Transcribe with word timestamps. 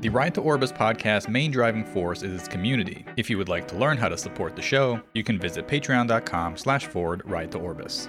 The 0.00 0.08
Ride 0.08 0.34
to 0.36 0.40
Orbis 0.40 0.70
podcast 0.72 1.28
main 1.28 1.50
driving 1.50 1.84
force 1.84 2.22
is 2.22 2.32
its 2.40 2.48
community. 2.48 3.04
If 3.16 3.28
you 3.28 3.36
would 3.38 3.48
like 3.48 3.66
to 3.68 3.76
learn 3.76 3.96
how 3.96 4.08
to 4.08 4.16
support 4.16 4.54
the 4.54 4.62
show, 4.62 5.00
you 5.14 5.24
can 5.24 5.38
visit 5.40 5.66
patreon.com 5.66 6.56
slash 6.56 6.86
forward 6.86 7.22
ride 7.24 7.50
to 7.52 7.58
Orbis. 7.58 8.08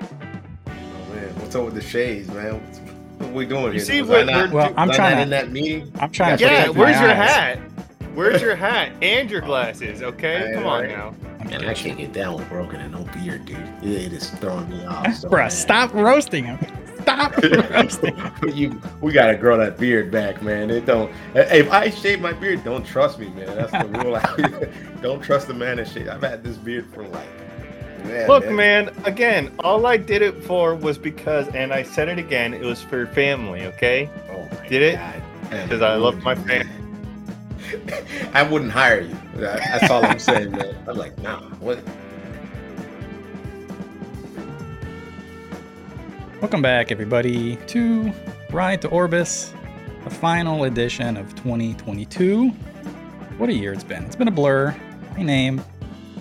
Oh, 0.00 1.14
man, 1.14 1.34
what's 1.40 1.54
up 1.54 1.64
with 1.64 1.74
the 1.74 1.80
shades, 1.82 2.28
man? 2.28 2.54
What 3.18 3.28
are 3.28 3.32
we 3.32 3.46
doing 3.46 3.72
here? 3.72 3.80
see 3.80 4.02
what 4.02 4.26
not, 4.26 4.50
well, 4.50 4.72
I'm 4.76 4.90
trying 4.90 5.16
to- 5.16 5.22
in 5.22 5.30
that 5.30 5.50
meeting. 5.50 5.92
I'm 6.00 6.10
trying 6.10 6.38
to 6.38 6.44
Yeah, 6.44 6.68
where's 6.68 6.98
your 7.00 7.10
eyes. 7.10 7.16
hat? 7.28 7.58
Where's 8.14 8.42
your 8.42 8.56
hat 8.56 8.92
and 9.02 9.30
your 9.30 9.42
oh, 9.44 9.46
glasses? 9.46 10.02
Okay, 10.02 10.38
Hey, 10.48 10.54
come 10.54 10.66
on 10.66 10.80
right. 10.82 10.90
now. 10.90 11.14
Man, 11.50 11.64
I 11.66 11.74
can't 11.74 11.98
get 11.98 12.12
that 12.12 12.32
one 12.32 12.44
broken 12.48 12.80
and 12.80 12.92
no 12.92 13.04
beard, 13.12 13.44
dude. 13.44 13.58
It 13.82 14.12
is 14.12 14.30
throwing 14.30 14.68
me 14.70 14.84
off. 14.84 15.14
So 15.16 15.28
Bruh, 15.28 15.50
stop 15.50 15.92
roasting 15.92 16.44
him. 16.44 16.58
Stop 17.02 17.36
roasting 17.70 18.16
you, 18.54 18.80
we 19.00 19.12
gotta 19.12 19.36
grow 19.36 19.56
that 19.58 19.76
beard 19.78 20.10
back, 20.12 20.42
man. 20.42 20.70
It 20.70 20.86
don't. 20.86 21.10
Eh, 21.34 21.56
if 21.58 21.72
I 21.72 21.90
shave 21.90 22.20
my 22.20 22.32
beard, 22.32 22.62
don't 22.62 22.86
trust 22.86 23.18
me, 23.18 23.30
man. 23.30 23.56
That's 23.56 23.72
the 23.72 23.88
rule. 23.98 24.70
don't 25.02 25.20
trust 25.20 25.48
the 25.48 25.54
man 25.54 25.78
that 25.78 25.88
shave. 25.88 26.08
I've 26.08 26.22
had 26.22 26.44
this 26.44 26.56
beard 26.56 26.86
for 26.92 27.06
like. 27.08 27.28
Man, 28.04 28.28
Look, 28.28 28.48
man, 28.50 28.90
again, 29.04 29.52
all 29.58 29.84
I 29.84 29.98
did 29.98 30.22
it 30.22 30.42
for 30.44 30.74
was 30.74 30.96
because, 30.96 31.46
and 31.48 31.70
I 31.70 31.82
said 31.82 32.08
it 32.08 32.18
again, 32.18 32.54
it 32.54 32.62
was 32.62 32.80
for 32.80 33.04
family, 33.06 33.66
okay? 33.66 34.08
Oh 34.30 34.48
my 34.56 34.68
Did 34.68 34.82
it? 34.82 34.94
God. 34.96 35.22
Man, 35.50 35.68
Because 35.68 35.82
I 35.82 35.96
love 35.96 36.22
my 36.22 36.34
family. 36.34 36.79
I 38.34 38.42
wouldn't 38.42 38.72
hire 38.72 39.00
you. 39.02 39.16
That's 39.34 39.90
all 39.90 40.04
I'm 40.04 40.18
saying, 40.18 40.52
man. 40.52 40.76
I'm 40.88 40.96
like, 40.96 41.16
nah. 41.18 41.40
What? 41.60 41.82
Welcome 46.40 46.62
back, 46.62 46.90
everybody, 46.90 47.56
to 47.68 48.12
Ride 48.50 48.82
to 48.82 48.88
Orbis, 48.88 49.52
the 50.04 50.10
final 50.10 50.64
edition 50.64 51.16
of 51.16 51.34
2022. 51.36 52.48
What 53.38 53.50
a 53.50 53.52
year 53.52 53.72
it's 53.72 53.84
been. 53.84 54.04
It's 54.04 54.16
been 54.16 54.28
a 54.28 54.32
blur. 54.32 54.74
My 55.16 55.22
name 55.22 55.62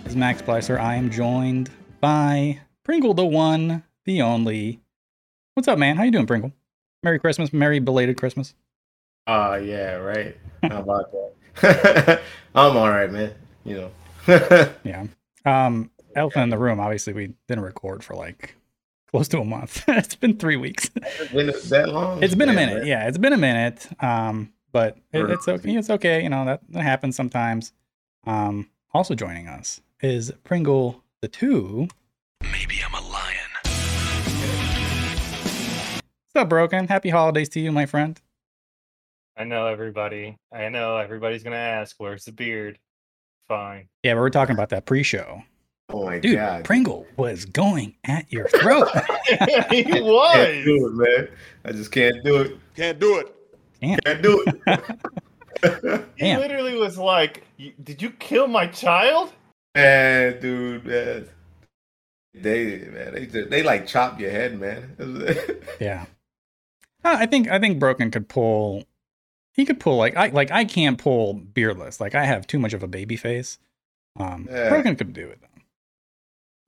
is 0.06 0.16
Max 0.16 0.42
Bleiser. 0.42 0.80
I 0.80 0.96
am 0.96 1.10
joined 1.10 1.70
by 2.00 2.60
Pringle, 2.84 3.14
the 3.14 3.26
one, 3.26 3.84
the 4.06 4.22
only. 4.22 4.82
What's 5.56 5.68
up, 5.68 5.80
man? 5.80 5.96
How 5.96 6.04
you 6.04 6.12
doing, 6.12 6.28
Pringle? 6.28 6.52
Merry 7.02 7.18
Christmas. 7.18 7.54
Merry 7.54 7.80
belated 7.80 8.18
Christmas. 8.18 8.54
Oh 9.26 9.56
yeah, 9.56 9.94
right. 9.94 10.36
How 10.64 10.80
about 10.80 11.12
that? 11.12 11.34
I'm 11.64 12.78
all 12.78 12.90
right, 12.90 13.12
man. 13.12 13.34
You 13.66 13.76
know. 13.76 13.92
Yeah. 14.84 15.08
Um, 15.46 15.92
elephant 16.16 16.44
in 16.44 16.50
the 16.50 16.58
room. 16.58 16.80
Obviously, 16.80 17.14
we 17.14 17.34
didn't 17.48 17.64
record 17.64 18.04
for 18.04 18.16
like 18.16 18.56
close 19.10 19.28
to 19.30 19.40
a 19.40 19.46
month. 19.46 19.84
it's 19.88 20.16
been 20.16 20.38
three 20.38 20.58
weeks. 20.58 20.90
It's 20.96 21.32
been 21.32 21.48
that 21.70 21.90
long. 21.90 22.22
It's 22.24 22.36
been 22.36 22.50
a 22.50 22.54
minute. 22.54 22.80
man. 22.80 22.88
Yeah, 22.88 23.08
it's 23.08 23.18
been 23.18 23.34
a 23.34 23.38
minute. 23.38 23.88
Um, 24.04 24.54
but 24.72 24.98
it, 25.12 25.28
it's 25.30 25.48
okay. 25.48 25.76
It's 25.76 25.90
okay. 25.90 26.22
You 26.24 26.30
know 26.30 26.46
that, 26.46 26.62
that 26.70 26.84
happens 26.84 27.16
sometimes. 27.16 27.74
Um, 28.26 28.70
also 28.94 29.16
joining 29.16 29.48
us 29.48 29.82
is 30.02 30.32
Pringle 30.44 31.04
the 31.22 31.28
Two. 31.28 31.88
Maybe 32.42 32.76
I'm 32.86 32.94
a 32.94 33.08
lion. 33.08 33.36
What's 36.34 36.44
up, 36.44 36.50
Broken? 36.50 36.88
Happy 36.88 37.10
holidays 37.10 37.50
to 37.50 37.60
you, 37.60 37.72
my 37.72 37.86
friend. 37.86 38.20
I 39.40 39.46
know 39.46 39.68
everybody. 39.68 40.36
I 40.54 40.68
know 40.68 40.98
everybody's 40.98 41.44
gonna 41.44 41.56
ask, 41.56 41.96
"Where's 41.98 42.26
the 42.26 42.34
beard?" 42.34 42.78
Fine. 43.48 43.88
Yeah, 44.04 44.14
but 44.16 44.20
we're 44.20 44.30
talking 44.30 44.54
about 44.54 44.70
that 44.70 44.86
pre-show. 44.86 45.42
Oh 45.92 46.06
my 46.06 46.20
Dude, 46.20 46.36
god. 46.36 46.66
Pringle 46.66 47.08
was 47.18 47.46
going 47.46 47.96
at 48.06 48.32
your 48.32 48.48
throat. 48.60 48.90
he 49.72 49.84
Can't 49.84 50.06
was. 50.06 50.66
do 50.66 50.88
it, 50.88 50.94
man. 50.94 51.28
I 51.66 51.72
just 51.72 51.92
can't 51.92 52.24
do 52.24 52.42
it. 52.42 52.58
Can't 52.76 53.00
do 53.00 53.18
it. 53.18 53.36
Can't 53.82 54.22
do 54.22 54.44
it. 54.46 54.82
He 55.62 56.26
Damn. 56.26 56.40
literally 56.40 56.76
was 56.76 56.98
like, 56.98 57.44
"Did 57.84 58.02
you 58.02 58.12
kill 58.12 58.48
my 58.48 58.68
child?" 58.68 59.34
man, 59.76 60.40
dude, 60.40 60.86
man. 60.86 61.28
They 62.34 62.78
man, 62.90 63.14
they 63.14 63.26
just, 63.26 63.50
they 63.50 63.64
like 63.64 63.86
chop 63.88 64.20
your 64.22 64.32
head, 64.32 64.58
man. 64.60 64.96
yeah. 65.82 66.06
I 67.04 67.26
think 67.26 67.50
I 67.50 67.60
think 67.60 67.80
Broken 67.80 68.10
could 68.12 68.30
pull. 68.30 68.84
He 69.60 69.66
could 69.66 69.78
pull 69.82 69.98
like 69.98 70.16
I 70.16 70.28
like 70.30 70.52
I 70.52 70.64
can't 70.64 70.98
pull 70.98 71.34
beardless. 71.34 72.00
Like 72.00 72.16
I 72.16 72.24
have 72.24 72.48
too 72.48 72.60
much 72.60 72.72
of 72.72 72.82
a 72.82 72.88
baby 72.88 73.18
face. 73.18 73.58
Um, 74.18 74.48
Yeah. 74.50 74.70
Broken 74.70 74.96
could 74.96 75.12
do 75.12 75.28
it 75.28 75.40
Though. 75.42 75.48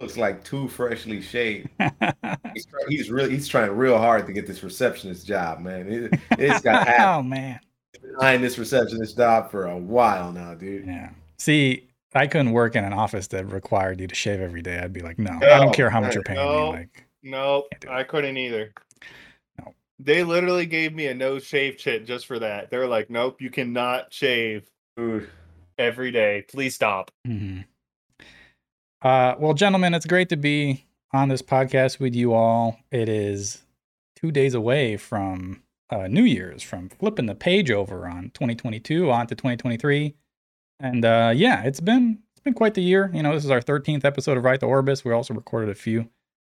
Looks 0.05 0.17
like 0.17 0.43
too 0.43 0.67
freshly 0.67 1.21
shaved. 1.21 1.69
He's, 2.53 2.65
try- 2.65 2.83
he's 2.89 3.09
really 3.09 3.29
he's 3.31 3.47
trying 3.47 3.71
real 3.71 3.97
hard 3.97 4.25
to 4.27 4.33
get 4.33 4.45
this 4.45 4.61
receptionist 4.61 5.25
job, 5.25 5.61
man. 5.61 5.87
It, 6.11 6.19
it's 6.37 6.59
got 6.59 6.85
oh 6.99 7.23
man. 7.23 7.61
behind 8.17 8.43
this 8.43 8.57
receptionist 8.57 9.15
job 9.15 9.49
for 9.51 9.67
a 9.67 9.77
while 9.77 10.33
now, 10.33 10.53
dude. 10.53 10.85
Yeah. 10.85 11.11
See, 11.37 11.87
I 12.13 12.27
couldn't 12.27 12.51
work 12.51 12.75
in 12.75 12.83
an 12.83 12.91
office 12.91 13.27
that 13.27 13.45
required 13.53 14.01
you 14.01 14.07
to 14.07 14.15
shave 14.15 14.41
every 14.41 14.61
day. 14.61 14.79
I'd 14.79 14.91
be 14.91 14.99
like, 14.99 15.17
no, 15.17 15.31
I 15.31 15.59
don't 15.59 15.73
care 15.73 15.89
how 15.89 16.01
much 16.01 16.13
you're 16.15 16.23
paying 16.25 16.39
no. 16.39 16.73
me. 16.73 16.79
Like, 16.79 17.05
No, 17.23 17.63
Can't 17.71 17.81
do 17.83 17.87
it. 17.87 17.93
I 17.93 18.03
couldn't 18.03 18.35
either. 18.35 18.73
No. 20.05 20.13
They 20.13 20.23
literally 20.23 20.65
gave 20.65 20.93
me 20.93 21.07
a 21.07 21.13
no 21.13 21.39
shave 21.39 21.77
chit 21.77 22.05
just 22.05 22.25
for 22.25 22.39
that. 22.39 22.69
They're 22.69 22.87
like, 22.87 23.09
"Nope, 23.09 23.41
you 23.41 23.49
cannot 23.49 24.13
shave 24.13 24.69
Dude. 24.97 25.29
every 25.77 26.11
day. 26.11 26.45
Please 26.49 26.75
stop." 26.75 27.11
mhm. 27.27 27.65
uh, 29.01 29.35
well, 29.39 29.53
gentlemen, 29.53 29.93
it's 29.93 30.05
great 30.05 30.29
to 30.29 30.37
be 30.37 30.85
on 31.13 31.29
this 31.29 31.41
podcast 31.41 31.99
with 31.99 32.15
you 32.15 32.33
all. 32.33 32.79
It 32.91 33.09
is 33.09 33.63
two 34.15 34.31
days 34.31 34.53
away 34.53 34.97
from 34.97 35.63
uh, 35.89 36.07
New 36.07 36.23
Year's, 36.23 36.63
from 36.63 36.89
flipping 36.89 37.25
the 37.25 37.35
page 37.35 37.69
over 37.69 38.07
on 38.07 38.31
2022 38.33 39.11
on 39.11 39.27
to 39.27 39.35
2023, 39.35 40.15
and 40.79 41.05
uh, 41.05 41.31
yeah, 41.35 41.63
it's 41.63 41.79
been 41.79 42.19
it's 42.33 42.43
been 42.43 42.53
quite 42.53 42.73
the 42.73 42.81
year. 42.81 43.11
You 43.13 43.21
know, 43.21 43.33
this 43.33 43.45
is 43.45 43.51
our 43.51 43.61
13th 43.61 44.03
episode 44.05 44.37
of 44.37 44.43
Ride 44.43 44.61
to 44.61 44.65
Orbis. 44.65 45.05
We 45.05 45.11
also 45.11 45.33
recorded 45.33 45.69
a 45.69 45.75
few 45.75 46.09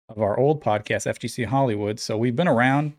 of 0.09 0.21
our 0.21 0.37
old 0.37 0.61
podcasts, 0.63 1.05
FGC 1.07 1.45
Hollywood. 1.45 1.99
So 1.99 2.17
we've 2.17 2.35
been 2.35 2.47
around, 2.47 2.93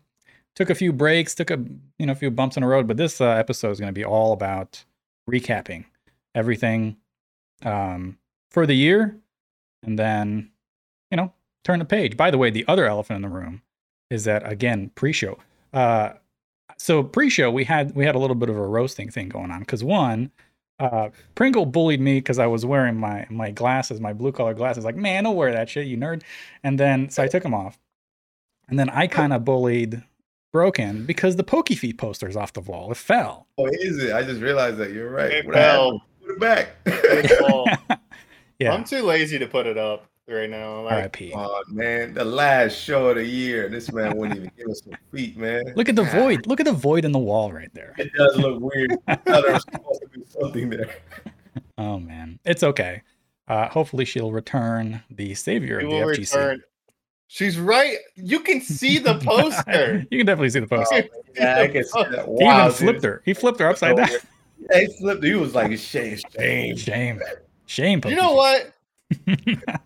took 0.59 0.69
a 0.69 0.75
few 0.75 0.91
breaks, 0.91 1.33
took 1.33 1.51
a 1.51 1.57
you 1.97 2.05
know 2.05 2.11
a 2.11 2.15
few 2.15 2.29
bumps 2.29 2.57
in 2.57 2.61
the 2.61 2.67
road, 2.67 2.85
but 2.85 2.97
this 2.97 3.21
uh, 3.21 3.29
episode 3.29 3.71
is 3.71 3.79
going 3.79 3.87
to 3.87 3.97
be 3.97 4.03
all 4.03 4.33
about 4.33 4.83
recapping 5.29 5.85
everything 6.35 6.97
um, 7.63 8.17
for 8.51 8.67
the 8.67 8.73
year, 8.73 9.17
and 9.83 9.97
then 9.97 10.51
you 11.11 11.17
know 11.17 11.31
turn 11.63 11.79
the 11.79 11.85
page. 11.85 12.17
By 12.17 12.29
the 12.29 12.37
way, 12.37 12.49
the 12.49 12.65
other 12.67 12.85
elephant 12.85 13.15
in 13.15 13.21
the 13.21 13.35
room 13.35 13.61
is 14.09 14.25
that 14.25 14.49
again 14.49 14.91
pre-show. 14.95 15.39
Uh, 15.73 16.13
so 16.77 17.03
pre-show 17.03 17.49
we 17.49 17.63
had 17.63 17.95
we 17.95 18.05
had 18.05 18.15
a 18.15 18.19
little 18.19 18.35
bit 18.35 18.49
of 18.49 18.57
a 18.57 18.67
roasting 18.67 19.09
thing 19.09 19.29
going 19.29 19.51
on 19.51 19.61
because 19.61 19.83
one. 19.83 20.31
Uh, 20.77 21.09
Pringle 21.35 21.65
bullied 21.65 21.99
me 21.99 22.19
because 22.19 22.39
I 22.39 22.47
was 22.47 22.65
wearing 22.65 22.95
my 22.95 23.27
my 23.29 23.51
glasses, 23.51 23.99
my 23.99 24.13
blue 24.13 24.31
color 24.31 24.53
glasses. 24.53 24.85
Like, 24.85 24.95
man, 24.95 25.25
don't 25.25 25.35
wear 25.35 25.51
that 25.51 25.69
shit, 25.69 25.87
you 25.87 25.97
nerd. 25.97 26.21
And 26.63 26.79
then 26.79 27.09
so 27.09 27.21
I 27.21 27.27
took 27.27 27.43
them 27.43 27.53
off, 27.53 27.77
and 28.69 28.79
then 28.79 28.89
I 28.89 29.07
kind 29.07 29.33
of 29.33 29.43
bullied 29.43 30.01
Broken 30.51 31.05
because 31.05 31.35
the 31.35 31.43
Pokey 31.43 31.75
Feet 31.75 31.97
poster's 31.97 32.35
off 32.35 32.53
the 32.53 32.61
wall. 32.61 32.91
It 32.91 32.97
fell. 32.97 33.47
Oh, 33.57 33.67
is 33.67 34.03
it? 34.03 34.13
I 34.13 34.23
just 34.23 34.41
realized 34.41 34.77
that 34.77 34.91
you're 34.91 35.09
right. 35.11 35.31
It 35.31 35.45
What 35.45 35.55
fell. 35.55 36.01
Put 36.21 36.31
it 36.31 36.39
back. 36.39 36.69
Well, 37.41 37.65
yeah. 38.59 38.71
I'm 38.73 38.83
too 38.83 39.03
lazy 39.03 39.37
to 39.37 39.45
put 39.47 39.67
it 39.67 39.77
up 39.77 40.07
right 40.27 40.49
now. 40.49 40.81
Like, 40.83 40.93
R.I.P. 40.93 41.33
oh 41.35 41.63
man, 41.69 42.13
the 42.15 42.25
last 42.25 42.73
show 42.73 43.09
of 43.09 43.15
the 43.17 43.23
year. 43.25 43.69
This 43.69 43.91
man 43.91 44.17
wouldn't 44.17 44.37
even 44.37 44.51
give 44.57 44.67
us 44.69 44.81
some 44.83 44.93
feet, 45.11 45.37
man. 45.37 45.63
Look 45.75 45.87
at 45.87 45.95
the 45.95 46.03
void. 46.03 46.47
Look 46.47 46.59
at 46.59 46.65
the 46.65 46.73
void 46.73 47.05
in 47.05 47.11
the 47.11 47.19
wall 47.19 47.51
right 47.51 47.69
there. 47.73 47.93
It 47.99 48.11
does 48.13 48.35
look 48.37 48.59
weird. 48.59 48.95
I 49.07 49.15
thought 49.15 49.43
there 49.43 49.53
was 49.53 49.63
supposed 49.71 50.01
to 50.01 50.07
be 50.19 50.25
something 50.27 50.69
there. 50.69 50.95
Oh 51.77 51.97
man, 51.97 52.39
it's 52.43 52.61
okay. 52.61 53.01
Uh, 53.47 53.69
hopefully 53.69 54.03
she'll 54.03 54.31
return 54.33 55.01
the 55.09 55.33
savior 55.33 55.77
we 55.77 55.85
of 55.85 55.89
the 55.91 55.95
will 55.95 56.07
FGC. 56.07 56.19
return. 56.35 56.61
She's 57.31 57.59
right. 57.59 57.95
You 58.15 58.39
can 58.39 58.59
see 58.59 58.97
the 58.97 59.19
poster. 59.23 60.03
you 60.09 60.17
can 60.17 60.25
definitely 60.25 60.49
see 60.49 60.61
the 60.61 60.67
poster. 60.67 61.05
Yeah, 61.35 61.59
I 61.59 61.67
can 61.67 61.83
see 61.83 62.03
that. 62.03 62.25
he 62.25 62.31
Wow, 62.43 62.65
even 62.65 62.71
flipped 62.75 63.01
dude. 63.01 63.03
her. 63.11 63.21
He 63.23 63.33
flipped 63.35 63.59
her 63.59 63.69
upside 63.69 63.97
down. 63.97 64.09
He 64.73 64.87
flipped. 64.99 65.23
He 65.23 65.35
was 65.35 65.53
like, 65.53 65.77
shame, 65.77 66.17
shame. 66.35 66.75
Shame. 66.75 67.21
Shame. 67.67 68.01
you 68.07 68.15
know 68.15 68.33
what? 68.33 68.73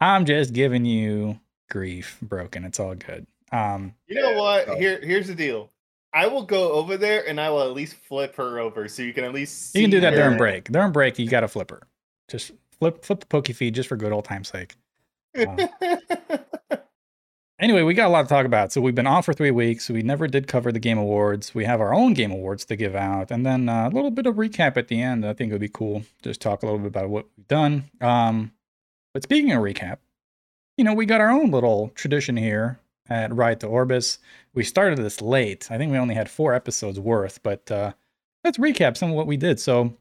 I'm 0.00 0.24
just 0.26 0.52
giving 0.52 0.84
you 0.84 1.40
grief, 1.70 2.18
broken. 2.20 2.64
It's 2.64 2.78
all 2.80 2.94
good. 2.94 3.26
Um, 3.50 3.94
You 4.06 4.16
know 4.16 4.36
what? 4.38 4.66
so- 4.66 4.76
Here, 4.76 5.00
here's 5.02 5.28
the 5.28 5.34
deal. 5.34 5.70
I 6.14 6.26
will 6.26 6.42
go 6.42 6.72
over 6.72 6.98
there 6.98 7.26
and 7.26 7.40
I 7.40 7.48
will 7.48 7.62
at 7.62 7.72
least 7.72 7.94
flip 7.96 8.36
her 8.36 8.58
over, 8.58 8.86
so 8.88 9.00
you 9.02 9.14
can 9.14 9.24
at 9.24 9.32
least. 9.32 9.72
See 9.72 9.78
you 9.80 9.84
can 9.84 9.90
do 9.92 10.00
that 10.00 10.12
her. 10.12 10.18
during 10.18 10.36
break. 10.36 10.64
During 10.70 10.92
break, 10.92 11.18
you 11.18 11.26
got 11.30 11.40
to 11.40 11.48
flip 11.48 11.70
her. 11.70 11.84
Just 12.28 12.52
flip, 12.78 13.02
flip 13.02 13.20
the 13.20 13.26
Pokey 13.26 13.54
Feet 13.54 13.70
just 13.72 13.88
for 13.88 13.96
good 13.96 14.12
old 14.12 14.26
time's 14.26 14.48
sake. 14.48 14.74
Anyway, 17.62 17.82
we 17.82 17.94
got 17.94 18.08
a 18.08 18.10
lot 18.10 18.22
to 18.22 18.28
talk 18.28 18.44
about. 18.44 18.72
So 18.72 18.80
we've 18.80 18.94
been 18.94 19.06
off 19.06 19.24
for 19.24 19.32
three 19.32 19.52
weeks. 19.52 19.88
We 19.88 20.02
never 20.02 20.26
did 20.26 20.48
cover 20.48 20.72
the 20.72 20.80
game 20.80 20.98
awards. 20.98 21.54
We 21.54 21.64
have 21.64 21.80
our 21.80 21.94
own 21.94 22.12
game 22.12 22.32
awards 22.32 22.64
to 22.64 22.74
give 22.74 22.96
out, 22.96 23.30
and 23.30 23.46
then 23.46 23.68
uh, 23.68 23.88
a 23.88 23.94
little 23.94 24.10
bit 24.10 24.26
of 24.26 24.34
recap 24.34 24.76
at 24.76 24.88
the 24.88 25.00
end. 25.00 25.24
I 25.24 25.32
think 25.32 25.50
it 25.50 25.54
would 25.54 25.60
be 25.60 25.68
cool. 25.68 26.02
Just 26.22 26.40
talk 26.40 26.64
a 26.64 26.66
little 26.66 26.80
bit 26.80 26.88
about 26.88 27.08
what 27.08 27.26
we've 27.36 27.46
done. 27.46 27.84
Um, 28.00 28.50
but 29.14 29.22
speaking 29.22 29.52
of 29.52 29.62
recap, 29.62 29.98
you 30.76 30.82
know, 30.82 30.92
we 30.92 31.06
got 31.06 31.20
our 31.20 31.30
own 31.30 31.52
little 31.52 31.92
tradition 31.94 32.36
here 32.36 32.80
at 33.08 33.32
Ride 33.32 33.60
to 33.60 33.68
Orbis. 33.68 34.18
We 34.54 34.64
started 34.64 34.98
this 34.98 35.22
late. 35.22 35.68
I 35.70 35.78
think 35.78 35.92
we 35.92 35.98
only 35.98 36.16
had 36.16 36.28
four 36.28 36.54
episodes 36.54 36.98
worth, 36.98 37.40
but 37.44 37.70
uh, 37.70 37.92
let's 38.42 38.58
recap 38.58 38.96
some 38.96 39.10
of 39.10 39.16
what 39.16 39.28
we 39.28 39.36
did. 39.36 39.60
So, 39.60 39.96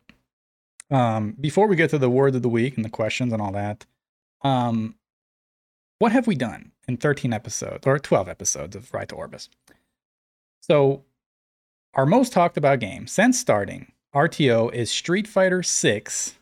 um, 0.89 1.35
before 1.39 1.67
we 1.67 1.75
get 1.75 1.91
to 1.91 1.99
the 1.99 2.09
word 2.09 2.33
of 2.33 2.41
the 2.41 2.49
week 2.49 2.75
and 2.75 2.83
the 2.83 2.89
questions 2.89 3.31
and 3.31 3.41
all 3.41 3.51
that, 3.51 3.85
um, 4.41 4.95
what 6.01 6.11
have 6.11 6.25
we 6.25 6.33
done 6.33 6.71
in 6.87 6.97
13 6.97 7.31
episodes 7.31 7.85
or 7.85 7.99
12 7.99 8.27
episodes 8.27 8.75
of 8.75 8.91
Ride 8.91 9.09
to 9.09 9.15
Orbis? 9.15 9.49
So, 10.63 11.03
our 11.93 12.07
most 12.07 12.33
talked 12.33 12.57
about 12.57 12.79
game 12.79 13.05
since 13.05 13.37
starting 13.37 13.91
RTO 14.15 14.73
is 14.73 14.89
Street 14.89 15.27
Fighter 15.27 15.61
6 15.61 16.35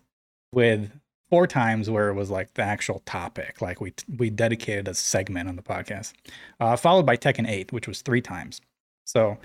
with 0.54 0.90
four 1.30 1.46
times 1.46 1.90
where 1.90 2.08
it 2.08 2.14
was 2.14 2.30
like 2.30 2.54
the 2.54 2.62
actual 2.62 3.02
topic, 3.06 3.62
like 3.62 3.82
we 3.82 3.94
we 4.18 4.30
dedicated 4.30 4.88
a 4.88 4.94
segment 4.94 5.50
on 5.50 5.58
the 5.58 5.62
podcast, 5.62 6.14
uh, 6.62 6.78
followed 6.78 7.06
by 7.06 7.18
Tekken 7.18 7.46
8, 7.46 7.74
which 7.74 7.88
was 7.88 8.02
three 8.02 8.22
times. 8.22 8.62
So, 9.06 9.38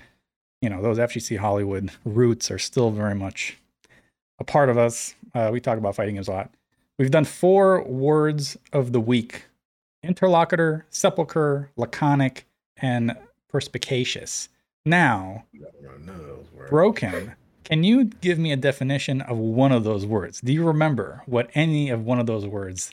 you 0.61 0.69
know, 0.69 0.81
those 0.81 0.97
FGC 0.97 1.39
Hollywood 1.39 1.91
roots 2.05 2.49
are 2.49 2.59
still 2.59 2.89
very 2.89 3.15
much 3.15 3.57
a 4.39 4.45
part 4.45 4.69
of 4.69 4.77
us. 4.77 5.13
Uh, 5.33 5.49
we 5.51 5.59
talk 5.59 5.77
about 5.77 5.95
fighting 5.95 6.15
games 6.15 6.29
a 6.29 6.31
lot. 6.31 6.51
We've 6.97 7.11
done 7.11 7.25
four 7.25 7.83
words 7.83 8.57
of 8.71 8.93
the 8.93 9.01
week: 9.01 9.47
interlocutor, 10.05 10.85
sepulcher, 10.89 11.71
laconic, 11.75 12.45
and 12.77 13.15
perspicacious. 13.49 14.49
Now, 14.85 15.45
None 15.53 16.09
of 16.15 16.25
those 16.27 16.45
words. 16.53 16.69
broken. 16.69 17.33
Can 17.63 17.83
you 17.83 18.05
give 18.05 18.37
me 18.37 18.51
a 18.51 18.55
definition 18.57 19.21
of 19.21 19.37
one 19.37 19.71
of 19.71 19.83
those 19.83 20.05
words? 20.05 20.39
Do 20.41 20.53
you 20.53 20.63
remember 20.63 21.23
what 21.25 21.49
any 21.55 21.89
of 21.89 22.05
one 22.05 22.19
of 22.19 22.27
those 22.27 22.45
words? 22.45 22.91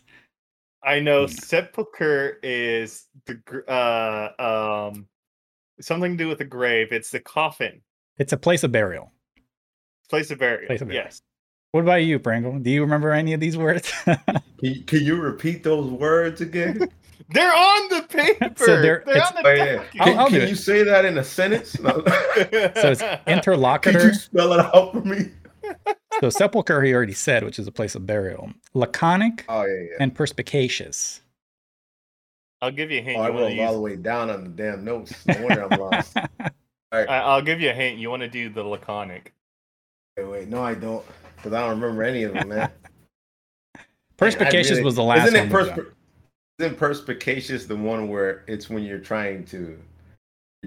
I 0.82 0.98
know 1.00 1.26
Mm. 1.26 1.30
sepulcher 1.30 2.38
is 2.42 3.06
the 3.26 3.38
uh 3.68 4.90
um 4.90 5.06
something 5.80 6.16
to 6.16 6.24
do 6.24 6.28
with 6.28 6.38
the 6.38 6.44
grave. 6.44 6.88
It's 6.92 7.10
the 7.10 7.20
coffin, 7.20 7.82
It's 8.18 8.32
a 8.32 8.36
place 8.38 8.64
of 8.64 8.72
burial. 8.72 9.12
place 10.08 10.30
of 10.30 10.38
burial. 10.38 10.66
Place 10.66 10.80
of 10.80 10.88
burial. 10.88 11.04
Yes. 11.04 11.22
What 11.72 11.80
about 11.82 12.02
you, 12.04 12.18
Pringle? 12.18 12.58
Do 12.58 12.70
you 12.70 12.80
remember 12.82 13.12
any 13.12 13.32
of 13.34 13.40
these 13.40 13.56
words? 13.56 13.90
Can, 14.04 14.16
you- 14.60 14.82
can 14.84 15.00
you 15.04 15.16
repeat 15.20 15.62
those 15.64 15.90
words 15.90 16.40
again? 16.40 16.88
They're 17.30 17.54
on 17.54 17.88
the 17.88 18.02
paper. 18.08 18.50
So 18.56 18.80
they're- 18.82 19.02
they're, 19.06 19.22
on 19.24 19.34
the 19.34 19.42
Oh, 19.46 19.50
yeah. 19.52 19.64
document. 19.76 19.90
I'll- 20.00 20.06
Can, 20.06 20.18
I'll 20.18 20.28
can 20.28 20.48
you 20.48 20.54
say 20.54 20.82
that 20.82 21.04
in 21.04 21.16
a 21.18 21.24
sentence? 21.24 21.78
No. 21.80 21.90
so 22.04 22.90
it's 22.90 23.00
Could 23.00 23.20
interlocutor. 23.26 24.06
you 24.08 24.14
spell 24.14 24.52
it 24.52 24.60
out 24.60 24.92
for 24.92 25.00
me? 25.00 25.30
so 26.20 26.28
sepulcher 26.28 26.82
he 26.82 26.92
already 26.92 27.12
said, 27.12 27.44
which 27.44 27.58
is 27.58 27.66
a 27.66 27.72
place 27.72 27.94
of 27.94 28.06
burial. 28.06 28.50
Laconic 28.74 29.44
Oh 29.48 29.64
yeah, 29.64 29.72
yeah. 29.82 29.96
and 30.00 30.14
perspicacious. 30.14 31.20
I'll 32.60 32.70
give 32.70 32.90
you 32.90 32.98
a 32.98 33.02
hint. 33.02 33.18
Oh, 33.18 33.22
I 33.22 33.28
you 33.28 33.38
wrote 33.38 33.58
all 33.66 33.72
the 33.74 33.80
way 33.80 33.96
down 33.96 34.28
on 34.30 34.44
the 34.44 34.50
damn 34.50 34.84
notes. 34.84 35.14
No 35.26 35.42
wonder 35.42 35.72
I'm 35.72 35.80
lost. 35.80 36.16
I, 36.92 37.04
I'll 37.06 37.42
give 37.42 37.60
you 37.60 37.70
a 37.70 37.72
hint. 37.72 37.98
You 37.98 38.10
want 38.10 38.22
to 38.22 38.28
do 38.28 38.50
the 38.50 38.62
laconic. 38.62 39.32
Wait, 40.18 40.26
wait, 40.28 40.48
no, 40.48 40.62
I 40.62 40.74
don't, 40.74 41.04
because 41.36 41.52
I 41.54 41.60
don't 41.60 41.80
remember 41.80 42.02
any 42.02 42.24
of 42.24 42.34
them, 42.34 42.48
man. 42.50 42.70
Perspicacious 44.16 44.72
really- 44.72 44.84
was 44.84 44.96
the 44.96 45.02
last 45.02 45.28
Isn't 45.28 45.50
one. 45.50 45.60
it 45.60 45.64
we 45.64 45.68
got. 45.70 45.78
persp- 45.78 45.92
isn't 46.62 46.78
perspicacious 46.78 47.66
the 47.66 47.76
one 47.76 48.08
where 48.08 48.44
it's 48.46 48.70
when 48.70 48.84
you're 48.84 48.98
trying 48.98 49.44
to 49.46 49.78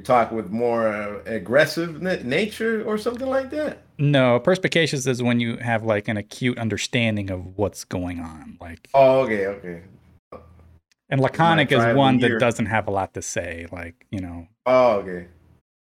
talk 0.03 0.31
with 0.31 0.51
more 0.51 0.87
uh, 0.89 1.21
aggressive 1.25 2.01
na- 2.01 2.17
nature 2.23 2.83
or 2.83 2.97
something 2.97 3.27
like 3.27 3.49
that? 3.51 3.83
No, 3.97 4.39
perspicacious 4.39 5.07
is 5.07 5.23
when 5.23 5.39
you 5.39 5.57
have 5.57 5.83
like 5.83 6.07
an 6.09 6.17
acute 6.17 6.57
understanding 6.57 7.29
of 7.29 7.57
what's 7.57 7.85
going 7.85 8.19
on. 8.19 8.57
Like 8.59 8.89
Oh, 8.93 9.21
okay, 9.21 9.47
okay. 9.47 9.81
and 11.09 11.21
laconic 11.21 11.71
is 11.71 11.95
one 11.95 12.19
that 12.19 12.39
doesn't 12.39 12.65
have 12.65 12.87
a 12.87 12.91
lot 12.91 13.13
to 13.13 13.21
say. 13.21 13.67
Like, 13.71 14.05
you 14.11 14.19
know, 14.19 14.47
Oh, 14.65 14.97
okay. 14.97 15.27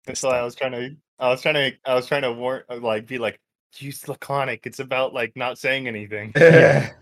That's 0.05 0.23
why 0.23 0.39
I 0.39 0.43
was 0.43 0.55
trying 0.55 0.73
to. 0.73 0.97
I 1.19 1.31
was 1.31 1.43
trying 1.43 1.55
to. 1.55 1.73
I 1.85 1.95
was 1.95 2.07
trying 2.07 2.23
to 2.23 2.33
warn, 2.33 2.63
like, 2.69 3.07
be 3.09 3.19
like, 3.19 3.41
use 3.79 4.07
laconic. 4.07 4.67
It's 4.67 4.79
about 4.79 5.13
like 5.15 5.33
not 5.35 5.59
saying 5.59 5.89
anything. 5.89 6.33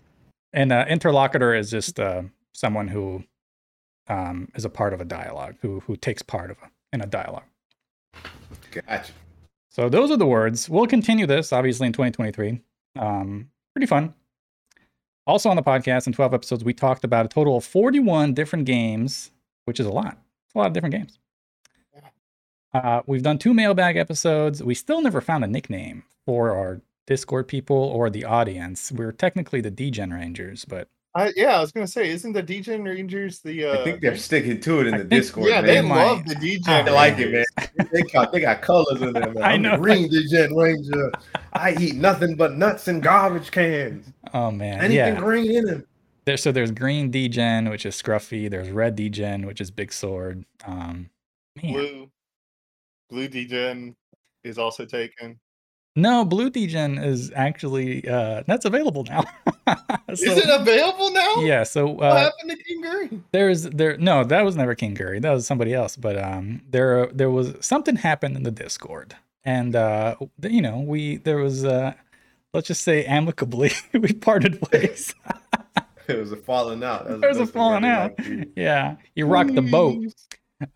And 0.53 0.71
uh, 0.71 0.85
interlocutor 0.87 1.53
is 1.53 1.69
just 1.69 1.99
uh, 1.99 2.21
someone 2.55 2.87
who 2.87 3.23
um, 4.07 4.49
is 4.55 4.65
a 4.65 4.69
part 4.69 4.93
of 4.93 5.01
a 5.01 5.05
dialogue, 5.05 5.55
who 5.61 5.81
who 5.81 5.95
takes 5.95 6.21
part 6.21 6.49
of 6.49 6.57
a, 6.63 6.69
in 6.93 7.01
a 7.01 7.05
dialogue. 7.05 7.45
gotcha. 8.71 9.11
So 9.69 9.89
those 9.89 10.09
are 10.09 10.17
the 10.17 10.25
words. 10.25 10.69
We'll 10.69 10.87
continue 10.87 11.27
this 11.27 11.51
obviously 11.51 11.87
in 11.87 11.93
2023. 11.93 12.61
Um, 12.97 13.49
pretty 13.73 13.87
fun. 13.87 14.13
Also 15.27 15.49
on 15.49 15.55
the 15.55 15.63
podcast 15.63 16.07
in 16.07 16.13
12 16.13 16.33
episodes, 16.33 16.63
we 16.63 16.73
talked 16.73 17.03
about 17.03 17.25
a 17.25 17.29
total 17.29 17.57
of 17.57 17.65
41 17.65 18.33
different 18.33 18.65
games, 18.65 19.31
which 19.65 19.79
is 19.79 19.85
a 19.85 19.91
lot. 19.91 20.17
It's 20.45 20.55
a 20.55 20.59
lot 20.59 20.67
of 20.67 20.73
different 20.73 20.93
games. 20.93 21.19
Uh, 22.73 23.01
we've 23.07 23.23
done 23.23 23.37
two 23.37 23.53
mailbag 23.53 23.95
episodes. 23.95 24.61
We 24.61 24.75
still 24.75 25.01
never 25.01 25.21
found 25.21 25.43
a 25.43 25.47
nickname 25.47 26.03
for 26.25 26.55
our 26.55 26.81
Discord 27.07 27.47
people 27.47 27.77
or 27.77 28.09
the 28.09 28.25
audience. 28.25 28.91
We're 28.91 29.11
technically 29.11 29.61
the 29.61 29.71
Degen 29.71 30.13
Rangers, 30.13 30.65
but 30.65 30.89
I, 31.17 31.31
yeah, 31.37 31.57
I 31.57 31.61
was 31.61 31.71
gonna 31.71 31.87
say, 31.87 32.09
isn't 32.09 32.33
the 32.33 32.43
Degen 32.43 32.83
Rangers 32.83 33.39
the? 33.39 33.63
Uh, 33.65 33.79
I 33.79 33.83
think 33.85 34.01
they're 34.01 34.17
sticking 34.17 34.59
to 34.59 34.81
it 34.81 34.87
in 34.87 34.91
the 34.91 34.97
think- 34.99 35.09
Discord. 35.11 35.47
yeah, 35.49 35.61
man. 35.61 35.65
they 35.65 35.81
might. 35.81 36.03
love 36.03 36.25
the 36.25 36.35
Degen. 36.35 36.63
I 36.67 36.79
I 36.81 36.89
like 36.89 37.17
it, 37.19 37.31
man. 37.31 37.69
They 37.91 38.01
got 38.01 38.33
they 38.33 38.41
got 38.41 38.61
colors 38.61 39.01
in 39.01 39.13
there, 39.13 39.31
man. 39.31 39.41
I 39.43 39.53
I'm 39.53 39.61
know. 39.61 39.71
the 39.71 39.77
green 39.77 40.09
Degen 40.09 40.53
Ranger. 40.55 41.11
I 41.53 41.73
eat 41.79 41.95
nothing 41.95 42.35
but 42.35 42.57
nuts 42.57 42.89
and 42.89 43.01
garbage 43.01 43.49
cans. 43.51 44.05
oh 44.33 44.51
man, 44.51 44.79
Anything 44.79 44.95
yeah. 44.95 45.15
green 45.19 45.51
in 45.51 45.65
them. 45.65 45.85
There, 46.25 46.35
so 46.37 46.51
there's 46.51 46.71
green 46.71 47.11
Degen, 47.11 47.69
which 47.69 47.85
is 47.85 47.95
Scruffy. 48.01 48.49
There's 48.49 48.69
red 48.69 48.95
Degen, 48.97 49.45
which 49.45 49.61
is 49.61 49.71
Big 49.71 49.93
Sword. 49.93 50.43
Um, 50.65 51.09
man. 51.63 51.71
Blue, 51.73 52.11
blue 53.09 53.29
DJ 53.29 53.95
is 54.43 54.57
also 54.57 54.83
taken. 54.85 55.39
No, 55.97 56.25
Blue 56.25 56.49
Degen 56.49 56.97
is 56.97 57.31
actually 57.35 58.07
uh, 58.07 58.43
that's 58.47 58.65
available 58.65 59.05
now. 59.05 59.23
is 60.09 60.21
it 60.23 60.49
available 60.49 61.11
now? 61.11 61.35
Yeah, 61.37 61.63
so 61.63 61.87
What 61.87 62.03
uh, 62.03 62.15
happened 62.17 62.49
to 62.51 62.57
King 62.57 62.81
Gary? 62.81 63.21
there's 63.31 63.63
there 63.63 63.97
no 63.97 64.23
that 64.23 64.43
was 64.43 64.55
never 64.55 64.75
King 64.75 64.93
Gary 64.93 65.19
that 65.19 65.31
was 65.31 65.47
somebody 65.47 65.73
else 65.73 65.95
but 65.95 66.21
um 66.21 66.61
there 66.69 67.07
there 67.07 67.29
was 67.31 67.53
something 67.61 67.95
happened 67.95 68.35
in 68.35 68.43
the 68.43 68.51
Discord 68.51 69.15
and 69.43 69.75
uh 69.75 70.15
you 70.41 70.61
know 70.61 70.79
we 70.79 71.17
there 71.17 71.37
was 71.37 71.63
uh 71.65 71.93
let's 72.53 72.67
just 72.67 72.83
say 72.83 73.05
amicably 73.05 73.71
we 73.93 74.13
parted 74.13 74.59
ways 74.71 75.15
It 76.07 76.19
was 76.19 76.31
a 76.31 76.35
falling 76.37 76.83
out. 76.83 77.05
That 77.05 77.13
was 77.13 77.21
there 77.21 77.29
was 77.29 77.37
a 77.37 77.39
the 77.39 77.45
best 77.45 77.53
thing 77.53 77.59
falling 77.59 77.85
out 77.85 78.11
yeah 78.55 78.95
you 79.15 79.25
rocked 79.25 79.55
the 79.55 79.61
boat 79.61 80.03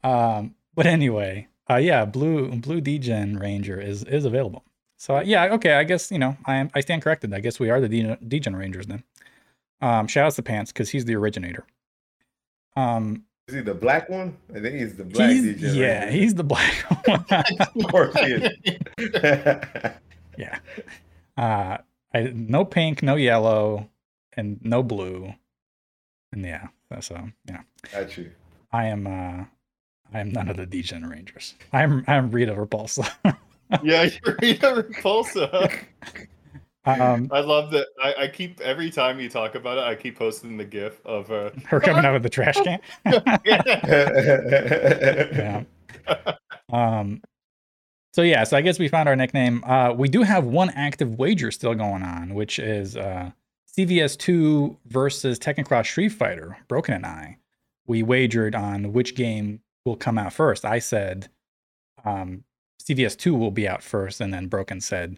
um 0.03 0.55
but 0.75 0.85
anyway 0.85 1.47
uh 1.69 1.75
yeah 1.75 2.05
blue 2.05 2.49
blue 2.55 2.81
degen 2.81 3.37
ranger 3.37 3.79
is 3.79 4.03
is 4.05 4.25
available 4.25 4.63
so 4.99 5.19
yeah 5.21 5.45
okay 5.53 5.73
i 5.73 5.83
guess 5.83 6.11
you 6.11 6.19
know 6.19 6.35
i 6.45 6.55
am 6.55 6.69
i 6.75 6.81
stand 6.81 7.01
corrected. 7.01 7.33
I 7.33 7.39
guess 7.39 7.59
we 7.59 7.69
are 7.71 7.79
the 7.81 7.87
degen, 7.89 8.17
degen 8.27 8.55
rangers 8.55 8.85
then. 8.85 9.03
Um 9.81 10.07
shout 10.07 10.25
out 10.27 10.33
to 10.33 10.43
pants 10.43 10.71
because 10.71 10.89
he's 10.89 11.05
the 11.05 11.15
originator. 11.15 11.65
Um 12.75 13.23
Is 13.47 13.55
he 13.55 13.61
the 13.61 13.73
black 13.73 14.09
one? 14.09 14.37
I 14.53 14.59
think 14.59 14.75
he's 14.75 14.95
the 14.95 15.05
black 15.05 15.29
he's, 15.31 15.75
yeah 15.75 16.03
Ranger. 16.05 16.11
he's 16.11 16.35
the 16.35 16.43
black 16.43 16.75
one. 17.07 17.25
Of 17.79 17.87
course 17.91 18.13
he 18.19 18.25
is. 18.33 18.49
yeah. 20.37 20.59
Uh 21.37 21.77
I, 22.13 22.31
no 22.33 22.65
pink 22.65 23.01
no 23.01 23.15
yellow 23.15 23.89
and 24.33 24.59
no 24.63 24.83
blue. 24.83 25.33
And 26.33 26.43
yeah 26.43 26.67
so 26.99 27.15
yeah. 27.47 27.61
Got 27.93 28.17
you. 28.17 28.31
i 28.73 28.85
am 28.85 29.07
uh 29.07 29.45
i 30.13 30.19
am 30.19 30.31
none 30.31 30.49
of 30.49 30.57
the 30.57 30.65
degen 30.65 31.05
rangers. 31.07 31.55
I'm 31.71 32.03
i'm 32.07 32.31
rita 32.31 32.53
repulsa 32.53 33.07
yeah, 33.83 34.03
you're 34.25 34.37
Rita 34.41 34.67
Repulsa. 34.67 35.83
um 36.85 37.29
I 37.31 37.39
love 37.41 37.71
that. 37.71 37.87
I, 38.01 38.23
I 38.23 38.27
keep 38.27 38.59
every 38.61 38.89
time 38.89 39.19
you 39.19 39.29
talk 39.29 39.55
about 39.55 39.77
it, 39.77 39.83
I 39.83 39.95
keep 39.95 40.17
posting 40.17 40.57
the 40.57 40.65
GIF 40.65 41.05
of 41.05 41.31
uh, 41.31 41.51
her 41.65 41.79
coming 41.79 42.05
out 42.05 42.15
of 42.15 42.23
the 42.23 42.29
trash 42.29 42.55
can 42.55 42.79
yeah. 45.05 45.63
Um, 46.71 47.21
so 48.13 48.23
yeah, 48.23 48.43
so 48.43 48.57
I 48.57 48.61
guess 48.61 48.79
we 48.79 48.87
found 48.87 49.07
our 49.07 49.15
nickname. 49.15 49.63
Uh, 49.65 49.93
we 49.93 50.07
do 50.07 50.23
have 50.23 50.45
one 50.45 50.71
active 50.71 51.19
wager 51.19 51.51
still 51.51 51.75
going 51.75 52.03
on, 52.03 52.33
which 52.33 52.59
is 52.59 52.97
uh, 52.97 53.31
CVS2 53.77 54.75
versus 54.87 55.37
Tekken 55.39 55.65
Cross 55.65 55.89
Street 55.89 56.09
Fighter. 56.09 56.57
Broken 56.67 56.95
and 56.95 57.05
I, 57.05 57.37
we 57.85 58.03
wagered 58.03 58.55
on 58.55 58.93
which 58.93 59.15
game 59.15 59.61
will 59.85 59.95
come 59.95 60.17
out 60.17 60.33
first. 60.33 60.65
I 60.65 60.79
said 60.79 61.29
um, 62.03 62.43
CVS2 62.83 63.37
will 63.37 63.51
be 63.51 63.67
out 63.67 63.83
first, 63.83 64.21
and 64.21 64.33
then 64.33 64.47
Broken 64.47 64.81
said 64.81 65.17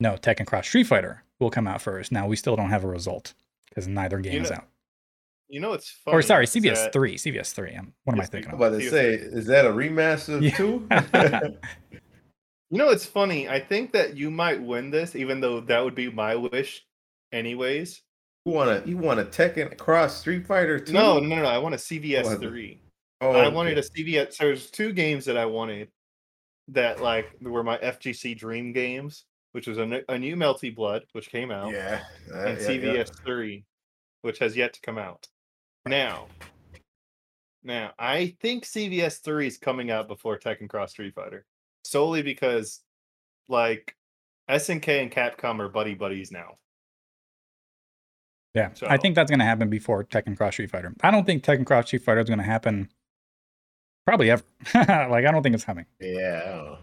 no, 0.00 0.14
Tekken 0.14 0.46
Cross 0.46 0.66
Street 0.68 0.84
Fighter 0.86 1.22
will 1.38 1.50
come 1.50 1.66
out 1.68 1.80
first. 1.82 2.10
Now 2.12 2.26
we 2.26 2.36
still 2.36 2.56
don't 2.56 2.70
have 2.70 2.84
a 2.84 2.88
result 2.88 3.34
because 3.68 3.86
neither 3.86 4.18
game 4.18 4.42
is 4.42 4.50
know, 4.50 4.56
out. 4.56 4.64
you 5.48 5.60
know 5.60 5.72
it's 5.74 5.90
funny. 5.90 6.16
Or 6.16 6.22
sorry, 6.22 6.46
CVS 6.46 6.74
that- 6.74 6.92
three, 6.92 7.16
CVS 7.16 7.52
three. 7.52 7.74
Um, 7.76 7.92
what 8.04 8.14
am 8.14 8.20
I 8.20 8.26
thinking 8.26 8.50
I'm 8.50 8.56
about 8.56 8.78
to 8.78 8.90
say, 8.90 9.14
is 9.14 9.46
that 9.46 9.64
a 9.64 9.70
remaster 9.70 10.34
of 10.36 10.42
Yeah. 10.42 10.56
two? 10.56 10.88
You 12.70 12.78
know 12.78 12.88
it's 12.88 13.04
funny. 13.04 13.50
I 13.50 13.60
think 13.60 13.92
that 13.92 14.16
you 14.16 14.30
might 14.30 14.58
win 14.62 14.88
this, 14.90 15.14
even 15.14 15.40
though 15.40 15.60
that 15.60 15.84
would 15.84 15.94
be 15.94 16.10
my 16.10 16.34
wish, 16.34 16.86
anyways. 17.30 18.00
You 18.46 18.52
want 18.52 18.82
to 18.84 18.88
you 18.88 18.96
want 18.96 19.20
a 19.20 19.24
Tekken 19.24 19.76
Cross 19.76 20.20
Street 20.20 20.46
Fighter 20.46 20.80
2? 20.80 20.90
No, 20.90 21.18
no, 21.20 21.26
no, 21.36 21.42
no. 21.42 21.48
I 21.48 21.58
want 21.58 21.74
a 21.74 21.78
CVS 21.78 22.24
was 22.24 22.32
it? 22.32 22.40
three. 22.40 22.80
Oh, 23.20 23.32
I 23.32 23.48
wanted 23.48 23.76
a. 23.76 23.82
CVS. 23.82 24.32
So 24.36 24.44
there's 24.44 24.70
two 24.70 24.94
games 24.94 25.26
that 25.26 25.36
I 25.36 25.44
wanted 25.44 25.88
that 26.72 27.00
like 27.00 27.30
were 27.40 27.62
my 27.62 27.78
FGC 27.78 28.36
dream 28.36 28.72
games, 28.72 29.24
which 29.52 29.66
was 29.66 29.78
a, 29.78 29.86
new 29.86 30.36
Melty 30.36 30.74
Blood, 30.74 31.04
which 31.12 31.30
came 31.30 31.50
out, 31.50 31.72
Yeah. 31.72 32.02
uh, 32.32 32.38
and 32.44 32.60
yeah, 32.60 32.70
yeah. 32.70 32.94
CVS 33.04 33.24
three, 33.24 33.64
which 34.22 34.38
has 34.38 34.56
yet 34.56 34.72
to 34.74 34.80
come 34.80 34.98
out. 34.98 35.28
Now, 35.86 36.26
now 37.62 37.92
I 37.98 38.36
think 38.40 38.64
CVS 38.64 39.22
three 39.22 39.46
is 39.46 39.58
coming 39.58 39.90
out 39.90 40.08
before 40.08 40.38
Tekken 40.38 40.68
Cross 40.68 40.92
Street 40.92 41.14
Fighter, 41.14 41.44
solely 41.84 42.22
because 42.22 42.80
like 43.48 43.96
SNK 44.50 45.02
and 45.02 45.10
Capcom 45.10 45.60
are 45.60 45.68
buddy 45.68 45.94
buddies 45.94 46.30
now. 46.30 46.58
Yeah, 48.54 48.70
so. 48.74 48.86
I 48.88 48.98
think 48.98 49.14
that's 49.14 49.30
going 49.30 49.38
to 49.38 49.46
happen 49.46 49.70
before 49.70 50.04
Tekken 50.04 50.36
Cross 50.36 50.54
Street 50.54 50.70
Fighter. 50.70 50.94
I 51.02 51.10
don't 51.10 51.24
think 51.24 51.42
Tekken 51.42 51.64
Cross 51.64 51.86
Street 51.86 52.02
Fighter 52.02 52.20
is 52.20 52.28
going 52.28 52.38
to 52.38 52.44
happen 52.44 52.90
probably 54.06 54.30
ever. 54.30 54.42
like, 54.74 55.24
I 55.24 55.30
don't 55.30 55.42
think 55.42 55.54
it's 55.54 55.64
coming. 55.64 55.86
Yeah, 56.00 56.42
I 56.44 56.48
don't 56.48 56.64
know. 56.64 56.78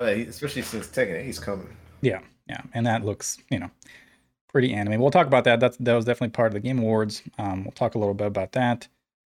So. 0.00 0.06
Especially 0.06 0.62
since 0.62 0.86
Tekken 0.88 1.26
8's 1.28 1.38
coming. 1.38 1.76
Yeah, 2.00 2.20
yeah, 2.48 2.60
and 2.74 2.86
that 2.86 3.04
looks, 3.04 3.38
you 3.50 3.58
know, 3.58 3.70
pretty 4.52 4.72
anime. 4.72 5.00
We'll 5.00 5.10
talk 5.10 5.26
about 5.26 5.44
that. 5.44 5.58
That's 5.60 5.76
that 5.78 5.94
was 5.94 6.04
definitely 6.04 6.32
part 6.32 6.48
of 6.48 6.54
the 6.54 6.60
Game 6.60 6.78
Awards. 6.78 7.22
Um, 7.38 7.64
we'll 7.64 7.72
talk 7.72 7.94
a 7.94 7.98
little 7.98 8.14
bit 8.14 8.28
about 8.28 8.52
that. 8.52 8.86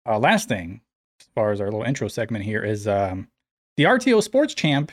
Uh, 0.06 0.20
last 0.20 0.48
thing, 0.50 0.82
as 1.22 1.28
far 1.34 1.52
as 1.52 1.62
our 1.62 1.68
little 1.68 1.84
intro 1.84 2.08
segment 2.10 2.44
here, 2.44 2.64
is 2.64 2.88
um, 2.88 3.28
the 3.78 3.84
RTO 3.86 4.22
Sports 4.22 4.54
Champ 4.54 4.92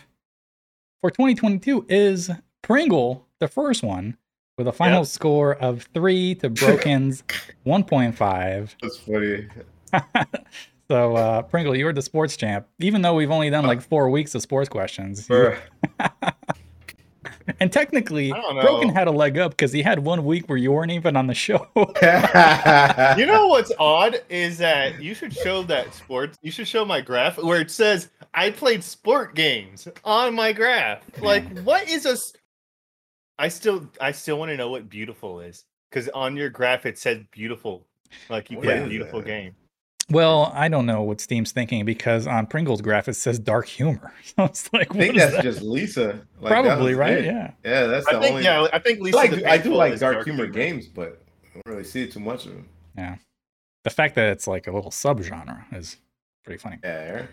for 1.01 1.11
2022 1.11 1.87
is 1.89 2.31
Pringle, 2.63 3.27
the 3.41 3.49
first 3.49 3.83
one, 3.83 4.17
with 4.57 4.69
a 4.69 4.73
final 4.73 5.01
Yep. 5.01 5.07
score 5.09 5.55
of 5.57 5.89
three 5.93 6.35
to 6.37 6.49
Broken's 6.51 7.23
1.5. 7.67 8.75
That's 8.81 8.97
funny. 8.99 9.49
so 10.89 11.17
uh, 11.17 11.43
Pringle, 11.43 11.77
you're 11.77 11.93
the 11.93 12.03
sports 12.03 12.37
champ, 12.37 12.67
even 12.79 13.03
though 13.03 13.15
we've 13.15 13.31
only 13.31 13.51
done 13.51 13.65
like 13.67 13.81
four 13.81 14.11
weeks 14.11 14.35
of 14.35 14.43
sports 14.43 14.69
questions. 14.69 15.29
you- 15.29 15.57
and 17.61 17.73
technically, 17.73 18.33
Broken 18.33 18.89
had 18.89 19.09
a 19.09 19.11
leg 19.11 19.39
up 19.39 19.53
because 19.53 19.73
he 19.73 19.83
had 19.83 20.01
one 20.01 20.25
week 20.25 20.49
where 20.49 20.59
you 20.59 20.73
weren't 20.73 20.93
even 20.93 21.17
on 21.17 21.27
the 21.27 21.35
show. 21.35 21.67
You 23.19 23.27
know 23.27 23.47
what's 23.49 23.73
odd 23.79 24.21
is 24.29 24.59
that 24.59 25.01
you 25.03 25.15
should 25.15 25.33
show 25.33 25.63
that 25.65 25.95
sports. 25.95 26.37
You 26.43 26.51
should 26.51 26.69
show 26.69 26.85
my 26.85 27.01
graph 27.01 27.39
where 27.39 27.61
it 27.61 27.71
says 27.71 28.11
I 28.35 28.51
played 28.51 28.83
sport 28.85 29.35
games 29.35 29.89
on 30.05 30.35
my 30.35 30.53
graph. 30.53 31.03
Like, 31.21 31.47
what 31.61 31.89
is 31.89 32.05
a? 32.07 32.11
s- 32.11 32.33
I 33.39 33.49
still, 33.49 33.89
I 34.01 34.13
still 34.13 34.39
want 34.39 34.51
to 34.51 34.57
know 34.57 34.71
what 34.71 34.89
beautiful 34.89 35.41
is 35.41 35.65
because 35.91 36.09
on 36.11 36.37
your 36.37 36.49
graph 36.49 36.87
it 36.87 36.99
said 36.99 37.27
beautiful. 37.31 37.87
Like 38.31 38.51
you 38.51 38.57
What 38.59 38.65
played 38.67 38.83
a 38.83 38.89
beautiful 38.89 39.21
that? 39.21 39.27
game. 39.27 39.55
Well, 40.11 40.53
I 40.55 40.69
don't 40.69 40.87
know 40.87 41.03
what 41.03 41.21
Steam's 41.21 41.53
thinking 41.53 41.85
because 41.85 42.27
on 42.27 42.47
Pringle's 42.47 42.81
graph 42.81 43.09
it 43.09 43.15
says 43.15 43.39
dark 43.39 43.67
humor. 43.67 44.13
So 44.37 44.45
it's 44.45 44.71
like, 44.73 44.95
I 44.95 44.99
think 44.99 45.17
that's 45.17 45.37
that? 45.37 45.43
just 45.43 45.63
Lisa. 45.63 46.21
Like, 46.41 46.53
that 46.53 46.63
probably 46.63 46.93
was 46.93 46.99
right. 46.99 47.19
it. 47.19 47.25
Yeah. 47.25 47.53
Yeah, 47.65 47.87
that's 47.87 48.05
the 48.07 48.21
think, 48.21 48.25
only. 48.33 48.45
yeah, 48.45 48.69
I 48.73 48.79
think 48.79 48.99
I, 48.99 49.03
Lisa. 49.03 49.17
like, 49.17 49.45
I 49.45 49.57
do 49.57 49.75
like 49.75 49.95
is 49.95 50.01
dark, 50.01 50.25
humor, 50.25 50.47
games, 50.47 50.87
but 50.89 51.23
I 51.45 51.49
don't 51.55 51.63
really 51.67 51.85
see 51.85 52.07
too 52.07 52.21
much 52.21 52.45
of 52.45 52.53
them. 52.53 52.69
Yeah, 52.99 53.17
the 53.85 53.91
fact 53.91 54.15
that 54.17 54.31
it's 54.31 54.47
like 54.47 54.67
a 54.67 54.73
little 54.73 54.91
subgenre 54.91 55.65
is 55.75 55.97
pretty 56.45 56.59
funny. 56.59 56.79
Yeah. 56.85 57.27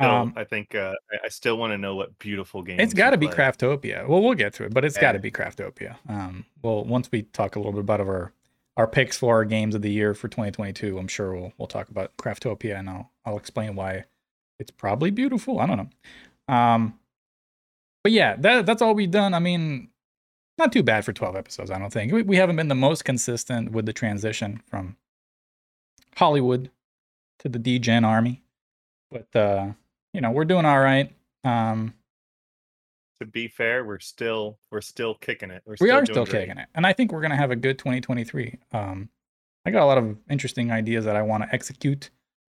Still, 0.00 0.10
Um, 0.10 0.32
I 0.36 0.44
think 0.44 0.74
uh, 0.74 0.94
I, 1.12 1.26
I 1.26 1.28
still 1.28 1.58
want 1.58 1.72
to 1.72 1.78
know 1.78 1.96
what 1.96 2.18
beautiful 2.18 2.62
game. 2.62 2.78
It's 2.80 2.94
got 2.94 3.10
to 3.10 3.16
be 3.18 3.26
play. 3.26 3.36
Craftopia. 3.36 4.06
Well, 4.06 4.22
we'll 4.22 4.34
get 4.34 4.54
to 4.54 4.64
it, 4.64 4.72
but 4.72 4.84
it's 4.84 4.96
got 4.96 5.12
to 5.12 5.18
be 5.18 5.30
Craftopia. 5.30 5.96
Um, 6.08 6.46
well, 6.62 6.84
once 6.84 7.10
we 7.10 7.22
talk 7.22 7.56
a 7.56 7.58
little 7.58 7.72
bit 7.72 7.80
about 7.80 8.00
our 8.00 8.32
our 8.78 8.86
picks 8.86 9.18
for 9.18 9.34
our 9.34 9.44
games 9.44 9.74
of 9.74 9.82
the 9.82 9.90
year 9.90 10.14
for 10.14 10.28
2022, 10.28 10.98
I'm 10.98 11.08
sure 11.08 11.34
we'll 11.34 11.52
we'll 11.58 11.66
talk 11.66 11.90
about 11.90 12.16
Craftopia, 12.16 12.78
and 12.78 12.88
I'll 12.88 13.10
I'll 13.26 13.36
explain 13.36 13.74
why 13.74 14.04
it's 14.58 14.70
probably 14.70 15.10
beautiful. 15.10 15.58
I 15.58 15.66
don't 15.66 15.76
know. 15.76 16.54
Um, 16.54 16.98
but 18.04 18.12
yeah, 18.12 18.36
that 18.36 18.64
that's 18.64 18.80
all 18.80 18.94
we've 18.94 19.10
done. 19.10 19.34
I 19.34 19.40
mean, 19.40 19.88
not 20.56 20.72
too 20.72 20.84
bad 20.84 21.04
for 21.04 21.12
12 21.12 21.36
episodes. 21.36 21.70
I 21.70 21.78
don't 21.78 21.92
think 21.92 22.12
we, 22.12 22.22
we 22.22 22.36
haven't 22.36 22.56
been 22.56 22.68
the 22.68 22.74
most 22.76 23.04
consistent 23.04 23.72
with 23.72 23.84
the 23.84 23.92
transition 23.92 24.62
from 24.66 24.96
Hollywood 26.16 26.70
to 27.40 27.48
the 27.48 27.58
Degen 27.58 28.04
army, 28.04 28.42
but 29.10 29.34
uh, 29.34 29.72
you 30.14 30.20
know 30.20 30.30
we're 30.30 30.44
doing 30.44 30.64
all 30.64 30.80
right. 30.80 31.12
Um, 31.42 31.94
To 33.20 33.26
be 33.26 33.48
fair, 33.48 33.84
we're 33.84 33.98
still 33.98 34.58
we're 34.70 34.80
still 34.80 35.14
kicking 35.16 35.50
it. 35.50 35.62
We're 35.66 35.74
we 35.80 35.90
are 35.90 36.04
still 36.06 36.24
great. 36.24 36.46
kicking 36.46 36.58
it 36.58 36.68
and 36.74 36.86
i 36.86 36.92
think 36.92 37.10
we're 37.12 37.20
going 37.20 37.30
to 37.32 37.36
have 37.36 37.50
a 37.50 37.56
good 37.56 37.78
2023 37.78 38.58
um 38.72 39.08
i 39.66 39.70
got 39.70 39.82
a 39.82 39.86
lot 39.86 39.98
of 39.98 40.16
interesting 40.30 40.70
ideas 40.70 41.04
that 41.04 41.16
i 41.16 41.22
want 41.22 41.42
to 41.42 41.52
execute 41.52 42.10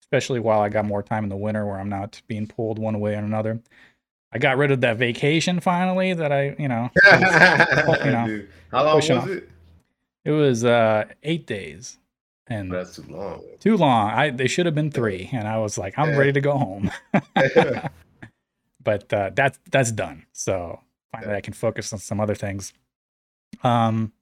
especially 0.02 0.38
while 0.40 0.61
i 0.61 0.69
got 0.69 0.85
more 0.85 1.02
time 1.02 1.25
in 1.25 1.31
the 1.31 1.37
winter 1.37 1.64
where 1.67 1.79
i'm 1.81 1.88
not 1.88 2.21
being 2.29 2.47
pulled 2.47 2.79
one 2.79 3.00
way 3.00 3.14
or 3.14 3.19
another 3.19 3.61
i 4.33 4.38
got 4.38 4.57
rid 4.59 4.71
of 4.71 4.81
that 4.83 4.97
vacation 4.99 5.61
finally 5.61 6.12
that 6.14 6.31
i 6.33 6.55
you 6.59 6.69
know 6.69 6.90
was, 7.05 8.05
you 8.05 8.11
know, 8.11 8.25
Dude, 8.26 8.49
how 8.71 8.85
long 8.85 8.97
was 8.97 9.11
off. 9.11 9.29
it? 9.29 9.49
it 10.25 10.31
was 10.33 10.64
uh 10.64 11.05
eight 11.23 11.47
days 11.47 11.99
and 12.49 12.71
That's 12.73 12.97
too 12.97 13.05
long. 13.09 13.43
too 13.61 13.76
long 13.76 14.11
i 14.11 14.31
they 14.31 14.47
should 14.49 14.67
have 14.67 14.75
been 14.75 14.90
three 14.90 15.31
and 15.33 15.49
i 15.49 15.57
was 15.59 15.79
like 15.79 15.99
i'm 15.99 16.11
Yeah. 16.11 16.17
ready 16.19 16.33
to 16.33 16.40
go 16.40 16.57
home 16.59 16.90
but 18.83 19.13
uh, 19.13 19.31
that's 19.35 19.59
that's 19.71 19.93
done. 19.93 20.27
So 20.33 20.81
finally, 21.13 21.35
I 21.35 21.41
can 21.41 21.55
focus 21.55 21.93
on 21.93 21.99
some 21.99 22.21
other 22.21 22.35
things. 22.35 22.73
Um, 23.63 24.13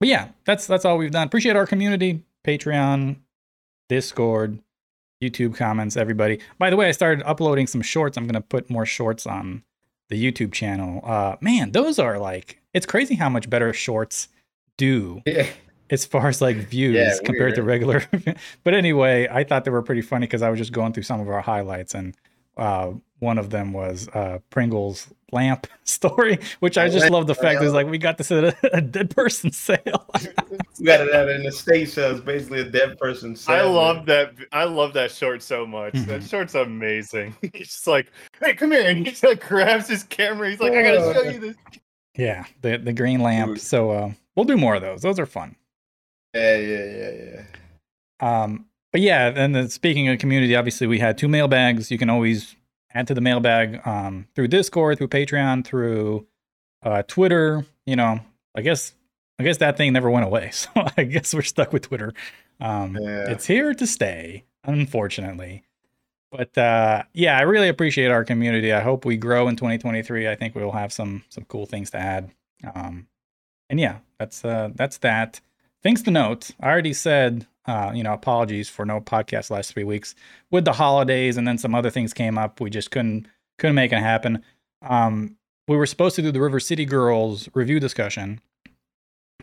but 0.00 0.08
yeah, 0.08 0.28
that's 0.44 0.66
that's 0.66 0.84
all 0.84 0.98
we've 0.98 1.10
done. 1.10 1.26
Appreciate 1.26 1.56
our 1.56 1.66
community, 1.66 2.22
Patreon, 2.44 3.16
Discord, 3.88 4.58
YouTube 5.22 5.56
comments, 5.56 5.96
everybody. 5.96 6.40
By 6.58 6.70
the 6.70 6.76
way, 6.76 6.88
I 6.88 6.92
started 6.92 7.24
uploading 7.26 7.66
some 7.66 7.82
shorts. 7.82 8.16
I'm 8.16 8.26
gonna 8.26 8.40
put 8.40 8.68
more 8.68 8.86
shorts 8.86 9.26
on 9.26 9.62
the 10.08 10.22
YouTube 10.22 10.52
channel. 10.52 11.00
Uh, 11.04 11.36
man, 11.40 11.72
those 11.72 11.98
are 11.98 12.18
like 12.18 12.60
it's 12.74 12.86
crazy 12.86 13.14
how 13.14 13.28
much 13.28 13.48
better 13.48 13.72
shorts 13.72 14.28
do 14.76 15.22
yeah. 15.24 15.46
as 15.90 16.04
far 16.04 16.28
as 16.28 16.42
like 16.42 16.56
views 16.56 16.96
Yeah, 16.96 17.16
compared 17.24 17.54
to 17.54 17.62
regular. 17.62 18.04
but 18.64 18.74
anyway, 18.74 19.28
I 19.30 19.44
thought 19.44 19.64
they 19.64 19.70
were 19.70 19.82
pretty 19.82 20.02
funny 20.02 20.26
because 20.26 20.42
I 20.42 20.50
was 20.50 20.58
just 20.58 20.72
going 20.72 20.92
through 20.92 21.04
some 21.04 21.20
of 21.20 21.28
our 21.28 21.40
highlights, 21.40 21.94
and 21.94 22.14
uh, 22.56 22.92
one 23.18 23.38
of 23.38 23.50
them 23.50 23.72
was 23.72 24.08
uh, 24.14 24.38
Pringle's 24.50 25.08
lamp 25.32 25.66
story, 25.84 26.38
which 26.60 26.76
I 26.78 26.88
just 26.88 27.10
love 27.10 27.26
the 27.26 27.34
fact 27.34 27.60
is 27.62 27.68
sale. 27.68 27.72
like 27.74 27.86
we 27.88 27.98
got 27.98 28.18
this 28.18 28.30
at 28.30 28.44
a, 28.44 28.56
a 28.76 28.80
dead 28.80 29.10
person 29.14 29.50
sale. 29.52 30.10
We 30.78 30.84
got 30.84 31.00
it 31.00 31.08
at 31.12 31.28
an 31.30 31.46
estate 31.46 31.88
sale. 31.88 32.10
it's 32.10 32.20
basically 32.20 32.60
a 32.60 32.64
dead 32.70 32.98
person. 32.98 33.34
Sale. 33.34 33.56
I 33.56 33.62
love 33.62 34.04
that. 34.06 34.34
I 34.52 34.64
love 34.64 34.92
that 34.92 35.10
short 35.10 35.42
so 35.42 35.66
much. 35.66 35.94
That 35.94 36.20
Mhm. 36.20 36.28
short's 36.30 36.54
amazing. 36.54 37.34
He's 37.40 37.68
just 37.68 37.86
like, 37.86 38.12
"Hey, 38.40 38.52
come 38.54 38.72
here!" 38.72 38.82
And 38.86 38.98
he 38.98 39.04
just 39.04 39.22
like 39.24 39.40
grabs 39.46 39.88
his 39.88 40.04
camera. 40.04 40.50
He's 40.50 40.60
like, 40.60 40.74
"I 40.74 40.82
gotta 40.82 41.14
show 41.14 41.22
you 41.30 41.40
this." 41.40 41.56
yeah, 42.16 42.44
the 42.60 42.76
the 42.76 42.92
green 42.92 43.20
lamp. 43.20 43.54
Dude. 43.54 43.60
So 43.62 43.90
uh, 43.90 44.12
we'll 44.34 44.44
do 44.44 44.58
more 44.58 44.74
of 44.74 44.82
those. 44.82 45.00
Those 45.00 45.18
are 45.18 45.24
fun. 45.26 45.56
Yeah, 46.34 46.56
yeah, 46.58 46.84
yeah, 46.84 47.10
yeah. 48.20 48.42
Um, 48.42 48.66
but 48.96 49.02
yeah, 49.02 49.26
and 49.26 49.54
then 49.54 49.68
speaking 49.68 50.08
of 50.08 50.18
community, 50.18 50.56
obviously 50.56 50.86
we 50.86 50.98
had 50.98 51.18
two 51.18 51.28
mailbags. 51.28 51.90
You 51.90 51.98
can 51.98 52.08
always 52.08 52.56
add 52.94 53.06
to 53.08 53.12
the 53.12 53.20
mailbag 53.20 53.86
um, 53.86 54.26
through 54.34 54.48
Discord, 54.48 54.96
through 54.96 55.08
Patreon, 55.08 55.66
through 55.66 56.26
uh, 56.82 57.02
Twitter. 57.02 57.66
You 57.84 57.94
know, 57.94 58.20
I 58.54 58.62
guess 58.62 58.94
I 59.38 59.42
guess 59.42 59.58
that 59.58 59.76
thing 59.76 59.92
never 59.92 60.08
went 60.10 60.24
away, 60.24 60.48
so 60.54 60.70
I 60.96 61.04
guess 61.04 61.34
we're 61.34 61.42
stuck 61.42 61.74
with 61.74 61.82
Twitter. 61.82 62.14
Um, 62.58 62.96
Yeah. 62.98 63.28
It's 63.28 63.44
here 63.44 63.74
to 63.74 63.86
stay, 63.86 64.44
unfortunately. 64.64 65.64
But 66.32 66.56
uh, 66.56 67.02
yeah, 67.12 67.36
I 67.36 67.42
really 67.42 67.68
appreciate 67.68 68.10
our 68.10 68.24
community. 68.24 68.72
I 68.72 68.80
hope 68.80 69.04
we 69.04 69.18
grow 69.18 69.46
in 69.48 69.56
2023. 69.56 70.26
I 70.26 70.36
think 70.36 70.54
we'll 70.54 70.72
have 70.72 70.90
some 70.90 71.22
some 71.28 71.44
cool 71.44 71.66
things 71.66 71.90
to 71.90 71.98
add. 71.98 72.30
Um, 72.74 73.08
and 73.68 73.78
yeah, 73.78 73.98
that's 74.18 74.42
uh, 74.42 74.70
that's 74.74 74.96
that. 74.98 75.42
Things 75.82 76.02
to 76.04 76.10
note. 76.10 76.52
I 76.60 76.70
already 76.70 76.94
said, 76.94 77.46
uh, 77.66 77.90
you 77.94 78.02
know, 78.02 78.12
apologies 78.12 78.68
for 78.68 78.84
no 78.84 79.00
podcast 79.00 79.50
last 79.50 79.72
three 79.72 79.84
weeks 79.84 80.14
with 80.50 80.64
the 80.64 80.72
holidays, 80.72 81.36
and 81.36 81.46
then 81.46 81.58
some 81.58 81.74
other 81.74 81.90
things 81.90 82.14
came 82.14 82.38
up. 82.38 82.60
We 82.60 82.70
just 82.70 82.90
couldn't 82.90 83.26
couldn't 83.58 83.74
make 83.74 83.92
it 83.92 83.98
happen. 83.98 84.42
Um, 84.82 85.36
we 85.68 85.76
were 85.76 85.86
supposed 85.86 86.16
to 86.16 86.22
do 86.22 86.30
the 86.30 86.40
River 86.40 86.60
City 86.60 86.84
Girls 86.84 87.48
review 87.54 87.80
discussion, 87.80 88.40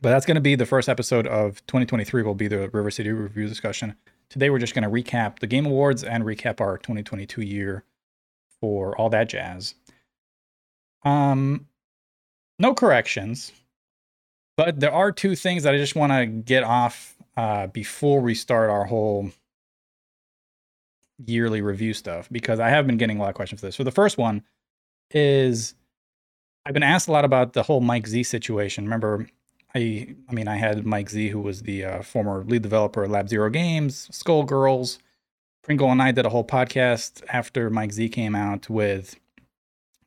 but 0.02 0.10
that's 0.10 0.26
going 0.26 0.36
to 0.36 0.42
be 0.42 0.56
the 0.56 0.66
first 0.66 0.88
episode 0.88 1.28
of 1.28 1.66
2023. 1.68 2.24
Will 2.24 2.34
be 2.34 2.48
the 2.48 2.70
River 2.70 2.92
City 2.92 3.12
review 3.12 3.48
discussion. 3.48 3.96
Today 4.30 4.50
we're 4.50 4.60
just 4.60 4.74
going 4.74 4.84
to 4.84 4.90
recap 4.90 5.40
the 5.40 5.48
Game 5.48 5.66
Awards 5.66 6.04
and 6.04 6.24
recap 6.24 6.62
our 6.62 6.78
2022 6.78 7.42
year 7.42 7.84
for 8.62 8.98
all 8.98 9.10
that 9.10 9.30
jazz. 9.30 9.76
Um, 11.04 11.68
no 12.58 12.74
corrections, 12.74 13.52
but 14.56 14.80
there 14.80 14.94
are 14.94 15.12
two 15.12 15.36
things 15.36 15.64
that 15.64 15.74
I 15.74 15.78
just 15.78 15.96
want 15.96 16.14
to 16.14 16.26
get 16.26 16.64
off 16.64 17.13
uh, 17.38 17.68
before 17.68 18.22
we 18.22 18.36
start 18.36 18.70
our 18.70 18.86
whole 18.86 19.32
yearly 21.26 21.62
review 21.62 21.94
stuff 21.94 22.28
because 22.32 22.60
I 22.60 22.70
have 22.70 22.88
been 22.88 22.98
getting 22.98 23.18
a 23.18 23.22
lot 23.22 23.30
of 23.30 23.36
questions 23.36 23.62
for 23.62 23.68
this. 23.68 23.76
So 23.76 23.84
the 23.84 23.92
first 23.92 24.18
one 24.18 24.44
is 25.12 25.76
I've 26.66 26.74
been 26.74 26.84
asked 26.84 27.08
a 27.08 27.12
lot 27.12 27.26
about 27.26 27.54
the 27.54 27.64
whole 27.64 27.82
Mike 27.82 28.08
Z 28.08 28.24
situation. 28.24 28.86
Remember, 28.86 29.28
I 29.76 30.16
I 30.30 30.34
mean 30.34 30.48
I 30.48 30.56
had 30.56 30.86
Mike 30.86 31.10
Z, 31.10 31.30
who 31.30 31.40
was 31.40 31.64
the 31.64 31.86
uh, 31.86 32.02
former 32.02 32.44
lead 32.44 32.62
developer 32.62 33.04
at 33.04 33.10
Lab 33.10 33.30
Zero 33.30 33.50
Games, 33.50 34.08
Skullgirls. 34.12 35.00
Pringle 35.64 35.92
and 35.92 36.02
I 36.02 36.12
did 36.12 36.26
a 36.26 36.30
whole 36.30 36.44
podcast 36.44 37.24
after 37.30 37.70
Mike 37.70 37.94
Z 37.94 38.10
came 38.10 38.36
out 38.36 38.70
with 38.70 39.16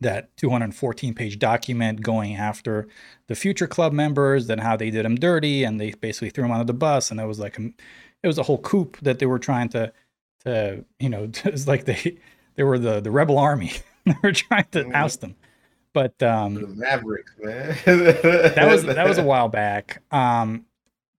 that 0.01 0.37
214 0.37 1.15
page 1.15 1.39
document 1.39 2.03
going 2.03 2.35
after 2.37 2.87
the 3.29 3.35
future 3.35 3.67
club 3.67 3.93
members 3.93 4.49
and 4.51 4.61
how 4.61 4.77
they 4.77 4.91
did 4.91 5.05
them 5.05 5.17
dirty 5.17 5.65
and 5.65 5.81
they 5.81 5.93
basically 5.93 6.31
threw 6.31 6.45
them 6.45 6.53
under 6.53 6.65
the 6.65 6.75
bus 6.75 7.11
and 7.11 7.21
it 7.21 7.27
was 7.27 7.39
like 7.39 7.59
a, 7.59 7.63
it 8.23 8.27
was 8.27 8.39
a 8.39 8.43
whole 8.43 8.59
coup 8.59 8.91
that 9.03 9.19
they 9.19 9.27
were 9.27 9.39
trying 9.39 9.69
to 9.69 9.93
to 10.45 10.85
you 10.99 11.09
know 11.09 11.25
it's 11.45 11.67
like 11.67 11.85
they 11.85 12.19
they 12.57 12.63
were 12.63 12.79
the 12.79 13.01
the 13.01 13.11
rebel 13.11 13.39
army 13.39 13.73
they 14.05 14.15
were 14.23 14.33
trying 14.33 14.67
to 14.71 14.91
oust 14.93 15.21
them 15.21 15.35
but 15.97 16.23
um 16.23 16.55
The 16.57 16.67
Mavericks, 16.67 17.33
man. 17.39 17.75
that 17.87 18.69
was 18.71 18.85
that 18.85 19.09
was 19.09 19.17
a 19.17 19.23
while 19.23 19.49
back. 19.49 20.03
Um, 20.11 20.67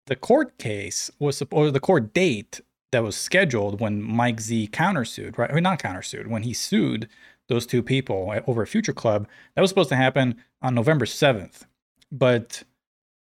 the 0.05 0.15
court 0.15 0.59
case 0.59 1.09
was 1.17 1.41
or 1.49 1.71
the 1.71 1.79
court 1.79 2.13
date 2.13 2.61
that 2.91 3.01
was 3.01 3.15
scheduled 3.15 3.81
when 3.81 4.03
Mike 4.03 4.39
Z 4.39 4.69
countersued, 4.71 5.35
right? 5.39 5.49
I 5.49 5.55
mean, 5.55 5.63
not 5.63 5.81
countersued 5.81 6.27
when 6.27 6.43
he 6.43 6.53
sued 6.53 7.09
those 7.49 7.65
two 7.65 7.81
people 7.81 8.33
at- 8.33 8.47
over 8.47 8.61
a 8.61 8.67
future 8.67 8.93
club. 8.93 9.27
That 9.55 9.61
was 9.61 9.69
supposed 9.69 9.89
to 9.89 9.95
happen 9.95 10.35
on 10.61 10.75
November 10.75 11.05
seventh, 11.05 11.65
but 12.11 12.63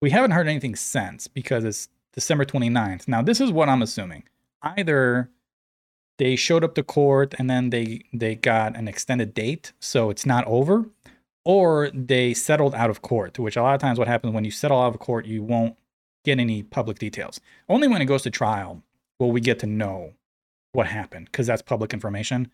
we 0.00 0.11
haven't 0.11 0.33
heard 0.33 0.49
anything 0.49 0.76
since 0.76 1.28
because 1.28 1.64
it's 1.64 1.88
December 2.12 2.45
29th. 2.45 3.09
Now, 3.09 3.23
this 3.23 3.40
is 3.40 3.50
what 3.50 3.69
I'm 3.69 3.83
assuming. 3.83 4.25
Either 4.62 5.31
they 6.19 6.37
showed 6.37 6.64
up 6.64 6.75
to 6.75 6.83
court 6.83 7.35
and 7.38 7.49
then 7.49 7.71
they 7.71 8.02
they 8.12 8.35
got 8.35 8.76
an 8.76 8.88
extended 8.88 9.35
date, 9.35 9.73
so 9.81 10.11
it's 10.11 10.26
not 10.26 10.45
over, 10.47 10.87
or 11.45 11.90
they 11.92 12.35
settled 12.35 12.75
out 12.75 12.90
of 12.90 13.02
court, 13.02 13.38
which 13.38 13.57
a 13.57 13.62
lot 13.62 13.75
of 13.75 13.81
times 13.81 13.99
what 13.99 14.09
happens 14.09 14.33
when 14.35 14.45
you 14.45 14.50
settle 14.50 14.81
out 14.81 14.95
of 14.95 15.00
court, 15.00 15.26
you 15.26 15.42
won't 15.42 15.76
get 16.25 16.38
any 16.38 16.62
public 16.62 16.99
details. 16.99 17.40
Only 17.69 17.88
when 17.88 18.02
it 18.02 18.07
goes 18.07 18.23
to 18.23 18.31
trial 18.31 18.83
will 19.19 19.33
we 19.33 19.40
get 19.40 19.59
to 19.61 19.66
know 19.66 20.12
what 20.73 20.87
happened 20.87 21.26
because 21.26 21.47
that's 21.47 21.62
public 21.62 21.92
information. 21.92 22.50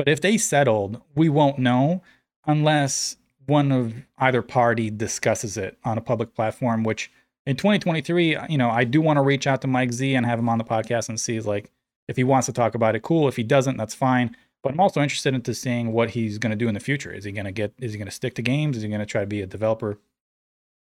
But 0.00 0.08
if 0.08 0.22
they 0.22 0.38
settled, 0.38 1.02
we 1.14 1.28
won't 1.28 1.58
know 1.58 2.02
unless 2.46 3.18
one 3.44 3.70
of 3.70 3.92
either 4.16 4.40
party 4.40 4.88
discusses 4.88 5.58
it 5.58 5.76
on 5.84 5.98
a 5.98 6.00
public 6.00 6.34
platform, 6.34 6.84
which 6.84 7.12
in 7.44 7.54
2023, 7.56 8.38
you 8.48 8.56
know, 8.56 8.70
I 8.70 8.84
do 8.84 9.02
want 9.02 9.18
to 9.18 9.20
reach 9.20 9.46
out 9.46 9.60
to 9.60 9.68
Mike 9.68 9.92
Z 9.92 10.14
and 10.14 10.24
have 10.24 10.38
him 10.38 10.48
on 10.48 10.56
the 10.56 10.64
podcast 10.64 11.10
and 11.10 11.20
see 11.20 11.38
like 11.40 11.70
if 12.08 12.16
he 12.16 12.24
wants 12.24 12.46
to 12.46 12.52
talk 12.54 12.74
about 12.74 12.96
it, 12.96 13.02
cool. 13.02 13.28
If 13.28 13.36
he 13.36 13.42
doesn't, 13.42 13.76
that's 13.76 13.94
fine. 13.94 14.34
But 14.62 14.72
I'm 14.72 14.80
also 14.80 15.02
interested 15.02 15.34
into 15.34 15.52
seeing 15.52 15.92
what 15.92 16.08
he's 16.08 16.38
going 16.38 16.48
to 16.52 16.56
do 16.56 16.66
in 16.66 16.72
the 16.72 16.80
future. 16.80 17.12
Is 17.12 17.24
he 17.24 17.32
going 17.32 17.44
to 17.44 17.52
get? 17.52 17.74
Is 17.78 17.92
he 17.92 17.98
going 17.98 18.08
to 18.08 18.10
stick 18.10 18.34
to 18.36 18.42
games? 18.42 18.78
Is 18.78 18.82
he 18.82 18.88
going 18.88 19.00
to 19.00 19.06
try 19.06 19.20
to 19.20 19.26
be 19.26 19.42
a 19.42 19.46
developer 19.46 19.98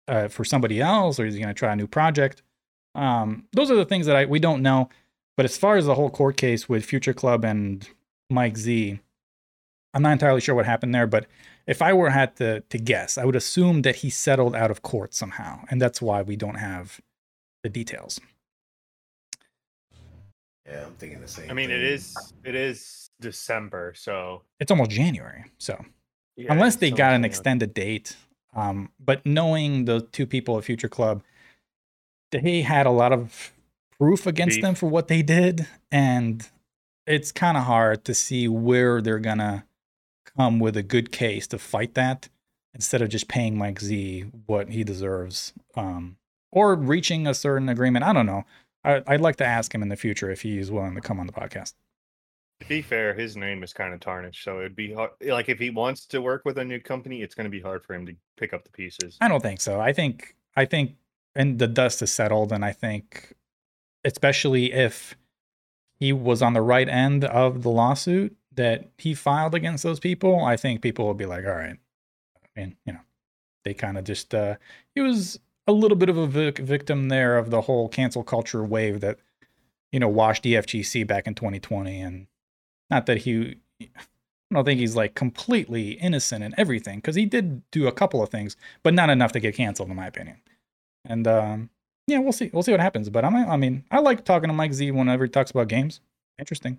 uh, 0.09 0.29
for 0.29 0.45
somebody 0.45 0.83
else, 0.83 1.19
or 1.19 1.25
is 1.25 1.33
he 1.33 1.41
going 1.41 1.55
to 1.55 1.59
try 1.59 1.73
a 1.73 1.77
new 1.77 1.87
project? 1.87 2.43
Um, 2.95 3.47
those 3.53 3.71
are 3.71 3.77
the 3.77 3.87
things 3.87 4.05
that 4.05 4.17
I 4.17 4.27
we 4.27 4.41
don't 4.41 4.61
know. 4.61 4.91
But 5.39 5.47
as 5.47 5.57
far 5.57 5.79
as 5.79 5.87
the 5.87 5.95
whole 5.95 6.11
court 6.11 6.37
case 6.37 6.69
with 6.69 6.85
Future 6.85 7.15
Club 7.15 7.47
and 7.47 7.89
Mike 8.29 8.59
Z, 8.59 9.01
I'm 9.97 10.03
not 10.03 10.13
entirely 10.13 10.43
sure 10.43 10.55
what 10.55 10.67
happened 10.67 10.95
there. 10.95 11.07
But 11.07 11.27
if 11.67 11.81
I 11.81 11.95
were 11.95 12.11
had 12.11 12.37
to 12.37 12.61
to 12.61 12.79
guess, 12.79 13.17
I 13.17 13.25
would 13.25 13.35
assume 13.35 13.81
that 13.83 13.97
he 13.97 14.11
settled 14.11 14.55
out 14.55 14.71
of 14.71 14.83
court 14.83 15.15
somehow, 15.15 15.65
and 15.71 15.81
that's 15.81 16.03
why 16.03 16.21
we 16.21 16.37
don't 16.37 16.57
have 16.57 17.01
the 17.63 17.71
details. 17.71 18.21
Yeah, 20.69 20.85
I'm 20.87 20.95
thinking 20.95 21.21
the 21.21 21.29
same. 21.29 21.51
I 21.51 21.55
mean, 21.55 21.71
it 21.71 21.79
thing. 21.81 21.93
is 21.95 22.15
it 22.45 22.55
is 22.55 23.11
December, 23.21 23.95
so 23.97 24.43
It's 24.61 24.71
almost 24.71 24.91
January, 24.91 25.45
so 25.59 25.83
yeah, 26.37 26.53
unless 26.53 26.77
they 26.77 26.91
got 26.91 27.13
an 27.15 27.21
soon. 27.21 27.25
extended 27.25 27.73
date. 27.75 28.17
Um, 28.55 28.91
but 28.99 29.25
knowing 29.25 29.85
the 29.87 30.01
two 30.01 30.27
people 30.27 30.59
at 30.59 30.65
Future 30.65 30.89
Club, 30.89 31.23
they 32.33 32.63
had 32.63 32.87
a 32.87 32.91
lot 32.91 33.13
of 33.13 33.53
proof 33.99 34.27
against 34.27 34.57
Beef. 34.57 34.63
them 34.63 34.75
for 34.75 34.89
what 34.89 35.09
they 35.09 35.23
did, 35.23 35.67
and 35.91 36.47
it's 37.07 37.33
kind 37.33 37.57
of 37.57 37.65
hard 37.65 38.05
to 38.05 38.15
see 38.15 38.47
where 38.49 39.01
they're 39.01 39.19
gonna 39.19 39.65
come 40.37 40.59
with 40.59 40.77
a 40.77 40.83
good 40.83 41.13
case 41.13 41.47
to 41.49 41.59
fight 41.59 41.95
that 41.95 42.29
instead 42.75 43.03
of 43.03 43.09
just 43.09 43.29
paying 43.29 43.57
Mike 43.57 43.81
Z 43.81 44.27
what 44.47 44.71
he 44.71 44.85
deserves, 44.85 45.53
um, 45.75 46.17
or 46.53 46.75
reaching 46.75 47.27
a 47.27 47.35
certain 47.35 47.69
agreement. 47.69 48.05
I 48.05 48.13
don't 48.13 48.27
know. 48.27 48.45
I, 48.85 49.03
I'd 49.07 49.21
like 49.21 49.37
to 49.37 49.47
ask 49.47 49.75
him 49.75 49.83
in 49.83 49.89
the 49.89 49.97
future 49.97 50.31
if 50.31 50.43
he 50.43 50.59
is 50.59 50.71
willing 50.71 50.95
to 50.95 51.01
come 51.01 51.19
on 51.19 51.27
the 51.27 51.33
podcast. 51.33 51.75
To 52.61 52.69
be 52.69 52.81
fair, 52.81 53.13
his 53.13 53.37
name 53.37 53.63
is 53.63 53.73
kind 53.73 53.93
of 53.93 54.01
tarnished, 54.01 54.43
so 54.43 54.61
it'd 54.61 54.77
be 54.77 54.93
hard. 54.95 55.11
Like 55.21 55.49
if 55.49 55.59
he 55.59 55.71
wants 55.71 56.07
to 56.07 56.23
work 56.23 56.43
with 56.45 56.57
a 56.59 56.65
new 56.65 56.81
company, 56.81 57.23
it's 57.23 57.35
going 57.35 57.45
to 57.45 57.51
be 57.51 57.61
hard 57.61 57.85
for 57.85 57.95
him 57.95 58.07
to 58.07 58.15
pick 58.39 58.55
up 58.55 58.65
the 58.65 58.71
pieces. 58.71 59.19
I 59.21 59.29
don't 59.29 59.43
think 59.43 59.61
so. 59.61 59.81
I 59.81 59.93
think 59.93 60.37
I 60.57 60.65
think 60.65 60.97
and 61.35 61.59
the 61.59 61.67
dust 61.67 62.01
is 62.01 62.11
settled 62.11 62.53
and 62.53 62.65
I 62.65 62.73
think 62.73 63.35
especially 64.05 64.73
if 64.73 65.17
he 65.99 66.13
was 66.13 66.41
on 66.41 66.55
the 66.55 66.63
right 66.63 66.89
end 66.89 67.25
of 67.25 67.63
the 67.63 67.71
lawsuit 67.71 68.37
that 68.57 68.91
he 68.99 69.15
filed 69.15 69.55
against 69.55 69.83
those 69.83 70.01
people, 70.01 70.45
I 70.45 70.57
think 70.57 70.83
people 70.83 71.07
will 71.07 71.15
be 71.15 71.27
like, 71.27 71.45
all 71.45 71.55
right. 71.55 71.77
I 72.37 72.61
mean, 72.61 72.77
you 72.85 72.93
know, 72.95 73.01
they 73.65 73.75
kind 73.75 73.99
of 73.99 74.05
just 74.05 74.35
uh 74.35 74.57
he 74.95 75.01
was 75.01 75.39
a 75.67 75.73
little 75.73 75.97
bit 75.97 76.09
of 76.09 76.17
a 76.17 76.27
vic- 76.27 76.59
victim 76.59 77.09
there 77.09 77.37
of 77.37 77.51
the 77.51 77.63
whole 77.63 77.89
cancel 77.89 78.23
culture 78.23 78.65
wave 78.65 79.01
that 79.01 79.19
you 79.93 80.01
know 80.01 80.09
washed 80.09 80.43
the 80.43 80.55
FGC 80.55 81.07
back 81.07 81.27
in 81.27 81.35
2020 81.35 82.01
and 82.01 82.27
not 82.91 83.07
that 83.07 83.19
he 83.19 83.57
I 84.51 84.55
don't 84.55 84.65
think 84.65 84.79
he's 84.79 84.95
like 84.95 85.15
completely 85.15 85.93
innocent 85.93 86.45
in 86.45 86.55
everything 86.57 86.99
because 86.99 87.17
he 87.17 87.27
did 87.27 87.69
do 87.73 87.89
a 87.89 87.93
couple 87.93 88.23
of 88.23 88.29
things, 88.29 88.57
but 88.83 88.95
not 88.95 89.11
enough 89.11 89.33
to 89.33 89.41
get 89.41 89.57
canceled, 89.57 89.91
in 89.91 89.97
my 89.97 90.07
opinion. 90.07 90.41
And 91.05 91.27
um, 91.27 91.71
yeah, 92.07 92.19
we'll 92.21 92.33
see. 92.33 92.51
We'll 92.53 92.63
see 92.63 92.71
what 92.71 92.81
happens. 92.81 93.11
But 93.11 93.25
I'm, 93.25 93.35
I 93.35 93.57
mean, 93.57 93.85
I 93.91 93.99
like 93.99 94.25
talking 94.25 94.49
to 94.49 94.55
Mike 94.55 94.73
Z 94.73 94.93
whenever 94.93 95.25
he 95.25 95.31
talks 95.31 95.51
about 95.51 95.69
games. 95.69 96.01
Interesting. 96.39 96.79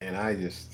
Man, 0.00 0.14
I 0.14 0.34
just 0.34 0.72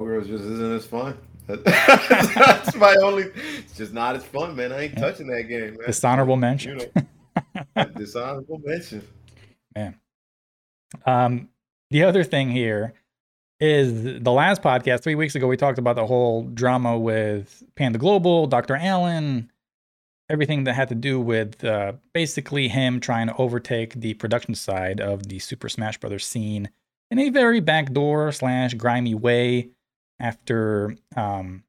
girls 0.00 0.26
just 0.26 0.44
isn't 0.44 0.72
as 0.72 0.86
fun. 0.86 1.16
That's 1.46 2.74
my 2.76 2.94
only. 3.02 3.24
It's 3.58 3.76
just 3.76 3.92
not 3.92 4.16
as 4.16 4.24
fun, 4.24 4.56
man. 4.56 4.72
I 4.72 4.82
ain't 4.84 4.94
Yeah. 4.94 5.00
touching 5.00 5.26
that 5.28 5.42
game, 5.44 5.76
man. 5.76 5.86
Dishonorable 5.86 6.36
mention. 6.36 6.80
You 6.80 6.90
know, 7.76 7.84
dishonorable 7.96 8.60
mention. 8.64 9.06
Um, 11.06 11.48
the 11.90 12.04
other 12.04 12.22
thing 12.24 12.50
here 12.50 12.94
is 13.60 14.22
the 14.22 14.32
last 14.32 14.62
podcast 14.62 15.02
three 15.02 15.14
weeks 15.16 15.34
ago 15.34 15.46
we 15.48 15.56
talked 15.56 15.78
about 15.78 15.96
the 15.96 16.06
whole 16.06 16.44
drama 16.44 16.98
with 16.98 17.62
Panda 17.74 17.98
Global, 17.98 18.46
Dr. 18.46 18.76
Alan, 18.76 19.50
everything 20.30 20.64
that 20.64 20.74
had 20.74 20.88
to 20.90 20.94
do 20.94 21.20
with 21.20 21.64
uh, 21.64 21.94
basically 22.12 22.68
him 22.68 23.00
trying 23.00 23.26
to 23.26 23.36
overtake 23.36 23.94
the 23.94 24.14
production 24.14 24.54
side 24.54 25.00
of 25.00 25.28
the 25.28 25.38
Super 25.40 25.68
Smash 25.68 25.98
Brothers 25.98 26.24
scene 26.26 26.70
in 27.10 27.18
a 27.18 27.30
very 27.30 27.60
backdoor 27.60 28.32
slash 28.32 28.74
grimy 28.74 29.14
way 29.14 29.70
after 30.20 30.96
um, 31.16 31.64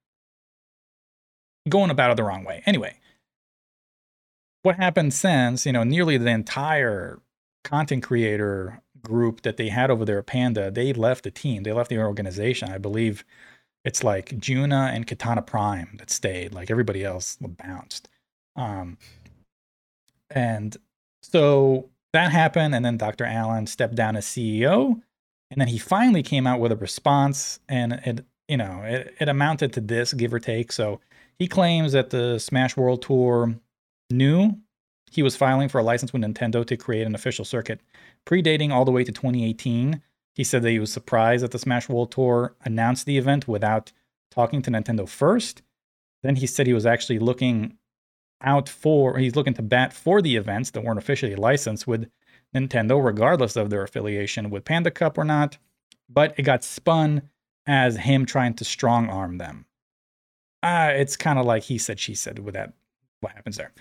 going 1.68 1.90
about 1.90 2.12
it 2.12 2.18
the 2.18 2.24
wrong 2.24 2.44
way. 2.44 2.64
Anyway, 2.66 2.98
what 4.64 4.76
happened 4.78 5.14
since, 5.14 5.66
you 5.66 5.72
know, 5.72 5.84
nearly 5.84 6.18
the 6.18 6.30
entire 6.30 7.20
content 7.64 8.04
creator 8.04 8.82
group 9.04 9.42
that 9.42 9.58
they 9.58 9.70
had 9.70 9.92
over 9.92 10.06
there 10.06 10.20
at 10.20 10.26
Panda, 10.26 10.72
they 10.72 10.94
left 10.94 11.24
the 11.24 11.32
team. 11.32 11.64
They 11.64 11.72
left 11.72 11.90
the 11.90 12.00
organization. 12.00 12.70
I 12.70 12.78
believe 12.78 13.24
it's 13.84 14.04
like 14.04 14.38
Juna 14.40 14.92
and 14.94 15.06
Katana 15.06 15.42
Prime 15.42 15.96
that 16.00 16.10
stayed. 16.10 16.54
Like 16.54 16.72
everybody 16.72 17.04
else 17.04 17.38
bounced. 17.40 18.10
Um, 18.56 18.98
and 20.30 20.76
so 21.22 21.90
that 22.14 22.32
happened, 22.32 22.74
and 22.74 22.84
then 22.84 22.98
Dr. 22.98 23.26
Alan 23.26 23.68
stepped 23.68 23.96
down 23.96 24.16
as 24.16 24.26
CEO, 24.26 25.02
and 25.56 25.62
then 25.62 25.70
he 25.70 25.78
finally 25.78 26.22
came 26.22 26.46
out 26.46 26.60
with 26.60 26.74
a 26.74 26.76
response, 26.76 27.62
and 27.70 27.94
it 28.06 28.26
you 28.50 28.58
know 28.58 28.82
it, 28.84 29.16
it 29.22 29.30
amounted 29.30 29.72
to 29.74 29.82
this, 29.82 30.14
give 30.14 30.34
or 30.34 30.40
take. 30.40 30.74
So 30.74 31.00
he 31.40 31.48
claims 31.48 31.94
that 31.94 32.10
the 32.10 32.40
Smash 32.40 32.76
World 32.76 33.02
Tour 33.02 33.56
knew 34.12 34.58
he 35.10 35.24
was 35.24 35.38
filing 35.38 35.70
for 35.70 35.80
a 35.80 35.84
license 35.84 36.12
with 36.12 36.24
Nintendo 36.24 36.66
to 36.68 36.76
create 36.76 37.08
an 37.08 37.16
official 37.16 37.46
circuit 37.46 37.80
predating 38.26 38.72
all 38.72 38.84
the 38.84 38.92
way 38.92 39.06
to 39.06 39.14
2018. 39.14 40.02
He 40.34 40.44
said 40.44 40.62
that 40.64 40.72
he 40.72 40.80
was 40.80 40.92
surprised 40.92 41.42
that 41.42 41.52
the 41.52 41.60
Smash 41.60 41.88
World 41.88 42.12
Tour 42.12 42.54
announced 42.66 43.06
the 43.06 43.18
event 43.18 43.48
without 43.48 43.94
talking 44.30 44.62
to 44.62 44.72
Nintendo 44.72 45.08
first. 45.08 45.62
Then 46.22 46.36
he 46.36 46.48
said 46.48 46.68
he 46.68 46.74
was 46.74 46.86
actually 46.86 47.20
looking 47.20 47.78
out 48.42 48.68
for, 48.68 49.18
he's 49.18 49.38
looking 49.38 49.54
to 49.54 49.62
bat 49.62 49.94
for 49.94 50.22
the 50.22 50.36
events 50.36 50.72
that 50.72 50.84
weren't 50.84 51.00
officially 51.00 51.36
licensed 51.36 51.88
with 51.88 52.10
Nintendo, 52.56 53.04
regardless 53.04 53.56
of 53.56 53.70
their 53.70 53.84
affiliation 53.84 54.50
with 54.50 54.66
Panda 54.66 54.92
Cup 54.92 55.18
or 55.18 55.24
not. 55.24 55.58
But 56.10 56.34
it 56.38 56.44
got 56.44 56.64
spun 56.64 57.24
as 57.68 57.98
him 57.98 58.26
trying 58.26 58.54
to 58.56 58.66
strong 58.66 59.10
arm 59.10 59.38
them. 59.38 59.66
Uh, 60.64 60.92
it's 60.96 61.16
kind 61.16 61.38
of 61.38 61.46
like 61.46 61.64
he 61.64 61.78
said, 61.78 62.00
she 62.00 62.16
said 62.16 62.40
with 62.40 62.54
that, 62.54 62.74
what 63.20 63.34
happens 63.34 63.58
there. 63.58 63.72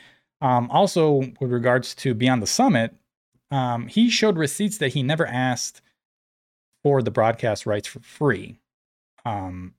Um, 0.40 0.70
also, 0.70 1.22
with 1.40 1.50
regards 1.50 1.94
to 1.96 2.14
Beyond 2.14 2.42
the 2.42 2.46
Summit, 2.46 2.94
um, 3.50 3.86
he 3.86 4.10
showed 4.10 4.36
receipts 4.36 4.78
that 4.78 4.92
he 4.92 5.02
never 5.02 5.26
asked 5.26 5.80
for 6.82 7.02
the 7.02 7.10
broadcast 7.10 7.66
rights 7.66 7.88
for 7.88 8.00
free. 8.00 8.58
Um, 9.24 9.74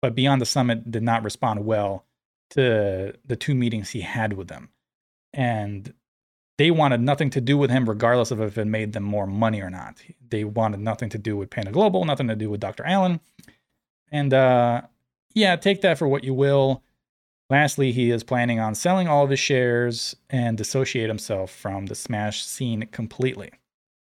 but 0.00 0.14
Beyond 0.14 0.40
the 0.40 0.46
Summit 0.46 0.90
did 0.90 1.02
not 1.02 1.24
respond 1.24 1.64
well 1.64 2.04
to 2.50 3.14
the 3.24 3.36
two 3.36 3.54
meetings 3.54 3.90
he 3.90 4.00
had 4.00 4.34
with 4.34 4.48
them. 4.48 4.70
And 5.32 5.92
they 6.56 6.70
wanted 6.70 7.00
nothing 7.00 7.30
to 7.30 7.40
do 7.40 7.58
with 7.58 7.70
him, 7.70 7.88
regardless 7.88 8.30
of 8.30 8.40
if 8.40 8.56
it 8.56 8.66
made 8.66 8.92
them 8.92 9.02
more 9.02 9.26
money 9.26 9.60
or 9.60 9.70
not. 9.70 9.96
They 10.28 10.44
wanted 10.44 10.80
nothing 10.80 11.08
to 11.10 11.18
do 11.18 11.36
with 11.36 11.50
Panda 11.50 11.72
Global, 11.72 12.04
nothing 12.04 12.28
to 12.28 12.36
do 12.36 12.50
with 12.50 12.60
Dr. 12.60 12.84
Alan. 12.84 13.20
And 14.12 14.32
uh, 14.32 14.82
yeah, 15.34 15.56
take 15.56 15.80
that 15.80 15.98
for 15.98 16.06
what 16.06 16.24
you 16.24 16.34
will. 16.34 16.82
Lastly, 17.50 17.92
he 17.92 18.10
is 18.10 18.24
planning 18.24 18.58
on 18.58 18.74
selling 18.74 19.08
all 19.08 19.24
of 19.24 19.30
his 19.30 19.40
shares 19.40 20.16
and 20.30 20.56
dissociate 20.56 21.08
himself 21.08 21.50
from 21.50 21.86
the 21.86 21.94
Smash 21.94 22.44
scene 22.44 22.86
completely. 22.90 23.50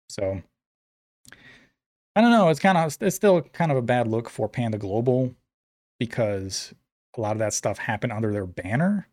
So 0.10 0.42
I 2.16 2.22
don't 2.22 2.32
know. 2.32 2.50
It's 2.50 2.60
kind 2.60 2.78
of 2.78 2.96
it's 3.02 3.16
still 3.16 3.42
kind 3.42 3.72
of 3.72 3.78
a 3.78 3.82
bad 3.82 4.08
look 4.08 4.30
for 4.30 4.48
Panda 4.48 4.78
Global 4.78 5.34
because 6.00 6.74
a 7.18 7.22
lot 7.22 7.34
of 7.34 7.40
that 7.40 7.54
stuff 7.54 7.80
happened 7.80 8.14
under 8.14 8.32
their 8.32 8.46
banner. 8.46 9.08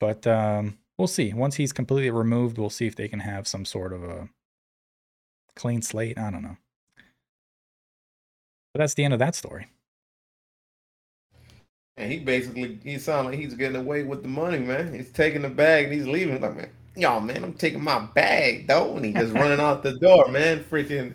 But 0.00 0.26
um, 0.26 0.78
we'll 0.98 1.08
see. 1.08 1.32
Once 1.32 1.56
he's 1.56 1.72
completely 1.72 2.10
removed, 2.10 2.58
we'll 2.58 2.70
see 2.70 2.86
if 2.86 2.96
they 2.96 3.08
can 3.08 3.20
have 3.20 3.46
some 3.48 3.64
sort 3.64 3.92
of 3.92 4.02
a 4.04 4.28
clean 5.56 5.82
slate. 5.82 6.18
I 6.18 6.30
don't 6.30 6.42
know. 6.42 6.56
But 8.74 8.80
that's 8.80 8.94
the 8.94 9.04
end 9.04 9.12
of 9.12 9.18
that 9.20 9.34
story. 9.34 9.66
And 11.98 12.10
he 12.10 12.18
basically 12.20 12.78
he 12.82 12.98
sounds 12.98 13.26
like 13.26 13.38
he's 13.38 13.54
getting 13.54 13.76
away 13.76 14.02
with 14.02 14.22
the 14.22 14.28
money, 14.28 14.58
man. 14.58 14.94
He's 14.94 15.10
taking 15.12 15.42
the 15.42 15.50
bag 15.50 15.84
and 15.86 15.92
he's 15.94 16.06
leaving. 16.06 16.40
Like, 16.40 16.56
man, 16.56 16.70
yo, 16.96 17.20
man, 17.20 17.44
I'm 17.44 17.52
taking 17.52 17.84
my 17.84 17.98
bag, 18.14 18.66
though. 18.66 18.96
And 18.96 19.04
he 19.04 19.12
just 19.12 19.34
running 19.34 19.60
out 19.60 19.82
the 19.82 19.98
door, 19.98 20.28
man. 20.28 20.64
Freaking 20.64 21.12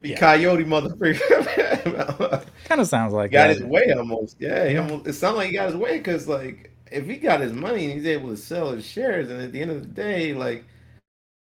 Yeah. 0.00 0.18
coyote 0.18 0.64
motherfucker. 0.64 2.46
Kind 2.64 2.80
of 2.80 2.86
sounds 2.88 3.12
like 3.12 3.30
got 3.30 3.48
that. 3.48 3.56
his 3.58 3.62
way 3.64 3.92
almost. 3.92 4.36
Yeah, 4.40 4.66
he 4.68 4.78
almost, 4.78 5.06
it 5.06 5.12
sounds 5.12 5.36
like 5.36 5.48
he 5.48 5.52
got 5.52 5.66
his 5.66 5.76
way 5.76 5.98
because, 5.98 6.26
like, 6.26 6.71
if 6.92 7.06
he 7.06 7.16
got 7.16 7.40
his 7.40 7.52
money 7.52 7.84
and 7.84 7.94
he's 7.94 8.06
able 8.06 8.28
to 8.28 8.36
sell 8.36 8.72
his 8.72 8.84
shares, 8.84 9.30
and 9.30 9.40
at 9.40 9.52
the 9.52 9.60
end 9.60 9.70
of 9.70 9.82
the 9.82 9.88
day, 9.88 10.34
like, 10.34 10.64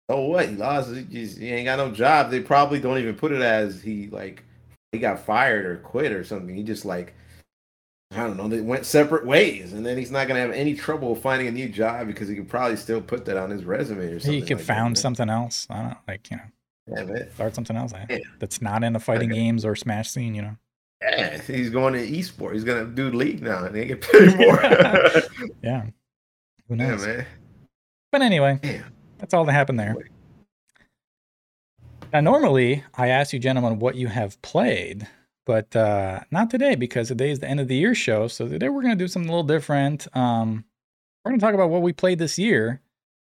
oh 0.10 0.28
what 0.28 0.50
he 0.50 0.56
lost, 0.56 0.94
he, 0.94 1.04
just, 1.04 1.38
he 1.38 1.50
ain't 1.50 1.66
got 1.66 1.78
no 1.78 1.92
job. 1.92 2.32
They 2.32 2.42
probably 2.42 2.80
don't 2.80 2.98
even 2.98 3.16
put 3.16 3.32
it 3.32 3.42
as 3.42 3.82
he 3.82 4.08
like 4.08 4.44
he 4.92 5.00
got 5.00 5.26
fired 5.26 5.66
or 5.66 5.78
quit 5.78 6.12
or 6.12 6.24
something. 6.24 6.56
He 6.56 6.64
just 6.64 6.86
like 6.86 7.14
I 8.12 8.18
don't 8.18 8.38
know. 8.38 8.48
They 8.48 8.62
went 8.62 8.86
separate 8.86 9.26
ways, 9.26 9.74
and 9.74 9.86
then 9.86 9.98
he's 9.98 10.12
not 10.12 10.28
gonna 10.28 10.40
have 10.40 10.52
any 10.52 10.76
trouble 10.76 11.16
finding 11.16 11.48
a 11.48 11.52
new 11.52 11.68
job 11.68 12.08
because 12.08 12.28
he 12.30 12.36
could 12.36 12.48
probably 12.48 12.78
still 12.78 13.02
put 13.02 13.26
that 13.26 13.38
on 13.38 13.50
his 13.50 13.66
resume 13.66 14.06
or 14.06 14.20
something. 14.20 14.42
He 14.42 14.42
could 14.46 14.58
like 14.58 14.66
found 14.66 14.96
that, 14.96 15.02
something 15.02 15.30
else. 15.30 15.68
I 15.70 15.76
don't 15.76 15.90
know, 15.90 15.98
like 16.08 16.32
you 16.32 16.38
know. 16.38 16.44
Yeah, 16.88 17.24
start 17.34 17.56
something 17.56 17.76
else 17.76 17.94
Yeah. 18.10 18.20
that's 18.38 18.62
not 18.62 18.84
in 18.84 18.94
the 18.94 19.00
fighting 19.00 19.32
Okay. 19.32 19.40
games 19.40 19.66
or 19.66 19.76
Smash 19.76 20.12
scene. 20.12 20.36
You 20.36 20.44
know. 20.44 20.58
Yeah, 21.12 21.42
he's 21.42 21.70
going 21.70 21.94
to 21.94 22.00
esports. 22.00 22.54
He's 22.54 22.64
gonna 22.64 22.86
do 22.86 23.12
league 23.12 23.42
now, 23.42 23.66
and 23.66 23.76
they 23.76 23.86
get 23.86 24.02
paid 24.02 24.36
more. 24.38 24.60
yeah, 24.62 25.22
Yeah. 25.62 25.86
Who 26.68 26.76
knows? 26.76 27.06
man. 27.06 27.26
But 28.12 28.22
anyway, 28.22 28.60
that's 29.20 29.34
all 29.34 29.46
that 29.46 29.52
happened 29.52 29.80
there. 29.80 29.96
Now, 32.14 32.22
normally 32.22 32.84
I 32.96 33.10
ask 33.10 33.34
you 33.34 33.40
gentlemen 33.40 33.78
what 33.80 33.96
you 33.96 34.08
have 34.08 34.42
played, 34.42 35.08
but 35.46 35.76
uh, 35.76 36.22
not 36.32 36.50
today 36.50 36.76
because 36.76 37.10
today 37.10 37.30
is 37.30 37.40
the 37.40 37.48
end 37.50 37.60
of 37.60 37.68
the 37.68 37.76
year 37.76 37.94
show. 37.94 38.28
So 38.28 38.48
today 38.48 38.70
we're 38.70 38.82
going 38.82 38.98
to 38.98 39.04
do 39.04 39.08
something 39.08 39.30
a 39.30 39.32
little 39.32 39.44
different. 39.44 40.08
Um, 40.16 40.64
we're 41.24 41.32
going 41.32 41.40
to 41.40 41.46
talk 41.46 41.54
about 41.54 41.70
what 41.70 41.82
we 41.82 41.92
played 41.94 42.20
this 42.20 42.40
year. 42.40 42.82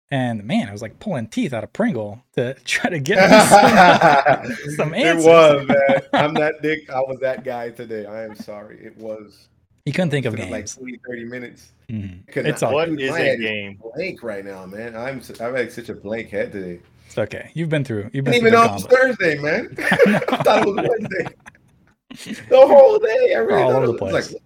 And 0.09 0.43
man, 0.45 0.69
I 0.69 0.71
was 0.71 0.81
like 0.81 0.99
pulling 0.99 1.27
teeth 1.27 1.51
out 1.53 1.63
of 1.65 1.73
Pringle 1.73 2.21
to 2.35 2.53
try 2.65 2.89
to 2.89 2.99
get 2.99 3.17
me 3.29 4.55
some, 4.55 4.75
some 4.75 4.93
it 4.93 5.17
was, 5.17 5.67
man. 5.67 6.01
I'm 6.13 6.33
that 6.35 6.61
dick. 6.61 6.89
I 6.89 6.99
was 7.01 7.19
that 7.21 7.43
guy 7.43 7.71
today. 7.71 8.05
I 8.05 8.23
am 8.23 8.35
sorry. 8.35 8.79
It 8.81 8.97
was 8.97 9.49
He 9.85 9.91
couldn't 9.91 10.11
think 10.11 10.25
of 10.25 10.35
took 10.35 10.49
like 10.49 10.71
20, 10.73 10.99
30 11.05 11.25
minutes. 11.25 11.71
Mhm. 11.89 12.21
It's 12.27 12.61
not- 12.61 12.69
all 12.69 12.75
What 12.75 12.89
Dude, 12.89 13.01
is 13.01 13.11
my 13.11 13.19
a 13.19 13.37
game? 13.37 13.79
blank 13.95 14.23
right 14.23 14.45
now, 14.45 14.65
man. 14.65 14.95
I'm 14.95 15.21
I've 15.41 15.55
had 15.55 15.71
such 15.71 15.89
a 15.89 15.93
blank 15.93 16.29
head 16.29 16.51
today. 16.53 16.79
It's 17.05 17.17
okay. 17.17 17.51
You've 17.53 17.69
been 17.69 17.83
through. 17.85 18.09
You've 18.13 18.27
I 18.27 18.31
been 18.31 18.43
didn't 18.43 18.49
through 18.49 18.49
even 18.49 18.51
the 18.53 18.57
know 18.57 18.63
it 18.65 18.73
was 18.73 18.83
gauntlet. 18.83 19.17
Thursday, 19.17 19.41
man. 19.41 20.23
I 20.29 20.37
thought 20.43 20.67
it 20.67 20.75
was 20.75 20.87
Wednesday. 20.89 22.45
The 22.49 22.57
whole 22.67 22.99
day, 22.99 23.33
I 23.35 23.39
really 23.39 23.61
All 23.61 23.71
over 23.73 23.87
the 23.87 23.93
place. 23.93 24.33
like, 24.33 24.41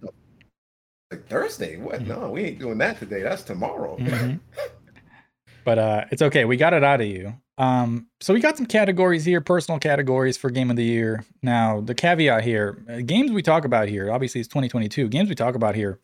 like 1.10 1.26
Thursday. 1.28 1.76
What? 1.76 2.02
No, 2.06 2.30
we 2.30 2.42
ain't 2.44 2.58
doing 2.58 2.78
that 2.78 2.98
today. 2.98 3.22
That's 3.22 3.42
tomorrow. 3.42 3.96
Mhm. 3.98 4.38
But 5.64 5.78
uh, 5.78 6.04
it's 6.10 6.22
okay. 6.22 6.44
We 6.44 6.56
got 6.56 6.74
it 6.74 6.84
out 6.84 7.00
of 7.00 7.06
you. 7.06 7.34
Um, 7.58 8.06
so 8.20 8.32
we 8.32 8.40
got 8.40 8.56
some 8.56 8.66
categories 8.66 9.24
here, 9.24 9.40
personal 9.40 9.78
categories 9.78 10.36
for 10.36 10.50
game 10.50 10.70
of 10.70 10.76
the 10.76 10.84
year. 10.84 11.24
Now, 11.42 11.80
the 11.80 11.94
caveat 11.94 12.44
here, 12.44 12.82
uh, 12.88 13.00
games 13.02 13.30
we 13.30 13.42
talk 13.42 13.64
about 13.64 13.88
here, 13.88 14.10
obviously 14.10 14.40
it's 14.40 14.48
2022. 14.48 15.08
Games 15.08 15.28
we 15.28 15.34
talk 15.34 15.54
about 15.54 15.74
here, 15.74 16.00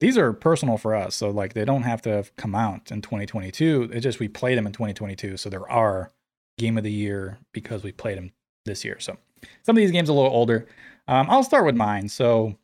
these 0.00 0.18
are 0.18 0.32
personal 0.32 0.78
for 0.78 0.94
us. 0.94 1.14
So 1.14 1.30
like 1.30 1.54
they 1.54 1.64
don't 1.64 1.82
have 1.82 2.02
to 2.02 2.10
have 2.10 2.34
come 2.36 2.54
out 2.54 2.90
in 2.90 3.02
2022. 3.02 3.90
It's 3.92 4.02
just 4.02 4.20
we 4.20 4.28
played 4.28 4.58
them 4.58 4.66
in 4.66 4.72
2022. 4.72 5.36
So 5.36 5.48
there 5.48 5.70
are 5.70 6.12
game 6.58 6.78
of 6.78 6.84
the 6.84 6.92
year 6.92 7.38
because 7.52 7.82
we 7.82 7.92
played 7.92 8.18
them 8.18 8.32
this 8.64 8.84
year. 8.84 8.98
So 8.98 9.16
some 9.62 9.76
of 9.76 9.80
these 9.80 9.92
games 9.92 10.08
are 10.08 10.12
a 10.12 10.16
little 10.16 10.30
older. 10.30 10.66
Um, 11.08 11.28
I'll 11.30 11.44
start 11.44 11.66
with 11.66 11.76
mine. 11.76 12.08
So 12.08 12.56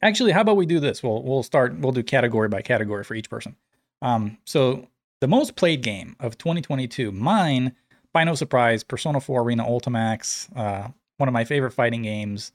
actually, 0.00 0.32
how 0.32 0.40
about 0.40 0.56
we 0.56 0.66
do 0.66 0.80
this? 0.80 1.02
We'll 1.02 1.22
we'll 1.22 1.42
start. 1.42 1.78
We'll 1.78 1.92
do 1.92 2.02
category 2.02 2.48
by 2.48 2.62
category 2.62 3.04
for 3.04 3.14
each 3.14 3.28
person. 3.28 3.56
Um, 4.00 4.38
so 4.44 4.88
the 5.22 5.28
most 5.28 5.54
played 5.54 5.82
game 5.82 6.16
of 6.18 6.36
2022, 6.36 7.12
mine, 7.12 7.76
by 8.12 8.24
no 8.24 8.34
surprise, 8.34 8.82
Persona 8.82 9.20
4 9.20 9.42
Arena 9.42 9.62
Ultimax, 9.62 10.48
uh, 10.56 10.88
one 11.16 11.28
of 11.28 11.32
my 11.32 11.44
favorite 11.44 11.70
fighting 11.70 12.02
games 12.02 12.50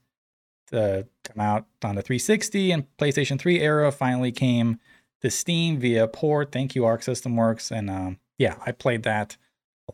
to 0.69 1.08
come 1.23 1.39
out 1.39 1.65
on 1.82 1.95
the 1.95 2.01
360 2.01 2.71
and 2.71 2.86
PlayStation 2.97 3.39
3 3.39 3.62
era, 3.62 3.89
finally 3.89 4.34
came 4.34 4.82
to 5.21 5.32
Steam 5.32 5.80
via 5.80 6.10
port. 6.10 6.51
Thank 6.51 6.75
you, 6.75 6.84
Arc 6.84 7.03
System 7.03 7.38
Works. 7.38 7.71
And 7.71 7.89
um, 7.89 8.19
yeah, 8.38 8.58
I 8.65 8.73
played 8.73 9.03
that 9.03 9.38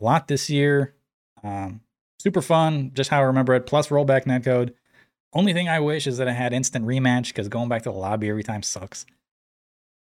a 0.00 0.04
lot 0.04 0.26
this 0.26 0.50
year. 0.50 0.96
Um, 1.44 1.80
super 2.18 2.42
fun, 2.42 2.90
just 2.92 3.10
how 3.10 3.20
I 3.20 3.26
remember 3.26 3.54
it, 3.54 3.66
plus 3.66 3.86
rollback 3.86 4.24
netcode. 4.24 4.74
Only 5.32 5.52
thing 5.52 5.68
I 5.68 5.78
wish 5.78 6.08
is 6.08 6.18
that 6.18 6.26
I 6.26 6.32
had 6.32 6.52
instant 6.52 6.86
rematch 6.86 7.28
because 7.28 7.46
going 7.46 7.68
back 7.68 7.82
to 7.82 7.92
the 7.92 7.96
lobby 7.96 8.30
every 8.30 8.42
time 8.42 8.64
sucks. 8.64 9.06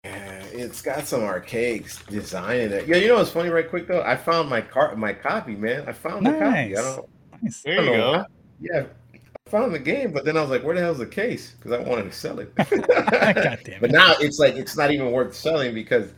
Yeah, 0.06 0.41
it's 0.62 0.82
got 0.82 1.06
some 1.08 1.24
archaic 1.24 1.86
design 2.08 2.60
in 2.62 2.74
it. 2.74 2.88
Yeah, 2.88 2.98
you 2.98 3.08
know 3.08 3.16
what's 3.16 3.32
funny, 3.32 3.50
right 3.50 3.70
quick 3.70 3.88
though? 3.88 4.02
I 4.04 4.16
found 4.16 4.50
my 4.50 4.62
car, 4.62 4.96
my 4.96 5.14
copy, 5.14 5.56
man. 5.56 5.88
I 5.88 5.94
found 5.94 6.26
the 6.26 6.32
copy. 6.32 6.44
I 6.46 6.68
Nice. 6.70 6.76
don't. 6.76 7.10
Nice. 7.44 7.62
There 7.64 7.74
you 7.74 7.80
I 7.82 7.86
don't 7.86 7.98
know 7.98 8.12
go. 8.14 8.18
how- 8.20 8.26
Yeah, 8.60 8.84
I 9.14 9.50
found 9.50 9.74
the 9.74 9.80
game, 9.80 10.12
but 10.12 10.26
then 10.26 10.38
I 10.38 10.42
was 10.42 10.50
like, 10.50 10.64
"Where 10.64 10.76
the 10.76 10.82
hell's 10.82 11.00
the 11.00 11.06
case?" 11.06 11.52
Because 11.52 11.72
I 11.72 11.80
wanted 11.80 12.04
to 12.04 12.12
sell 12.12 12.40
it. 12.40 12.54
God 12.56 13.60
damn 13.64 13.82
But 13.82 13.92
now 13.92 14.14
it's 14.20 14.38
like 14.40 14.56
it's 14.56 14.78
not 14.78 14.92
even 14.92 15.12
worth 15.12 15.34
selling 15.36 15.74
because 15.74 16.14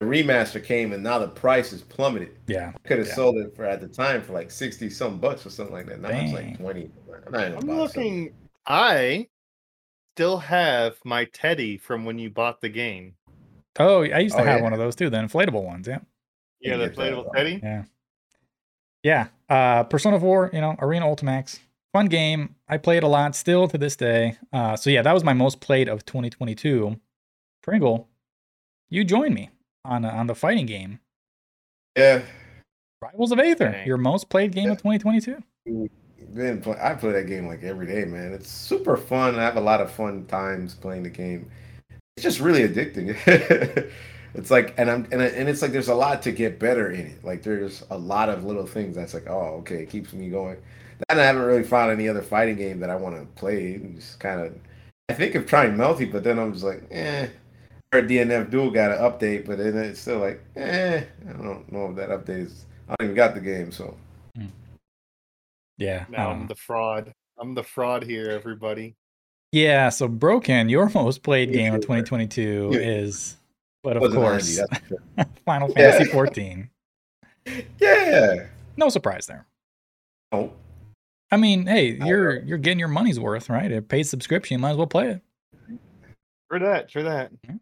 the 0.00 0.06
remaster 0.06 0.62
came 0.62 0.92
and 0.92 1.02
now 1.02 1.18
the 1.18 1.28
price 1.28 1.72
is 1.72 1.82
plummeted. 1.82 2.36
Yeah. 2.46 2.72
Could 2.84 2.98
have 2.98 3.06
Yeah. 3.08 3.14
sold 3.14 3.36
it 3.38 3.54
for 3.56 3.64
at 3.64 3.80
the 3.80 3.88
time 3.88 4.22
for 4.22 4.32
like 4.32 4.50
sixty 4.50 4.88
some 4.90 5.18
bucks 5.18 5.44
or 5.46 5.50
something 5.50 5.74
like 5.74 5.86
that. 5.86 6.00
Now 6.00 6.08
it's 6.10 6.32
like 6.32 6.58
twenty. 6.58 6.90
I'm 7.26 7.32
not 7.32 7.40
even 7.46 7.52
I'm 7.58 7.64
about 7.64 7.74
to 7.74 7.98
looking. 7.98 8.34
I 8.66 9.28
still 10.14 10.38
have 10.38 10.96
my 11.04 11.26
teddy 11.26 11.76
from 11.76 12.04
when 12.06 12.18
you 12.18 12.30
bought 12.30 12.62
the 12.62 12.68
game. 12.70 13.15
Oh, 13.78 14.02
I 14.02 14.18
used 14.20 14.36
to 14.36 14.42
Oh, 14.42 14.44
have 14.44 14.58
yeah. 14.58 14.62
one 14.64 14.72
of 14.72 14.78
those 14.78 14.96
too, 14.96 15.10
the 15.10 15.18
inflatable 15.18 15.62
ones. 15.64 15.86
Yeah. 15.88 15.98
Yeah, 16.60 16.76
the 16.78 16.88
inflatable 16.90 17.32
teddy. 17.34 17.60
Yeah. 17.62 17.84
Yeah. 19.02 19.28
Uh, 19.48 19.84
Persona 19.84 20.18
4, 20.18 20.50
you 20.52 20.60
know, 20.60 20.76
Arena 20.80 21.06
Ultimax. 21.06 21.60
Fun 21.92 22.06
game. 22.06 22.54
I 22.68 22.76
play 22.78 22.96
it 22.96 23.04
a 23.04 23.08
lot 23.08 23.34
still 23.36 23.68
to 23.68 23.78
this 23.78 23.96
day. 23.96 24.36
Uh, 24.52 24.76
so 24.76 24.90
yeah, 24.90 25.02
that 25.02 25.12
was 25.12 25.24
my 25.24 25.32
most 25.32 25.60
played 25.60 25.88
of 25.88 26.04
2022. 26.04 26.98
Pringle, 27.62 28.08
you 28.90 29.04
joined 29.04 29.34
me 29.34 29.50
on 29.84 30.04
uh, 30.04 30.10
on 30.10 30.26
the 30.26 30.34
fighting 30.34 30.66
game. 30.66 31.00
Yeah, 31.96 32.22
Rivals 33.00 33.32
of 33.32 33.38
Aether, 33.38 33.70
Dang. 33.70 33.86
your 33.86 33.96
most 33.96 34.28
played 34.28 34.52
game 34.52 34.70
of 34.70 34.76
2022. 34.78 35.42
been 36.34 36.60
play, 36.60 36.76
I 36.80 36.94
play 36.94 37.12
that 37.12 37.26
game 37.26 37.46
like 37.46 37.62
every 37.62 37.86
day, 37.86 38.04
man. 38.04 38.32
It's 38.32 38.50
super 38.50 38.96
fun. 38.96 39.36
I 39.38 39.42
have 39.42 39.56
a 39.56 39.60
lot 39.60 39.80
of 39.80 39.90
fun 39.90 40.26
times 40.26 40.74
playing 40.74 41.02
the 41.04 41.10
game. 41.10 41.50
It's 42.16 42.24
just 42.24 42.40
really 42.40 42.66
addicting. 42.66 43.14
it's 44.34 44.50
like, 44.50 44.74
and 44.78 44.90
I'm, 44.90 45.06
and, 45.12 45.20
and 45.20 45.48
it's 45.48 45.60
like 45.60 45.72
there's 45.72 45.88
a 45.88 45.94
lot 45.94 46.22
to 46.22 46.32
get 46.32 46.58
better 46.58 46.90
in 46.90 47.06
it. 47.06 47.24
Like 47.24 47.42
there's 47.42 47.84
a 47.90 47.98
lot 47.98 48.30
of 48.30 48.44
little 48.44 48.66
things 48.66 48.96
that's 48.96 49.12
like, 49.12 49.28
oh, 49.28 49.56
okay, 49.60 49.82
it 49.82 49.90
keeps 49.90 50.14
me 50.14 50.30
going. 50.30 50.56
And 51.10 51.20
I 51.20 51.24
haven't 51.24 51.42
really 51.42 51.62
found 51.62 51.90
any 51.90 52.08
other 52.08 52.22
fighting 52.22 52.56
game 52.56 52.80
that 52.80 52.88
I 52.88 52.96
want 52.96 53.16
to 53.16 53.26
play. 53.38 53.74
And 53.74 53.96
Just 53.96 54.18
kind 54.18 54.40
of, 54.40 54.54
I 55.10 55.12
think 55.12 55.34
of 55.34 55.46
trying 55.46 55.74
Melty, 55.74 56.10
but 56.10 56.24
then 56.24 56.38
I'm 56.38 56.52
just 56.54 56.64
like, 56.64 56.84
eh. 56.90 57.28
Or 57.92 58.00
DNF 58.00 58.50
Duel 58.50 58.70
got 58.70 58.92
an 58.92 58.98
update, 58.98 59.44
but 59.44 59.58
then 59.58 59.76
it's 59.76 60.00
still 60.00 60.18
like, 60.18 60.42
eh. 60.56 61.04
I 61.28 61.32
don't 61.32 61.70
know 61.70 61.90
if 61.90 61.96
that 61.96 62.08
update 62.08 62.46
is. 62.46 62.64
I 62.88 62.94
don't 62.94 63.06
even 63.08 63.16
got 63.16 63.34
the 63.34 63.40
game, 63.40 63.70
so. 63.70 63.94
Yeah. 65.76 66.06
Now 66.08 66.30
don't 66.30 66.40
I'm 66.40 66.46
the 66.46 66.54
fraud. 66.54 67.12
I'm 67.38 67.54
the 67.54 67.62
fraud 67.62 68.04
here, 68.04 68.30
everybody. 68.30 68.96
Yeah. 69.52 69.88
So 69.88 70.08
Broken, 70.08 70.68
your 70.68 70.88
most 70.94 71.22
played 71.22 71.52
game 71.52 71.74
of 71.74 71.80
2022 71.82 72.70
Yeah. 72.72 72.78
is, 72.78 73.36
but 73.82 73.96
of 73.96 74.12
course, 74.12 74.58
Andy, 74.58 74.68
that's 74.70 74.88
for 74.88 74.94
sure. 75.18 75.26
Final 75.44 75.68
Yeah. 75.70 75.92
Fantasy 75.92 76.10
14. 76.10 76.70
Yeah. 77.80 78.46
No 78.76 78.88
surprise 78.88 79.26
there. 79.26 79.46
Oh, 80.32 80.50
I 81.30 81.36
mean, 81.36 81.66
hey, 81.66 81.96
I 82.00 82.06
you're 82.06 82.40
you're 82.42 82.58
getting 82.58 82.80
your 82.80 82.88
money's 82.88 83.20
worth, 83.20 83.48
right? 83.48 83.70
A 83.70 83.80
paid 83.80 84.02
subscription, 84.02 84.56
you 84.56 84.58
might 84.58 84.70
as 84.72 84.76
well 84.76 84.88
play 84.88 85.10
it. 85.10 85.20
For 86.48 86.58
that, 86.58 86.90
for 86.90 87.04
that. 87.04 87.30
Mm-hmm. 87.32 87.56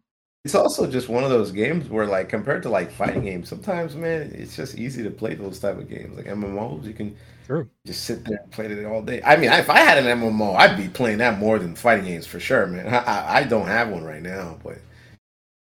It's 0.45 0.55
also 0.55 0.89
just 0.89 1.09
one 1.09 1.23
of 1.23 1.29
those 1.29 1.51
games 1.51 1.89
where, 1.89 2.05
like, 2.05 2.29
compared 2.29 2.63
to 2.63 2.69
like 2.69 2.91
fighting 2.91 3.23
games, 3.23 3.49
sometimes, 3.49 3.95
man, 3.95 4.31
it's 4.33 4.55
just 4.55 4.77
easy 4.77 5.03
to 5.03 5.09
play 5.11 5.33
those 5.33 5.59
type 5.59 5.77
of 5.77 5.89
games. 5.89 6.15
Like 6.15 6.27
MMOs, 6.27 6.85
you 6.85 6.93
can 6.93 7.17
True. 7.45 7.69
just 7.85 8.05
sit 8.05 8.23
there 8.23 8.39
and 8.41 8.51
play 8.51 8.67
it 8.67 8.85
all 8.85 9.01
day. 9.01 9.21
I 9.25 9.35
mean, 9.35 9.51
if 9.51 9.69
I 9.69 9.79
had 9.79 9.97
an 9.97 10.19
MMO, 10.19 10.55
I'd 10.55 10.77
be 10.77 10.87
playing 10.87 11.17
that 11.17 11.39
more 11.39 11.59
than 11.59 11.75
fighting 11.75 12.05
games 12.05 12.27
for 12.27 12.39
sure, 12.39 12.67
man. 12.67 12.87
I, 12.87 12.97
I, 12.99 13.37
I 13.39 13.43
don't 13.43 13.67
have 13.67 13.89
one 13.89 14.03
right 14.03 14.21
now, 14.21 14.57
but 14.63 14.77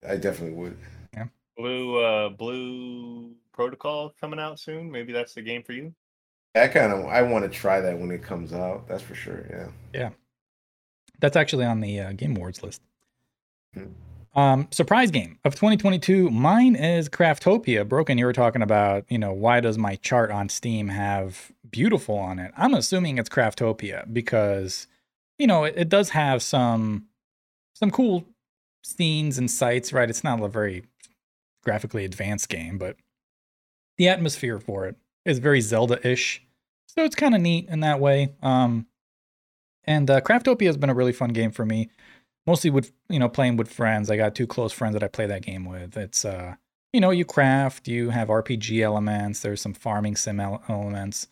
I 0.07 0.15
definitely 0.17 0.55
would. 0.55 0.77
Blue 1.57 2.01
uh 2.01 2.29
blue 2.29 3.33
protocol 3.51 4.13
coming 4.21 4.39
out 4.39 4.61
soon. 4.61 4.89
Maybe 4.89 5.11
that's 5.11 5.33
the 5.33 5.41
game 5.41 5.61
for 5.61 5.73
you. 5.73 5.93
I 6.55 6.69
kind 6.69 6.93
of 6.93 7.05
I 7.07 7.21
want 7.23 7.43
to 7.43 7.49
try 7.49 7.81
that 7.81 7.99
when 7.99 8.11
it 8.11 8.23
comes 8.23 8.53
out. 8.53 8.87
That's 8.87 9.03
for 9.03 9.13
sure. 9.13 9.45
Yeah. 9.49 9.67
Yeah 9.93 10.09
that's 11.19 11.35
actually 11.35 11.65
on 11.65 11.81
the 11.81 11.99
uh, 11.99 12.11
Game 12.13 12.35
Awards 12.35 12.63
list. 12.63 12.81
Hmm. 13.73 13.87
Um, 14.35 14.67
surprise 14.71 15.11
game 15.11 15.39
of 15.43 15.55
2022. 15.55 16.29
Mine 16.29 16.75
is 16.75 17.09
Craftopia. 17.09 17.87
Broken, 17.87 18.17
you 18.17 18.25
were 18.25 18.33
talking 18.33 18.61
about, 18.61 19.05
you 19.09 19.17
know, 19.17 19.33
why 19.33 19.59
does 19.59 19.77
my 19.77 19.95
chart 19.97 20.31
on 20.31 20.49
Steam 20.49 20.89
have 20.89 21.51
beautiful 21.69 22.17
on 22.17 22.39
it? 22.39 22.51
I'm 22.55 22.73
assuming 22.73 23.17
it's 23.17 23.29
Craftopia 23.29 24.11
because, 24.13 24.87
you 25.37 25.47
know, 25.47 25.63
it, 25.63 25.73
it 25.77 25.89
does 25.89 26.09
have 26.09 26.43
some 26.43 27.05
some 27.73 27.91
cool 27.91 28.25
scenes 28.83 29.37
and 29.37 29.49
sights, 29.49 29.93
right? 29.93 30.09
It's 30.09 30.23
not 30.23 30.41
a 30.41 30.47
very 30.47 30.83
graphically 31.63 32.05
advanced 32.05 32.49
game, 32.49 32.77
but 32.77 32.97
the 33.97 34.09
atmosphere 34.09 34.59
for 34.59 34.85
it 34.85 34.95
is 35.25 35.39
very 35.39 35.61
Zelda-ish. 35.61 36.43
So 36.87 37.03
it's 37.03 37.15
kind 37.15 37.35
of 37.35 37.41
neat 37.41 37.67
in 37.69 37.81
that 37.81 37.99
way. 37.99 38.33
Um, 38.41 38.87
and 39.83 40.09
uh, 40.09 40.21
Craftopia 40.21 40.67
has 40.67 40.77
been 40.77 40.89
a 40.89 40.93
really 40.93 41.13
fun 41.13 41.29
game 41.29 41.51
for 41.51 41.65
me, 41.65 41.89
mostly 42.49 42.71
with 42.71 42.91
you 43.09 43.19
know 43.19 43.29
playing 43.29 43.57
with 43.57 43.71
friends. 43.71 44.09
I 44.09 44.17
got 44.17 44.33
two 44.33 44.47
close 44.47 44.73
friends 44.73 44.93
that 44.93 45.03
I 45.03 45.07
play 45.07 45.27
that 45.27 45.43
game 45.43 45.65
with. 45.65 45.95
It's 45.95 46.25
uh, 46.25 46.55
you 46.93 46.99
know, 46.99 47.11
you 47.11 47.23
craft, 47.23 47.87
you 47.87 48.09
have 48.09 48.29
RPG 48.29 48.81
elements. 48.81 49.41
There's 49.41 49.61
some 49.61 49.73
farming 49.73 50.15
sim 50.15 50.39
elements. 50.39 51.27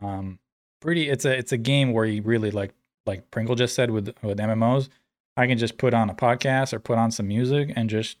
Um, 0.00 0.38
pretty. 0.80 1.10
It's 1.10 1.24
a 1.24 1.36
it's 1.36 1.52
a 1.52 1.58
game 1.58 1.92
where 1.92 2.06
you 2.06 2.22
really 2.22 2.50
like 2.50 2.72
like 3.04 3.30
Pringle 3.30 3.54
just 3.54 3.74
said 3.74 3.90
with 3.90 4.14
with 4.22 4.38
MMOs. 4.38 4.88
I 5.36 5.46
can 5.46 5.58
just 5.58 5.76
put 5.76 5.92
on 5.92 6.08
a 6.08 6.14
podcast 6.14 6.72
or 6.72 6.78
put 6.78 6.96
on 6.96 7.10
some 7.10 7.28
music 7.28 7.72
and 7.76 7.90
just 7.90 8.16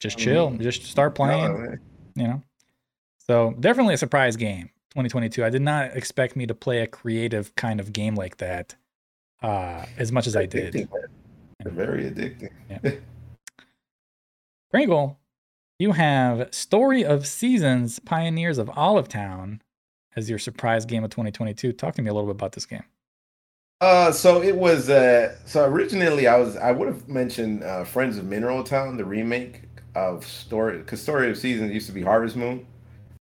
just 0.00 0.16
chill, 0.18 0.50
just 0.52 0.84
start 0.84 1.14
playing 1.14 1.54
No, 1.54 1.76
you 2.14 2.28
know 2.28 2.42
so 3.18 3.54
definitely 3.60 3.94
a 3.94 3.98
surprise 3.98 4.36
game 4.36 4.70
2022 4.90 5.44
i 5.44 5.50
did 5.50 5.62
not 5.62 5.96
expect 5.96 6.36
me 6.36 6.46
to 6.46 6.54
play 6.54 6.80
a 6.80 6.86
creative 6.86 7.54
kind 7.56 7.80
of 7.80 7.92
game 7.92 8.14
like 8.14 8.36
that 8.36 8.74
uh 9.42 9.84
as 9.96 10.12
much 10.12 10.26
as 10.26 10.36
i 10.36 10.46
did. 10.46 10.88
They're 11.64 11.72
very 11.72 12.04
addicting. 12.10 12.50
pringle 14.70 15.18
you 15.78 15.92
have 15.92 16.52
story 16.52 17.04
of 17.04 17.26
seasons 17.28 18.00
pioneers 18.00 18.58
of 18.58 18.68
olive 18.70 19.08
town 19.08 19.62
as 20.16 20.28
your 20.28 20.38
surprise 20.38 20.84
game 20.84 21.04
of 21.04 21.10
2022 21.10 21.72
talk 21.72 21.94
to 21.94 22.02
me 22.02 22.10
a 22.10 22.12
little 22.12 22.26
bit 22.26 22.34
about 22.36 22.52
this 22.52 22.66
game 22.66 22.82
Uh, 23.80 24.10
so 24.10 24.42
it 24.42 24.56
was. 24.56 24.88
Uh, 24.88 25.36
so 25.44 25.64
originally, 25.66 26.26
I 26.26 26.38
was. 26.38 26.56
I 26.56 26.70
would 26.72 26.88
have 26.88 27.08
mentioned 27.08 27.62
uh, 27.64 27.84
Friends 27.84 28.16
of 28.16 28.24
Mineral 28.24 28.64
Town, 28.64 28.96
the 28.96 29.04
remake 29.04 29.62
of 29.94 30.24
Story, 30.26 30.78
because 30.78 31.02
Story 31.02 31.28
of 31.30 31.36
Seasons 31.36 31.72
used 31.72 31.86
to 31.88 31.92
be 31.92 32.00
Harvest 32.00 32.36
Moon. 32.36 32.64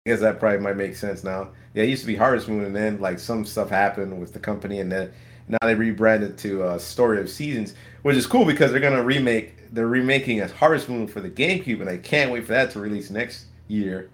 I 0.06 0.10
guess 0.10 0.20
that 0.20 0.40
probably 0.40 0.60
might 0.60 0.76
make 0.76 0.96
sense 0.96 1.24
now. 1.24 1.50
Yeah, 1.74 1.84
it 1.84 1.90
used 1.90 2.02
to 2.02 2.08
be 2.08 2.16
Harvest 2.16 2.50
Moon, 2.50 2.66
and 2.66 2.76
then 2.76 3.00
like 3.00 3.20
some 3.20 3.46
stuff 3.46 3.70
happened 3.70 4.20
with 4.20 4.34
the 4.34 4.40
company, 4.40 4.82
and 4.82 4.92
then 4.92 5.12
now 5.48 5.58
they 5.62 5.76
rebranded 5.76 6.38
to 6.40 6.64
uh, 6.64 6.78
Story 6.78 7.22
of 7.22 7.30
Seasons, 7.30 7.76
which 8.02 8.16
is 8.16 8.28
cool 8.28 8.46
because 8.46 8.72
they're 8.72 8.80
gonna 8.80 9.04
remake. 9.04 9.74
They're 9.74 9.88
remaking 9.88 10.42
a 10.42 10.48
Harvest 10.48 10.90
Moon 10.90 11.08
for 11.08 11.22
the 11.22 11.30
GameCube, 11.30 11.82
and 11.82 11.90
I 11.90 11.98
can't 11.98 12.32
wait 12.32 12.46
for 12.46 12.54
that 12.54 12.72
to 12.72 12.80
release 12.80 13.10
next 13.10 13.46
year. 13.68 14.10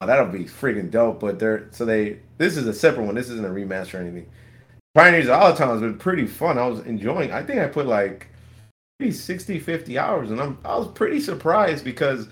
Oh, 0.00 0.06
that'll 0.06 0.26
be 0.26 0.44
freaking 0.44 0.90
dope. 0.90 1.20
But 1.20 1.38
they're 1.38 1.68
so 1.70 1.84
they. 1.84 2.20
This 2.38 2.56
is 2.56 2.66
a 2.66 2.72
separate 2.72 3.04
one. 3.04 3.14
This 3.14 3.30
isn't 3.30 3.46
a 3.46 3.50
remaster 3.50 3.94
or 3.94 3.98
anything. 3.98 4.26
Pioneers 4.94 5.26
of 5.26 5.40
Olive 5.40 5.56
Town 5.56 5.68
has 5.68 5.80
been 5.80 5.98
pretty 5.98 6.26
fun. 6.26 6.58
I 6.58 6.66
was 6.66 6.80
enjoying. 6.80 7.30
I 7.30 7.44
think 7.44 7.60
I 7.60 7.68
put 7.68 7.86
like 7.86 8.28
maybe 8.98 9.12
60, 9.12 9.58
50 9.58 9.98
hours, 9.98 10.30
and 10.30 10.40
I'm 10.40 10.58
I 10.64 10.76
was 10.76 10.88
pretty 10.88 11.20
surprised 11.20 11.84
because 11.84 12.28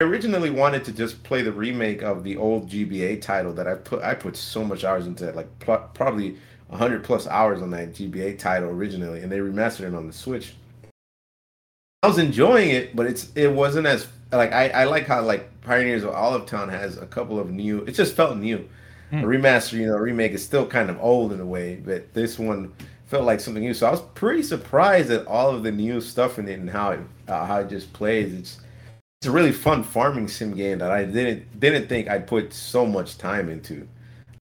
I 0.00 0.04
originally 0.04 0.50
wanted 0.50 0.84
to 0.84 0.92
just 0.92 1.22
play 1.22 1.42
the 1.42 1.52
remake 1.52 2.02
of 2.02 2.24
the 2.24 2.36
old 2.36 2.70
GBA 2.70 3.20
title 3.20 3.52
that 3.54 3.66
I 3.66 3.74
put 3.74 4.02
I 4.02 4.14
put 4.14 4.36
so 4.36 4.64
much 4.64 4.84
hours 4.84 5.06
into 5.06 5.26
that, 5.26 5.36
like 5.36 5.58
pl- 5.58 5.90
probably 5.92 6.36
100 6.68 7.04
plus 7.04 7.26
hours 7.26 7.62
on 7.62 7.70
that 7.70 7.92
GBA 7.92 8.38
title 8.38 8.70
originally, 8.70 9.22
and 9.22 9.32
they 9.32 9.38
remastered 9.38 9.88
it 9.88 9.94
on 9.94 10.06
the 10.06 10.12
Switch. 10.12 10.54
I 12.02 12.06
was 12.06 12.18
enjoying 12.18 12.70
it, 12.70 12.94
but 12.94 13.06
it's 13.06 13.32
it 13.34 13.52
wasn't 13.52 13.86
as 13.86 14.06
like 14.30 14.52
I, 14.52 14.68
I 14.68 14.84
like 14.84 15.06
how 15.06 15.22
like 15.22 15.60
Pioneers 15.62 16.04
of 16.04 16.10
Olive 16.10 16.46
Town 16.46 16.68
has 16.68 16.96
a 16.98 17.06
couple 17.06 17.40
of 17.40 17.50
new. 17.50 17.80
It 17.84 17.92
just 17.92 18.14
felt 18.14 18.36
new. 18.36 18.68
Hmm. 19.10 19.24
A 19.24 19.26
remaster, 19.26 19.72
you 19.72 19.86
know, 19.86 19.96
remake 19.96 20.32
is 20.32 20.44
still 20.44 20.66
kind 20.66 20.90
of 20.90 20.98
old 21.00 21.32
in 21.32 21.40
a 21.40 21.46
way, 21.46 21.76
but 21.76 22.12
this 22.12 22.38
one 22.38 22.72
felt 23.06 23.24
like 23.24 23.40
something 23.40 23.62
new. 23.62 23.72
So 23.74 23.86
I 23.86 23.90
was 23.90 24.02
pretty 24.14 24.42
surprised 24.42 25.10
at 25.10 25.26
all 25.26 25.50
of 25.50 25.62
the 25.62 25.72
new 25.72 26.00
stuff 26.00 26.38
in 26.38 26.46
it 26.46 26.58
and 26.58 26.68
how 26.68 26.90
it 26.92 27.00
uh, 27.26 27.46
how 27.46 27.60
it 27.60 27.68
just 27.68 27.92
plays. 27.92 28.32
It's 28.32 28.58
it's 29.20 29.26
a 29.26 29.32
really 29.32 29.52
fun 29.52 29.82
farming 29.82 30.28
sim 30.28 30.54
game 30.54 30.78
that 30.78 30.92
I 30.92 31.04
didn't 31.04 31.58
didn't 31.58 31.88
think 31.88 32.08
I'd 32.08 32.26
put 32.26 32.52
so 32.52 32.86
much 32.86 33.18
time 33.18 33.48
into. 33.48 33.88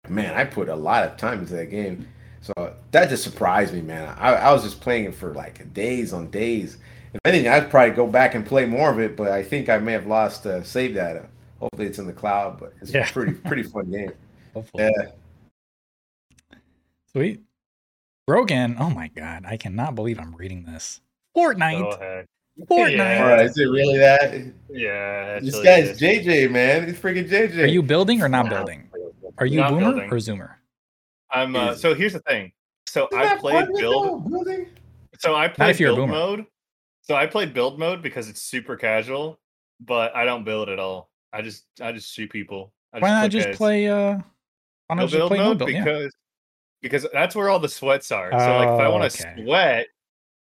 Man, 0.08 0.34
I 0.34 0.44
put 0.44 0.68
a 0.68 0.74
lot 0.74 1.04
of 1.04 1.16
time 1.16 1.40
into 1.40 1.54
that 1.54 1.70
game. 1.70 2.08
So 2.40 2.52
that 2.90 3.10
just 3.10 3.22
surprised 3.22 3.74
me, 3.74 3.82
man. 3.82 4.14
I, 4.18 4.34
I 4.34 4.52
was 4.52 4.62
just 4.62 4.80
playing 4.80 5.04
it 5.04 5.14
for 5.14 5.34
like 5.34 5.72
days 5.74 6.12
on 6.12 6.30
days. 6.30 6.78
If 7.12 7.20
anything, 7.24 7.48
I'd 7.48 7.70
probably 7.70 7.94
go 7.94 8.06
back 8.06 8.34
and 8.34 8.46
play 8.46 8.64
more 8.66 8.90
of 8.90 8.98
it, 8.98 9.16
but 9.16 9.28
I 9.30 9.42
think 9.42 9.68
I 9.68 9.78
may 9.78 9.92
have 9.92 10.06
lost 10.06 10.46
uh, 10.46 10.62
save 10.62 10.94
data. 10.94 11.26
Hopefully, 11.58 11.86
it's 11.86 11.98
in 11.98 12.06
the 12.06 12.12
cloud, 12.12 12.58
but 12.58 12.72
it's 12.80 12.92
Yeah. 12.92 13.08
a 13.08 13.12
pretty 13.12 13.32
pretty 13.32 13.62
fun 13.64 13.90
game. 13.90 14.12
hopefully 14.54 14.84
Yeah, 14.84 15.06
sweet 17.12 17.40
brogan 18.26 18.76
oh 18.80 18.90
my 18.90 19.06
god 19.08 19.44
i 19.46 19.56
cannot 19.56 19.94
believe 19.94 20.18
i'm 20.18 20.34
reading 20.36 20.64
this 20.64 21.00
Go 21.36 21.42
fortnite 21.42 21.94
ahead. 21.96 22.26
fortnite 22.68 22.96
Yeah. 22.96 23.22
all 23.22 23.28
right. 23.30 23.46
Is 23.46 23.56
it 23.58 23.64
really 23.66 23.96
that? 23.98 24.52
Yeah. 24.68 25.38
This 25.40 25.54
guy's 25.62 25.88
it 26.00 26.02
is. 26.02 26.26
JJ, 26.26 26.50
man. 26.50 26.86
He's 26.86 26.96
freaking 26.98 27.28
JJ. 27.28 27.62
are 27.62 27.66
you 27.66 27.82
building 27.82 28.22
or 28.22 28.28
not 28.28 28.48
building 28.48 28.88
are 29.40 29.46
you 29.46 29.56
Not 29.60 29.70
boomer 29.70 29.92
building. 29.92 30.10
or 30.10 30.16
zoomer 30.16 30.54
I'm 31.32 31.54
uh, 31.56 31.74
so 31.74 31.94
here's 31.94 32.12
the 32.12 32.20
thing. 32.20 32.52
So 32.88 33.06
Isn't 33.12 33.20
I 33.20 33.24
that 33.24 33.40
played 33.40 33.66
build 33.78 34.24
though, 34.24 34.28
building? 34.28 34.66
So 35.18 35.34
I 35.36 35.48
played 35.48 35.70
if 35.70 35.80
you're 35.80 35.90
a 35.92 35.94
build 35.94 36.08
boomer. 36.08 36.18
mode. 36.18 36.46
So 37.02 37.14
I 37.14 37.26
played 37.26 37.54
build 37.54 37.78
mode 37.78 38.02
because 38.02 38.28
it's 38.28 38.42
super 38.42 38.76
casual, 38.76 39.38
but 39.80 40.14
I 40.14 40.24
don't 40.24 40.44
build 40.44 40.68
at 40.68 40.78
all. 40.80 41.08
I 41.32 41.42
just 41.42 41.64
I 41.80 41.92
just 41.92 42.12
shoot 42.12 42.30
people. 42.30 42.72
I 42.92 42.98
why 42.98 43.10
not 43.10 43.20
click 43.22 43.32
just 43.32 43.46
heads. 43.46 43.58
play 43.58 43.88
uh 43.88 44.18
why 44.88 44.96
no 44.96 44.96
not 44.96 45.02
just 45.02 45.12
build 45.12 45.28
play 45.28 45.38
no 45.38 45.44
mode 45.44 45.58
build 45.58 45.70
yeah. 45.70 45.84
because 45.84 46.12
because 46.82 47.06
that's 47.12 47.36
where 47.36 47.48
all 47.48 47.60
the 47.60 47.68
sweats 47.68 48.10
are. 48.10 48.30
so 48.32 48.56
like 48.56 48.68
if 48.68 48.80
I 48.80 48.86
Oh, 48.86 48.90
want 48.92 49.10
to 49.12 49.22
okay. 49.28 49.42
sweat, 49.44 49.86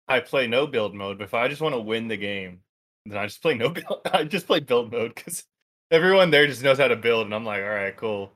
I 0.08 0.20
play 0.20 0.48
no 0.48 0.66
build 0.66 0.96
mode. 0.96 1.20
But 1.20 1.26
if 1.26 1.34
I 1.36 1.48
just 1.48 1.62
want 1.62 1.76
to 1.76 1.80
win 1.82 2.08
the 2.08 2.18
game, 2.18 2.62
then 3.06 3.18
I 3.20 3.26
just 3.28 3.42
play 3.44 3.54
no 3.54 3.70
build. 3.70 4.02
I 4.12 4.24
just 4.24 4.48
play 4.48 4.62
build 4.62 4.92
mode 4.92 5.14
because 5.14 5.44
everyone 5.92 6.32
there 6.32 6.48
just 6.48 6.64
knows 6.64 6.80
how 6.80 6.88
to 6.88 6.96
build, 6.96 7.26
and 7.26 7.36
I'm 7.36 7.46
like, 7.46 7.62
all 7.62 7.70
right, 7.70 7.96
cool. 7.96 8.32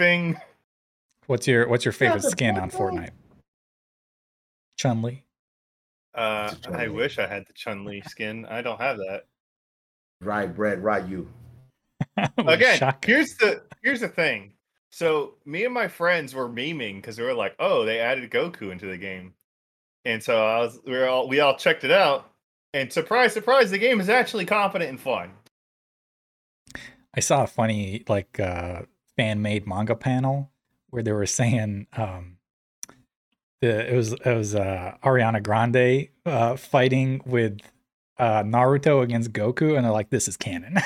Bing. 0.00 0.40
what's 1.26 1.46
your 1.46 1.68
what's 1.68 1.84
your 1.84 1.92
favorite 1.92 2.22
the 2.22 2.30
skin 2.30 2.58
on 2.58 2.70
fortnite 2.70 3.10
chun-li 4.76 5.22
Uh, 6.14 6.50
It's 6.52 6.66
a 6.66 6.70
I 6.70 6.72
Chun-Li. 6.72 6.88
wish 6.88 7.18
I 7.18 7.26
had 7.26 7.46
the 7.46 7.52
Chun 7.52 7.84
Li 7.84 8.02
skin. 8.08 8.46
I 8.46 8.62
don't 8.62 8.80
have 8.80 8.96
that. 8.96 9.26
Right, 10.22 10.46
bread, 10.54 10.82
right, 10.82 11.06
you. 11.06 11.28
again 12.38 12.78
Shock. 12.78 13.04
here's 13.04 13.34
the 13.36 13.62
here's 13.82 14.00
the 14.00 14.08
thing 14.08 14.52
so 14.90 15.34
me 15.44 15.64
and 15.66 15.74
my 15.74 15.86
friends 15.86 16.34
were 16.34 16.48
memeing 16.48 16.96
because 16.96 17.18
we 17.18 17.24
were 17.24 17.34
like 17.34 17.54
oh 17.60 17.84
they 17.84 17.98
added 18.00 18.30
goku 18.30 18.72
into 18.72 18.86
the 18.86 18.96
game 18.96 19.34
and 20.06 20.22
so 20.22 20.44
i 20.44 20.58
was 20.58 20.80
we 20.86 20.92
were 20.92 21.06
all 21.08 21.28
we 21.28 21.40
all 21.40 21.56
checked 21.56 21.84
it 21.84 21.90
out 21.90 22.30
and 22.74 22.90
surprise 22.92 23.32
surprise 23.34 23.70
the 23.70 23.78
game 23.78 24.00
is 24.00 24.08
actually 24.08 24.46
competent 24.46 24.88
and 24.90 24.98
fun 25.00 25.30
I 27.14 27.20
saw 27.20 27.42
a 27.44 27.46
funny 27.46 28.02
like 28.08 28.40
uh 28.40 28.82
fan 29.20 29.42
made 29.42 29.66
manga 29.66 29.94
panel 29.94 30.50
where 30.88 31.02
they 31.02 31.12
were 31.12 31.26
saying 31.26 31.86
um 31.96 32.36
the 33.60 33.92
it 33.92 33.94
was 33.94 34.12
it 34.12 34.34
was 34.34 34.54
uh 34.54 34.96
Ariana 35.04 35.42
Grande 35.42 36.08
uh 36.24 36.56
fighting 36.56 37.20
with 37.26 37.58
uh 38.18 38.42
Naruto 38.42 39.02
against 39.02 39.32
Goku 39.32 39.76
and 39.76 39.84
they're 39.84 39.92
like 39.92 40.10
this 40.10 40.26
is 40.28 40.36
canon. 40.36 40.76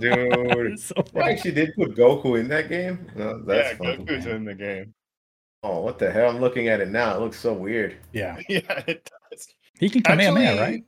Dude. 0.00 0.32
It's 0.72 0.84
so 0.86 0.94
I 0.98 1.02
funny. 1.02 1.24
actually 1.32 1.52
did 1.52 1.70
put 1.74 1.96
Goku 1.96 2.38
in 2.38 2.48
that 2.48 2.68
game. 2.68 3.10
No, 3.16 3.38
that's 3.42 3.70
yeah 3.72 3.76
funny. 3.78 4.04
goku's 4.04 4.26
man. 4.26 4.36
in 4.36 4.44
the 4.44 4.54
game 4.54 4.94
Oh, 5.62 5.80
what 5.80 5.98
the 5.98 6.10
hell? 6.10 6.28
I'm 6.30 6.40
looking 6.40 6.68
at 6.68 6.80
it 6.80 6.88
now. 6.88 7.16
It 7.16 7.20
looks 7.20 7.40
so 7.40 7.52
weird. 7.52 7.96
Yeah. 8.12 8.38
yeah 8.48 8.82
it 8.86 9.10
does 9.30 9.48
He 9.80 9.88
can 9.88 10.02
Kamehameha, 10.02 10.50
Actually, 10.52 10.60
right? 10.66 10.84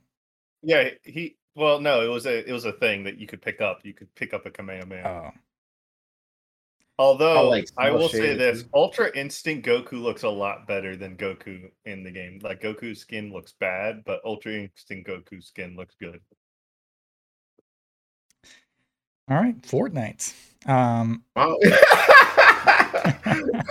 yeah 0.61 0.89
he 1.03 1.37
well 1.55 1.79
no 1.79 2.05
it 2.05 2.07
was 2.09 2.25
a 2.27 2.47
it 2.47 2.53
was 2.53 2.65
a 2.65 2.73
thing 2.73 3.03
that 3.05 3.17
you 3.17 3.25
could 3.25 3.41
pick 3.41 3.61
up 3.61 3.79
you 3.83 3.93
could 3.93 4.13
pick 4.13 4.31
up 4.35 4.45
a 4.45 4.51
kamehameha 4.51 5.07
Oh. 5.07 5.31
Although 6.99 7.49
like 7.49 7.67
I 7.77 7.87
cel 7.87 7.97
will 7.97 8.09
say 8.09 8.35
this. 8.35 8.65
Ultra 8.73 9.15
Instinct 9.15 9.67
Goku 9.67 9.93
looks 9.93 10.23
a 10.23 10.29
lot 10.29 10.67
better 10.67 10.95
than 10.95 11.17
Goku 11.17 11.71
in 11.85 12.03
the 12.03 12.11
game. 12.11 12.39
Like 12.43 12.61
Goku's 12.61 12.99
skin 12.99 13.31
looks 13.33 13.53
bad, 13.59 14.03
but 14.05 14.21
Ultra 14.23 14.53
Instinct 14.53 15.09
Goku's 15.09 15.47
skin 15.47 15.75
looks 15.75 15.95
good. 15.99 16.19
All 19.29 19.37
right, 19.37 19.59
Fortnite. 19.61 20.33
Um, 20.67 21.23
Oh. 21.35 21.57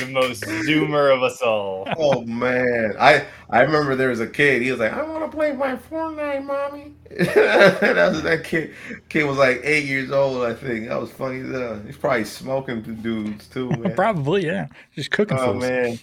The 0.00 0.06
most 0.12 0.42
zoomer 0.42 1.14
of 1.14 1.22
us 1.22 1.40
all. 1.42 1.86
oh 1.96 2.22
man, 2.24 2.94
I 2.98 3.26
I 3.50 3.62
remember 3.62 3.96
there 3.96 4.10
was 4.10 4.20
a 4.20 4.26
kid. 4.26 4.62
He 4.62 4.70
was 4.70 4.80
like, 4.80 4.92
"I 4.92 5.02
want 5.02 5.30
to 5.30 5.36
play 5.36 5.52
my 5.52 5.76
Fortnite, 5.76 6.44
mommy." 6.44 6.92
that 7.10 8.10
was 8.12 8.22
that 8.22 8.44
kid. 8.44 8.74
Kid 9.08 9.24
was 9.24 9.38
like 9.38 9.60
eight 9.64 9.84
years 9.84 10.10
old, 10.10 10.44
I 10.44 10.54
think. 10.54 10.88
That 10.88 11.00
was 11.00 11.10
funny. 11.10 11.40
as 11.40 11.50
hell. 11.50 11.80
He's 11.86 11.96
probably 11.96 12.24
smoking 12.24 12.82
the 12.82 12.92
dudes 12.92 13.46
too, 13.48 13.70
man. 13.70 13.94
probably, 13.94 14.46
yeah. 14.46 14.66
Just 14.94 15.10
cooking 15.10 15.38
oh 15.38 15.52
fools. 15.52 15.62
man, 15.62 15.98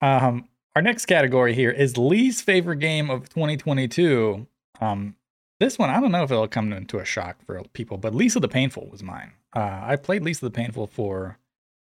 Um, 0.00 0.48
our 0.76 0.82
next 0.82 1.06
category 1.06 1.54
here 1.54 1.70
is 1.70 1.96
Lee's 1.98 2.40
favorite 2.40 2.78
game 2.78 3.10
of 3.10 3.28
2022. 3.28 4.46
Um, 4.80 5.16
this 5.58 5.78
one, 5.78 5.90
I 5.90 6.00
don't 6.00 6.12
know 6.12 6.22
if 6.22 6.30
it'll 6.30 6.48
come 6.48 6.72
into 6.72 6.98
a 6.98 7.04
shock 7.04 7.36
for 7.44 7.62
people, 7.74 7.98
but 7.98 8.14
Lisa 8.14 8.40
the 8.40 8.48
Painful 8.48 8.88
was 8.88 9.02
mine. 9.02 9.32
Uh, 9.54 9.80
I 9.82 9.96
played 9.96 10.22
Lisa 10.22 10.44
the 10.46 10.50
Painful 10.50 10.86
for 10.86 11.36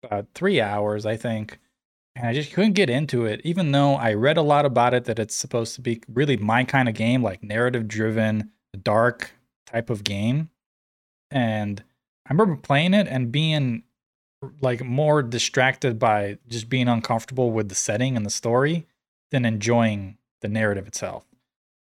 about 0.03 0.27
three 0.33 0.61
hours, 0.61 1.05
I 1.05 1.17
think, 1.17 1.59
and 2.15 2.27
I 2.27 2.33
just 2.33 2.51
couldn't 2.53 2.73
get 2.73 2.89
into 2.89 3.25
it, 3.25 3.41
even 3.43 3.71
though 3.71 3.95
I 3.95 4.13
read 4.13 4.37
a 4.37 4.41
lot 4.41 4.65
about 4.65 4.93
it 4.93 5.05
that 5.05 5.19
it's 5.19 5.35
supposed 5.35 5.75
to 5.75 5.81
be 5.81 6.01
really 6.11 6.37
my 6.37 6.63
kind 6.63 6.89
of 6.89 6.95
game, 6.95 7.23
like 7.23 7.43
narrative 7.43 7.87
driven, 7.87 8.51
dark 8.83 9.31
type 9.65 9.89
of 9.89 10.03
game. 10.03 10.49
And 11.29 11.83
I 12.27 12.33
remember 12.33 12.57
playing 12.57 12.93
it 12.93 13.07
and 13.07 13.31
being 13.31 13.83
like 14.61 14.83
more 14.83 15.21
distracted 15.23 15.99
by 15.99 16.37
just 16.47 16.67
being 16.67 16.87
uncomfortable 16.87 17.51
with 17.51 17.69
the 17.69 17.75
setting 17.75 18.17
and 18.17 18.25
the 18.25 18.31
story 18.31 18.87
than 19.29 19.45
enjoying 19.45 20.17
the 20.41 20.49
narrative 20.49 20.87
itself. 20.87 21.25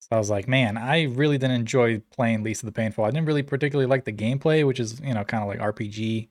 So 0.01 0.09
I 0.13 0.19
was 0.19 0.31
like, 0.31 0.49
man, 0.49 0.77
I 0.77 1.05
really 1.05 1.39
didn't 1.39 1.57
enjoy 1.57 2.03
playing 2.13 2.43
Lisa 2.43 2.67
the 2.67 2.73
Painful. 2.73 3.05
I 3.05 3.11
didn't 3.11 3.27
really 3.27 3.43
particularly 3.43 3.89
like 3.89 4.05
the 4.05 4.13
gameplay, 4.13 4.67
which 4.67 4.81
is, 4.81 5.01
you 5.01 5.15
know, 5.15 5.25
kind 5.25 5.43
of 5.43 5.49
like 5.49 5.77
RPG, 5.77 6.29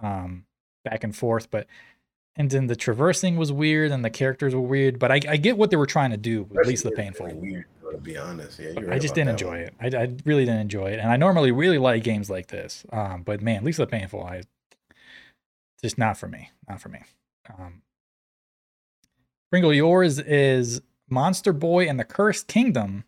um, 0.00 0.44
back 0.84 1.04
and 1.04 1.14
forth, 1.16 1.50
but 1.50 1.66
and 2.36 2.50
then 2.50 2.66
the 2.66 2.76
traversing 2.76 3.36
was 3.36 3.52
weird 3.52 3.90
and 3.92 4.02
the 4.04 4.10
characters 4.10 4.54
were 4.54 4.60
weird, 4.62 4.98
but 4.98 5.12
I, 5.12 5.20
I 5.28 5.36
get 5.36 5.58
what 5.58 5.70
they 5.70 5.76
were 5.76 5.86
trying 5.86 6.12
to 6.12 6.16
do 6.16 6.48
at 6.58 6.66
Lisa 6.66 6.88
the 6.88 6.96
Painful. 6.96 7.26
Weird, 7.34 7.66
to 7.90 7.98
be 7.98 8.16
honest. 8.16 8.58
Yeah, 8.58 8.70
you're 8.80 8.92
I 8.92 8.98
just 8.98 9.14
didn't 9.14 9.30
enjoy 9.30 9.64
one. 9.64 9.70
it. 9.82 9.94
I, 9.94 10.02
I 10.04 10.16
really 10.24 10.44
didn't 10.46 10.60
enjoy 10.60 10.86
it, 10.92 10.98
and 10.98 11.10
I 11.10 11.16
normally 11.16 11.52
really 11.52 11.76
like 11.78 12.02
games 12.04 12.30
like 12.30 12.46
this. 12.48 12.86
Um, 12.92 13.22
but 13.22 13.42
man, 13.42 13.56
at 13.58 13.64
Lisa 13.64 13.82
the 13.82 13.86
Painful, 13.86 14.24
I 14.24 14.42
just 15.82 15.98
not 15.98 16.16
for 16.16 16.26
me, 16.28 16.50
not 16.68 16.80
for 16.80 16.88
me. 16.88 17.00
Um, 17.58 17.82
Pringle, 19.50 19.74
yours 19.74 20.18
is 20.18 20.80
Monster 21.10 21.52
Boy 21.52 21.86
and 21.86 22.00
the 22.00 22.04
Cursed 22.04 22.46
Kingdom. 22.46 23.04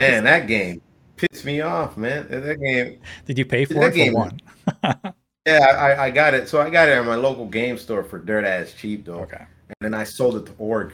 Man, 0.00 0.24
that 0.24 0.48
game 0.48 0.82
pissed 1.16 1.44
me 1.44 1.60
off, 1.60 1.96
man. 1.96 2.26
That 2.28 2.58
game. 2.60 2.98
Did 3.26 3.38
you 3.38 3.44
pay 3.44 3.64
for 3.64 3.74
That 3.74 3.88
it 3.88 3.90
for 3.90 3.96
game- 3.96 4.12
one? 4.14 4.40
Yeah, 5.46 5.58
I, 5.58 6.06
I 6.06 6.10
got 6.10 6.34
it. 6.34 6.48
So 6.48 6.60
I 6.60 6.70
got 6.70 6.88
it 6.88 6.92
at 6.92 7.04
my 7.04 7.14
local 7.14 7.46
game 7.46 7.78
store 7.78 8.04
for 8.04 8.18
dirt 8.18 8.44
ass 8.44 8.74
cheap 8.76 9.04
though. 9.06 9.20
okay. 9.20 9.46
And 9.68 9.92
then 9.92 9.94
I 9.94 10.04
sold 10.04 10.36
it 10.36 10.46
to 10.46 10.54
Org. 10.58 10.92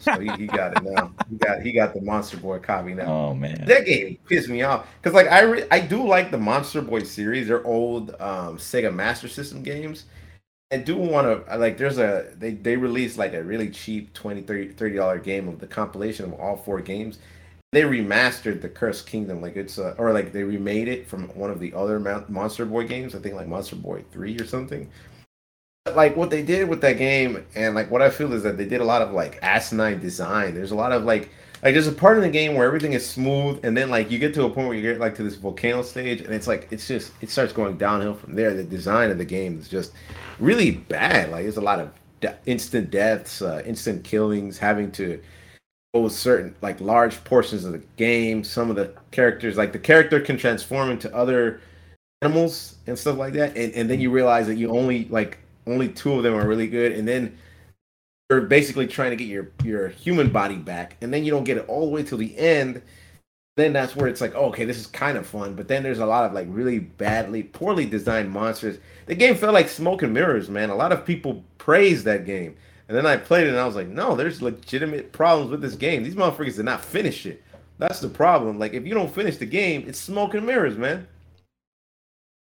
So 0.00 0.20
he, 0.20 0.30
he 0.36 0.46
got 0.46 0.76
it 0.76 0.84
now. 0.84 1.12
He 1.28 1.36
got 1.36 1.60
he 1.62 1.72
got 1.72 1.92
the 1.92 2.00
Monster 2.00 2.36
Boy 2.36 2.60
copy 2.60 2.94
now. 2.94 3.06
Oh 3.06 3.34
man. 3.34 3.64
That 3.66 3.84
game 3.84 4.16
pissed 4.28 4.48
me 4.48 4.62
off 4.62 4.86
because 5.02 5.12
like 5.14 5.26
I 5.26 5.40
re- 5.40 5.66
I 5.72 5.80
do 5.80 6.06
like 6.06 6.30
the 6.30 6.38
Monster 6.38 6.82
Boy 6.82 7.02
series. 7.02 7.48
They're 7.48 7.66
old 7.66 8.10
um, 8.20 8.58
Sega 8.58 8.94
Master 8.94 9.26
System 9.26 9.62
games. 9.64 10.04
I 10.70 10.76
do 10.76 10.96
want 10.96 11.46
to 11.46 11.56
like. 11.56 11.78
There's 11.78 11.98
a 11.98 12.32
they 12.36 12.52
they 12.52 12.76
released 12.76 13.18
like 13.18 13.32
a 13.34 13.42
really 13.42 13.70
cheap 13.70 14.12
20 14.14 14.42
30 14.42 14.94
dollar 14.96 15.18
game 15.18 15.48
of 15.48 15.58
the 15.58 15.66
compilation 15.66 16.26
of 16.26 16.34
all 16.34 16.56
four 16.56 16.80
games. 16.80 17.18
They 17.72 17.82
remastered 17.82 18.62
the 18.62 18.68
Cursed 18.68 19.06
Kingdom 19.06 19.42
like 19.42 19.56
it's 19.56 19.78
uh, 19.78 19.94
or 19.98 20.12
like 20.12 20.32
they 20.32 20.42
remade 20.42 20.88
it 20.88 21.06
from 21.06 21.28
one 21.36 21.50
of 21.50 21.60
the 21.60 21.74
other 21.74 21.98
Monster 22.28 22.64
Boy 22.64 22.86
games. 22.86 23.14
I 23.14 23.18
think 23.18 23.34
like 23.34 23.46
Monster 23.46 23.76
Boy 23.76 24.04
three 24.10 24.38
or 24.38 24.46
something. 24.46 24.90
But, 25.84 25.96
like 25.96 26.16
what 26.16 26.30
they 26.30 26.42
did 26.42 26.68
with 26.68 26.80
that 26.80 26.96
game 26.98 27.44
and 27.54 27.74
like 27.74 27.90
what 27.90 28.00
I 28.00 28.08
feel 28.08 28.32
is 28.32 28.42
that 28.42 28.56
they 28.56 28.66
did 28.66 28.80
a 28.80 28.84
lot 28.84 29.02
of 29.02 29.12
like 29.12 29.38
asinine 29.42 30.00
design. 30.00 30.54
There's 30.54 30.70
a 30.70 30.76
lot 30.76 30.92
of 30.92 31.04
like 31.04 31.30
like 31.62 31.74
there's 31.74 31.86
a 31.86 31.92
part 31.92 32.16
in 32.16 32.22
the 32.22 32.30
game 32.30 32.54
where 32.54 32.66
everything 32.66 32.92
is 32.92 33.08
smooth 33.08 33.60
and 33.64 33.76
then 33.76 33.90
like 33.90 34.10
you 34.10 34.18
get 34.18 34.32
to 34.34 34.44
a 34.44 34.50
point 34.50 34.68
where 34.68 34.76
you 34.76 34.82
get 34.82 35.00
like 35.00 35.14
to 35.16 35.22
this 35.22 35.34
volcano 35.34 35.82
stage 35.82 36.20
and 36.20 36.32
it's 36.32 36.46
like 36.46 36.68
it's 36.70 36.86
just 36.86 37.12
it 37.20 37.30
starts 37.30 37.52
going 37.52 37.76
downhill 37.76 38.14
from 38.14 38.34
there 38.34 38.54
the 38.54 38.64
design 38.64 39.10
of 39.10 39.18
the 39.18 39.24
game 39.24 39.58
is 39.58 39.68
just 39.68 39.92
really 40.38 40.70
bad 40.70 41.30
like 41.30 41.42
there's 41.42 41.56
a 41.56 41.60
lot 41.60 41.80
of 41.80 41.90
instant 42.46 42.90
deaths 42.90 43.42
uh, 43.42 43.62
instant 43.66 44.04
killings 44.04 44.58
having 44.58 44.90
to 44.90 45.20
certain 46.08 46.54
like 46.60 46.80
large 46.80 47.22
portions 47.24 47.64
of 47.64 47.72
the 47.72 47.82
game 47.96 48.44
some 48.44 48.70
of 48.70 48.76
the 48.76 48.92
characters 49.10 49.56
like 49.56 49.72
the 49.72 49.78
character 49.78 50.20
can 50.20 50.36
transform 50.36 50.90
into 50.90 51.12
other 51.16 51.60
animals 52.22 52.76
and 52.86 52.98
stuff 52.98 53.16
like 53.16 53.32
that 53.32 53.56
and, 53.56 53.72
and 53.72 53.90
then 53.90 53.98
you 54.00 54.10
realize 54.10 54.46
that 54.46 54.56
you 54.56 54.70
only 54.70 55.06
like 55.06 55.38
only 55.66 55.88
two 55.88 56.12
of 56.12 56.22
them 56.22 56.34
are 56.34 56.46
really 56.46 56.68
good 56.68 56.92
and 56.92 57.08
then 57.08 57.36
you're 58.28 58.42
basically 58.42 58.86
trying 58.86 59.10
to 59.10 59.16
get 59.16 59.26
your 59.26 59.50
your 59.64 59.88
human 59.88 60.30
body 60.30 60.56
back 60.56 60.96
and 61.00 61.12
then 61.12 61.24
you 61.24 61.30
don't 61.30 61.44
get 61.44 61.56
it 61.56 61.64
all 61.68 61.86
the 61.86 61.90
way 61.90 62.02
till 62.02 62.18
the 62.18 62.36
end 62.36 62.82
then 63.56 63.72
that's 63.72 63.96
where 63.96 64.08
it's 64.08 64.20
like 64.20 64.34
oh, 64.34 64.46
okay 64.46 64.66
this 64.66 64.78
is 64.78 64.86
kind 64.86 65.16
of 65.16 65.26
fun 65.26 65.54
but 65.54 65.68
then 65.68 65.82
there's 65.82 66.00
a 66.00 66.06
lot 66.06 66.24
of 66.24 66.32
like 66.32 66.46
really 66.50 66.78
badly 66.78 67.42
poorly 67.42 67.86
designed 67.86 68.30
monsters. 68.30 68.78
The 69.06 69.14
game 69.14 69.34
felt 69.34 69.54
like 69.54 69.68
smoke 69.68 70.02
and 70.02 70.12
mirrors 70.12 70.50
man. 70.50 70.70
A 70.70 70.76
lot 70.76 70.92
of 70.92 71.04
people 71.04 71.42
praised 71.56 72.04
that 72.04 72.26
game 72.26 72.56
and 72.88 72.96
then 72.96 73.06
i 73.06 73.16
played 73.16 73.46
it 73.46 73.50
and 73.50 73.58
i 73.58 73.66
was 73.66 73.76
like 73.76 73.88
no 73.88 74.16
there's 74.16 74.42
legitimate 74.42 75.12
problems 75.12 75.50
with 75.50 75.60
this 75.60 75.74
game 75.74 76.02
these 76.02 76.14
motherfuckers 76.14 76.56
did 76.56 76.64
not 76.64 76.84
finish 76.84 77.26
it 77.26 77.42
that's 77.78 78.00
the 78.00 78.08
problem 78.08 78.58
like 78.58 78.72
if 78.72 78.86
you 78.86 78.94
don't 78.94 79.14
finish 79.14 79.36
the 79.36 79.46
game 79.46 79.84
it's 79.86 80.00
smoke 80.00 80.34
and 80.34 80.46
mirrors 80.46 80.76
man 80.76 81.06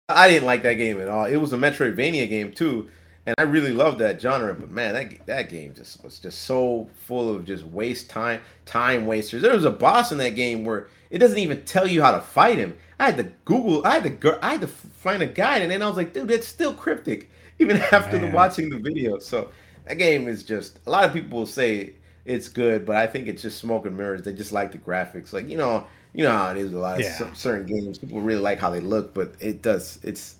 i 0.10 0.28
didn't 0.28 0.46
like 0.46 0.64
that 0.64 0.74
game 0.74 1.00
at 1.00 1.08
all 1.08 1.26
it 1.26 1.38
was 1.38 1.54
a 1.54 1.58
metroidvania 1.58 2.28
game 2.28 2.52
too 2.52 2.90
and 3.26 3.36
I 3.38 3.44
really 3.44 3.72
love 3.72 3.98
that 4.00 4.20
genre. 4.20 4.54
But 4.54 4.72
man, 4.72 4.94
that 4.94 5.26
that 5.28 5.50
game 5.50 5.74
just 5.74 6.04
was 6.04 6.20
just 6.20 6.44
so 6.44 6.90
full 7.06 7.34
of 7.34 7.46
just 7.46 7.64
waste 7.66 8.10
time, 8.10 8.42
time 8.66 9.06
wasters. 9.06 9.42
There 9.42 9.54
was 9.54 9.66
a 9.66 9.72
boss 9.72 10.12
in 10.12 10.18
that 10.20 10.36
game 10.36 10.66
where 10.66 10.88
it 11.10 11.20
doesn't 11.20 11.38
even 11.38 11.64
tell 11.64 11.88
you 11.88 12.02
how 12.02 12.12
to 12.12 12.22
fight 12.22 12.58
him. 12.58 12.76
I 13.00 13.06
had 13.06 13.18
to 13.18 13.24
Google, 13.46 13.86
I 13.86 13.96
had 13.96 14.04
to 14.04 14.10
go, 14.10 14.40
I 14.42 14.54
had 14.54 14.62
to 14.62 14.68
find 14.68 15.22
a 15.22 15.28
guide, 15.28 15.62
and 15.62 15.72
then 15.72 15.82
I 15.82 15.88
was 15.88 15.98
like, 15.98 16.14
dude, 16.14 16.28
that's 16.28 16.48
still 16.48 16.74
cryptic, 16.74 17.30
even 17.60 17.78
after 17.92 18.18
the, 18.18 18.28
watching 18.28 18.70
the 18.70 18.78
video. 18.78 19.20
So 19.20 19.52
that 19.92 19.98
game 19.98 20.30
is 20.30 20.44
just 20.44 20.80
a 20.88 20.90
lot 20.90 21.04
of 21.04 21.12
people 21.12 21.40
will 21.40 21.46
say 21.46 21.92
it's 22.24 22.48
good, 22.48 22.86
but 22.86 22.96
I 22.96 23.08
think 23.08 23.28
it's 23.28 23.42
just 23.42 23.58
smoke 23.58 23.86
and 23.86 23.98
mirrors. 23.98 24.22
They 24.22 24.32
just 24.32 24.54
like 24.54 24.72
the 24.72 24.78
graphics, 24.78 25.34
like 25.34 25.50
you 25.50 25.58
know, 25.58 25.86
you 26.14 26.24
know 26.24 26.32
how 26.32 26.50
it 26.52 26.58
is 26.58 26.72
a 26.72 26.78
lot 26.78 26.96
of 26.96 27.02
Yeah. 27.02 27.18
cer- 27.18 27.36
certain 27.36 27.66
games. 27.66 27.98
People 27.98 28.22
really 28.22 28.40
like 28.40 28.58
how 28.58 28.70
they 28.70 28.80
look, 28.80 29.14
but 29.14 29.34
it 29.42 29.62
does 29.62 30.00
it's 30.02 30.36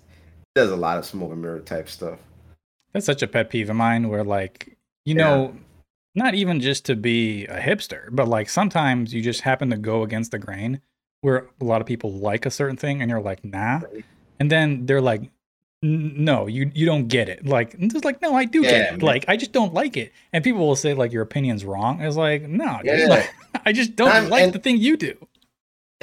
it 0.56 0.58
does 0.58 0.70
a 0.70 0.76
lot 0.76 0.96
of 0.96 1.04
smoke 1.04 1.32
and 1.32 1.42
mirror 1.42 1.60
type 1.60 1.90
stuff. 1.90 2.18
That's 2.94 3.04
such 3.04 3.22
a 3.22 3.26
pet 3.26 3.50
peeve 3.50 3.68
of 3.68 3.76
mine 3.76 4.08
where 4.08 4.24
like, 4.24 4.74
you 5.04 5.14
Yeah. 5.16 5.24
know, 5.24 5.56
not 6.14 6.34
even 6.34 6.58
just 6.58 6.86
to 6.86 6.96
be 6.96 7.44
a 7.46 7.60
hipster, 7.60 8.08
but 8.10 8.28
like 8.28 8.48
sometimes 8.48 9.12
you 9.12 9.20
just 9.20 9.42
happen 9.42 9.68
to 9.68 9.76
go 9.76 10.02
against 10.02 10.30
the 10.30 10.38
grain 10.38 10.80
where 11.20 11.46
a 11.60 11.64
lot 11.64 11.82
of 11.82 11.86
people 11.86 12.10
like 12.10 12.46
a 12.46 12.50
certain 12.50 12.76
thing 12.78 13.02
and 13.02 13.10
you're 13.10 13.20
like, 13.20 13.44
nah. 13.44 13.80
And 14.40 14.50
then 14.50 14.86
they're 14.86 15.02
like, 15.02 15.20
"N- 15.20 15.30
no, 15.82 16.46
you 16.46 16.70
you 16.74 16.86
don't 16.86 17.08
get 17.08 17.28
it. 17.28 17.44
Like, 17.46 17.74
it's 17.78 18.04
like, 18.04 18.22
no, 18.22 18.34
I 18.34 18.44
do 18.44 18.62
Yeah, 18.62 18.70
get 18.70 18.94
it. 18.94 19.02
Like, 19.02 19.24
I 19.28 19.36
just 19.36 19.52
don't 19.52 19.74
like 19.74 19.96
it. 19.96 20.12
And 20.32 20.42
people 20.44 20.66
will 20.66 20.76
say 20.76 20.94
like 20.94 21.12
your 21.12 21.22
opinion's 21.22 21.64
wrong. 21.64 22.00
It's 22.00 22.16
like, 22.16 22.42
no, 22.42 22.78
dude, 22.84 22.98
Yeah. 23.00 23.06
like, 23.06 23.34
I 23.66 23.72
just 23.72 23.96
don't 23.96 24.08
I'm- 24.08 24.28
like 24.28 24.44
and- 24.44 24.52
the 24.52 24.58
thing 24.58 24.78
you 24.78 24.96
do. 24.96 25.14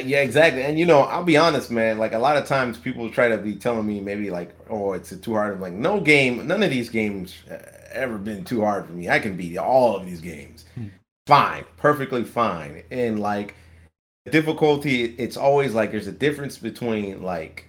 Yeah, 0.02 0.22
exactly. 0.22 0.64
And 0.64 0.80
you 0.80 0.86
know, 0.86 1.00
I'll 1.02 1.26
be 1.26 1.36
honest, 1.36 1.70
man. 1.72 1.98
Like 1.98 2.14
a 2.14 2.20
lot 2.20 2.38
of 2.38 2.46
times, 2.46 2.78
people 2.78 3.10
try 3.10 3.28
to 3.28 3.38
be 3.38 3.54
telling 3.56 3.86
me 3.86 4.00
maybe 4.00 4.30
like, 4.30 4.56
"Oh, 4.70 4.94
it's 4.94 5.10
too 5.18 5.34
hard." 5.34 5.56
I'm 5.56 5.60
like, 5.60 5.74
no 5.74 6.00
game, 6.00 6.48
none 6.48 6.64
of 6.64 6.70
these 6.70 6.88
games 6.88 7.36
uh, 7.52 7.58
ever 7.92 8.18
been 8.18 8.46
too 8.46 8.62
hard 8.62 8.86
for 8.86 8.94
me. 8.94 9.10
I 9.10 9.20
can 9.20 9.36
beat 9.36 9.58
all 9.58 9.98
of 9.98 10.06
these 10.06 10.22
games, 10.22 10.64
Hmm. 10.76 10.86
fine, 11.28 11.66
perfectly 11.76 12.24
fine. 12.24 12.84
And 12.92 13.20
like 13.20 13.56
difficulty, 14.32 15.04
it's 15.18 15.38
always 15.38 15.74
like 15.74 15.92
there's 15.92 16.08
a 16.08 16.12
difference 16.14 16.58
between 16.58 17.22
like 17.22 17.66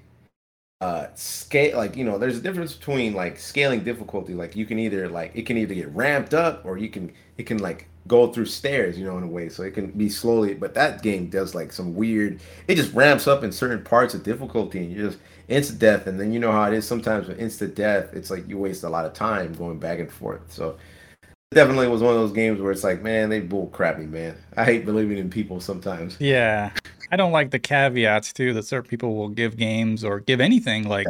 uh 0.81 1.07
scale 1.15 1.77
like 1.77 1.95
you 1.95 2.05
know 2.05 2.17
there's 2.17 2.39
a 2.39 2.41
difference 2.41 2.73
between 2.73 3.13
like 3.13 3.39
scaling 3.39 3.85
difficulty 3.85 4.33
like 4.33 4.57
you 4.57 4.65
can 4.65 4.79
either 4.79 5.09
like 5.11 5.31
it 5.35 5.45
can 5.45 5.59
either 5.59 5.75
get 5.75 5.95
ramped 5.95 6.33
up 6.33 6.65
or 6.65 6.79
you 6.79 6.89
can 6.89 7.13
it 7.37 7.45
can 7.45 7.59
like 7.59 7.87
go 8.07 8.33
through 8.33 8.47
stairs 8.47 8.99
you 8.99 9.05
know 9.05 9.17
in 9.19 9.25
a 9.25 9.27
way. 9.27 9.49
So 9.49 9.63
it 9.63 9.73
can 9.73 9.91
be 9.93 10.09
slowly 10.09 10.55
but 10.55 10.75
that 10.75 11.03
game 11.03 11.29
does 11.29 11.55
like 11.55 11.73
some 11.73 11.95
weird 11.95 12.41
it 12.67 12.75
just 12.77 12.93
ramps 12.93 13.27
up 13.27 13.45
in 13.45 13.53
certain 13.53 13.85
parts 13.85 14.15
of 14.15 14.23
difficulty 14.23 14.79
and 14.81 14.93
you 14.93 15.09
just 15.09 15.19
instant 15.49 15.79
death. 15.79 16.07
And 16.07 16.19
then 16.19 16.33
you 16.33 16.39
know 16.39 16.53
how 16.53 16.65
it 16.65 16.75
is 16.75 16.87
sometimes 16.87 17.29
with 17.29 17.39
instant 17.39 17.75
death 17.75 18.13
it's 18.13 18.31
like 18.31 18.49
you 18.49 18.59
waste 18.59 18.85
a 18.85 18.89
lot 18.89 19.05
of 19.05 19.13
time 19.13 19.53
going 19.53 19.79
back 19.79 19.99
and 19.99 20.11
forth. 20.11 20.53
So 20.53 20.77
it 21.23 21.55
definitely 21.55 21.89
was 21.89 22.03
one 22.03 22.15
of 22.15 22.21
those 22.21 22.33
games 22.33 22.61
where 22.61 22.73
it's 22.73 22.85
like 22.85 23.03
man 23.03 23.29
they 23.29 23.41
bull 23.41 23.69
crappy 23.69 24.07
man. 24.07 24.37
I 24.57 24.65
hate 24.65 24.85
believing 24.85 25.19
in 25.19 25.31
people 25.31 25.61
sometimes. 25.61 26.17
Yeah. 26.19 26.73
I 27.11 27.17
don't 27.17 27.33
like 27.33 27.51
the 27.51 27.59
caveats 27.59 28.33
too 28.33 28.53
that 28.55 28.65
certain 28.65 28.89
people 28.89 29.17
will 29.17 29.29
give 29.29 29.57
games 29.57 30.05
or 30.05 30.21
give 30.21 30.41
anything. 30.41 30.89
Like 30.89 31.07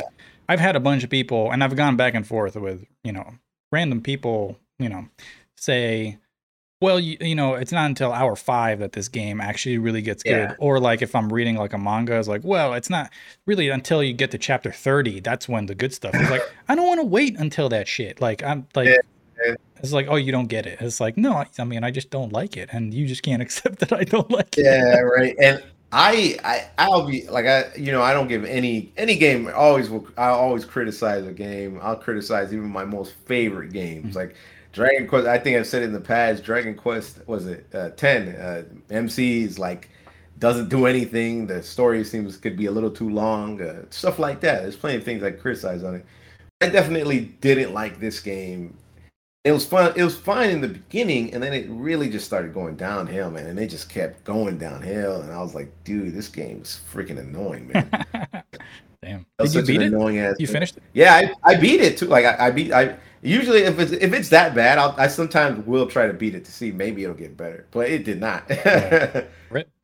I've 0.48 0.60
had 0.60 0.76
a 0.76 0.80
bunch 0.80 1.04
of 1.04 1.10
people, 1.10 1.50
and 1.52 1.62
I've 1.62 1.76
gone 1.76 1.96
back 1.96 2.14
and 2.14 2.26
forth 2.26 2.56
with 2.56 2.84
you 3.04 3.12
know 3.12 3.34
random 3.72 4.00
people. 4.00 4.56
You 4.78 4.88
know, 4.88 5.08
say, 5.56 6.16
well, 6.80 6.98
you, 6.98 7.18
you 7.20 7.34
know, 7.34 7.54
it's 7.54 7.70
not 7.72 7.84
until 7.84 8.12
hour 8.12 8.34
five 8.34 8.78
that 8.78 8.92
this 8.92 9.08
game 9.08 9.40
actually 9.40 9.76
really 9.76 10.00
gets 10.00 10.22
Yeah. 10.24 10.46
good. 10.48 10.56
Or 10.58 10.80
like 10.80 11.02
if 11.02 11.14
I'm 11.14 11.30
reading 11.30 11.56
like 11.56 11.74
a 11.74 11.78
manga, 11.78 12.18
it's 12.18 12.28
like, 12.28 12.42
well, 12.44 12.72
it's 12.72 12.88
not 12.88 13.10
really 13.46 13.68
until 13.68 14.02
you 14.02 14.14
get 14.14 14.30
to 14.30 14.38
chapter 14.38 14.72
thirty. 14.72 15.20
That's 15.20 15.48
when 15.48 15.66
the 15.66 15.74
good 15.74 15.92
stuff 15.92 16.14
is. 16.14 16.30
Like 16.30 16.42
I 16.68 16.74
don't 16.74 16.86
want 16.86 17.00
to 17.00 17.06
wait 17.06 17.38
until 17.38 17.68
that 17.68 17.88
shit. 17.88 18.20
Like 18.20 18.42
I'm 18.42 18.66
like. 18.74 18.88
Yeah, 18.88 18.96
yeah. 19.46 19.54
It's 19.82 19.92
like, 19.92 20.08
oh, 20.10 20.16
you 20.16 20.30
don't 20.30 20.48
get 20.48 20.66
it. 20.66 20.78
It's 20.82 21.00
like, 21.00 21.16
no, 21.16 21.32
I, 21.32 21.46
I 21.58 21.64
mean, 21.64 21.84
I 21.84 21.90
just 21.90 22.10
don't 22.10 22.34
like 22.34 22.58
it, 22.58 22.68
and 22.70 22.92
you 22.92 23.06
just 23.06 23.22
can't 23.22 23.40
accept 23.46 23.78
that 23.78 23.92
I 23.94 24.04
don't 24.04 24.30
like 24.30 24.58
it. 24.58 24.64
Yeah, 24.66 24.98
right. 25.00 25.34
And 25.40 25.62
I, 25.92 26.38
I, 26.44 26.68
I'll 26.78 27.06
be 27.06 27.26
like, 27.28 27.46
I, 27.46 27.70
you 27.76 27.90
know, 27.90 28.00
I 28.00 28.12
don't 28.14 28.28
give 28.28 28.44
any 28.44 28.92
any 28.96 29.16
game. 29.16 29.48
I 29.48 29.52
always 29.52 29.90
will. 29.90 30.06
I 30.16 30.28
always 30.28 30.64
criticize 30.64 31.26
a 31.26 31.32
game. 31.32 31.80
I'll 31.82 31.96
criticize 31.96 32.52
even 32.52 32.68
my 32.68 32.84
most 32.84 33.14
favorite 33.26 33.72
games, 33.72 34.14
like 34.14 34.36
Dragon 34.72 35.08
Quest. 35.08 35.26
I 35.26 35.38
think 35.38 35.56
I've 35.56 35.66
said 35.66 35.82
in 35.82 35.92
the 35.92 36.00
past. 36.00 36.44
Dragon 36.44 36.76
Quest 36.76 37.26
was 37.26 37.46
it 37.46 37.66
uh, 37.74 37.90
ten? 37.90 38.28
Uh, 38.36 38.62
MC 38.90 39.42
is 39.42 39.58
like 39.58 39.90
doesn't 40.38 40.68
do 40.68 40.86
anything. 40.86 41.46
The 41.46 41.62
story 41.62 42.04
seems 42.04 42.36
could 42.36 42.56
be 42.56 42.66
a 42.66 42.70
little 42.70 42.90
too 42.90 43.10
long. 43.10 43.60
Uh, 43.60 43.82
stuff 43.90 44.18
like 44.20 44.40
that. 44.40 44.62
There's 44.62 44.76
plenty 44.76 44.96
of 44.96 45.04
things 45.04 45.24
I 45.24 45.32
criticize 45.32 45.82
on 45.82 45.96
it. 45.96 46.06
I 46.60 46.68
definitely 46.68 47.20
didn't 47.40 47.74
like 47.74 47.98
this 47.98 48.20
game. 48.20 48.76
It 49.44 49.52
was 49.52 49.64
fun. 49.64 49.94
It 49.96 50.04
was 50.04 50.16
fine 50.16 50.50
in 50.50 50.60
the 50.60 50.68
beginning, 50.68 51.32
and 51.32 51.42
then 51.42 51.54
it 51.54 51.66
really 51.70 52.10
just 52.10 52.26
started 52.26 52.52
going 52.52 52.76
downhill, 52.76 53.30
man. 53.30 53.46
And 53.46 53.58
it 53.58 53.68
just 53.68 53.88
kept 53.88 54.22
going 54.24 54.58
downhill, 54.58 55.22
and 55.22 55.32
I 55.32 55.40
was 55.40 55.54
like, 55.54 55.72
"Dude, 55.82 56.12
this 56.14 56.28
game 56.28 56.60
is 56.60 56.80
freaking 56.92 57.18
annoying, 57.18 57.68
man." 57.72 57.90
Damn. 59.02 59.24
Did 59.38 59.54
you 59.54 59.62
beat 59.62 59.80
it? 59.80 59.86
Annoying 59.86 60.18
ass 60.18 60.36
You 60.38 60.46
game. 60.46 60.52
finished 60.52 60.76
it? 60.76 60.82
Yeah, 60.92 61.14
I, 61.14 61.52
I 61.52 61.56
beat 61.56 61.80
it 61.80 61.96
too. 61.96 62.04
Like 62.06 62.26
I, 62.26 62.48
I 62.48 62.50
beat 62.50 62.70
I 62.70 62.98
usually 63.22 63.60
if 63.60 63.78
it's 63.78 63.92
if 63.92 64.12
it's 64.12 64.28
that 64.28 64.54
bad, 64.54 64.76
I'll, 64.76 64.94
I 64.98 65.08
sometimes 65.08 65.64
will 65.66 65.86
try 65.86 66.06
to 66.06 66.12
beat 66.12 66.34
it 66.34 66.44
to 66.44 66.52
see 66.52 66.70
maybe 66.70 67.02
it'll 67.04 67.16
get 67.16 67.34
better, 67.34 67.66
but 67.70 67.88
it 67.88 68.04
did 68.04 68.20
not. 68.20 68.46
Rit? 69.50 69.68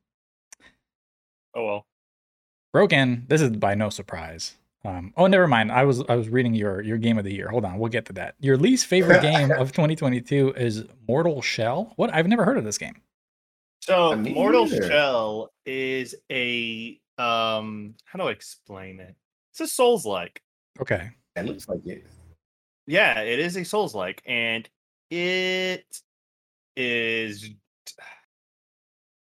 Oh 1.55 1.65
well. 1.65 1.87
Broken. 2.75 3.25
This 3.29 3.41
is 3.41 3.49
by 3.49 3.75
no 3.75 3.89
surprise. 3.89 4.57
Um, 4.87 5.13
oh, 5.17 5.27
never 5.27 5.49
mind. 5.49 5.73
I 5.73 5.85
was 5.85 6.01
I 6.09 6.15
was 6.15 6.29
reading 6.29 6.55
your 6.55 6.81
your 6.81 6.97
game 6.97 7.19
of 7.19 7.25
the 7.25 7.35
year. 7.35 7.49
Hold 7.49 7.65
on, 7.65 7.79
we'll 7.79 7.91
get 7.91 8.07
to 8.07 8.13
that. 8.15 8.37
Your 8.39 8.57
least 8.57 8.87
favorite 8.87 9.21
game 9.33 9.51
of 9.51 9.73
2022 9.73 10.55
is 10.57 10.85
Mortal 11.09 11.43
Shell. 11.43 11.93
What? 11.97 12.15
I've 12.15 12.29
never 12.29 12.45
heard 12.45 12.57
of 12.57 12.63
this 12.63 12.79
game. 12.79 13.03
So 13.81 14.15
me 14.15 14.33
Mortal 14.33 14.67
neither. 14.67 14.87
Shell 14.87 15.51
is 15.65 16.15
a 16.31 17.01
um 17.19 17.95
how 18.05 18.19
do 18.21 18.29
I 18.29 18.31
explain 18.31 19.01
it? 19.01 19.17
It's 19.53 19.61
a 19.61 19.67
Souls 19.67 20.07
like. 20.07 20.41
Okay. 20.81 21.11
it 21.35 21.47
looks 21.47 21.69
like 21.69 21.85
it. 21.85 22.07
Yeah, 22.87 23.23
it 23.23 23.41
is 23.41 23.57
a 23.57 23.65
Souls 23.65 23.93
like, 23.93 24.23
and 24.25 24.69
it 25.11 25.85
is 26.77 27.51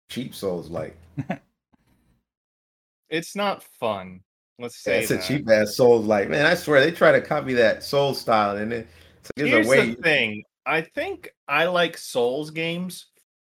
Cheap 0.10 0.34
Souls 0.34 0.70
like. 0.70 0.96
it's 3.10 3.36
not 3.36 3.62
fun. 3.64 4.22
Let's 4.60 4.78
say 4.84 4.92
Yeah, 4.94 5.00
it's 5.00 5.12
a 5.12 5.18
cheap 5.18 5.50
ass 5.50 5.76
soul. 5.76 6.02
Like, 6.02 6.30
Man, 6.30 6.46
I 6.46 6.54
swear 6.56 6.82
they 6.82 6.92
try 6.92 7.12
to 7.12 7.22
copy 7.22 7.54
that 7.56 7.84
Soul 7.84 8.14
style, 8.14 8.58
and 8.58 8.74
it, 8.74 8.88
it's 9.20 9.32
like, 9.38 9.38
Here's 9.38 9.52
there's 9.52 9.68
a 9.68 9.70
way. 9.70 9.96
the 9.96 9.96
thing. 10.04 10.44
I 10.66 10.82
think 10.82 11.30
I 11.48 11.66
like 11.66 11.98
Souls 11.98 12.52
games 12.52 13.08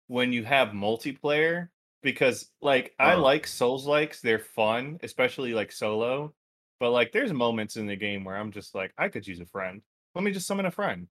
when 0.08 0.32
you 0.32 0.44
have 0.44 0.70
multiplayer 0.70 1.70
because 2.02 2.50
like 2.62 2.94
I 3.00 3.14
Uh-huh. 3.14 3.24
like 3.24 3.48
Souls 3.48 3.86
likes, 3.86 4.22
they're 4.22 4.40
fun, 4.40 5.00
especially 5.04 5.54
like 5.54 5.72
solo. 5.72 6.34
But 6.80 6.92
like 6.92 7.12
there's 7.12 7.34
moments 7.34 7.76
in 7.76 7.88
the 7.88 7.96
game 7.98 8.24
where 8.24 8.38
I'm 8.38 8.52
just 8.52 8.74
like, 8.76 8.94
I 8.98 9.10
could 9.10 9.28
use 9.28 9.40
a 9.40 9.46
friend. 9.46 9.82
Let 10.16 10.24
me 10.24 10.32
just 10.32 10.48
summon 10.48 10.66
a 10.66 10.72
friend. 10.72 11.08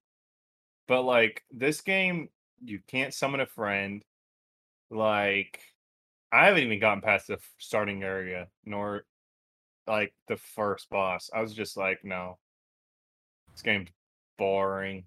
But 0.87 1.03
like 1.03 1.43
this 1.51 1.81
game, 1.81 2.29
you 2.65 2.81
can't 2.89 3.13
summon 3.15 3.41
a 3.41 3.47
friend. 3.47 4.03
Like 4.91 5.61
I 6.33 6.47
haven't 6.47 6.65
even 6.65 6.81
gotten 6.81 7.03
past 7.03 7.27
the 7.29 7.39
starting 7.59 8.03
area, 8.03 8.49
nor 8.65 9.05
like 9.89 10.15
the 10.29 10.37
first 10.37 10.91
boss. 10.91 11.31
I 11.35 11.43
was 11.43 11.55
just 11.55 11.77
like, 11.77 12.05
no. 12.05 12.39
This 13.53 13.63
game's 13.63 13.91
boring. 14.39 15.05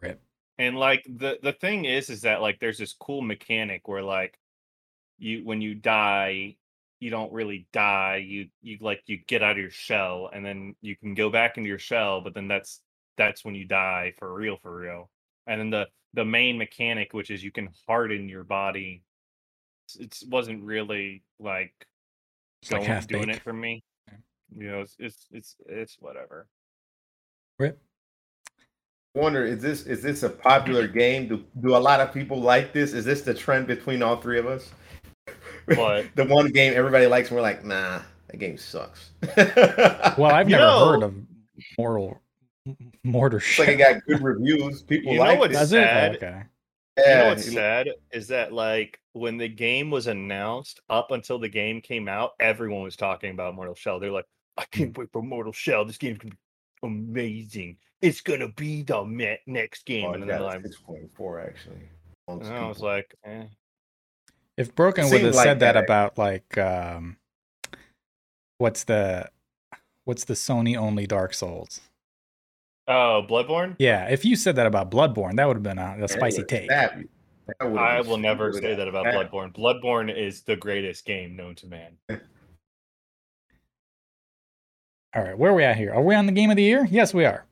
Rip. 0.00 0.20
And 0.58 0.76
like 0.76 1.04
the 1.04 1.38
the 1.42 1.52
thing 1.52 1.84
is 1.84 2.10
is 2.10 2.22
that 2.22 2.40
like 2.42 2.60
there's 2.60 2.78
this 2.78 2.94
cool 2.94 3.22
mechanic 3.22 3.88
where 3.88 4.02
like 4.02 4.38
you 5.18 5.44
when 5.44 5.60
you 5.60 5.74
die, 5.74 6.56
you 7.00 7.10
don't 7.10 7.32
really 7.32 7.66
die. 7.72 8.16
You 8.24 8.48
you 8.62 8.78
like 8.80 9.02
you 9.06 9.18
get 9.26 9.42
out 9.42 9.52
of 9.52 9.58
your 9.58 9.70
shell 9.70 10.30
and 10.32 10.44
then 10.44 10.76
you 10.80 10.96
can 10.96 11.14
go 11.14 11.30
back 11.30 11.56
into 11.56 11.68
your 11.68 11.78
shell, 11.78 12.20
but 12.20 12.34
then 12.34 12.48
that's 12.48 12.80
that's 13.16 13.44
when 13.44 13.54
you 13.54 13.64
die 13.64 14.12
for 14.18 14.32
real 14.32 14.58
for 14.62 14.76
real. 14.76 15.10
And 15.46 15.60
then 15.60 15.70
the 15.70 15.88
the 16.14 16.24
main 16.24 16.58
mechanic 16.58 17.12
which 17.12 17.30
is 17.30 17.42
you 17.42 17.50
can 17.50 17.70
harden 17.88 18.28
your 18.28 18.44
body 18.44 19.02
it 19.98 20.18
wasn't 20.28 20.62
really 20.62 21.22
like 21.38 21.72
It's 22.62 22.70
like 22.72 22.80
going 22.80 22.90
half 22.90 23.06
doing 23.06 23.28
it 23.28 23.42
for 23.42 23.52
me. 23.52 23.84
Yeah. 24.56 24.62
You 24.64 24.70
know, 24.70 24.80
it's 24.80 24.96
it's 24.98 25.26
it's, 25.30 25.56
it's 25.66 25.96
whatever. 26.00 26.46
Right. 27.58 27.74
wonder 29.14 29.44
is 29.44 29.60
this 29.62 29.86
is 29.86 30.02
this 30.02 30.22
a 30.22 30.30
popular 30.30 30.88
game? 30.88 31.28
Do 31.28 31.44
do 31.60 31.76
a 31.76 31.78
lot 31.78 32.00
of 32.00 32.12
people 32.12 32.40
like 32.40 32.72
this? 32.72 32.92
Is 32.92 33.04
this 33.04 33.22
the 33.22 33.34
trend 33.34 33.66
between 33.66 34.02
all 34.02 34.16
three 34.16 34.38
of 34.38 34.46
us? 34.46 34.70
What? 35.74 36.06
the 36.14 36.24
one 36.24 36.48
game 36.48 36.72
everybody 36.76 37.06
likes, 37.06 37.28
and 37.28 37.36
we're 37.36 37.42
like, 37.42 37.64
nah, 37.64 38.02
that 38.28 38.38
game 38.38 38.58
sucks. 38.58 39.10
Well, 40.18 40.26
I've 40.26 40.48
never 40.48 40.62
know- 40.62 40.88
heard 40.88 41.02
of 41.04 41.14
Mortal 41.78 42.20
Mortar 43.02 43.36
it's 43.38 43.58
like 43.58 43.66
Shell. 43.68 43.74
it 43.74 43.78
got 43.78 44.04
good 44.06 44.22
reviews. 44.22 44.82
People 44.82 45.12
You 45.12 45.18
know 45.18 45.24
like 45.24 45.38
what's 45.38 45.54
it. 45.54 45.58
Does 45.58 45.72
it? 45.72 45.78
Oh, 45.78 45.82
sad? 45.84 46.16
okay. 46.16 46.42
You 46.96 47.04
know 47.14 47.28
what's 47.28 47.52
sad 47.52 47.88
is 48.12 48.28
that 48.28 48.52
like 48.52 49.00
when 49.12 49.36
the 49.36 49.48
game 49.48 49.90
was 49.90 50.06
announced, 50.06 50.80
up 50.88 51.10
until 51.10 51.38
the 51.38 51.48
game 51.48 51.80
came 51.80 52.08
out, 52.08 52.32
everyone 52.40 52.82
was 52.82 52.96
talking 52.96 53.32
about 53.32 53.54
Mortal 53.54 53.74
Shell. 53.74 54.00
They're 54.00 54.10
like, 54.10 54.26
I 54.56 54.64
can't 54.66 54.96
wait 54.96 55.08
for 55.12 55.22
Mortal 55.22 55.52
Shell. 55.52 55.84
This 55.84 55.98
game's 55.98 56.18
gonna 56.18 56.34
be 56.34 56.38
amazing. 56.82 57.76
It's 58.02 58.20
gonna 58.20 58.48
be 58.52 58.82
the 58.82 59.04
me- 59.04 59.38
next 59.46 59.84
game. 59.86 60.06
Oh, 60.06 60.12
and 60.12 60.22
it 60.22 60.26
then 60.26 60.38
got 60.40 60.44
like, 60.46 60.62
six 60.62 60.76
point 60.76 61.10
four 61.14 61.40
actually. 61.40 61.88
amongst 62.28 62.48
and 62.50 62.58
I 62.58 62.68
was 62.68 62.80
like, 62.80 63.14
eh. 63.24 63.44
If 64.56 64.74
Broken 64.74 65.10
would 65.10 65.20
have 65.22 65.34
like 65.34 65.44
said 65.44 65.60
that 65.60 65.72
that. 65.72 65.84
about 65.84 66.16
like 66.18 66.56
um 66.58 67.16
what's 68.58 68.84
the 68.84 69.28
what's 70.04 70.24
the 70.24 70.34
Sony 70.34 70.76
only 70.76 71.06
Dark 71.06 71.34
Souls? 71.34 71.80
oh, 72.86 73.24
Bloodborne. 73.28 73.74
Yeah, 73.78 74.08
if 74.08 74.24
you 74.24 74.36
said 74.36 74.56
that 74.56 74.66
about 74.66 74.90
Bloodborne, 74.90 75.36
that 75.36 75.46
would 75.48 75.56
have 75.56 75.62
been 75.62 75.78
a, 75.78 75.94
a 75.96 76.00
That 76.02 76.10
spicy 76.10 76.38
would've 76.42 76.48
take. 76.48 76.64
stabbed 76.70 76.98
you. 77.00 77.08
That 77.46 77.78
I 77.78 78.00
will 78.02 78.16
never 78.18 78.52
say 78.52 78.74
that 78.74 78.86
about 78.88 79.06
hell. 79.06 79.24
Bloodborne. 79.24 79.54
Bloodborne 79.54 80.14
is 80.14 80.42
the 80.42 80.56
greatest 80.56 81.04
game 81.04 81.34
known 81.36 81.54
to 81.56 81.66
man. 81.66 81.96
All 85.14 85.22
right, 85.22 85.38
where 85.38 85.52
are 85.52 85.54
we 85.54 85.62
at 85.62 85.76
here? 85.76 85.94
Are 85.94 86.02
we 86.02 86.16
on 86.16 86.26
the 86.26 86.32
game 86.32 86.50
of 86.50 86.56
the 86.56 86.64
year? 86.64 86.88
Yes, 86.90 87.14
we 87.14 87.24
are. 87.24 87.46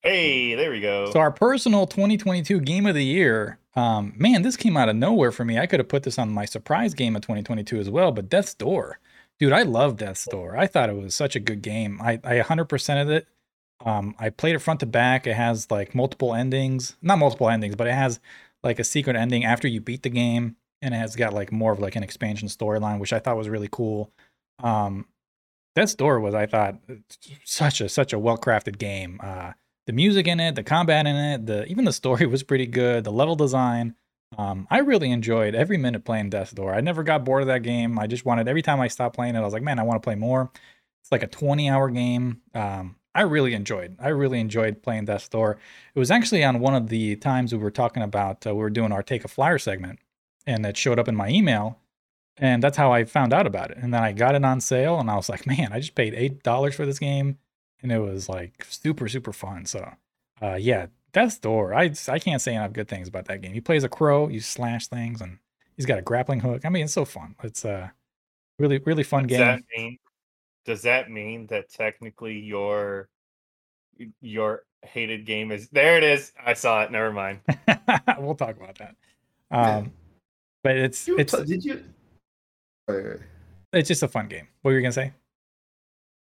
Hey, 0.00 0.56
there 0.56 0.72
we 0.72 0.80
go. 0.80 1.12
So 1.12 1.20
our 1.20 1.30
personal 1.30 1.86
2022 1.86 2.58
game 2.60 2.86
of 2.86 2.96
the 2.96 3.04
year, 3.04 3.58
um, 3.76 4.14
man, 4.16 4.42
this 4.42 4.56
came 4.56 4.76
out 4.76 4.88
of 4.88 4.96
nowhere 4.96 5.30
for 5.30 5.44
me. 5.44 5.60
I 5.60 5.66
could 5.66 5.78
have 5.78 5.88
put 5.88 6.02
this 6.02 6.18
on 6.18 6.30
my 6.30 6.44
surprise 6.44 6.92
game 6.92 7.14
of 7.14 7.22
2022 7.22 7.78
as 7.78 7.88
well, 7.88 8.10
but 8.10 8.28
Death's 8.28 8.54
Door, 8.54 8.98
dude, 9.38 9.52
I 9.52 9.62
love 9.62 9.96
Death's 9.96 10.24
Door. 10.24 10.56
I 10.56 10.66
thought 10.66 10.90
it 10.90 10.96
was 10.96 11.14
such 11.14 11.36
a 11.36 11.40
good 11.40 11.62
game. 11.62 12.00
I, 12.02 12.14
I 12.24 12.40
100%ed 12.40 13.08
it. 13.10 13.28
Um, 13.86 14.16
I 14.18 14.30
played 14.30 14.56
it 14.56 14.58
front 14.58 14.80
to 14.80 14.86
back. 14.86 15.28
It 15.28 15.34
has 15.34 15.70
like 15.70 15.94
multiple 15.94 16.34
endings, 16.34 16.96
not 17.00 17.18
multiple 17.18 17.48
endings, 17.48 17.76
but 17.76 17.86
it 17.86 17.94
has 17.94 18.18
like 18.64 18.80
a 18.80 18.84
secret 18.84 19.14
ending 19.14 19.44
after 19.44 19.68
you 19.68 19.80
beat 19.80 20.02
the 20.02 20.10
game, 20.10 20.56
and 20.80 20.94
it 20.94 20.98
has 20.98 21.14
got 21.14 21.32
like 21.32 21.52
more 21.52 21.70
of 21.70 21.78
like 21.78 21.94
an 21.94 22.02
expansion 22.02 22.48
storyline, 22.48 22.98
which 22.98 23.12
I 23.12 23.20
thought 23.20 23.36
was 23.36 23.48
really 23.48 23.68
cool. 23.70 24.10
Um, 24.58 25.06
Death's 25.74 25.94
Door 25.94 26.20
was, 26.20 26.34
I 26.34 26.46
thought, 26.46 26.76
such 27.44 27.80
a 27.80 27.88
such 27.88 28.12
a 28.12 28.18
well 28.18 28.36
crafted 28.36 28.78
game. 28.78 29.20
Uh, 29.22 29.52
the 29.86 29.92
music 29.92 30.26
in 30.28 30.38
it, 30.40 30.54
the 30.54 30.62
combat 30.62 31.06
in 31.06 31.16
it, 31.16 31.46
the 31.46 31.66
even 31.66 31.84
the 31.84 31.92
story 31.92 32.26
was 32.34 32.42
pretty 32.42 32.66
good. 32.66 33.04
The 33.04 33.12
level 33.12 33.36
design, 33.36 33.94
um, 34.38 34.66
I 34.70 34.78
really 34.78 35.10
enjoyed 35.10 35.54
every 35.54 35.76
minute 35.76 36.04
playing 36.04 36.30
Death's 36.30 36.52
Door. 36.52 36.74
I 36.74 36.80
never 36.80 37.02
got 37.02 37.24
bored 37.24 37.42
of 37.42 37.48
that 37.48 37.62
game. 37.62 37.98
I 37.98 38.06
just 38.06 38.24
wanted 38.24 38.48
every 38.48 38.62
time 38.62 38.80
I 38.80 38.88
stopped 38.88 39.14
playing 39.16 39.34
it, 39.34 39.38
I 39.38 39.42
was 39.42 39.52
like, 39.52 39.62
man, 39.62 39.78
I 39.78 39.82
want 39.82 40.02
to 40.02 40.06
play 40.06 40.14
more. 40.14 40.50
It's 41.02 41.12
like 41.12 41.22
a 41.22 41.28
20 41.28 41.68
hour 41.68 41.90
game. 41.90 42.42
Um, 42.54 42.96
I 43.14 43.22
really 43.22 43.52
enjoyed. 43.52 43.96
I 44.00 44.08
really 44.08 44.40
enjoyed 44.40 44.82
playing 44.82 45.04
Death's 45.04 45.28
Door. 45.28 45.58
It 45.94 45.98
was 45.98 46.10
actually 46.10 46.44
on 46.44 46.60
one 46.60 46.74
of 46.74 46.88
the 46.88 47.16
times 47.16 47.52
we 47.52 47.58
were 47.58 47.70
talking 47.70 48.02
about 48.02 48.46
uh, 48.46 48.54
we 48.54 48.60
were 48.60 48.70
doing 48.70 48.92
our 48.92 49.02
take 49.02 49.24
a 49.24 49.28
flyer 49.28 49.58
segment, 49.58 49.98
and 50.46 50.64
it 50.64 50.76
showed 50.76 50.98
up 50.98 51.08
in 51.08 51.16
my 51.16 51.28
email, 51.28 51.78
and 52.38 52.62
that's 52.62 52.76
how 52.76 52.92
I 52.92 53.04
found 53.04 53.32
out 53.32 53.46
about 53.46 53.70
it. 53.70 53.78
And 53.78 53.92
then 53.92 54.02
I 54.02 54.12
got 54.12 54.34
it 54.34 54.44
on 54.44 54.60
sale, 54.60 54.98
and 55.00 55.10
I 55.10 55.16
was 55.16 55.28
like, 55.28 55.46
man, 55.46 55.72
I 55.72 55.80
just 55.80 55.94
paid 55.94 56.14
eight 56.14 56.42
dollars 56.42 56.74
for 56.74 56.86
this 56.86 56.98
game, 56.98 57.38
and 57.82 57.92
it 57.92 57.98
was 57.98 58.28
like 58.28 58.64
super 58.68 59.08
super 59.08 59.32
fun. 59.32 59.66
So, 59.66 59.92
uh, 60.40 60.56
yeah, 60.60 60.86
Death's 61.12 61.38
Door. 61.38 61.74
I 61.74 61.92
I 62.08 62.18
can't 62.18 62.42
say 62.42 62.54
enough 62.54 62.72
good 62.72 62.88
things 62.88 63.08
about 63.08 63.26
that 63.26 63.42
game. 63.42 63.52
He 63.52 63.60
plays 63.60 63.84
a 63.84 63.88
crow, 63.88 64.28
you 64.28 64.40
slash 64.40 64.86
things, 64.88 65.20
and 65.20 65.38
he's 65.76 65.86
got 65.86 65.98
a 65.98 66.02
grappling 66.02 66.40
hook. 66.40 66.64
I 66.64 66.68
mean, 66.68 66.84
it's 66.84 66.92
so 66.92 67.04
fun. 67.04 67.34
It's 67.42 67.64
a 67.64 67.92
Really, 68.58 68.78
really 68.78 69.02
fun 69.02 69.26
Does 69.26 69.38
game. 69.38 69.40
that 69.40 69.62
mean 69.76 69.98
does 70.64 70.82
that 70.82 71.10
mean 71.10 71.46
that 71.48 71.68
technically 71.70 72.38
your 72.38 73.08
your 74.20 74.62
hated 74.82 75.24
game 75.26 75.50
is 75.50 75.68
there 75.70 75.96
it 75.96 76.04
is. 76.04 76.32
I 76.44 76.54
saw 76.54 76.82
it. 76.82 76.92
Never 76.92 77.12
mind. 77.12 77.40
we'll 78.18 78.34
talk 78.36 78.56
about 78.56 78.78
that. 78.78 78.94
Um, 79.50 79.92
but 80.62 80.76
it's 80.76 81.06
You 81.06 81.18
it's 81.18 81.32
t- 81.34 81.44
did 81.44 81.62
you? 81.62 81.84
Wait, 82.88 83.04
wait. 83.04 83.16
it's 83.72 83.88
just 83.88 84.02
a 84.02 84.08
fun 84.08 84.28
game. 84.28 84.48
What 84.62 84.70
were 84.72 84.76
you 84.76 84.82
gonna 84.82 84.92
say? 84.92 85.12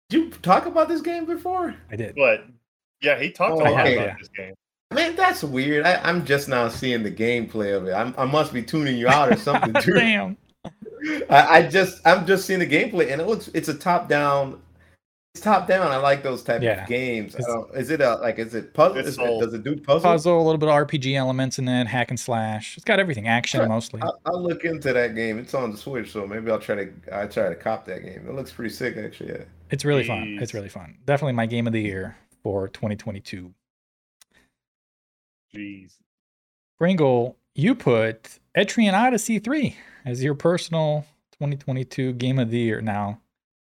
Did 0.09 0.17
you 0.23 0.29
talk 0.29 0.65
about 0.65 0.87
this 0.87 1.01
game 1.01 1.25
before? 1.25 1.75
I 1.91 1.95
did. 1.95 2.15
But 2.15 2.45
yeah, 3.01 3.19
he 3.19 3.29
talked 3.31 3.53
Oh, 3.53 3.61
a 3.61 3.63
lot 3.69 3.81
okay. 3.81 3.95
about 3.95 4.07
Yeah. 4.07 4.15
this 4.19 4.29
game. 4.29 4.53
Man, 4.93 5.15
that's 5.17 5.43
weird. 5.43 5.85
I, 5.85 5.95
I'm 6.01 6.25
just 6.25 6.47
now 6.47 6.69
seeing 6.69 7.03
the 7.03 7.11
gameplay 7.11 7.75
of 7.75 7.87
it. 7.87 7.91
I'm, 7.91 8.15
I 8.17 8.23
must 8.23 8.53
be 8.53 8.63
tuning 8.63 8.97
you 8.97 9.09
out 9.09 9.29
or 9.31 9.35
something. 9.35 9.73
Damn. 9.93 10.37
I, 11.29 11.57
I 11.57 11.67
just 11.67 12.01
I'm 12.05 12.25
just 12.25 12.45
seeing 12.45 12.59
the 12.59 12.67
gameplay 12.67 13.11
and 13.11 13.21
it 13.21 13.27
looks 13.27 13.49
it's 13.49 13.67
a 13.69 13.73
top 13.73 14.07
down. 14.09 14.61
It's 15.37 15.43
top 15.43 15.67
down. 15.67 15.91
I 15.91 15.97
like 15.97 16.23
those 16.23 16.41
type 16.43 16.63
Yeah. 16.63 16.81
of 16.81 16.89
games. 16.89 17.35
It's- 17.35 17.47
Uh, 17.47 17.65
is 17.77 17.91
it 17.91 18.01
a 18.01 18.15
like 18.15 18.39
is 18.39 18.55
it 18.55 18.73
puzzle? 18.73 18.97
Is 18.97 19.19
it, 19.19 19.21
does 19.39 19.53
it 19.53 19.63
do 19.63 19.75
puzzle? 19.77 20.01
Puzzle, 20.01 20.41
a 20.41 20.43
little 20.43 20.57
bit 20.57 20.67
of 20.67 20.73
RPG 20.73 21.15
elements 21.15 21.59
and 21.59 21.67
then 21.67 21.85
hack 21.85 22.09
and 22.09 22.19
slash. 22.19 22.75
It's 22.75 22.83
got 22.83 22.99
everything. 22.99 23.27
Action 23.27 23.59
Sure. 23.59 23.67
mostly. 23.69 24.01
I'll, 24.01 24.19
I'll 24.25 24.41
look 24.41 24.65
into 24.65 24.93
that 24.93 25.13
game. 25.13 25.37
It's 25.37 25.53
on 25.53 25.71
the 25.71 25.77
Switch, 25.77 26.11
so 26.11 26.25
maybe 26.25 26.49
I'll 26.49 26.59
try 26.59 26.75
to 26.85 26.91
I 27.11 27.27
try 27.27 27.49
to 27.49 27.55
cop 27.55 27.85
that 27.85 28.01
game. 28.03 28.25
It 28.27 28.33
looks 28.33 28.51
pretty 28.51 28.73
sick, 28.73 28.97
actually. 28.97 29.29
Yeah. 29.29 29.43
It's 29.69 29.85
really 29.85 30.03
fun. 30.03 30.39
It's 30.41 30.55
really 30.55 30.69
fun. 30.69 30.97
Definitely 31.05 31.33
my 31.33 31.45
game 31.45 31.67
of 31.67 31.73
the 31.73 31.81
year 31.81 32.17
for 32.41 32.67
2022. 32.69 33.53
Jeez. 35.55 35.93
Pringle, 36.79 37.37
you 37.53 37.75
put 37.75 38.39
Etrian 38.57 38.93
Odyssey 38.93 39.37
3 39.39 39.75
as 40.03 40.23
your 40.23 40.33
personal 40.33 41.05
2022 41.33 42.13
game 42.13 42.39
of 42.39 42.49
the 42.49 42.57
year. 42.57 42.81
Now, 42.81 43.21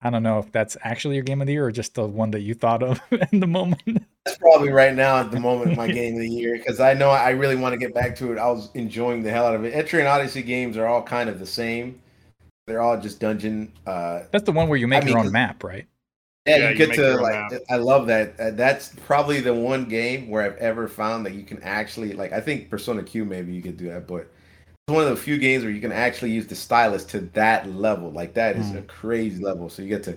I 0.04 0.10
don't 0.10 0.22
know 0.22 0.38
if 0.38 0.52
that's 0.52 0.76
actually 0.82 1.14
your 1.16 1.24
game 1.24 1.40
of 1.40 1.46
the 1.46 1.54
year 1.54 1.64
or 1.64 1.72
just 1.72 1.94
the 1.94 2.04
one 2.06 2.30
that 2.32 2.40
you 2.42 2.52
thought 2.54 2.82
of 2.82 3.00
in 3.32 3.40
the 3.40 3.46
moment. 3.46 4.04
That's 4.26 4.36
probably 4.38 4.70
right 4.70 4.94
now 4.94 5.16
at 5.18 5.30
the 5.30 5.40
moment 5.40 5.76
my 5.76 5.86
game 5.90 6.14
of 6.14 6.20
the 6.20 6.28
year 6.28 6.56
because 6.58 6.78
I 6.78 6.92
know 6.94 7.10
I 7.10 7.30
really 7.30 7.56
want 7.56 7.72
to 7.72 7.78
get 7.78 7.94
back 7.94 8.14
to 8.16 8.32
it. 8.32 8.38
I 8.38 8.48
was 8.50 8.70
enjoying 8.74 9.22
the 9.22 9.30
hell 9.30 9.46
out 9.46 9.54
of 9.54 9.64
it. 9.64 9.74
Etrian 9.74 10.08
Odyssey 10.10 10.42
games 10.42 10.76
are 10.76 10.86
all 10.86 11.02
kind 11.02 11.28
of 11.30 11.38
the 11.38 11.46
same. 11.46 12.00
They're 12.66 12.80
all 12.80 12.98
just 13.00 13.18
dungeon. 13.20 13.72
Uh, 13.86 14.20
That's 14.30 14.44
the 14.44 14.52
one 14.52 14.68
where 14.68 14.78
you 14.78 14.86
make 14.88 15.02
I 15.02 15.06
mean, 15.06 15.08
your 15.10 15.18
own 15.18 15.24
'cause- 15.24 15.32
map, 15.32 15.64
right? 15.64 15.86
yeah, 16.46 16.56
Yeah, 16.56 16.64
you 16.64 16.70
you 16.70 16.86
get 16.86 16.94
to 16.96 17.16
like. 17.16 17.52
map. 17.52 17.60
I 17.70 17.76
love 17.76 18.06
that. 18.08 18.38
Uh, 18.38 18.50
that's 18.52 18.90
probably 19.06 19.40
the 19.40 19.54
one 19.54 19.86
game 19.86 20.28
where 20.28 20.42
I've 20.42 20.56
ever 20.58 20.88
found 20.88 21.24
that 21.26 21.32
you 21.34 21.42
can 21.42 21.62
actually 21.62 22.12
like. 22.12 22.32
I 22.32 22.40
think 22.40 22.68
Persona 22.70 23.02
Q 23.02 23.24
maybe 23.24 23.54
you 23.54 23.62
could 23.62 23.76
do 23.78 23.88
that, 23.88 24.06
but 24.06 24.20
it's 24.22 24.33
one 24.86 25.02
of 25.04 25.10
the 25.10 25.16
few 25.16 25.38
games 25.38 25.64
where 25.64 25.72
you 25.72 25.80
can 25.80 25.92
actually 25.92 26.30
use 26.30 26.46
the 26.46 26.54
stylus 26.54 27.04
to 27.06 27.20
that 27.32 27.70
level. 27.70 28.10
Like 28.10 28.34
that 28.34 28.56
is 28.56 28.70
a 28.72 28.82
crazy 28.82 29.42
level. 29.42 29.70
So 29.70 29.82
you 29.82 29.88
get 29.88 30.02
to 30.04 30.10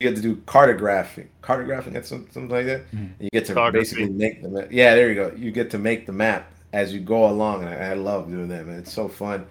you 0.00 0.10
get 0.10 0.16
to 0.16 0.22
do 0.22 0.36
cartographing, 0.36 1.28
cartographing, 1.42 1.92
that's 1.92 2.08
some- 2.08 2.26
something 2.30 2.50
like 2.50 2.66
that. 2.66 2.82
And 2.92 3.14
you 3.20 3.30
get 3.32 3.46
to 3.46 3.54
basically 3.72 4.08
make 4.10 4.42
the 4.42 4.48
map. 4.48 4.68
Yeah, 4.70 4.94
there 4.94 5.08
you 5.08 5.14
go. 5.14 5.32
You 5.36 5.50
get 5.52 5.70
to 5.70 5.78
make 5.78 6.04
the 6.06 6.12
map 6.12 6.50
as 6.72 6.92
you 6.92 7.00
go 7.00 7.30
along, 7.30 7.62
and 7.64 7.70
I, 7.70 7.90
I 7.90 7.94
love 7.94 8.28
doing 8.28 8.48
that, 8.48 8.66
man. 8.66 8.80
It's 8.80 8.92
so 8.92 9.08
fun. 9.08 9.46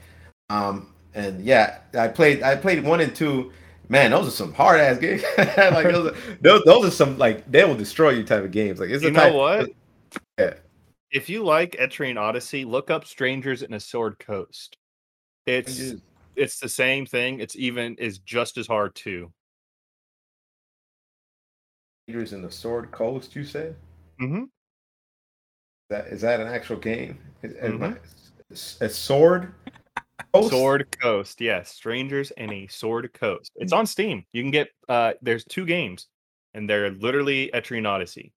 Um, 0.49 0.87
and 1.15 1.43
yeah, 1.43 1.79
I 1.97 2.07
played 2.09 2.43
I 2.43 2.55
played 2.55 2.83
one 2.83 2.99
and 3.01 3.15
two. 3.15 3.51
Man, 3.89 4.11
those 4.11 4.27
are 4.27 4.31
some 4.31 4.53
hard 4.53 4.79
ass 4.79 4.97
games. 4.97 5.23
like 5.37 5.47
those, 5.91 6.11
are, 6.11 6.15
those, 6.41 6.63
those 6.65 6.85
are 6.85 6.91
some 6.91 7.17
like 7.17 7.49
they 7.51 7.63
will 7.65 7.75
destroy 7.75 8.11
you 8.11 8.23
type 8.23 8.43
of 8.43 8.51
games. 8.51 8.79
Like 8.79 8.89
it's 8.89 9.03
You 9.03 9.09
the 9.11 9.15
type, 9.19 9.31
know 9.33 9.37
what? 9.39 9.69
Yeah. 10.37 10.53
If 11.13 11.29
you 11.29 11.43
like 11.43 11.73
Etrian 11.73 12.17
Odyssey, 12.19 12.65
look 12.65 12.89
up 12.89 13.05
Strangers 13.05 13.61
in 13.61 13.73
a 13.75 13.79
Sword 13.79 14.17
Coast. 14.17 14.77
It's 15.45 15.93
it's 16.35 16.59
the 16.59 16.67
same 16.67 17.05
thing. 17.05 17.39
It's 17.39 17.55
even 17.55 17.95
is 17.97 18.17
just 18.17 18.57
as 18.57 18.65
hard 18.65 18.95
too. 18.95 19.31
Strangers 22.07 22.33
in 22.33 22.41
the 22.41 22.51
Sword 22.51 22.91
Coast. 22.91 23.35
You 23.35 23.45
said 23.45 23.75
Mm-hmm. 24.19 24.43
that 25.89 26.07
is 26.07 26.21
that 26.21 26.39
an 26.39 26.47
actual 26.47 26.77
game? 26.77 27.17
Is- 27.43 27.53
Mhm. 27.53 27.97
A 28.81 28.89
sword. 28.89 29.53
Coast? 30.33 30.49
Sword 30.51 30.99
Coast, 30.99 31.41
yes. 31.41 31.71
Strangers 31.71 32.31
in 32.31 32.51
a 32.51 32.67
Sword 32.67 33.11
Coast. 33.13 33.51
It's 33.55 33.73
on 33.73 33.85
Steam. 33.85 34.25
You 34.33 34.41
can 34.41 34.51
get 34.51 34.69
uh 34.89 35.13
there's 35.21 35.45
two 35.45 35.65
games, 35.65 36.07
and 36.55 36.67
they're 36.67 36.89
literally 36.91 37.51
Etrian 37.53 37.87
Odyssey. 37.87 38.31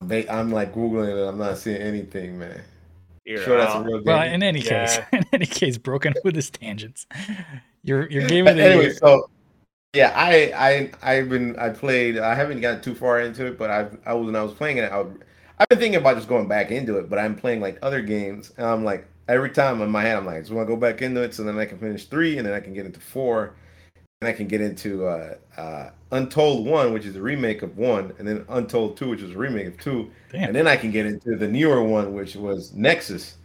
They- 0.00 0.28
I'm 0.28 0.50
like 0.52 0.74
googling 0.74 1.08
it. 1.16 1.28
I'm 1.28 1.38
not 1.38 1.58
seeing 1.58 1.76
anything, 1.80 2.38
man. 2.38 2.62
Here, 3.24 3.42
Sure, 3.42 3.58
that's 3.58 3.72
a 3.72 3.76
I'll- 3.76 3.84
real 3.84 3.98
game. 3.98 4.04
Well, 4.06 4.22
in 4.22 4.42
any 4.42 4.62
case, 4.62 4.98
in 5.12 5.24
any 5.32 5.46
case, 5.46 5.76
broken 5.76 6.14
with 6.24 6.34
his 6.36 6.50
tangents. 6.50 7.06
Your 7.82 8.08
your 8.10 8.26
game 8.26 8.46
of 8.46 8.56
the 8.56 8.62
anyway, 8.62 8.84
year. 8.84 8.94
so 8.94 9.28
yeah, 9.94 10.12
I 10.14 10.90
I 11.02 11.12
I've 11.14 11.28
been 11.28 11.56
I 11.58 11.70
played. 11.70 12.18
I 12.18 12.34
haven't 12.34 12.60
gotten 12.60 12.80
too 12.80 12.94
far 12.94 13.20
into 13.20 13.46
it, 13.46 13.58
but 13.58 13.70
I've 13.70 13.98
I 14.06 14.14
was 14.14 14.26
when 14.26 14.36
I 14.36 14.42
was 14.42 14.52
playing 14.54 14.78
it. 14.78 14.90
I, 14.92 15.04
I've 15.58 15.68
been 15.68 15.78
thinking 15.78 16.00
about 16.00 16.16
just 16.16 16.28
going 16.28 16.46
back 16.48 16.70
into 16.70 16.98
it, 16.98 17.10
but 17.10 17.18
I'm 17.18 17.34
playing 17.34 17.60
like 17.60 17.78
other 17.82 18.00
games, 18.00 18.52
and 18.56 18.66
I'm 18.66 18.84
like 18.84 19.06
every 19.28 19.50
time 19.50 19.82
in 19.82 19.90
my 19.90 20.02
head, 20.02 20.16
I'm 20.16 20.24
like, 20.24 20.46
so 20.46 20.52
I 20.52 20.56
want 20.56 20.68
to 20.68 20.74
go 20.74 20.80
back 20.80 21.02
into 21.02 21.22
it, 21.22 21.34
so 21.34 21.42
then 21.42 21.58
I 21.58 21.66
can 21.66 21.78
finish 21.78 22.06
three, 22.06 22.38
and 22.38 22.46
then 22.46 22.54
I 22.54 22.60
can 22.60 22.72
get 22.72 22.86
into 22.86 23.00
four, 23.00 23.54
and 24.20 24.28
I 24.28 24.32
can 24.32 24.48
get 24.48 24.60
into 24.60 25.06
uh, 25.06 25.34
uh, 25.56 25.90
Untold 26.10 26.66
One, 26.66 26.92
which 26.92 27.04
is 27.04 27.14
a 27.16 27.22
remake 27.22 27.62
of 27.62 27.76
one, 27.76 28.12
and 28.18 28.26
then 28.26 28.44
Untold 28.48 28.96
Two, 28.96 29.10
which 29.10 29.22
is 29.22 29.32
a 29.34 29.38
remake 29.38 29.66
of 29.66 29.78
two, 29.78 30.10
Damn. 30.32 30.48
and 30.48 30.56
then 30.56 30.66
I 30.66 30.76
can 30.76 30.90
get 30.90 31.06
into 31.06 31.36
the 31.36 31.46
newer 31.46 31.82
one, 31.82 32.14
which 32.14 32.34
was 32.34 32.72
Nexus. 32.74 33.36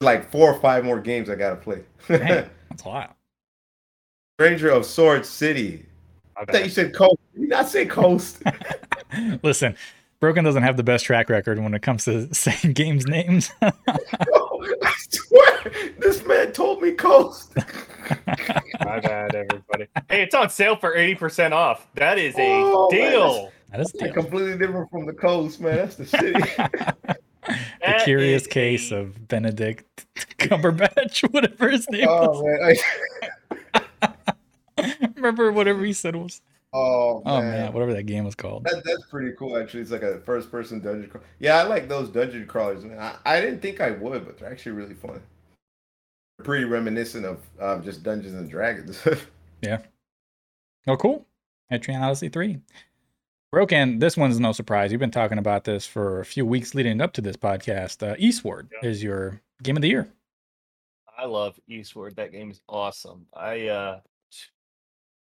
Like 0.00 0.30
four 0.30 0.52
or 0.52 0.60
five 0.60 0.84
more 0.84 1.00
games 1.00 1.28
I 1.28 1.34
gotta 1.34 1.56
play. 1.56 1.82
Dang, 2.08 2.48
that's 2.68 2.84
a 2.84 2.88
lot. 2.88 3.16
Stranger 4.38 4.70
of 4.70 4.86
Sword 4.86 5.26
City. 5.26 5.86
I 6.36 6.44
thought 6.44 6.64
you 6.64 6.70
said 6.70 6.94
coast. 6.94 7.16
Did 7.34 7.42
you 7.42 7.48
not 7.48 7.68
say 7.68 7.84
coast? 7.84 8.42
Listen, 9.42 9.76
Broken 10.20 10.44
doesn't 10.44 10.62
have 10.62 10.76
the 10.76 10.84
best 10.84 11.04
track 11.04 11.28
record 11.28 11.58
when 11.58 11.74
it 11.74 11.82
comes 11.82 12.04
to 12.04 12.32
saying 12.34 12.74
games 12.74 13.06
names. 13.06 13.50
I 14.82 14.92
swear, 15.10 15.72
this 15.98 16.24
man 16.26 16.52
told 16.52 16.82
me 16.82 16.92
coast. 16.92 17.54
My 18.84 19.00
bad, 19.00 19.34
everybody. 19.34 19.86
Hey, 20.08 20.22
it's 20.22 20.34
on 20.34 20.50
sale 20.50 20.76
for 20.76 20.94
80% 20.96 21.52
off. 21.52 21.86
That 21.94 22.18
is 22.18 22.34
a 22.38 22.62
Oh, 22.62 22.88
man, 22.90 23.10
deal. 23.12 23.52
that 23.70 23.80
is 23.80 23.90
That's 23.92 24.02
the 24.04 24.12
completely 24.12 24.56
different 24.58 24.90
from 24.90 25.06
the 25.06 25.12
coast, 25.12 25.60
man. 25.60 25.76
That's 25.76 25.96
the 25.96 26.06
city. 26.06 26.32
the 27.82 28.00
curious 28.04 28.42
is 28.42 28.48
case 28.48 28.90
a- 28.90 28.96
of 28.98 29.28
Benedict 29.28 30.06
Cumberbatch, 30.38 31.22
whatever 31.32 31.68
his 31.70 31.88
name 31.90 32.06
oh 32.08 32.40
was. 32.42 32.78
man. 34.00 34.14
Remember 35.16 35.50
whatever 35.52 35.84
he 35.84 35.92
said 35.92 36.14
was. 36.16 36.40
Oh 36.72 37.22
Oh 37.24 37.40
man. 37.40 37.50
man, 37.50 37.72
whatever 37.72 37.94
that 37.94 38.02
game 38.04 38.24
was 38.24 38.34
called. 38.34 38.64
That, 38.64 38.82
that's 38.84 39.06
pretty 39.10 39.34
cool, 39.38 39.56
actually. 39.56 39.80
It's 39.80 39.90
like 39.90 40.02
a 40.02 40.20
first-person 40.20 40.80
dungeon 40.80 41.08
crawl. 41.10 41.24
Yeah, 41.38 41.56
I 41.56 41.62
like 41.62 41.88
those 41.88 42.08
dungeon 42.10 42.46
crawlers. 42.46 42.84
Man. 42.84 42.98
I, 42.98 43.16
I 43.24 43.40
didn't 43.40 43.60
think 43.60 43.80
I 43.80 43.92
would, 43.92 44.26
but 44.26 44.38
they're 44.38 44.50
actually 44.52 44.72
really 44.72 44.94
fun. 44.94 45.22
Pretty 46.44 46.64
reminiscent 46.64 47.24
of 47.24 47.40
um, 47.60 47.82
just 47.82 48.02
Dungeons 48.02 48.34
and 48.34 48.48
Dragons. 48.50 49.02
Yeah. 49.60 49.78
Oh, 50.86 50.96
cool. 50.96 51.26
Etrian 51.72 52.00
Odyssey 52.00 52.28
3. 52.28 52.58
Broken, 53.50 53.98
this 53.98 54.16
one's 54.16 54.38
no 54.38 54.52
surprise. 54.52 54.92
You've 54.92 55.00
been 55.00 55.10
talking 55.10 55.38
about 55.38 55.64
this 55.64 55.84
for 55.84 56.20
a 56.20 56.24
few 56.24 56.46
weeks 56.46 56.76
leading 56.76 57.00
up 57.00 57.12
to 57.14 57.20
this 57.20 57.36
podcast. 57.36 58.06
Uh, 58.08 58.14
Eastward 58.20 58.68
Yeah. 58.80 58.88
is 58.88 59.02
your 59.02 59.40
game 59.64 59.74
of 59.76 59.82
the 59.82 59.88
year. 59.88 60.06
I 61.18 61.24
love 61.24 61.58
Eastward. 61.66 62.14
That 62.14 62.30
game 62.30 62.52
is 62.52 62.60
awesome. 62.68 63.26
I 63.34 63.66
uh 63.66 64.00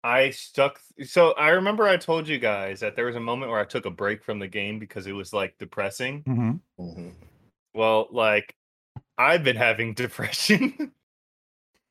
I 0.04 0.32
stuck 0.32 0.80
so 1.04 1.34
I 1.34 1.50
remember 1.50 1.88
I 1.88 1.98
told 1.98 2.28
you 2.28 2.40
guys 2.40 2.80
that 2.80 2.96
there 2.96 3.06
was 3.06 3.16
a 3.16 3.20
moment 3.20 3.52
where 3.52 3.60
I 3.60 3.66
took 3.66 3.86
a 3.86 3.92
break 3.92 4.24
from 4.24 4.40
the 4.40 4.48
game 4.48 4.80
because 4.80 5.06
it 5.06 5.12
was 5.12 5.32
like 5.32 5.58
depressing. 5.60 6.24
Mm-hmm. 6.24 6.84
Mhm. 6.84 7.14
Well, 7.74 8.08
like 8.12 8.56
I've 9.18 9.44
been 9.44 9.56
having 9.56 9.94
depression. 9.96 10.92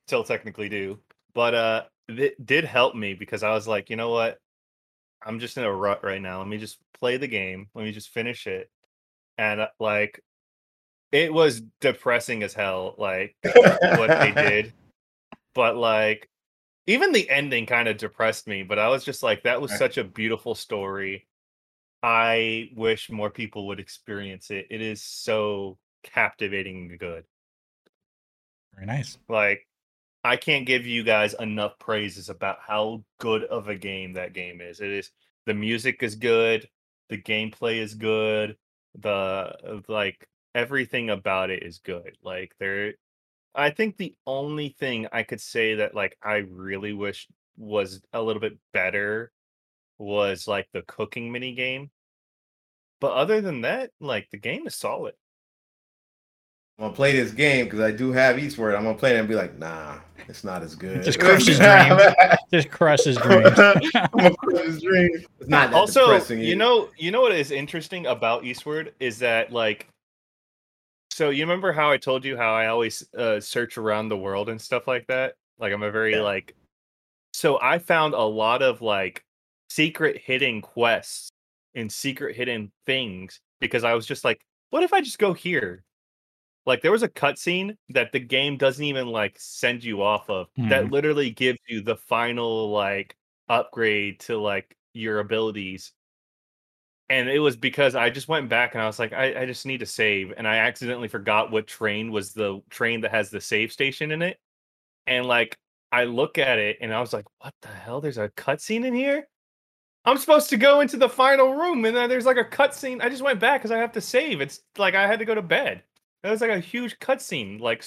Still 0.09 0.25
technically 0.25 0.69
do. 0.69 0.99
But 1.35 1.55
uh 1.55 1.83
it 2.09 2.45
did 2.45 2.65
help 2.65 2.97
me 2.97 3.15
because 3.15 3.45
I 3.45 3.51
was 3.53 3.69
like, 3.69 3.91
you 3.91 3.97
know 3.97 4.11
what? 4.11 4.39
I'm 5.23 5.39
just 5.39 5.57
in 5.57 5.65
a 5.65 5.73
rut 5.73 6.03
right 6.03 6.21
now. 6.21 6.39
Let 6.39 6.49
me 6.49 6.59
just 6.59 6.79
play 6.99 7.17
the 7.17 7.29
game. 7.29 7.69
Let 7.75 7.85
me 7.85 7.93
just 7.93 8.09
finish 8.09 8.47
it. 8.49 8.71
And 9.39 9.61
uh, 9.61 9.69
like 9.79 10.21
it 11.13 11.33
was 11.33 11.63
depressing 11.81 12.43
as 12.43 12.55
hell 12.55 12.95
like 12.99 13.37
what 13.45 14.09
they 14.09 14.33
did. 14.37 14.73
But 15.55 15.77
like 15.77 16.29
even 16.91 17.13
the 17.13 17.31
ending 17.31 17.67
kind 17.67 17.87
of 17.87 17.99
depressed 17.99 18.49
me, 18.49 18.65
but 18.65 18.79
I 18.79 18.89
was 18.89 19.05
just 19.05 19.23
like 19.23 19.45
that 19.45 19.61
was 19.61 19.77
such 19.79 19.97
a 19.97 20.03
beautiful 20.03 20.57
story. 20.57 21.29
I 22.03 22.71
wish 22.75 23.11
more 23.11 23.31
people 23.31 23.69
would 23.69 23.79
experience 23.79 24.51
it. 24.51 24.67
It 24.71 24.81
is 24.81 25.01
so 25.01 25.79
captivating 26.03 26.91
and 26.91 26.99
good. 26.99 27.25
Very 28.75 28.87
nice. 28.87 29.19
Like 29.29 29.69
I 30.25 30.37
can't 30.37 30.67
give 30.67 30.85
you 30.85 31.05
guys 31.05 31.35
enough 31.35 31.79
praises 31.79 32.29
about 32.29 32.59
how 32.67 33.05
good 33.21 33.45
of 33.45 33.69
a 33.69 33.77
game 33.77 34.15
that 34.15 34.33
game 34.33 34.61
is. 34.61 34.81
It 34.81 34.91
is 34.91 35.11
the 35.47 35.55
music 35.55 36.03
is 36.03 36.17
good, 36.17 36.69
the 37.09 37.19
gameplay 37.19 37.77
is 37.77 37.95
good, 37.95 38.57
the 38.99 39.83
like 39.87 40.27
everything 40.57 41.11
about 41.11 41.51
it 41.51 41.63
is 41.63 41.79
good. 41.79 42.17
Like 42.25 42.53
there 42.59 42.95
I 43.55 43.71
think 43.71 43.97
the 43.97 44.15
only 44.27 44.77
thing 44.79 45.07
I 45.13 45.23
could 45.23 45.41
say 45.41 45.77
that 45.77 45.95
like 45.95 46.17
I 46.23 46.45
really 46.51 46.93
wish 46.93 47.27
was 47.57 48.01
a 48.13 48.23
little 48.23 48.41
bit 48.41 48.57
better 48.73 49.33
was 49.99 50.49
like 50.49 50.69
the 50.73 50.83
cooking 50.83 51.31
mini 51.31 51.55
game. 51.55 51.91
But 53.01 53.13
other 53.13 53.41
than 53.41 53.63
that, 53.63 53.91
like 54.01 54.29
the 54.31 54.39
game 54.39 54.67
is 54.67 54.75
solid. 54.75 55.15
I'm 56.79 56.87
gonna 56.87 56.97
play 56.97 57.13
this 57.13 57.33
game 57.33 57.67
because 57.67 57.81
I 57.81 57.91
do 57.91 58.11
have 58.13 58.39
Eastward. 58.39 58.75
I'm 58.75 58.85
gonna 58.85 58.97
play 58.97 59.15
it 59.15 59.19
and 59.19 59.29
be 59.29 59.35
like, 59.35 59.59
nah, 59.59 59.97
it's 60.29 60.45
not 60.45 60.63
as 60.63 60.75
good. 60.75 61.03
Just 61.03 61.21
crush 61.21 61.45
his 61.45 61.59
dreams. 61.59 62.03
Just 62.51 62.71
crush 62.71 63.05
his 63.05 63.19
dreams. 63.19 63.51
I'm 63.59 64.09
gonna 64.17 64.35
crush 64.35 64.65
his 64.65 64.81
dreams. 64.81 65.27
It's 65.41 65.51
not 65.51 65.73
that 65.73 65.77
also, 65.77 66.07
depressing. 66.07 66.41
you 66.41 66.57
know, 66.57 66.89
you 66.97 67.11
know 67.11 67.21
what 67.21 67.33
is 67.33 67.51
interesting 67.51 68.07
about 68.07 68.45
Eastward 68.45 68.95
is 68.99 69.19
that 69.19 69.53
like 69.53 69.90
so 71.21 71.29
you 71.29 71.43
remember 71.43 71.71
how 71.71 71.91
I 71.91 71.99
told 71.99 72.25
you 72.25 72.35
how 72.35 72.55
I 72.55 72.69
always 72.69 73.07
uh, 73.13 73.41
search 73.41 73.77
around 73.77 74.09
the 74.09 74.17
world 74.17 74.49
and 74.49 74.59
stuff 74.59 74.89
like 74.89 75.07
that? 75.09 75.35
Like 75.59 75.71
I'm 75.71 75.83
a 75.83 75.91
very 75.91 76.15
Yeah. 76.15 76.23
like 76.23 76.57
so 77.35 77.61
I 77.61 77.79
found 77.79 78.15
a 78.15 78.23
lot 78.23 78.63
of 78.63 78.81
like 78.81 79.23
secret 79.69 80.17
hidden 80.17 80.63
quests 80.63 81.29
and 81.75 81.93
secret 81.93 82.37
hidden 82.37 82.73
things 82.87 83.39
because 83.61 83.85
I 83.85 83.93
was 83.93 84.07
just 84.07 84.25
like, 84.25 84.41
what 84.71 84.83
if 84.83 84.95
I 84.95 85.03
just 85.03 85.19
go 85.19 85.35
here? 85.35 85.85
Like 86.65 86.81
there 86.81 86.91
was 86.91 87.03
a 87.03 87.09
cutscene 87.09 87.77
that 87.91 88.13
the 88.13 88.21
game 88.21 88.57
doesn't 88.57 88.83
even 88.83 89.09
like 89.09 89.37
send 89.39 89.85
you 89.85 90.03
off 90.03 90.31
of 90.31 90.47
that 90.57 90.91
literally 90.91 91.29
gives 91.29 91.59
you 91.69 91.83
the 91.83 91.97
final 91.97 92.71
like 92.71 93.15
upgrade 93.51 94.21
to 94.21 94.39
like 94.39 94.75
your 94.95 95.19
abilities. 95.19 95.93
And 97.11 97.29
it 97.29 97.41
was 97.41 97.57
because 97.57 97.97
I 97.97 98.09
just 98.09 98.29
went 98.29 98.49
back 98.49 98.75
and 98.75 98.83
I 98.83 98.87
was 98.87 99.01
like, 99.01 99.13
I, 99.13 99.43
I 99.43 99.45
just 99.45 99.67
need 99.67 99.81
to 99.81 99.87
save. 99.87 100.33
And 100.37 100.47
I 100.47 100.59
accidentally 100.59 101.09
forgot 101.09 101.51
what 101.51 101.67
train 101.67 102.13
was 102.13 102.33
the 102.33 102.63
train 102.71 103.01
that 103.01 103.11
has 103.11 103.31
the 103.31 103.41
save 103.41 103.73
station 103.73 104.13
in 104.13 104.23
it. 104.23 104.39
And 105.09 105.27
like 105.27 105.59
I 105.91 106.05
look 106.05 106.39
at 106.39 106.59
it 106.61 106.79
and 106.81 106.95
I 106.95 107.01
was 107.01 107.13
like, 107.13 107.27
what 107.41 107.53
the 107.63 107.69
hell? 107.69 108.01
There's 108.01 108.17
a 108.17 108.29
cutscene 108.29 108.85
in 108.85 108.95
here? 108.95 109.27
I'm 110.05 110.19
supposed 110.19 110.51
to 110.51 110.57
go 110.57 110.81
into 110.81 110.97
the 110.97 111.09
final 111.09 111.53
room 111.53 111.85
and 111.85 111.97
then 111.97 112.09
there's 112.09 112.27
like 112.27 112.37
a 112.37 112.45
cutscene. 112.45 113.03
I 113.03 113.09
just 113.09 113.23
went 113.23 113.41
back 113.41 113.61
because 113.61 113.73
I 113.73 113.79
have 113.79 113.93
to 113.93 114.01
save. 114.01 114.41
It's 114.41 114.61
like 114.79 114.95
I 114.95 115.09
had 115.09 115.19
to 115.19 115.25
go 115.25 115.35
to 115.35 115.43
bed. 115.43 115.83
It 116.23 116.31
was 116.31 116.41
like 116.41 116.51
a 116.51 116.61
huge 116.61 116.97
cutscene. 117.01 117.61
Like 117.61 117.85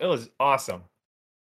it 0.00 0.06
was 0.06 0.28
awesome. 0.40 0.82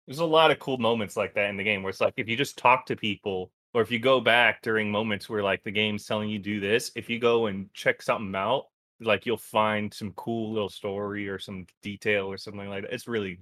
There's 0.07 0.19
a 0.19 0.25
lot 0.25 0.51
of 0.51 0.59
cool 0.59 0.79
moments 0.79 1.17
like 1.17 1.35
that 1.35 1.51
in 1.51 1.59
the 1.59 1.63
game 1.63 1.83
where 1.83 1.91
it's 1.91 2.01
like 2.01 2.15
if 2.17 2.27
you 2.27 2.39
just 2.39 2.57
talk 2.57 2.87
to 2.87 2.97
people 2.97 3.53
or 3.75 3.83
if 3.83 3.91
you 3.91 3.99
go 3.99 4.21
back 4.21 4.63
during 4.63 4.91
moments 4.91 5.29
where 5.29 5.43
like 5.43 5.63
the 5.65 5.71
game's 5.71 6.07
telling 6.07 6.29
you 6.31 6.39
do 6.39 6.61
this, 6.61 6.93
if 6.97 7.09
you 7.11 7.19
go 7.19 7.47
and 7.47 7.73
check 7.75 8.03
something 8.03 8.35
out, 8.35 8.67
like 9.01 9.27
you'll 9.27 9.37
find 9.39 9.93
some 9.93 10.13
cool 10.13 10.53
little 10.53 10.69
story 10.69 11.29
or 11.29 11.39
some 11.39 11.67
detail 11.83 12.27
or 12.31 12.39
something 12.39 12.69
like 12.69 12.83
that. 12.85 12.93
It's 12.93 13.09
really 13.09 13.41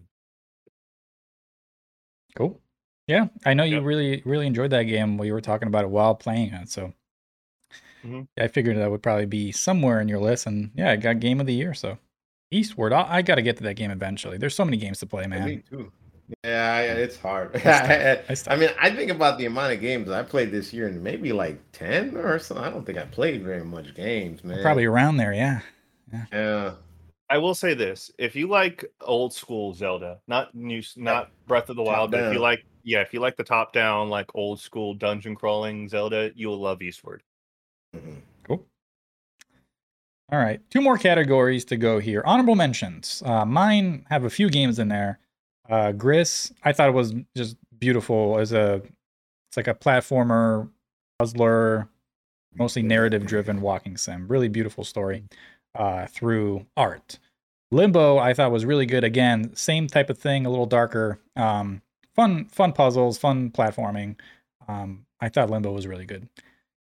Cool. 2.37 2.61
Yeah, 3.07 3.29
I 3.45 3.55
know 3.55 3.65
you 3.65 3.81
Yep. 3.81 3.85
really 3.85 4.23
really 4.25 4.47
enjoyed 4.47 4.71
that 4.71 4.85
game 4.85 5.17
while 5.19 5.27
you 5.27 5.33
were 5.33 5.41
talking 5.41 5.69
about 5.69 5.85
it 5.85 5.91
while 5.91 6.15
playing 6.15 6.53
it. 6.55 6.69
So 6.69 6.93
Mhm. 8.03 8.27
I 8.39 8.49
figured 8.49 8.77
that 8.77 8.91
would 8.91 9.03
probably 9.03 9.27
be 9.27 9.53
somewhere 9.53 10.01
in 10.01 10.09
your 10.09 10.21
list. 10.21 10.47
And 10.47 10.71
yeah, 10.75 10.91
I 10.91 10.97
got 10.97 11.21
game 11.21 11.41
of 11.41 11.47
the 11.47 11.55
year. 11.55 11.75
So 11.75 11.99
Eastward, 12.51 12.93
I, 12.93 13.17
I 13.17 13.23
got 13.23 13.37
to 13.37 13.43
get 13.43 13.57
to 13.59 13.63
that 13.65 13.75
game 13.75 13.91
eventually. 13.91 14.39
There's 14.39 14.55
so 14.55 14.65
many 14.65 14.77
games 14.77 14.99
to 15.01 15.07
play, 15.07 15.27
Me 15.33 15.41
man. 15.41 15.63
too. 15.69 15.93
Yeah, 16.45 16.81
yeah, 16.83 16.95
it's 16.95 17.17
hard. 17.17 17.51
It's 17.65 18.47
I 18.49 18.57
mean, 18.57 18.71
I 18.81 18.91
think 18.91 19.11
about 19.11 19.39
the 19.39 19.47
amount 19.47 19.73
of 19.73 19.81
games 19.81 20.11
I 20.11 20.23
played 20.23 20.51
this 20.51 20.73
year, 20.73 20.87
and 20.89 21.03
maybe 21.03 21.33
like 21.33 21.59
ten 21.73 22.17
or 22.17 22.39
so. 22.39 22.57
I 22.57 22.71
don't 22.71 22.85
think 22.85 22.99
I 22.99 23.05
played 23.05 23.43
very 23.43 23.65
much 23.65 23.95
games, 23.95 24.45
man. 24.45 24.63
Probably 24.63 24.85
around 24.85 25.17
there. 25.17 25.33
Yeah. 25.33 25.61
Yeah. 26.33 26.73
I 27.29 27.39
will 27.39 27.55
say 27.55 27.75
this: 27.75 28.11
if 28.19 28.35
you 28.35 28.49
like 28.49 28.85
old 29.01 29.33
school 29.33 29.73
Zelda, 29.75 30.21
not 30.27 30.55
new, 30.55 30.79
s- 30.79 30.97
not 30.97 31.31
Breath 31.47 31.69
of 31.71 31.77
the 31.77 31.85
Top 31.85 31.93
Wild, 31.97 32.11
but 32.11 32.21
if 32.25 32.33
you 32.33 32.41
like, 32.41 32.65
yeah, 32.83 33.01
if 33.01 33.15
you 33.15 33.21
like 33.21 33.37
the 33.37 33.45
top 33.45 33.73
down, 33.73 34.09
like 34.09 34.27
old 34.35 34.61
school 34.61 34.95
dungeon 34.95 35.37
crawling 35.37 35.89
Zelda, 35.89 36.31
you 36.35 36.49
will 36.49 36.61
love 36.61 36.83
Eastward. 36.83 37.23
Mhm. 37.97 38.23
Cool. 38.45 38.67
All 40.33 40.39
right, 40.39 40.61
two 40.71 40.81
more 40.81 40.97
categories 40.99 41.65
to 41.67 41.77
go 41.77 41.99
here. 41.99 42.23
Honorable 42.25 42.55
mentions. 42.55 43.23
Uh, 43.25 43.45
mine 43.45 44.07
have 44.11 44.25
a 44.25 44.31
few 44.31 44.49
games 44.49 44.79
in 44.79 44.89
there. 44.89 45.19
Uh, 45.71 45.93
Gris, 45.93 46.53
I 46.65 46.73
thought 46.73 46.89
it 46.89 46.95
was 46.95 47.15
just 47.37 47.57
beautiful 47.79 48.39
as 48.39 48.53
a. 48.53 48.83
It's 49.49 49.57
like 49.57 49.69
a 49.69 49.75
platformer, 49.75 50.69
puzzler, 51.19 51.89
mostly 52.55 52.83
narrative-driven 52.83 53.61
walking 53.61 53.97
sim. 53.97 54.29
Really 54.29 54.49
beautiful 54.49 54.85
story 54.85 55.25
uh, 55.75 56.07
through 56.07 56.67
art. 56.77 57.19
Limbo, 57.73 58.19
I 58.19 58.35
thought 58.35 58.53
was 58.53 58.65
really 58.65 58.87
good. 58.87 59.03
Again, 59.05 59.55
same 59.57 59.87
type 59.87 60.11
of 60.11 60.19
thing, 60.19 60.47
a 60.47 60.51
little 60.51 60.67
darker. 60.67 61.19
Um, 61.37 61.83
fun, 62.15 62.45
fun 62.47 62.73
puzzles, 62.73 63.19
fun 63.19 63.51
platforming. 63.51 64.17
Um, 64.69 65.07
I 65.21 65.29
thought 65.29 65.51
Limbo 65.51 65.73
was 65.73 65.87
really 65.87 66.07
good. 66.07 66.29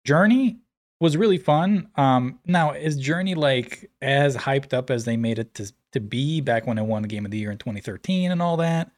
Journey 0.05 0.57
was 0.99 1.15
really 1.15 1.37
fun. 1.37 1.89
Um, 1.95 2.39
now 2.45 2.71
is 2.71 2.97
Journey 2.97 3.35
like 3.35 3.89
as 4.01 4.35
hyped 4.35 4.73
up 4.73 4.89
as 4.89 5.05
they 5.05 5.17
made 5.17 5.39
it 5.39 5.53
to 5.55 5.71
to 5.93 5.99
be 5.99 6.41
back 6.41 6.67
when 6.67 6.77
I 6.77 6.81
won 6.81 7.01
the 7.01 7.07
Game 7.07 7.25
of 7.25 7.31
the 7.31 7.37
Year 7.37 7.51
in 7.51 7.57
2013 7.57 8.31
and 8.31 8.41
all 8.41 8.57
that? 8.57 8.91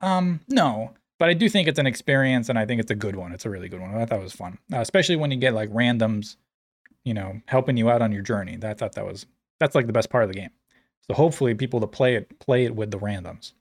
Um, 0.00 0.40
no, 0.48 0.94
but 1.18 1.28
I 1.28 1.34
do 1.34 1.48
think 1.48 1.68
it's 1.68 1.78
an 1.78 1.86
experience, 1.86 2.48
and 2.48 2.58
I 2.58 2.66
think 2.66 2.80
it's 2.80 2.90
a 2.90 2.96
good 2.96 3.16
one. 3.16 3.32
It's 3.32 3.44
a 3.44 3.50
really 3.50 3.68
good 3.68 3.80
one. 3.80 3.94
I 3.94 4.04
thought 4.06 4.20
it 4.20 4.24
was 4.24 4.32
fun, 4.32 4.58
uh, 4.72 4.80
especially 4.80 5.16
when 5.16 5.30
you 5.30 5.36
get 5.36 5.54
like 5.54 5.70
randoms, 5.70 6.36
you 7.04 7.14
know, 7.14 7.40
helping 7.46 7.76
you 7.76 7.90
out 7.90 8.02
on 8.02 8.12
your 8.12 8.22
journey. 8.22 8.58
I 8.62 8.74
thought 8.74 8.94
that 8.94 9.06
was 9.06 9.26
that's 9.58 9.74
like 9.74 9.86
the 9.86 9.92
best 9.92 10.10
part 10.10 10.24
of 10.24 10.28
the 10.28 10.38
game. 10.38 10.50
So 11.06 11.14
hopefully, 11.14 11.54
people 11.54 11.80
to 11.80 11.86
play 11.86 12.14
it 12.14 12.38
play 12.40 12.64
it 12.64 12.74
with 12.74 12.90
the 12.90 12.98
randoms. 12.98 13.52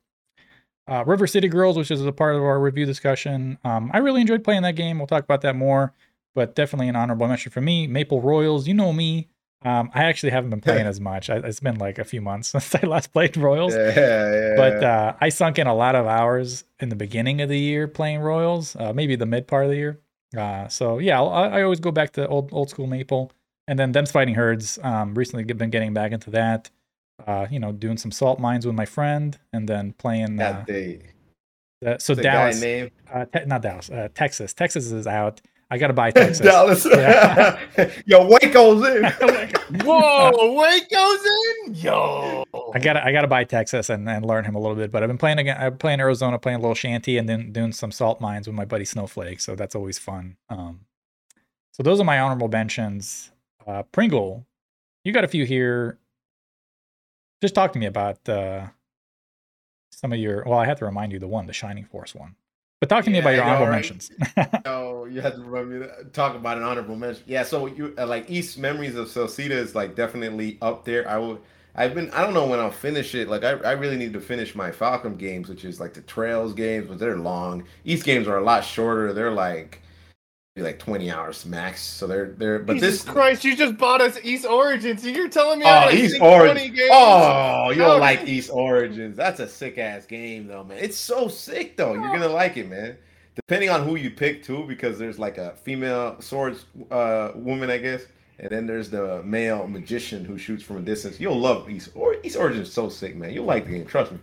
Uh, 0.88 1.04
River 1.06 1.28
City 1.28 1.48
Girls, 1.48 1.78
which 1.78 1.92
is 1.92 2.04
a 2.04 2.12
part 2.12 2.36
of 2.36 2.42
our 2.42 2.60
review 2.60 2.86
discussion. 2.86 3.60
Um, 3.64 3.92
I 3.94 4.00
really 4.00 4.22
enjoyed 4.22 4.44
playing 4.44 4.64
that 4.64 4.76
game. 4.76 4.98
We'll 4.98 5.08
talk 5.08 5.24
about 5.24 5.42
that 5.42 5.56
more 5.56 5.94
but 6.36 6.56
definitely 6.56 6.88
an 6.88 6.96
honorable 6.96 7.28
mention 7.28 7.52
for 7.52 7.62
me. 7.62 7.88
Maple 7.88 8.22
Royals, 8.22 8.68
you 8.68 8.74
know 8.74 8.94
me. 8.94 9.28
Um, 9.64 9.92
I 9.94 10.06
actually 10.06 10.30
haven't 10.32 10.52
been 10.52 10.62
playing 10.62 10.88
as 10.94 11.00
much. 11.02 11.30
I, 11.30 11.38
it's 11.38 11.60
been 11.60 11.78
like 11.78 12.00
a 12.00 12.06
few 12.06 12.22
months 12.22 12.48
since 12.52 12.74
I 12.76 12.86
last 12.88 13.12
played 13.12 13.36
Royals. 13.38 13.76
Yeah, 13.76 13.94
yeah. 13.96 14.54
But 14.56 14.84
uh, 14.84 15.14
I 15.20 15.30
sunk 15.30 15.60
in 15.60 15.68
a 15.68 15.76
lot 15.76 15.96
of 15.96 16.06
hours 16.08 16.64
in 16.80 16.90
the 16.90 16.96
beginning 16.96 17.42
of 17.42 17.50
the 17.50 17.60
year 17.60 17.88
playing 17.88 18.20
Royals, 18.22 18.76
uh, 18.78 18.94
maybe 18.94 19.16
the 19.16 19.26
mid 19.26 19.48
part 19.48 19.66
of 19.66 19.72
the 19.72 19.78
year. 19.78 20.00
Uh, 20.38 20.68
so 20.68 21.00
yeah, 21.00 21.22
I 21.22 21.60
I 21.60 21.62
always 21.64 21.80
go 21.80 21.92
back 21.92 22.14
to 22.14 22.28
old 22.28 22.50
old 22.54 22.70
school 22.70 22.88
Maple, 22.88 23.32
and 23.68 23.78
then 23.80 23.92
Them's 23.92 24.12
Fighting 24.12 24.36
Herds. 24.36 24.80
Um, 24.84 25.16
recently 25.16 25.44
been 25.44 25.72
getting 25.72 25.94
back 25.94 26.12
into 26.12 26.30
that. 26.32 26.70
Uh, 27.28 27.48
you 27.52 27.60
know, 27.60 27.74
doing 27.74 27.98
some 27.98 28.12
salt 28.12 28.40
mines 28.40 28.66
with 28.66 28.76
my 28.76 28.86
friend, 28.86 29.38
and 29.52 29.68
then 29.68 29.92
playing. 29.94 30.38
that 30.38 30.56
Uh, 30.62 30.64
day. 30.64 31.02
so 31.98 32.16
The 32.16 32.22
Dallas, 32.22 32.64
uh, 33.12 33.26
not 33.46 33.62
Dallas, 33.62 33.90
uh, 33.90 34.08
Texas. 34.14 34.54
Texas 34.54 34.92
is 34.92 35.06
out. 35.06 35.42
I 35.72 35.78
got 35.78 35.88
to 35.88 35.94
buy 35.94 36.12
Texas. 36.12 36.40
Dallas. 36.40 36.86
Yeah. 36.86 37.60
Yo, 38.06 38.28
Waco's 38.28 38.86
in. 38.88 39.04
Whoa, 39.86 40.54
Wake 40.54 40.90
goes 40.90 41.20
in, 41.66 41.76
yo. 41.76 42.44
I 42.74 42.80
gotta 42.80 43.06
I 43.06 43.12
gotta 43.12 43.28
buy 43.28 43.44
Texas 43.44 43.90
and, 43.90 44.10
and 44.10 44.26
learn 44.26 44.44
him 44.44 44.56
a 44.56 44.60
little 44.60 44.76
bit. 44.76 44.92
But 44.92 45.04
I've 45.04 45.10
been 45.10 45.20
playing 45.20 45.38
again. 45.38 45.58
I'm 45.60 45.78
playing 45.78 46.00
Arizona, 46.00 46.40
playing 46.40 46.58
a 46.58 46.62
little 46.62 46.74
shanty, 46.74 47.20
and 47.20 47.30
then 47.30 47.52
doing 47.52 47.72
some 47.72 47.92
salt 47.92 48.20
mines 48.20 48.48
with 48.48 48.56
my 48.56 48.66
buddy 48.66 48.84
Snowflake. 48.84 49.40
So 49.40 49.56
that's 49.56 49.76
always 49.76 50.00
fun. 50.00 50.38
Um, 50.50 50.82
so 51.72 51.84
those 51.84 52.00
are 52.00 52.04
my 52.04 52.20
honorable 52.20 52.48
mentions. 52.48 53.32
Uh, 53.68 53.84
Pringle, 53.84 54.46
you 55.04 55.14
got 55.14 55.24
a 55.24 55.28
few 55.28 55.46
here. 55.46 56.00
Just 57.42 57.54
talk 57.54 57.72
to 57.74 57.80
me 57.80 57.86
about 57.86 58.28
uh, 58.28 58.68
some 59.92 60.12
of 60.12 60.18
your. 60.18 60.44
Well, 60.46 60.58
I 60.58 60.66
have 60.66 60.80
to 60.80 60.86
remind 60.86 61.12
you 61.12 61.20
the 61.20 61.28
one, 61.28 61.46
the 61.46 61.54
Shining 61.54 61.86
Force 61.86 62.16
one. 62.16 62.36
But 62.80 62.88
talk 62.88 63.04
to 63.06 63.10
me 63.12 63.20
about 63.20 63.32
your 63.36 63.44
honorable 63.44 63.68
right? 63.68 63.72
mentions. 63.72 64.12
Oh, 64.66 65.06
you 65.06 65.22
had 65.22 65.36
to 65.36 65.42
remember 65.42 65.80
me 65.80 65.86
to 65.88 66.06
talk 66.12 66.36
about 66.36 66.58
an 66.58 66.64
honorable 66.64 66.96
mention. 66.96 67.24
Yeah, 67.28 67.44
so 67.44 67.66
you 67.66 67.94
uh, 67.98 68.06
like 68.08 68.30
Ys 68.30 68.58
Memories 68.58 68.96
of 68.96 69.08
Celceta 69.08 69.52
is 69.52 69.76
like 69.76 69.96
definitely 69.96 70.58
up 70.62 70.86
there. 70.86 71.08
I 71.10 71.18
will. 71.18 71.42
I've 71.76 71.94
been. 71.94 72.10
I 72.12 72.24
don't 72.24 72.34
know 72.34 72.48
when 72.48 72.60
I'll 72.60 72.72
finish 72.72 73.16
it. 73.16 73.28
Like 73.28 73.44
I, 73.44 73.52
I 73.52 73.72
really 73.72 73.98
need 73.98 74.14
to 74.14 74.22
finish 74.22 74.56
my 74.56 74.72
Falcom 74.72 75.18
games, 75.18 75.50
which 75.50 75.66
is 75.66 75.80
like 75.80 75.94
the 75.94 76.02
Trails 76.02 76.54
games, 76.54 76.88
but 76.88 77.00
they're 77.00 77.18
long. 77.18 77.66
Ys 77.84 78.04
games 78.04 78.28
are 78.28 78.38
a 78.38 78.44
lot 78.44 78.64
shorter. 78.64 79.12
They're 79.14 79.32
like, 79.32 79.82
be 80.60 80.66
like 80.66 80.80
twenty 80.80 81.10
hours 81.12 81.46
max. 81.46 81.82
So 81.82 82.06
they're 82.08 82.34
they're. 82.38 82.60
But 82.60 82.76
Jesus 82.76 83.04
this. 83.04 83.12
Christ, 83.14 83.44
you 83.44 83.56
just 83.56 83.78
bought 83.78 84.02
us 84.02 84.18
Ys 84.24 84.46
Origins. 84.46 85.04
and 85.06 85.16
You're 85.16 85.30
telling 85.30 85.60
me 85.60 85.66
Oh, 85.66 85.70
gotta 85.70 85.96
Ys 85.96 86.18
20 86.18 86.26
Origins. 86.36 86.76
games? 86.78 86.90
Oh, 86.92 87.70
you 87.72 87.78
don't 87.80 88.00
like 88.00 88.28
Ys 88.28 88.50
Origins. 88.50 89.16
That's 89.18 89.40
a 89.40 89.48
sick 89.48 89.78
ass 89.78 90.06
game 90.06 90.48
though, 90.48 90.64
man. 90.64 90.78
It's 90.80 90.98
so 90.98 91.28
sick 91.28 91.78
though. 91.78 91.94
You're 91.94 92.12
gonna 92.12 92.28
like 92.28 92.58
it, 92.58 92.70
man. 92.70 92.98
Depending 93.36 93.70
on 93.70 93.84
who 93.84 93.96
you 93.96 94.12
pick 94.12 94.44
too, 94.44 94.66
because 94.68 95.00
there's 95.00 95.18
like 95.18 95.38
a 95.38 95.52
female 95.64 96.20
swords 96.22 96.66
uh 96.92 97.32
woman, 97.36 97.70
I 97.70 97.78
guess, 97.78 98.04
and 98.40 98.50
then 98.50 98.68
there's 98.68 98.90
the 98.90 99.24
male 99.24 99.66
magician 99.68 100.26
who 100.26 100.38
shoots 100.38 100.62
from 100.64 100.78
a 100.78 100.82
distance. 100.82 101.20
You'll 101.20 101.40
love 101.40 101.70
Ys 101.70 101.90
or 101.96 102.16
Ys 102.24 102.36
Origins 102.36 102.68
is 102.68 102.74
so 102.74 102.90
sick, 102.90 103.16
man. 103.16 103.34
You'll 103.34 103.46
like 103.46 103.66
the 103.66 103.72
game, 103.72 103.86
trust 103.86 104.12
me. 104.12 104.20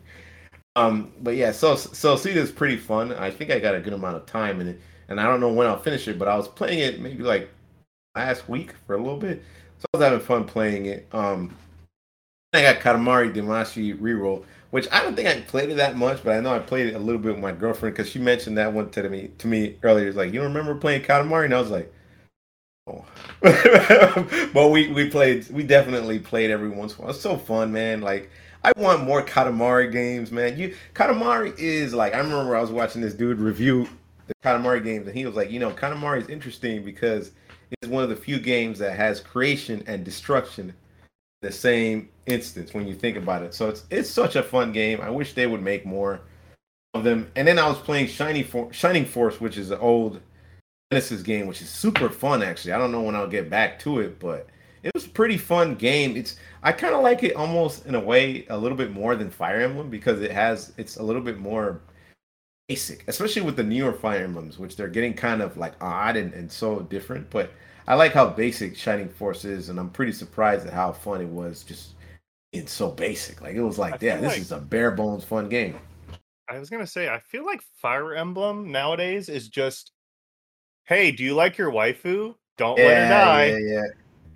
Um, 0.75 1.13
but 1.23 1.37
yeah, 1.37 1.53
so 1.53 1.75
so 1.77 2.17
see 2.17 2.33
is 2.33 2.51
pretty 2.51 2.77
fun. 2.77 3.13
I 3.15 3.31
think 3.31 3.51
I 3.51 3.59
got 3.59 3.75
a 3.75 3.81
good 3.81 3.95
amount 3.95 4.17
of 4.17 4.27
time 4.27 4.61
in 4.61 4.69
it, 4.69 4.81
and 5.09 5.21
I 5.21 5.25
don't 5.25 5.41
know 5.41 5.53
when 5.53 5.67
I'll 5.67 5.79
finish 5.79 6.09
it, 6.09 6.19
but 6.19 6.29
I 6.29 6.37
was 6.37 6.49
playing 6.49 6.79
it 6.81 7.01
maybe 7.01 7.23
like 7.23 7.51
last 8.15 8.49
week 8.49 8.73
for 8.87 8.95
a 8.95 8.99
little 8.99 9.19
bit, 9.19 9.43
so 9.79 9.87
I 9.93 9.97
was 9.97 10.05
having 10.05 10.21
fun 10.21 10.45
playing 10.45 10.87
it. 10.87 11.07
Um, 11.13 11.57
I 12.53 12.63
got 12.63 12.81
Katamari 12.81 13.35
Damacy 13.35 13.99
reroll, 13.99 14.45
which 14.71 14.89
I 14.91 15.03
don't 15.03 15.15
think 15.15 15.29
I 15.29 15.41
played 15.43 15.71
it 15.71 15.77
that 15.77 15.97
much, 15.97 16.25
but 16.25 16.35
I 16.37 16.41
know 16.41 16.55
I 16.55 16.59
played 16.59 16.87
it 16.87 16.95
a 16.95 16.99
little 16.99 17.21
bit 17.21 17.33
with 17.33 17.43
my 17.43 17.53
girlfriend 17.53 17.95
because 17.95 18.11
she 18.11 18.19
mentioned 18.19 18.57
that 18.59 18.73
one 18.73 18.91
to 18.91 19.09
me 19.09 19.31
to 19.39 19.47
me 19.47 19.77
earlier. 19.83 20.13
Like, 20.13 20.33
you 20.33 20.43
remember 20.43 20.75
playing 20.75 21.03
Katamari? 21.03 21.47
And 21.47 21.55
I 21.55 21.61
was 21.61 21.71
like, 21.71 21.93
oh. 22.87 23.05
but 24.55 24.69
we 24.69 24.89
we 24.93 25.11
played, 25.11 25.49
we 25.51 25.63
definitely 25.63 26.19
played 26.19 26.51
every 26.51 26.71
once 26.71 26.95
in 26.95 26.99
a 26.99 27.03
while. 27.03 27.11
It's 27.11 27.21
so 27.21 27.37
fun, 27.37 27.73
man. 27.73 28.01
Like 28.01 28.31
I 28.65 28.73
want 28.77 29.05
more 29.05 29.23
Katamari 29.23 29.93
games, 29.93 30.33
man. 30.33 30.59
You 30.59 30.75
Katamari 30.95 31.57
is 31.59 31.95
like 31.95 32.15
I 32.15 32.19
remember 32.19 32.57
I 32.57 32.61
was 32.61 32.71
watching 32.71 33.03
this 33.03 33.15
dude 33.15 33.39
review 33.39 33.89
the 34.27 34.35
Katamari 34.45 34.83
games, 34.83 35.07
and 35.07 35.17
he 35.17 35.27
was 35.27 35.35
like, 35.35 35.51
you 35.51 35.59
know, 35.59 35.71
Katamari 35.71 36.23
is 36.23 36.29
interesting 36.29 36.85
because 36.85 37.33
it's 37.71 37.91
one 37.91 38.03
of 38.03 38.09
the 38.09 38.17
few 38.17 38.39
games 38.39 38.79
that 38.79 38.97
has 38.97 39.21
creation 39.21 39.83
and 39.87 40.05
destruction 40.05 40.75
the 41.43 41.53
same 41.53 42.09
instance 42.27 42.75
when 42.75 42.87
you 42.87 42.95
think 42.95 43.17
about 43.17 43.43
it. 43.43 43.55
So 43.55 43.69
it's 43.69 43.85
it's 43.91 44.11
such 44.11 44.37
a 44.37 44.43
fun 44.43 44.73
game. 44.73 45.01
I 45.01 45.11
wish 45.11 45.35
they 45.35 45.47
would 45.47 45.63
make 45.63 45.85
more 45.85 46.21
of 46.95 47.05
them. 47.05 47.31
And 47.37 47.47
then 47.47 47.59
I 47.59 47.69
was 47.69 47.79
playing 47.79 48.09
Shiny 48.09 48.43
For- 48.43 48.73
Shining 48.73 49.05
Force, 49.05 49.41
which 49.41 49.57
is 49.57 49.71
an 49.71 49.79
old 49.79 50.21
Genesis 50.91 51.23
game, 51.23 51.47
which 51.47 51.63
is 51.63 51.69
super 51.69 52.09
fun 52.09 52.43
actually. 52.43 52.73
I 52.73 52.79
don't 52.79 52.93
know 52.93 53.03
when 53.03 53.15
I'll 53.15 53.29
get 53.29 53.51
back 53.51 53.79
to 53.81 54.01
it, 54.01 54.19
but 54.19 54.49
it 54.83 54.93
was 54.95 55.07
a 55.07 55.11
pretty 55.11 55.37
fun 55.37 55.75
game. 55.75 56.17
It's 56.17 56.37
I 56.63 56.73
kind 56.73 56.95
of 56.95 57.03
like 57.03 57.23
it 57.23 57.37
almost 57.37 57.87
in 57.87 57.95
a 57.95 58.01
way 58.01 58.47
a 58.49 58.57
little 58.57 58.79
bit 58.79 58.93
more 58.93 59.15
than 59.17 59.31
Fire 59.31 59.61
Emblem 59.61 59.91
because 59.91 60.21
it 60.23 60.31
has 60.33 60.73
it's 60.79 60.97
a 60.97 61.03
little 61.03 61.23
bit 61.23 61.39
more 61.39 61.81
basic, 62.69 63.05
especially 63.09 63.43
with 63.43 63.57
the 63.57 63.63
newer 63.63 63.93
Fire 63.93 64.25
Emblems, 64.25 64.59
which 64.59 64.77
they're 64.77 64.89
getting 64.89 65.15
kind 65.15 65.43
of 65.43 65.57
like 65.57 65.75
odd 65.81 66.17
and, 66.17 66.33
and 66.35 66.51
so 66.51 66.81
different. 66.81 67.31
But 67.31 67.51
I 67.87 67.95
like 67.95 68.13
how 68.13 68.29
basic 68.29 68.77
Shining 68.77 69.09
Force 69.09 69.45
is, 69.45 69.69
and 69.69 69.79
I'm 69.79 69.91
pretty 69.91 70.13
surprised 70.13 70.67
at 70.67 70.73
how 70.73 70.93
fun 70.93 71.21
it 71.21 71.29
was. 71.29 71.63
Just 71.63 71.95
it's 72.53 72.73
so 72.73 72.91
basic. 72.91 73.41
Like 73.41 73.55
it 73.55 73.63
was 73.63 73.79
like, 73.79 74.01
yeah, 74.03 74.17
this 74.17 74.33
like... 74.33 74.41
is 74.41 74.53
a 74.53 74.59
bare 74.59 74.91
bones 74.91 75.25
fun 75.25 75.49
game. 75.49 75.79
I 76.49 76.59
was 76.59 76.71
gonna 76.71 76.87
say, 76.87 77.09
I 77.09 77.19
feel 77.19 77.45
like 77.45 77.61
Fire 77.81 78.15
Emblem 78.15 78.71
nowadays 78.71 79.29
is 79.29 79.49
just, 79.49 79.93
hey, 80.85 81.11
do 81.11 81.25
you 81.25 81.35
like 81.35 81.59
your 81.59 81.73
waifu? 81.73 82.35
Don't 82.57 82.79
yeah, 82.79 82.85
let 82.85 83.03
her 83.03 83.09
die. 83.09 83.47
Yeah, 83.47 83.59
yeah. 83.59 83.87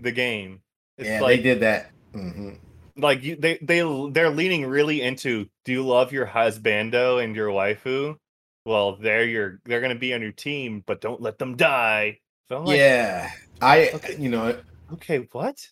The 0.00 0.12
game. 0.12 0.60
It's 0.98 1.08
yeah, 1.08 1.20
like, 1.20 1.38
they 1.38 1.42
did 1.42 1.60
that. 1.60 1.90
Mm-hmm. 2.12 2.50
Like 2.96 3.22
you, 3.22 3.36
they 3.36 3.58
they 3.62 3.80
they're 4.10 4.30
leaning 4.30 4.66
really 4.66 5.00
into. 5.02 5.48
Do 5.64 5.72
you 5.72 5.86
love 5.86 6.12
your 6.12 6.26
husbando 6.26 7.22
and 7.22 7.34
your 7.34 7.48
waifu? 7.48 8.16
Well, 8.64 8.96
they're 8.96 9.24
your 9.24 9.60
they're 9.64 9.80
gonna 9.80 9.94
be 9.94 10.14
on 10.14 10.22
your 10.22 10.32
team, 10.32 10.82
but 10.86 11.00
don't 11.00 11.20
let 11.20 11.38
them 11.38 11.56
die. 11.56 12.18
So 12.48 12.62
like, 12.62 12.76
yeah, 12.76 13.30
I 13.60 13.90
okay. 13.94 14.16
you 14.18 14.28
know 14.28 14.56
okay 14.92 15.26
what. 15.32 15.66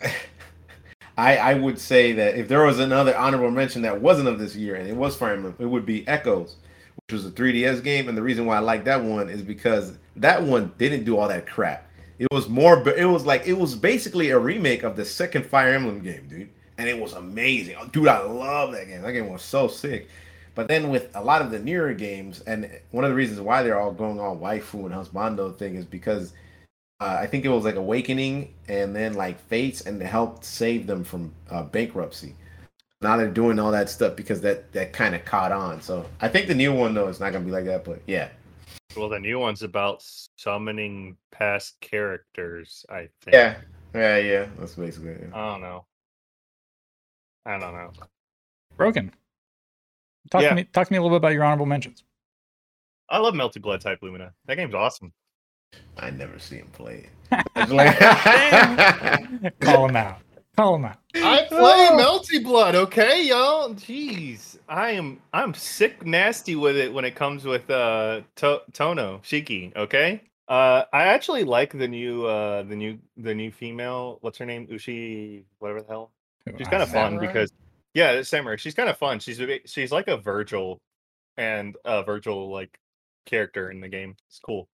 I, 1.18 1.36
I 1.36 1.54
would 1.54 1.78
say 1.78 2.12
that 2.12 2.36
if 2.36 2.48
there 2.48 2.64
was 2.64 2.78
another 2.78 3.16
honorable 3.16 3.50
mention 3.50 3.82
that 3.82 4.00
wasn't 4.00 4.28
of 4.28 4.38
this 4.38 4.54
year 4.54 4.74
and 4.74 4.86
it 4.86 4.94
was 4.94 5.16
Fire 5.16 5.32
Emblem, 5.32 5.54
it 5.58 5.64
would 5.64 5.86
be 5.86 6.06
Echoes, 6.06 6.56
which 6.96 7.14
was 7.14 7.24
a 7.24 7.30
3DS 7.30 7.82
game. 7.82 8.08
And 8.08 8.18
the 8.18 8.22
reason 8.22 8.44
why 8.44 8.56
I 8.56 8.60
like 8.60 8.84
that 8.84 9.02
one 9.02 9.30
is 9.30 9.40
because 9.40 9.96
that 10.16 10.42
one 10.42 10.72
didn't 10.76 11.04
do 11.04 11.16
all 11.16 11.28
that 11.28 11.46
crap. 11.46 11.88
It 12.18 12.28
was 12.30 12.48
more, 12.48 12.82
but 12.82 12.98
it 12.98 13.06
was 13.06 13.24
like 13.24 13.46
it 13.46 13.54
was 13.54 13.74
basically 13.74 14.30
a 14.30 14.38
remake 14.38 14.82
of 14.82 14.96
the 14.96 15.04
second 15.04 15.44
Fire 15.46 15.74
Emblem 15.74 16.00
game, 16.00 16.26
dude, 16.28 16.50
and 16.78 16.88
it 16.88 16.98
was 16.98 17.12
amazing, 17.12 17.76
oh, 17.78 17.86
dude. 17.88 18.08
I 18.08 18.20
love 18.20 18.72
that 18.72 18.86
game. 18.86 19.02
That 19.02 19.12
game 19.12 19.28
was 19.28 19.42
so 19.42 19.68
sick. 19.68 20.08
But 20.56 20.68
then 20.68 20.88
with 20.88 21.14
a 21.14 21.22
lot 21.22 21.42
of 21.42 21.50
the 21.50 21.58
newer 21.58 21.92
games, 21.92 22.40
and 22.40 22.68
one 22.90 23.04
of 23.04 23.10
the 23.10 23.14
reasons 23.14 23.40
why 23.40 23.62
they're 23.62 23.78
all 23.78 23.92
going 23.92 24.18
on 24.18 24.38
waifu 24.38 24.86
and 24.86 24.94
husbando 24.94 25.56
thing 25.56 25.76
is 25.76 25.84
because 25.84 26.32
uh, 26.98 27.18
I 27.20 27.26
think 27.26 27.44
it 27.44 27.50
was 27.50 27.64
like 27.64 27.74
Awakening 27.74 28.54
and 28.66 28.96
then 28.96 29.12
like 29.12 29.38
Fates, 29.38 29.82
and 29.82 30.00
it 30.00 30.06
helped 30.06 30.46
save 30.46 30.86
them 30.86 31.04
from 31.04 31.34
uh, 31.50 31.62
bankruptcy. 31.64 32.34
Now 33.02 33.18
they're 33.18 33.28
doing 33.28 33.58
all 33.58 33.70
that 33.72 33.90
stuff 33.90 34.16
because 34.16 34.40
that 34.40 34.72
that 34.72 34.94
kind 34.94 35.14
of 35.14 35.26
caught 35.26 35.52
on. 35.52 35.82
So 35.82 36.06
I 36.22 36.28
think 36.28 36.48
the 36.48 36.54
new 36.54 36.72
one 36.72 36.94
though 36.94 37.08
is 37.08 37.20
not 37.20 37.34
gonna 37.34 37.44
be 37.44 37.50
like 37.50 37.66
that. 37.66 37.84
But 37.84 38.00
yeah, 38.06 38.30
well, 38.96 39.10
the 39.10 39.20
new 39.20 39.38
one's 39.38 39.62
about 39.62 40.02
summoning 40.38 41.18
past 41.30 41.78
characters. 41.82 42.86
I 42.88 43.10
think. 43.20 43.34
Yeah, 43.34 43.56
yeah, 43.94 44.16
yeah. 44.16 44.46
That's 44.58 44.74
basically. 44.74 45.10
It. 45.10 45.30
I 45.34 45.52
don't 45.52 45.60
know. 45.60 45.84
I 47.44 47.58
don't 47.58 47.74
know. 47.74 47.90
Broken. 48.78 49.12
Talk 50.30 50.42
yeah. 50.42 50.50
to 50.50 50.54
me. 50.54 50.64
Talk 50.64 50.88
to 50.88 50.92
me 50.92 50.98
a 50.98 51.02
little 51.02 51.16
bit 51.16 51.22
about 51.22 51.32
your 51.32 51.44
honorable 51.44 51.66
mentions. 51.66 52.04
I 53.08 53.18
love 53.18 53.34
Melty 53.34 53.60
Blood 53.60 53.80
Type 53.80 54.00
Lumina. 54.02 54.32
That 54.46 54.56
game's 54.56 54.74
awesome. 54.74 55.12
I 55.98 56.10
never 56.10 56.38
see 56.38 56.56
him 56.56 56.68
play 56.72 57.08
it. 57.30 59.54
Call 59.60 59.88
him 59.88 59.96
out. 59.96 60.18
Call 60.56 60.76
him 60.76 60.86
out. 60.86 60.98
I 61.14 61.44
play 61.48 61.88
Melty 61.92 62.42
Blood. 62.42 62.74
Okay, 62.74 63.26
y'all. 63.26 63.74
Jeez, 63.74 64.58
I 64.68 64.92
am 64.92 65.20
I'm 65.32 65.54
sick 65.54 66.04
nasty 66.04 66.56
with 66.56 66.76
it 66.76 66.92
when 66.92 67.04
it 67.04 67.14
comes 67.14 67.44
with 67.44 67.70
uh 67.70 68.22
to- 68.36 68.62
Tohno 68.72 69.22
Shiki. 69.22 69.76
Okay. 69.76 70.22
Uh, 70.48 70.84
I 70.92 71.06
actually 71.06 71.42
like 71.42 71.76
the 71.76 71.88
new 71.88 72.24
uh 72.24 72.62
the 72.62 72.76
new 72.76 72.98
the 73.16 73.34
new 73.34 73.50
female. 73.50 74.18
What's 74.20 74.38
her 74.38 74.46
name? 74.46 74.66
Ushi, 74.68 75.42
whatever 75.58 75.82
the 75.82 75.88
hell. 75.88 76.12
She's 76.56 76.68
kind 76.68 76.82
of 76.82 76.88
fun 76.88 77.18
because 77.18 77.52
yeah, 77.96 78.20
Samurai. 78.20 78.56
She's 78.56 78.74
kind 78.74 78.90
of 78.90 78.98
fun. 78.98 79.20
She's 79.20 79.40
she's 79.64 79.90
like 79.90 80.06
a 80.06 80.18
Virgil 80.18 80.82
and 81.38 81.76
a 81.86 82.02
Virgil 82.02 82.52
like 82.52 82.78
character 83.24 83.70
in 83.70 83.80
the 83.80 83.88
game. 83.88 84.16
It's 84.28 84.38
cool. 84.38 84.68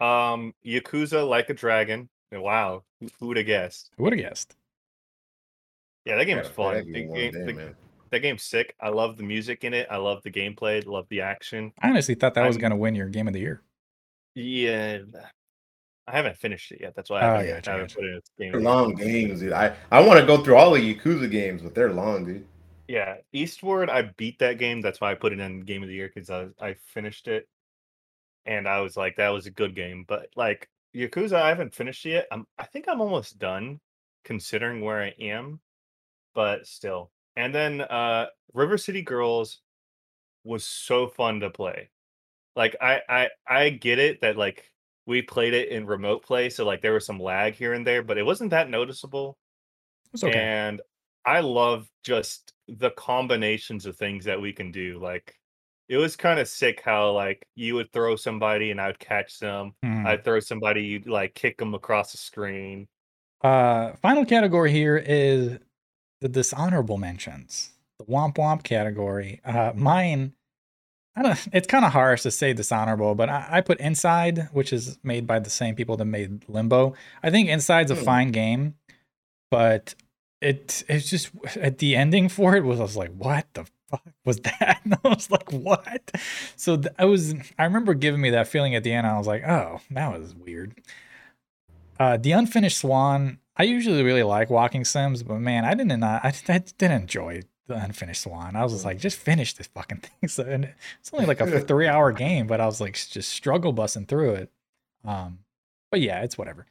Um, 0.00 0.54
Yakuza 0.64 1.28
Like 1.28 1.50
a 1.50 1.54
Dragon. 1.54 2.08
Wow, 2.32 2.84
who 3.20 3.26
would 3.28 3.36
have 3.36 3.44
guessed? 3.44 3.90
Who 3.98 4.04
would 4.04 4.14
have 4.14 4.22
guessed? 4.22 4.56
Yeah, 6.06 6.16
that 6.16 6.24
game 6.24 6.38
is 6.38 6.48
fun. 6.48 6.74
That, 6.74 6.90
game, 6.90 7.12
day, 7.12 7.30
the, 7.30 7.74
that 8.10 8.20
game's 8.20 8.44
sick. 8.44 8.74
I 8.80 8.88
love 8.88 9.18
the 9.18 9.22
music 9.22 9.62
in 9.62 9.74
it. 9.74 9.86
I 9.90 9.98
love 9.98 10.22
the 10.22 10.30
gameplay. 10.30 10.84
Love 10.86 11.06
the 11.10 11.20
action. 11.20 11.74
I 11.82 11.90
honestly 11.90 12.14
thought 12.14 12.32
that 12.32 12.40
I'm, 12.40 12.46
was 12.46 12.56
going 12.56 12.70
to 12.70 12.76
win 12.76 12.94
your 12.94 13.10
game 13.10 13.28
of 13.28 13.34
the 13.34 13.40
year. 13.40 13.60
Yeah, 14.34 15.00
I 16.06 16.16
haven't 16.16 16.36
finished 16.36 16.72
it 16.72 16.80
yet. 16.80 16.94
That's 16.96 17.10
why 17.10 17.20
I 17.20 17.24
haven't, 17.24 17.40
oh, 17.40 17.48
yeah, 17.48 17.60
I 17.66 17.70
haven't 17.70 17.94
put 17.94 18.04
it 18.04 18.10
in 18.10 18.16
its 18.16 18.30
game. 18.38 18.62
Long 18.62 18.94
games, 18.94 19.40
dude. 19.40 19.52
I, 19.52 19.74
I 19.90 20.00
want 20.00 20.18
to 20.18 20.26
go 20.26 20.42
through 20.42 20.56
all 20.56 20.72
the 20.72 20.94
Yakuza 20.94 21.30
games, 21.30 21.62
but 21.62 21.74
they're 21.74 21.92
long, 21.92 22.24
dude. 22.24 22.46
Yeah, 22.88 23.16
Eastward. 23.32 23.88
I 23.88 24.02
beat 24.16 24.38
that 24.40 24.58
game. 24.58 24.80
That's 24.80 25.00
why 25.00 25.12
I 25.12 25.14
put 25.14 25.32
it 25.32 25.38
in 25.38 25.60
game 25.60 25.82
of 25.82 25.88
the 25.88 25.94
year 25.94 26.10
because 26.12 26.28
I 26.28 26.48
I 26.60 26.74
finished 26.88 27.28
it, 27.28 27.48
and 28.44 28.68
I 28.68 28.80
was 28.80 28.96
like, 28.96 29.16
that 29.16 29.30
was 29.30 29.46
a 29.46 29.50
good 29.50 29.74
game. 29.76 30.04
But 30.06 30.28
like 30.36 30.68
Yakuza, 30.94 31.34
I 31.34 31.48
haven't 31.48 31.74
finished 31.74 32.04
it 32.04 32.10
yet. 32.10 32.26
I'm 32.32 32.46
I 32.58 32.64
think 32.64 32.86
I'm 32.88 33.00
almost 33.00 33.38
done, 33.38 33.80
considering 34.24 34.82
where 34.82 35.00
I 35.02 35.14
am, 35.20 35.60
but 36.34 36.66
still. 36.66 37.12
And 37.36 37.54
then 37.54 37.80
uh 37.80 38.26
River 38.52 38.76
City 38.76 39.02
Girls 39.02 39.60
was 40.44 40.64
so 40.64 41.06
fun 41.06 41.40
to 41.40 41.50
play. 41.50 41.88
Like 42.56 42.76
I 42.80 43.00
I 43.08 43.28
I 43.46 43.70
get 43.70 44.00
it 44.00 44.20
that 44.20 44.36
like 44.36 44.64
we 45.06 45.22
played 45.22 45.54
it 45.54 45.68
in 45.68 45.86
remote 45.86 46.24
play, 46.24 46.48
so 46.48 46.64
like 46.64 46.80
there 46.82 46.92
was 46.92 47.06
some 47.06 47.20
lag 47.20 47.54
here 47.54 47.72
and 47.72 47.86
there, 47.86 48.02
but 48.02 48.18
it 48.18 48.24
wasn't 48.24 48.50
that 48.50 48.70
noticeable. 48.70 49.36
It's 50.12 50.22
okay. 50.22 50.38
And 50.38 50.80
I 51.24 51.40
love 51.40 51.88
just 52.04 52.52
the 52.68 52.90
combinations 52.90 53.86
of 53.86 53.96
things 53.96 54.24
that 54.24 54.40
we 54.40 54.52
can 54.52 54.70
do. 54.70 54.98
Like 55.00 55.34
it 55.88 55.96
was 55.96 56.16
kind 56.16 56.38
of 56.38 56.48
sick 56.48 56.80
how 56.84 57.12
like 57.12 57.46
you 57.54 57.74
would 57.74 57.92
throw 57.92 58.16
somebody 58.16 58.70
and 58.70 58.80
I 58.80 58.86
would 58.88 58.98
catch 58.98 59.38
them. 59.38 59.74
Mm. 59.84 60.06
I'd 60.06 60.24
throw 60.24 60.40
somebody, 60.40 60.82
you'd 60.82 61.06
like 61.06 61.34
kick 61.34 61.58
them 61.58 61.74
across 61.74 62.12
the 62.12 62.18
screen. 62.18 62.88
Uh, 63.42 63.92
final 64.00 64.24
category 64.24 64.70
here 64.70 64.96
is 64.96 65.58
the 66.20 66.28
dishonorable 66.28 66.98
mentions, 66.98 67.72
the 67.98 68.04
womp 68.04 68.36
womp 68.36 68.62
category. 68.62 69.40
Uh, 69.44 69.72
mine 69.74 70.32
I 71.14 71.22
don't. 71.22 71.48
It's 71.52 71.66
kind 71.66 71.84
of 71.84 71.92
harsh 71.92 72.22
to 72.22 72.30
say 72.30 72.52
dishonorable, 72.52 73.14
but 73.14 73.28
I, 73.28 73.46
I, 73.50 73.60
put 73.60 73.78
Inside, 73.80 74.48
which 74.52 74.72
is 74.72 74.98
made 75.02 75.26
by 75.26 75.38
the 75.38 75.50
same 75.50 75.74
people 75.74 75.96
that 75.98 76.06
made 76.06 76.48
Limbo. 76.48 76.94
I 77.22 77.30
think 77.30 77.48
Inside's 77.48 77.90
a 77.90 77.96
hmm. 77.96 78.04
fine 78.04 78.30
game, 78.30 78.76
but 79.50 79.94
it 80.40 80.84
it's 80.88 81.10
just 81.10 81.30
at 81.56 81.78
the 81.78 81.96
ending 81.96 82.28
for 82.28 82.56
it 82.56 82.64
was 82.64 82.80
I 82.80 82.84
was 82.84 82.96
like, 82.96 83.12
what 83.12 83.46
the 83.52 83.66
fuck 83.90 84.02
was 84.24 84.38
that? 84.38 84.80
And 84.84 84.96
I 85.04 85.08
was 85.08 85.30
like, 85.30 85.52
what? 85.52 86.10
So 86.56 86.76
th- 86.76 86.94
I 86.98 87.04
was. 87.04 87.34
I 87.58 87.64
remember 87.64 87.94
giving 87.94 88.20
me 88.20 88.30
that 88.30 88.48
feeling 88.48 88.74
at 88.74 88.82
the 88.82 88.92
end. 88.92 89.06
I 89.06 89.18
was 89.18 89.26
like, 89.26 89.46
oh, 89.46 89.80
that 89.90 90.18
was 90.18 90.34
weird. 90.34 90.80
Uh, 92.00 92.16
the 92.16 92.32
unfinished 92.32 92.78
Swan. 92.78 93.38
I 93.54 93.64
usually 93.64 94.02
really 94.02 94.22
like 94.22 94.48
walking 94.48 94.84
sims, 94.86 95.22
but 95.22 95.38
man, 95.38 95.66
I 95.66 95.74
didn't. 95.74 96.02
I, 96.02 96.20
I 96.48 96.58
didn't 96.78 97.02
enjoy 97.02 97.42
the 97.66 97.74
unfinished 97.74 98.22
swan. 98.22 98.56
I 98.56 98.62
was 98.62 98.72
just 98.72 98.84
like, 98.84 98.98
just 98.98 99.18
finish 99.18 99.54
this 99.54 99.66
fucking 99.68 99.98
thing. 100.20 100.28
So 100.28 100.44
and 100.44 100.72
it's 101.00 101.12
only 101.12 101.26
like 101.26 101.40
a 101.40 101.60
three 101.66 101.86
hour 101.86 102.12
game, 102.12 102.46
but 102.46 102.60
I 102.60 102.66
was 102.66 102.80
like 102.80 102.94
just 102.94 103.30
struggle 103.30 103.72
busting 103.72 104.06
through 104.06 104.34
it. 104.34 104.50
Um, 105.04 105.40
but 105.90 106.00
yeah, 106.00 106.22
it's 106.22 106.38
whatever. 106.38 106.66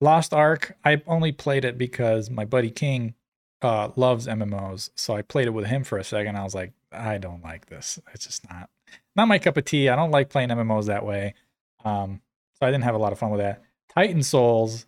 Lost 0.00 0.32
Ark, 0.32 0.76
I 0.84 1.02
only 1.06 1.32
played 1.32 1.64
it 1.64 1.76
because 1.76 2.30
my 2.30 2.44
buddy 2.44 2.70
King 2.70 3.14
uh 3.62 3.90
loves 3.96 4.26
MMOs. 4.26 4.90
So 4.94 5.14
I 5.14 5.22
played 5.22 5.46
it 5.46 5.50
with 5.50 5.66
him 5.66 5.84
for 5.84 5.98
a 5.98 6.04
second. 6.04 6.36
I 6.36 6.44
was 6.44 6.54
like, 6.54 6.72
I 6.92 7.18
don't 7.18 7.42
like 7.42 7.66
this. 7.66 7.98
It's 8.14 8.26
just 8.26 8.48
not 8.48 8.70
not 9.16 9.28
my 9.28 9.38
cup 9.38 9.56
of 9.56 9.64
tea. 9.64 9.88
I 9.88 9.96
don't 9.96 10.10
like 10.10 10.30
playing 10.30 10.50
MMOs 10.50 10.86
that 10.86 11.04
way. 11.04 11.34
Um, 11.84 12.20
so 12.54 12.66
I 12.66 12.70
didn't 12.70 12.84
have 12.84 12.94
a 12.94 12.98
lot 12.98 13.12
of 13.12 13.18
fun 13.18 13.30
with 13.30 13.40
that. 13.40 13.62
Titan 13.94 14.22
Souls 14.22 14.86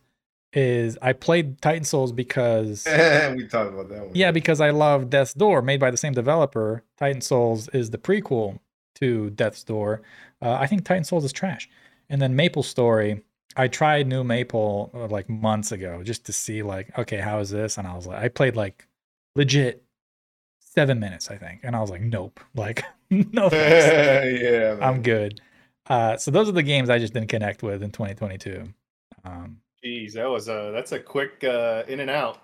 is 0.53 0.97
I 1.01 1.13
played 1.13 1.61
Titan 1.61 1.83
Souls 1.83 2.11
because 2.11 2.85
we 3.35 3.47
talked 3.47 3.73
about 3.73 3.89
that 3.89 4.05
one. 4.05 4.11
yeah, 4.13 4.31
because 4.31 4.59
I 4.59 4.71
love 4.71 5.09
Death's 5.09 5.33
Door, 5.33 5.61
made 5.61 5.79
by 5.79 5.91
the 5.91 5.97
same 5.97 6.13
developer. 6.13 6.83
Titan 6.97 7.21
Souls 7.21 7.69
is 7.69 7.89
the 7.91 7.97
prequel 7.97 8.59
to 8.95 9.29
Death's 9.31 9.63
Door. 9.63 10.01
Uh, 10.41 10.53
I 10.59 10.67
think 10.67 10.83
Titan 10.83 11.03
Souls 11.03 11.23
is 11.23 11.31
trash. 11.31 11.69
And 12.09 12.21
then 12.21 12.35
Maple 12.35 12.63
Story, 12.63 13.23
I 13.55 13.69
tried 13.69 14.07
New 14.07 14.23
Maple 14.25 14.91
uh, 14.93 15.07
like 15.07 15.29
months 15.29 15.71
ago 15.71 16.03
just 16.03 16.25
to 16.25 16.33
see 16.33 16.61
like, 16.63 16.97
okay, 16.99 17.17
how 17.17 17.39
is 17.39 17.49
this? 17.49 17.77
And 17.77 17.87
I 17.87 17.95
was 17.95 18.05
like, 18.05 18.21
I 18.21 18.27
played 18.27 18.55
like 18.57 18.87
legit 19.35 19.83
seven 20.59 20.99
minutes, 20.99 21.31
I 21.31 21.37
think, 21.37 21.61
and 21.63 21.75
I 21.75 21.79
was 21.79 21.89
like, 21.89 22.01
nope, 22.01 22.39
like 22.55 22.83
no, 23.09 23.49
thanks. 23.49 24.41
yeah, 24.41 24.73
man. 24.75 24.83
I'm 24.83 25.01
good. 25.01 25.39
Uh, 25.87 26.17
so 26.17 26.31
those 26.31 26.49
are 26.49 26.53
the 26.53 26.63
games 26.63 26.89
I 26.89 26.99
just 26.99 27.13
didn't 27.13 27.29
connect 27.29 27.63
with 27.63 27.81
in 27.81 27.91
2022. 27.91 28.73
Um, 29.23 29.60
Jeez, 29.83 30.13
that 30.13 30.29
was 30.29 30.47
a 30.47 30.71
that's 30.73 30.91
a 30.91 30.99
quick 30.99 31.43
uh, 31.43 31.83
in 31.87 31.99
and 31.99 32.09
out. 32.09 32.39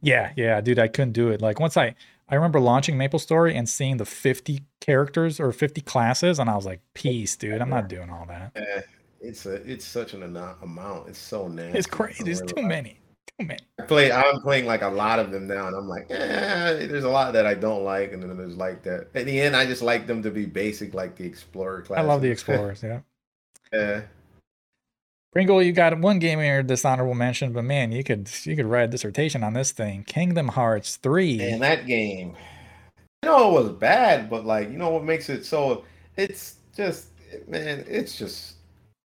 Yeah, 0.00 0.32
yeah, 0.36 0.60
dude, 0.60 0.78
I 0.78 0.88
couldn't 0.88 1.12
do 1.12 1.28
it. 1.28 1.40
Like 1.40 1.60
once 1.60 1.76
I 1.76 1.94
I 2.28 2.34
remember 2.34 2.60
launching 2.60 2.96
Maple 2.96 3.18
Story 3.18 3.54
and 3.54 3.68
seeing 3.68 3.98
the 3.98 4.04
50 4.04 4.62
characters 4.80 5.38
or 5.38 5.52
50 5.52 5.80
classes 5.82 6.38
and 6.38 6.50
I 6.50 6.56
was 6.56 6.66
like, 6.66 6.80
"Peace, 6.94 7.36
dude. 7.36 7.60
I'm 7.60 7.70
not 7.70 7.88
doing 7.88 8.10
all 8.10 8.26
that." 8.26 8.52
Eh, 8.56 8.80
it's 9.20 9.46
a 9.46 9.54
it's 9.70 9.84
such 9.84 10.14
an 10.14 10.22
amount. 10.24 11.08
It's 11.08 11.18
so 11.18 11.46
nasty. 11.48 11.78
It's 11.78 11.86
crazy. 11.86 12.24
There's 12.24 12.40
I'm 12.40 12.48
too 12.48 12.54
really- 12.56 12.68
many. 12.68 12.98
Too 13.38 13.46
many. 13.46 13.60
I 13.80 13.84
play. 13.84 14.10
I'm 14.12 14.40
playing 14.40 14.66
like 14.66 14.82
a 14.82 14.88
lot 14.88 15.18
of 15.20 15.30
them 15.30 15.46
now, 15.46 15.68
and 15.68 15.76
I'm 15.76 15.88
like, 15.88 16.10
eh, 16.10 16.86
there's 16.86 17.04
a 17.04 17.08
lot 17.08 17.32
that 17.34 17.46
I 17.46 17.54
don't 17.54 17.84
like, 17.84 18.12
and 18.12 18.22
then 18.22 18.36
there's 18.36 18.56
like 18.56 18.82
that. 18.82 19.08
At 19.14 19.24
the 19.26 19.40
end, 19.40 19.54
I 19.56 19.64
just 19.64 19.80
like 19.80 20.06
them 20.06 20.22
to 20.24 20.30
be 20.30 20.44
basic, 20.44 20.92
like 20.92 21.16
the 21.16 21.24
Explorer 21.24 21.82
class. 21.82 22.00
I 22.00 22.02
love 22.02 22.20
the 22.20 22.30
explorers, 22.36 22.82
yeah. 22.82 23.00
yeah. 23.72 24.02
Pringle, 25.32 25.62
you 25.62 25.72
got 25.72 25.98
one 25.98 26.18
game 26.18 26.40
in 26.40 26.46
your 26.46 26.62
dishonorable 26.62 27.14
mention, 27.14 27.54
but 27.54 27.64
man, 27.64 27.90
you 27.90 28.04
could 28.04 28.28
you 28.44 28.54
could 28.54 28.66
write 28.66 28.84
a 28.84 28.88
dissertation 28.88 29.42
on 29.42 29.54
this 29.54 29.72
thing. 29.72 30.04
Kingdom 30.04 30.48
Hearts 30.48 30.96
3. 30.96 31.40
And 31.40 31.62
that 31.62 31.86
game, 31.86 32.36
you 33.22 33.30
know, 33.30 33.48
it 33.48 33.62
was 33.62 33.72
bad, 33.72 34.28
but 34.28 34.44
like, 34.44 34.70
you 34.70 34.76
know 34.76 34.90
what 34.90 35.04
makes 35.04 35.30
it 35.30 35.46
so? 35.46 35.84
It's 36.16 36.56
just, 36.76 37.08
man, 37.48 37.82
it's 37.88 38.18
just 38.18 38.56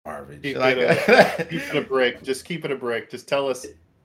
garbage. 0.05 0.43
Keep 0.43 0.59
Like, 0.59 0.77
it 0.79 1.49
Keep 1.51 1.63
it 1.63 1.77
a 1.77 1.81
break. 1.81 2.23
Just 2.23 2.45
keep 2.45 2.67
it 2.67 2.71
a 2.71 2.77
break. 2.77 3.11
Just 3.11 3.27
tell 3.27 3.49
us. 3.49 3.65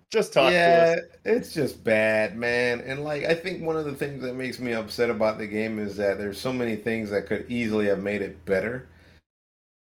Just 0.09 0.31
talk 0.31 0.49
to 0.49 0.53
yeah, 0.53 0.95
us. 0.97 1.03
it's 1.25 1.53
just 1.53 1.83
bad, 1.83 2.37
man. 2.37 2.79
And 2.81 3.03
like, 3.03 3.25
I 3.25 3.33
think 3.33 3.61
one 3.61 3.75
of 3.75 3.83
the 3.83 3.93
things 3.93 4.21
that 4.21 4.35
makes 4.35 4.59
me 4.59 4.71
upset 4.71 5.09
about 5.09 5.37
the 5.37 5.47
game 5.47 5.79
is 5.79 5.97
that 5.97 6.17
there's 6.17 6.39
so 6.39 6.53
many 6.53 6.77
things 6.77 7.09
that 7.09 7.25
could 7.25 7.45
easily 7.51 7.87
have 7.87 7.99
made 7.99 8.21
it 8.21 8.45
better. 8.45 8.87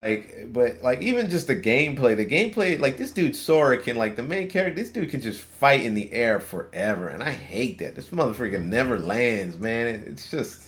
Like, 0.07 0.53
but 0.53 0.83
like 0.83 1.03
even 1.03 1.29
just 1.29 1.49
the 1.49 1.57
gameplay, 1.57 2.17
the 2.17 2.25
gameplay, 2.25 2.79
like 2.79 2.97
this 2.97 3.11
dude 3.11 3.35
Sora 3.35 3.77
can 3.77 3.97
like 3.97 4.15
the 4.15 4.23
main 4.23 4.49
character, 4.49 4.81
this 4.81 4.91
dude 4.91 5.11
can 5.11 5.21
just 5.21 5.41
fight 5.41 5.83
in 5.83 5.95
the 5.95 6.13
air 6.13 6.39
forever, 6.39 7.09
and 7.09 7.23
I 7.25 7.33
hate 7.33 7.79
that. 7.79 7.97
This 7.97 8.11
motherfucker 8.11 8.63
never 8.65 8.99
lands, 9.01 9.59
man. 9.59 9.89
It- 9.89 10.07
It's 10.07 10.31
just. 10.31 10.63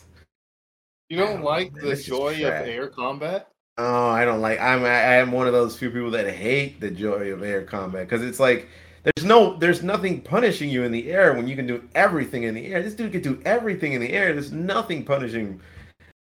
You 1.08 1.18
don't 1.18 1.36
don't 1.36 1.44
like 1.44 1.72
know, 1.74 1.88
the. 1.90 1.96
Joy 1.96 2.34
of 2.46 2.52
air 2.66 2.88
combat? 2.88 3.48
Oh, 3.78 4.08
I 4.08 4.24
don't 4.24 4.40
like. 4.40 4.58
I'm 4.60 4.84
I 4.84 5.14
am 5.16 5.30
one 5.30 5.46
of 5.46 5.52
those 5.52 5.78
few 5.78 5.90
people 5.90 6.10
that 6.10 6.28
hate 6.28 6.80
the 6.80 6.90
joy 6.90 7.32
of 7.32 7.42
air 7.44 7.62
combat 7.62 8.08
because 8.08 8.24
it's 8.24 8.40
like 8.40 8.68
there's 9.04 9.24
no 9.24 9.56
there's 9.56 9.82
nothing 9.84 10.20
punishing 10.20 10.68
you 10.68 10.82
in 10.82 10.90
the 10.92 11.12
air 11.12 11.34
when 11.34 11.46
you 11.46 11.54
can 11.54 11.66
do 11.66 11.88
everything 11.94 12.42
in 12.42 12.54
the 12.54 12.66
air. 12.66 12.82
This 12.82 12.94
dude 12.94 13.12
can 13.12 13.22
do 13.22 13.40
everything 13.44 13.92
in 13.92 14.00
the 14.00 14.12
air. 14.12 14.32
There's 14.32 14.52
nothing 14.52 15.04
punishing. 15.04 15.60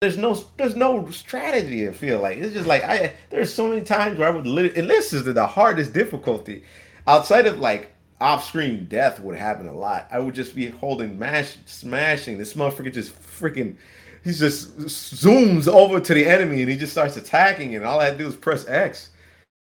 There's 0.02 0.18
no 0.18 0.34
there's 0.58 0.76
no 0.76 1.08
strategy. 1.12 1.88
I 1.88 1.92
feel 1.92 2.20
like 2.20 2.40
it's 2.40 2.56
just 2.56 2.66
like 2.66 2.84
I 2.84 3.14
there's 3.30 3.54
so 3.54 3.68
many 3.68 3.82
times 3.82 4.18
where 4.18 4.28
I 4.28 4.32
would 4.32 4.48
lit 4.48 4.76
and 4.76 4.90
this 4.90 5.14
is 5.14 5.24
the 5.24 5.46
hardest 5.46 5.94
difficulty 5.94 6.64
outside 7.06 7.46
of 7.46 7.60
like 7.60 7.94
off-screen 8.20 8.86
death 8.86 9.20
would 9.20 9.38
happen 9.38 9.68
a 9.68 9.74
lot. 9.74 10.08
I 10.12 10.18
would 10.18 10.34
just 10.34 10.56
be 10.56 10.72
holding 10.72 11.20
mash 11.20 11.56
smashing. 11.68 12.40
This 12.40 12.56
motherfucker 12.56 12.92
just 12.92 13.14
freaking 13.22 13.76
he 14.24 14.34
just 14.34 14.76
zooms 14.80 15.68
over 15.68 16.00
to 16.00 16.14
the 16.16 16.26
enemy 16.26 16.62
and 16.62 16.72
he 16.72 16.78
just 16.78 16.94
starts 16.94 17.16
attacking 17.16 17.76
and 17.76 17.86
all 17.86 18.00
I 18.00 18.06
had 18.06 18.18
to 18.18 18.24
do 18.24 18.28
is 18.28 18.36
press 18.36 18.68
X. 18.68 19.12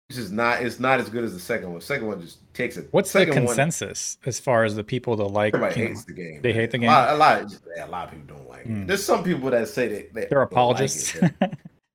It's 0.09 0.19
just 0.19 0.31
not 0.31 0.61
it's 0.61 0.79
not 0.79 0.99
as 0.99 1.09
good 1.09 1.23
as 1.23 1.33
the 1.33 1.39
second 1.39 1.69
one. 1.71 1.79
The 1.79 1.85
Second 1.85 2.09
one 2.09 2.21
just 2.21 2.46
takes 2.57 2.75
it. 2.77 2.87
What's 2.91 3.11
the 3.13 3.19
second 3.19 3.35
one- 3.35 3.45
consensus 3.47 4.17
as 4.25 4.39
far 4.39 4.63
as 4.65 4.75
the 4.75 4.83
people 4.83 5.15
that 5.17 5.25
like 5.25 5.53
Everybody 5.53 5.75
Kingdom 5.75 5.93
hates 5.95 6.05
the 6.05 6.13
game. 6.13 6.41
They 6.41 6.49
man. 6.49 6.59
hate 6.61 6.71
the 6.71 6.77
A 6.77 6.79
game? 6.81 6.89
lot, 6.89 7.09
a 7.09 7.15
lot, 7.15 7.41
of, 7.43 7.61
yeah, 7.75 7.85
a 7.85 7.87
lot 7.87 8.05
of 8.05 8.11
people 8.19 8.35
don't 8.35 8.49
like 8.49 8.63
Hmm. 8.65 8.81
it. 8.83 8.87
There's 8.87 9.03
some 9.03 9.23
people 9.23 9.49
that 9.51 9.67
say 9.69 9.87
that 9.87 10.13
they, 10.13 10.21
They're 10.21 10.29
don't 10.29 10.39
like 10.39 10.51
apologists. 10.51 11.15
in, 11.15 11.29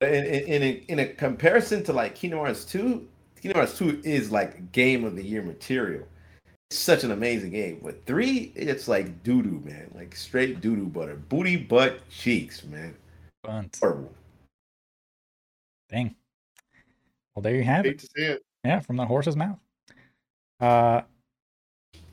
in, 0.00 0.24
in, 0.24 0.62
a, 0.62 0.70
in 0.88 0.98
a 1.00 1.06
comparison 1.06 1.84
to 1.84 1.92
like 1.92 2.14
Kingdom 2.14 2.38
Hearts 2.40 2.64
2, 2.64 3.08
Kingdom 3.40 3.58
Hearts 3.58 3.76
2 3.78 4.00
is 4.04 4.30
like 4.30 4.72
game 4.72 5.04
of 5.04 5.16
the 5.16 5.22
year 5.24 5.42
material. 5.42 6.06
It's 6.70 6.78
such 6.78 7.04
an 7.04 7.10
amazing 7.10 7.50
game. 7.50 7.80
But 7.82 8.06
three, 8.06 8.52
it's 8.56 8.88
like 8.88 9.22
doo 9.24 9.42
doo, 9.42 9.60
man. 9.64 9.90
Like 9.94 10.16
straight 10.16 10.60
doo 10.60 10.74
doo 10.76 10.86
butter. 10.86 11.16
Booty, 11.16 11.56
butt, 11.56 12.08
cheeks, 12.08 12.64
man. 12.64 12.94
Bunt. 13.44 13.76
Horrible. 13.80 14.12
Dang. 15.90 16.14
Well, 17.34 17.42
there 17.42 17.54
you 17.56 17.64
have 17.64 17.84
Hate 17.84 17.94
it. 17.94 17.98
to 17.98 18.06
see 18.06 18.22
it. 18.22 18.42
Yeah, 18.64 18.80
from 18.80 18.96
the 18.96 19.04
horse's 19.04 19.36
mouth. 19.36 19.58
Uh, 20.62 21.02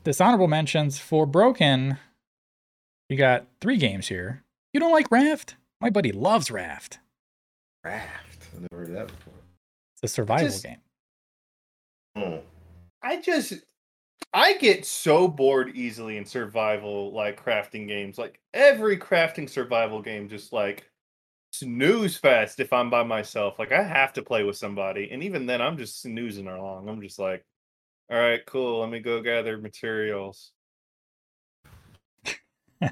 dishonorable 0.02 0.48
mentions 0.48 0.98
for 0.98 1.24
Broken. 1.24 1.98
You 3.08 3.16
got 3.16 3.46
three 3.60 3.76
games 3.76 4.08
here. 4.08 4.42
You 4.72 4.80
don't 4.80 4.92
like 4.92 5.10
Raft? 5.10 5.54
My 5.80 5.88
buddy 5.88 6.12
loves 6.12 6.50
Raft. 6.50 6.98
Raft. 7.84 8.48
I 8.56 8.60
never 8.60 8.84
heard 8.84 8.96
that 8.96 9.06
before. 9.06 9.34
It's 9.94 10.10
a 10.10 10.14
survival 10.14 10.48
Just- 10.48 10.64
game. 10.64 10.78
Oh. 12.16 12.40
I 13.02 13.20
just 13.20 13.54
I 14.32 14.56
get 14.58 14.84
so 14.84 15.26
bored 15.26 15.74
easily 15.74 16.16
in 16.16 16.24
survival 16.24 17.12
like 17.12 17.42
crafting 17.42 17.86
games. 17.88 18.18
Like 18.18 18.40
every 18.52 18.98
crafting 18.98 19.48
survival 19.48 20.02
game 20.02 20.28
just 20.28 20.52
like 20.52 20.90
snooze 21.52 22.16
fest 22.16 22.60
if 22.60 22.72
I'm 22.72 22.90
by 22.90 23.04
myself. 23.04 23.58
Like 23.58 23.72
I 23.72 23.82
have 23.82 24.12
to 24.14 24.22
play 24.22 24.42
with 24.42 24.56
somebody. 24.56 25.08
And 25.12 25.22
even 25.22 25.46
then 25.46 25.62
I'm 25.62 25.78
just 25.78 26.02
snoozing 26.02 26.46
along. 26.48 26.88
I'm 26.88 27.00
just 27.00 27.18
like, 27.18 27.44
all 28.10 28.18
right, 28.18 28.44
cool. 28.46 28.80
Let 28.80 28.90
me 28.90 29.00
go 29.00 29.20
gather 29.22 29.58
materials. 29.58 30.52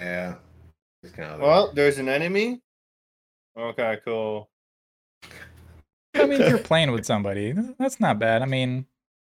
Yeah. 0.00 0.36
It's 1.02 1.12
kind 1.12 1.32
of 1.32 1.40
Well, 1.40 1.72
there's 1.72 1.98
an 1.98 2.08
enemy. 2.08 2.60
Okay, 3.58 3.98
cool. 4.04 4.48
I 6.14 6.26
mean, 6.26 6.40
if 6.40 6.48
you're 6.48 6.58
playing 6.70 6.92
with 6.92 7.04
somebody, 7.04 7.52
that's 7.78 7.98
not 8.00 8.18
bad. 8.18 8.42
I 8.42 8.46
mean, 8.46 8.86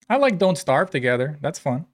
I 0.09 0.17
like 0.17 0.37
Don't 0.37 0.57
Starve 0.57 0.89
Together. 0.89 1.37
That's 1.41 1.59
fun. 1.59 1.85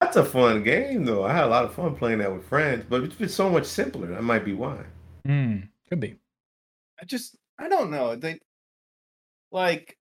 That's 0.00 0.16
a 0.16 0.24
fun 0.24 0.62
game, 0.62 1.04
though. 1.04 1.24
I 1.24 1.32
had 1.32 1.44
a 1.44 1.48
lot 1.48 1.64
of 1.64 1.74
fun 1.74 1.94
playing 1.94 2.18
that 2.18 2.32
with 2.32 2.44
friends, 2.44 2.84
but 2.88 3.02
it's 3.04 3.14
been 3.14 3.28
so 3.28 3.48
much 3.48 3.66
simpler. 3.66 4.08
That 4.08 4.22
might 4.22 4.44
be 4.44 4.52
why. 4.52 4.84
Hmm, 5.26 5.58
could 5.88 6.00
be. 6.00 6.16
I 7.00 7.04
just 7.04 7.36
I 7.58 7.68
don't 7.68 7.90
know. 7.90 8.16
They 8.16 8.40
like 9.52 9.96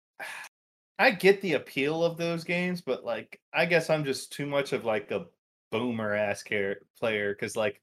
I 0.98 1.10
get 1.12 1.40
the 1.42 1.54
appeal 1.54 2.04
of 2.04 2.16
those 2.16 2.44
games, 2.44 2.80
but 2.80 3.04
like 3.04 3.40
I 3.54 3.66
guess 3.66 3.88
I'm 3.90 4.04
just 4.04 4.32
too 4.32 4.46
much 4.46 4.72
of 4.72 4.84
like 4.84 5.10
a 5.10 5.26
boomer 5.70 6.14
ass 6.14 6.42
car- 6.42 6.78
player 6.98 7.32
because 7.34 7.54
like 7.56 7.80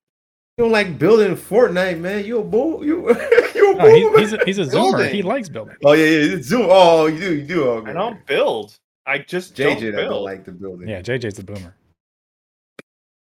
You 0.57 0.63
don't 0.65 0.71
like 0.71 0.97
building 0.99 1.35
Fortnite, 1.35 1.99
man. 1.99 2.25
You 2.25 2.39
a 2.39 2.43
bull. 2.43 2.83
You 2.85 3.09
you 3.55 3.71
a 3.73 3.75
No, 3.77 3.93
he- 3.95 4.01
bull. 4.03 4.17
he's, 4.19 4.33
a, 4.33 4.45
he's 4.45 4.57
a 4.59 4.65
zoomer. 4.65 5.09
He 5.09 5.21
likes 5.21 5.49
building. 5.49 5.75
oh 5.85 5.93
yeah, 5.93 6.05
yeah. 6.05 6.35
it's 6.35 6.47
Zoom. 6.47 6.67
Oh, 6.69 7.05
you 7.07 7.19
do. 7.19 7.35
You 7.35 7.43
do. 7.45 7.69
Okay. 7.69 7.91
I 7.91 7.93
don't 7.93 8.25
build. 8.25 8.77
I 9.05 9.19
just 9.19 9.55
JJ 9.55 9.57
don't 9.57 9.75
that 9.85 9.91
build. 9.97 10.09
don't 10.09 10.23
like 10.23 10.45
the 10.45 10.51
building. 10.51 10.87
Yeah, 10.89 11.01
JJ's 11.01 11.37
a 11.39 11.43
boomer. 11.43 11.75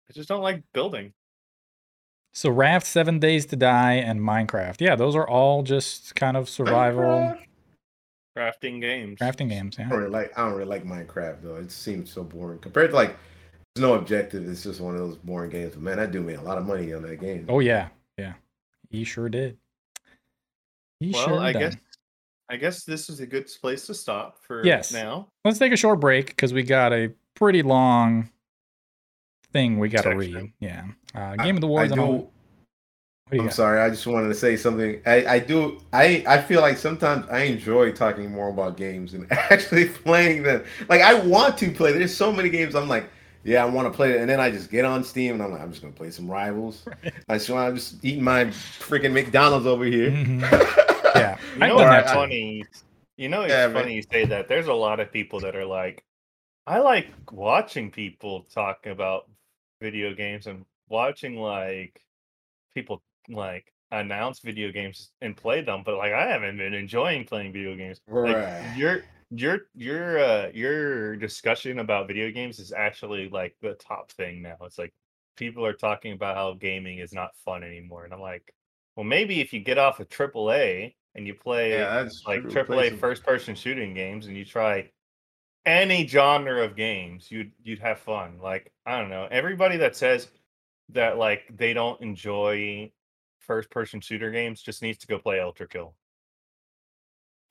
I 0.10 0.14
just 0.14 0.28
don't 0.28 0.42
like 0.42 0.64
building. 0.74 1.14
So 2.34 2.50
Raft, 2.50 2.86
Seven 2.86 3.20
Days 3.20 3.46
to 3.48 3.56
Die, 3.56 3.94
and 3.94 4.20
Minecraft. 4.22 4.80
Yeah, 4.82 4.96
those 4.96 5.16
are 5.16 5.28
all 5.28 5.64
just 5.64 6.16
kind 6.16 6.36
of 6.38 6.48
survival 6.50 7.04
Minecraft? 7.04 7.40
Crafting 8.38 8.80
games. 8.80 9.20
crafting 9.20 9.50
games. 9.50 9.78
I 9.78 9.84
don't 9.84 9.92
really 10.00 10.10
like. 10.10 10.38
I 10.38 10.44
don't 10.46 10.54
really 10.54 10.66
like 10.70 10.86
Minecraft 10.86 11.42
though. 11.44 11.56
It 11.58 11.72
seems 11.72 12.12
so 12.12 12.24
boring 12.24 12.60
compared 12.60 12.92
to 12.92 12.96
like. 12.96 13.18
There's 13.76 13.82
no 13.88 13.94
objective. 13.96 14.48
It's 14.50 14.64
just 14.64 14.82
one 14.82 14.96
of 14.96 15.00
those 15.02 15.18
boring 15.18 15.50
games. 15.50 15.74
But 15.76 15.84
man, 15.84 16.00
I 16.00 16.06
do 16.06 16.22
make 16.22 16.38
a 16.38 16.42
lot 16.42 16.58
of 16.58 16.66
money 16.66 16.94
on 16.94 17.02
that 17.04 17.20
game. 17.22 17.46
Oh 17.50 17.60
yeah, 17.60 17.90
yeah. 18.18 18.34
He 18.90 19.04
sure 19.04 19.30
did. 19.30 19.58
He 21.00 21.12
well, 21.12 21.28
sure 21.28 21.40
I 21.40 21.52
done. 21.52 21.62
guess 21.62 21.76
I 22.50 22.58
guess 22.58 22.84
this 22.84 23.10
is 23.10 23.20
a 23.22 23.26
good 23.26 23.50
place 23.62 23.86
to 23.88 23.94
stop 23.94 24.38
for 24.44 24.66
Yes. 24.66 24.92
now. 24.94 25.30
Let's 25.46 25.58
take 25.60 25.72
a 25.72 25.78
short 25.78 26.00
break 26.02 26.28
because 26.28 26.54
we 26.54 26.64
got 26.64 26.92
a 26.94 27.12
pretty 27.36 27.64
long 27.64 28.30
thing 29.54 29.80
we 29.80 29.88
got 29.90 30.04
to 30.04 30.10
Section. 30.12 30.18
read. 30.36 30.54
Yeah. 30.60 30.84
Uh, 31.16 31.36
Game 31.38 31.56
of 31.56 31.62
the 31.62 31.68
Wars. 31.68 31.92
I 31.92 31.94
and 31.94 32.02
all- 32.02 32.18
do. 32.20 32.30
What 33.32 33.38
do 33.38 33.44
you 33.44 33.44
I'm 33.44 33.50
got? 33.50 33.58
sorry. 33.58 33.80
I 33.82 33.90
just 33.90 34.06
wanted 34.06 34.28
to 34.28 34.36
say 34.36 34.58
something. 34.58 35.02
I, 35.06 35.26
I 35.26 35.40
do. 35.40 35.82
I 35.94 36.24
I 36.28 36.42
feel 36.42 36.62
like 36.62 36.78
sometimes 36.78 37.26
I 37.30 37.42
enjoy 37.44 37.92
talking 37.94 38.32
more 38.32 38.50
about 38.50 38.78
games 38.78 39.14
and 39.14 39.26
actually 39.32 39.88
playing 39.90 40.44
them. 40.44 40.64
Like 40.90 41.02
I 41.02 41.14
want 41.16 41.58
to 41.60 41.72
play. 41.72 41.94
There's 41.94 42.16
so 42.16 42.32
many 42.32 42.50
games. 42.50 42.76
I'm 42.76 42.90
like, 42.90 43.10
yeah, 43.44 43.64
I 43.64 43.66
want 43.68 43.92
to 43.92 43.96
play 43.96 44.12
it, 44.12 44.22
and 44.22 44.30
then 44.30 44.40
I 44.40 44.52
just 44.52 44.70
get 44.70 44.86
on 44.86 45.04
Steam 45.04 45.36
and 45.36 45.44
I'm 45.44 45.52
like, 45.52 45.62
I'm 45.62 45.72
just 45.72 45.82
gonna 45.82 45.94
play 45.94 46.12
some 46.12 46.30
Rivals. 46.30 46.88
I 47.30 47.36
just 47.38 47.50
want. 47.50 47.68
I'm 47.70 47.76
just 47.76 48.04
eating 48.06 48.24
my 48.24 48.46
freaking 48.46 49.14
McDonald's 49.14 49.66
over 49.66 49.86
here. 49.86 50.20
Mhm. 50.26 50.52
Yeah, 51.16 51.40
You 51.56 51.66
know 51.66 51.76
done 51.76 51.88
what's 51.88 52.12
funny? 52.12 52.70
You 53.18 53.30
know 53.30 53.44
it's 53.44 53.66
Yeah, 53.66 53.68
man. 53.68 53.86
funny 53.86 53.96
you 53.96 54.04
say 54.12 54.26
that. 54.26 54.48
There's 54.48 54.68
a 54.68 54.74
lot 54.74 55.00
of 55.00 55.12
people 55.12 55.42
that 55.42 55.56
are 55.56 55.66
like, 55.66 56.04
I 56.68 56.80
like 56.80 57.14
watching 57.32 57.92
people 57.92 58.44
talk 58.46 58.86
about 58.88 59.30
video 59.82 60.14
games 60.16 60.48
and 60.48 60.66
watching 60.90 61.36
like 61.38 62.02
people 62.76 63.02
like 63.34 63.72
announce 63.92 64.40
video 64.40 64.72
games 64.72 65.12
and 65.22 65.36
play 65.36 65.62
them, 65.62 65.84
but 65.86 65.98
like 65.98 66.14
I 66.14 66.28
haven't 66.28 66.58
been 66.58 66.74
enjoying 66.74 67.26
playing 67.26 67.54
video 67.54 67.76
games. 67.76 68.00
Like 68.08 68.78
your 68.78 69.02
your 69.32 69.60
your 69.76 70.20
uh 70.20 70.50
your 70.54 71.16
discussion 71.18 71.80
about 71.80 72.08
video 72.08 72.32
games 72.32 72.60
is 72.60 72.72
actually 72.72 73.30
like 73.30 73.56
the 73.62 73.74
top 73.76 74.12
thing 74.12 74.42
now. 74.42 74.58
It's 74.64 74.78
like 74.78 74.94
people 75.38 75.66
are 75.66 75.74
talking 75.74 76.14
about 76.14 76.36
how 76.36 76.54
gaming 76.54 77.00
is 77.00 77.14
not 77.14 77.36
fun 77.46 77.64
anymore. 77.64 78.04
And 78.06 78.14
I'm 78.14 78.20
like, 78.22 78.54
well 78.96 79.06
maybe 79.06 79.40
if 79.42 79.54
you 79.54 79.60
get 79.62 79.78
off 79.78 80.00
of 80.00 80.10
AAA 80.10 80.96
and 81.16 81.26
you 81.28 81.34
play 81.34 81.72
Yeah, 81.72 82.08
like 82.28 82.42
true. 82.42 82.52
AAA 82.52 82.66
Play 82.66 82.90
some- 82.90 83.00
first 83.00 83.24
person 83.24 83.56
shooting 83.56 83.94
games 83.94 84.28
and 84.28 84.36
you 84.38 84.46
try 84.46 84.90
any 85.66 86.08
genre 86.08 86.64
of 86.64 86.76
games, 86.76 87.30
you'd 87.32 87.52
you'd 87.64 87.80
have 87.80 88.00
fun. 88.00 88.40
Like 88.42 88.72
I 88.86 89.00
don't 89.00 89.10
know, 89.10 89.28
everybody 89.32 89.78
that 89.78 89.96
says 89.96 90.28
that 90.90 91.18
like 91.18 91.44
they 91.56 91.74
don't 91.74 92.02
enjoy 92.02 92.92
first 93.42 93.70
person 93.70 94.00
shooter 94.00 94.32
games 94.32 94.62
just 94.62 94.82
needs 94.82 94.98
to 95.00 95.08
go 95.08 95.20
play 95.20 95.40
Ultra 95.40 95.68
Kill. 95.68 95.94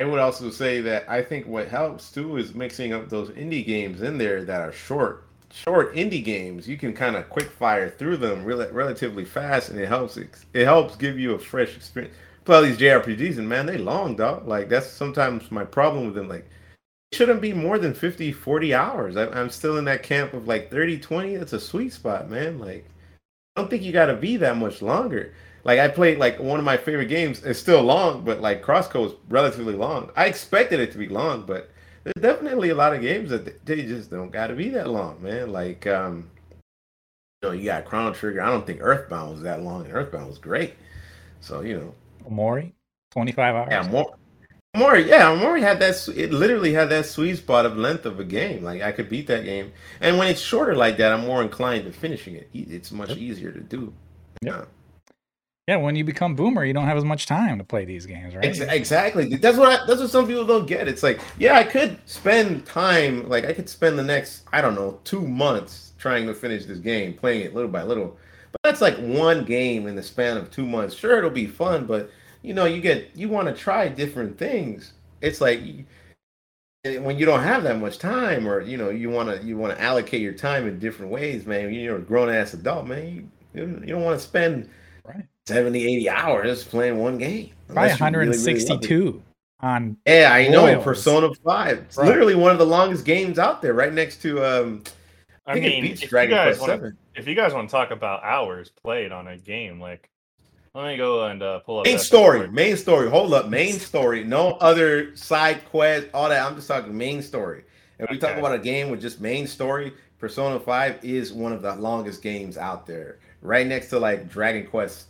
I 0.00 0.04
would 0.04 0.18
also 0.18 0.48
say 0.48 0.80
that 0.80 1.08
I 1.10 1.22
think 1.22 1.46
what 1.46 1.68
helps 1.68 2.10
too 2.10 2.38
is 2.38 2.54
mixing 2.54 2.94
up 2.94 3.10
those 3.10 3.28
indie 3.30 3.66
games 3.66 4.00
in 4.00 4.16
there 4.16 4.44
that 4.44 4.62
are 4.62 4.72
short, 4.72 5.26
short 5.52 5.94
indie 5.94 6.24
games. 6.24 6.66
You 6.66 6.78
can 6.78 6.94
kind 6.94 7.16
of 7.16 7.28
quick 7.28 7.50
fire 7.50 7.90
through 7.90 8.16
them 8.16 8.46
rel- 8.46 8.70
relatively 8.72 9.26
fast, 9.26 9.68
and 9.68 9.78
it 9.78 9.88
helps. 9.88 10.16
It 10.16 10.64
helps 10.64 10.96
give 10.96 11.18
you 11.18 11.34
a 11.34 11.38
fresh 11.38 11.76
experience. 11.76 12.14
Play 12.46 12.56
all 12.56 12.62
these 12.62 12.78
JRPGs, 12.78 13.36
and 13.36 13.46
man, 13.46 13.66
they 13.66 13.76
long, 13.76 14.16
dog. 14.16 14.48
Like 14.48 14.70
that's 14.70 14.88
sometimes 14.88 15.50
my 15.50 15.64
problem 15.64 16.06
with 16.06 16.14
them. 16.14 16.28
Like 16.28 16.48
it 17.12 17.16
shouldn't 17.16 17.42
be 17.42 17.52
more 17.52 17.78
than 17.78 17.92
50, 17.92 18.32
40 18.32 18.72
hours. 18.74 19.18
I, 19.18 19.26
I'm 19.26 19.50
still 19.50 19.76
in 19.76 19.84
that 19.84 20.02
camp 20.02 20.32
of 20.32 20.48
like 20.48 20.70
30, 20.70 20.98
20. 20.98 21.36
That's 21.36 21.52
a 21.52 21.60
sweet 21.60 21.92
spot, 21.92 22.30
man. 22.30 22.58
Like 22.58 22.86
I 23.54 23.60
don't 23.60 23.68
think 23.68 23.82
you 23.82 23.92
got 23.92 24.06
to 24.06 24.16
be 24.16 24.38
that 24.38 24.56
much 24.56 24.80
longer. 24.80 25.34
Like 25.64 25.78
I 25.78 25.88
played 25.88 26.18
like 26.18 26.38
one 26.38 26.58
of 26.58 26.64
my 26.64 26.76
favorite 26.76 27.06
games. 27.06 27.42
It's 27.44 27.58
still 27.60 27.82
long, 27.82 28.24
but 28.24 28.40
like 28.40 28.62
Crosscode 28.62 29.06
is 29.08 29.12
relatively 29.28 29.74
long. 29.74 30.10
I 30.16 30.26
expected 30.26 30.80
it 30.80 30.92
to 30.92 30.98
be 30.98 31.08
long, 31.08 31.44
but 31.46 31.70
there's 32.04 32.14
definitely 32.20 32.70
a 32.70 32.74
lot 32.74 32.94
of 32.94 33.00
games 33.02 33.30
that 33.30 33.64
they 33.66 33.82
just 33.82 34.10
don't 34.10 34.30
got 34.30 34.46
to 34.48 34.54
be 34.54 34.70
that 34.70 34.88
long, 34.88 35.22
man. 35.22 35.52
Like 35.52 35.86
um, 35.86 36.30
you 37.42 37.48
know, 37.48 37.54
you 37.54 37.64
got 37.66 37.84
Chrono 37.84 38.12
Trigger. 38.12 38.42
I 38.42 38.46
don't 38.50 38.66
think 38.66 38.80
Earthbound 38.82 39.32
was 39.32 39.42
that 39.42 39.62
long, 39.62 39.84
and 39.84 39.94
Earthbound 39.94 40.28
was 40.28 40.38
great. 40.38 40.74
So 41.40 41.60
you 41.60 41.78
know, 41.78 41.94
Omori, 42.30 42.72
25 43.12 43.54
hours. 43.54 43.68
yeah, 43.70 43.88
more. 43.88 44.14
More, 44.76 44.96
yeah, 44.96 45.24
Omori 45.24 45.60
had 45.62 45.80
that. 45.80 46.08
It 46.16 46.32
literally 46.32 46.72
had 46.72 46.90
that 46.90 47.04
sweet 47.04 47.36
spot 47.38 47.66
of 47.66 47.76
length 47.76 48.06
of 48.06 48.20
a 48.20 48.24
game. 48.24 48.62
Like 48.62 48.82
I 48.82 48.92
could 48.92 49.08
beat 49.10 49.26
that 49.26 49.44
game, 49.44 49.72
and 50.00 50.16
when 50.16 50.28
it's 50.28 50.40
shorter 50.40 50.76
like 50.76 50.96
that, 50.98 51.12
I'm 51.12 51.26
more 51.26 51.42
inclined 51.42 51.84
to 51.86 51.92
finishing 51.92 52.36
it. 52.36 52.48
It's 52.54 52.92
much 52.92 53.08
Yep. 53.08 53.18
easier 53.18 53.50
to 53.52 53.60
do. 53.60 53.92
Yeah. 54.42 54.64
Yeah, 55.70 55.76
when 55.76 55.94
you 55.94 56.02
become 56.02 56.34
boomer, 56.34 56.64
you 56.64 56.72
don't 56.72 56.86
have 56.86 56.96
as 56.96 57.04
much 57.04 57.26
time 57.26 57.56
to 57.58 57.62
play 57.62 57.84
these 57.84 58.04
games, 58.04 58.34
right? 58.34 58.44
Exactly. 58.44 59.36
That's 59.36 59.56
what 59.56 59.68
I, 59.68 59.86
that's 59.86 60.00
what 60.00 60.10
some 60.10 60.26
people 60.26 60.44
don't 60.44 60.66
get. 60.66 60.88
It's 60.88 61.04
like, 61.04 61.20
yeah, 61.38 61.56
I 61.56 61.62
could 61.62 61.96
spend 62.06 62.66
time, 62.66 63.28
like 63.28 63.44
I 63.44 63.52
could 63.52 63.68
spend 63.68 63.96
the 63.96 64.02
next, 64.02 64.42
I 64.52 64.62
don't 64.62 64.74
know, 64.74 64.98
two 65.04 65.24
months 65.28 65.92
trying 65.96 66.26
to 66.26 66.34
finish 66.34 66.64
this 66.64 66.80
game, 66.80 67.14
playing 67.14 67.42
it 67.42 67.54
little 67.54 67.70
by 67.70 67.84
little. 67.84 68.18
But 68.50 68.60
that's 68.64 68.80
like 68.80 68.96
one 68.96 69.44
game 69.44 69.86
in 69.86 69.94
the 69.94 70.02
span 70.02 70.38
of 70.38 70.50
two 70.50 70.66
months. 70.66 70.92
Sure, 70.92 71.18
it'll 71.18 71.30
be 71.30 71.46
fun, 71.46 71.86
but 71.86 72.10
you 72.42 72.52
know, 72.52 72.64
you 72.64 72.80
get 72.80 73.08
you 73.14 73.28
want 73.28 73.46
to 73.46 73.54
try 73.54 73.86
different 73.86 74.36
things. 74.38 74.94
It's 75.20 75.40
like 75.40 75.60
eh, 76.84 76.98
when 76.98 77.16
you 77.16 77.26
don't 77.26 77.44
have 77.44 77.62
that 77.62 77.78
much 77.78 77.98
time, 77.98 78.48
or 78.48 78.60
you 78.60 78.76
know, 78.76 78.90
you 78.90 79.08
want 79.08 79.28
to 79.28 79.46
you 79.46 79.56
want 79.56 79.76
to 79.76 79.80
allocate 79.80 80.20
your 80.20 80.32
time 80.32 80.66
in 80.66 80.80
different 80.80 81.12
ways, 81.12 81.46
man. 81.46 81.72
You're 81.72 81.98
a 81.98 82.00
grown 82.00 82.28
ass 82.28 82.54
adult, 82.54 82.88
man. 82.88 83.30
You 83.54 83.80
you 83.84 83.86
don't 83.86 84.02
want 84.02 84.18
to 84.18 84.26
spend 84.26 84.68
Right. 85.04 85.24
70, 85.54 85.86
80 85.86 86.08
hours 86.08 86.64
playing 86.64 86.98
one 86.98 87.18
game. 87.18 87.50
Probably 87.68 87.90
unless 87.90 88.00
you 88.00 88.06
really, 88.06 88.16
really 88.18 88.28
162 88.28 89.22
on 89.60 89.96
Yeah, 90.06 90.30
I 90.32 90.48
know. 90.48 90.66
Royals. 90.66 90.84
Persona 90.84 91.34
5. 91.34 91.78
It's 91.78 91.96
Right. 91.96 92.06
literally 92.08 92.34
one 92.34 92.52
of 92.52 92.58
the 92.58 92.66
longest 92.66 93.04
games 93.04 93.38
out 93.38 93.60
there, 93.62 93.74
right 93.74 93.92
next 93.92 94.22
to 94.22 94.42
um 94.44 94.82
I, 95.46 95.52
I 95.52 95.54
think 95.54 95.66
mean, 95.66 95.78
it 95.78 95.88
beats 95.88 96.00
if 96.00 96.02
you 96.04 96.08
Dragon 96.08 96.36
guys 96.36 96.46
Quest 96.58 96.60
wanna- 96.60 96.72
7. 96.74 96.96
If 97.16 97.26
you 97.26 97.34
guys 97.34 97.52
want 97.52 97.68
to 97.68 97.72
talk 97.72 97.90
about 97.90 98.22
hours 98.22 98.70
played 98.82 99.10
on 99.12 99.26
a 99.28 99.36
game, 99.36 99.80
like 99.80 100.08
let 100.74 100.86
me 100.86 100.96
go 100.96 101.24
and 101.26 101.42
uh, 101.42 101.58
pull 101.60 101.80
up 101.80 101.84
Main 101.86 101.96
that 101.96 102.02
story, 102.02 102.40
real 102.42 102.52
main 102.52 102.76
story. 102.76 103.10
Hold 103.10 103.34
up, 103.34 103.48
main 103.48 103.72
story. 103.72 104.22
No 104.22 104.52
other 104.60 105.14
side 105.16 105.64
quest, 105.68 106.06
all 106.14 106.28
that. 106.28 106.46
I'm 106.46 106.54
just 106.54 106.68
talking 106.68 106.96
main 106.96 107.22
story. 107.22 107.64
If 107.98 108.08
we 108.08 108.18
talk 108.18 108.36
about 108.38 108.54
a 108.54 108.58
game 108.58 108.88
with 108.90 109.00
just 109.00 109.20
main 109.20 109.46
story, 109.48 109.92
Persona 110.20 110.60
5 110.60 111.04
is 111.04 111.32
one 111.32 111.52
of 111.52 111.60
the 111.62 111.74
longest 111.74 112.22
games 112.22 112.56
out 112.56 112.86
there. 112.86 113.18
Right 113.42 113.66
next 113.66 113.88
to 113.90 113.98
like 113.98 114.30
Dragon 114.30 114.64
Quest 114.66 115.06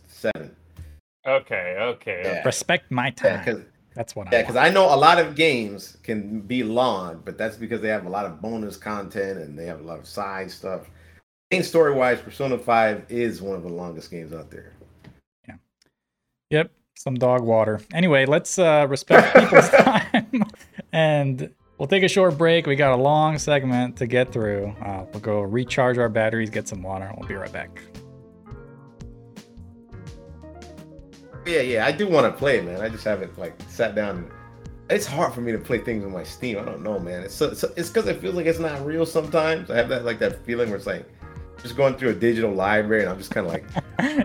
Okay, 1.25 1.75
okay. 1.79 2.21
Yeah. 2.23 2.29
okay. 2.31 2.41
respect 2.45 2.91
my 2.91 3.11
time. 3.11 3.39
because 3.39 3.61
That's 3.95 4.15
what 4.15 4.27
I 4.27 4.31
Yeah, 4.31 4.37
want. 4.39 4.47
because 4.47 4.55
I 4.55 4.69
know 4.73 4.93
a 4.93 4.97
lot 4.97 5.19
of 5.19 5.35
games 5.35 5.97
can 6.03 6.41
be 6.41 6.63
long, 6.63 7.21
but 7.23 7.37
that's 7.37 7.57
because 7.57 7.81
they 7.81 7.89
have 7.89 8.05
a 8.05 8.09
lot 8.09 8.25
of 8.25 8.41
bonus 8.41 8.77
content 8.77 9.39
and 9.39 9.57
they 9.57 9.65
have 9.65 9.79
a 9.81 9.83
lot 9.83 9.99
of 9.99 10.07
side 10.07 10.49
stuff. 10.49 10.89
Main 11.51 11.63
story 11.63 11.93
wise, 11.93 12.19
Persona 12.21 12.57
5 12.57 13.05
is 13.09 13.41
one 13.41 13.55
of 13.55 13.63
the 13.63 13.69
longest 13.69 14.09
games 14.09 14.31
out 14.33 14.49
there. 14.49 14.73
Yeah. 15.47 15.55
Yep, 16.49 16.71
some 16.95 17.15
dog 17.15 17.41
water. 17.43 17.81
Anyway, 17.93 18.25
let's 18.25 18.57
uh, 18.57 18.87
respect 18.89 19.35
people's 19.37 19.69
time, 19.69 20.43
and 20.93 21.53
we'll 21.77 21.89
take 21.89 22.03
a 22.03 22.07
short 22.07 22.37
break. 22.37 22.65
We 22.65 22.77
got 22.77 22.93
a 22.93 23.01
long 23.01 23.37
segment 23.37 23.97
to 23.97 24.07
get 24.07 24.31
through. 24.31 24.73
Uh, 24.81 25.05
we'll 25.11 25.19
go 25.19 25.41
recharge 25.41 25.97
our 25.97 26.09
batteries, 26.09 26.49
get 26.49 26.69
some 26.69 26.81
water. 26.81 27.05
And 27.05 27.17
we'll 27.19 27.27
be 27.27 27.35
right 27.35 27.51
back. 27.51 27.81
Yeah, 31.45 31.61
yeah, 31.61 31.85
I 31.85 31.91
do 31.91 32.07
want 32.07 32.31
to 32.31 32.37
play, 32.37 32.61
man. 32.61 32.81
I 32.81 32.89
just 32.89 33.03
haven't 33.03 33.37
like 33.37 33.59
sat 33.67 33.95
down. 33.95 34.17
And... 34.17 34.31
It's 34.89 35.05
hard 35.05 35.33
for 35.33 35.41
me 35.41 35.51
to 35.51 35.57
play 35.57 35.79
things 35.79 36.03
on 36.03 36.11
my 36.11 36.23
Steam. 36.23 36.59
I 36.59 36.63
don't 36.63 36.83
know, 36.83 36.99
man. 36.99 37.23
It's 37.23 37.33
so, 37.33 37.53
so 37.53 37.71
it's 37.75 37.89
because 37.89 38.07
it 38.07 38.19
feels 38.19 38.35
like 38.35 38.45
it's 38.45 38.59
not 38.59 38.85
real 38.85 39.05
sometimes. 39.05 39.71
I 39.71 39.77
have 39.77 39.89
that 39.89 40.05
like 40.05 40.19
that 40.19 40.45
feeling 40.45 40.69
where 40.69 40.77
it's 40.77 40.87
like 40.87 41.05
just 41.61 41.75
going 41.75 41.95
through 41.95 42.09
a 42.09 42.15
digital 42.15 42.51
library 42.51 43.03
and 43.03 43.11
I'm 43.11 43.17
just 43.17 43.31
kind 43.31 43.47
of 43.47 43.53
like, 43.53 43.65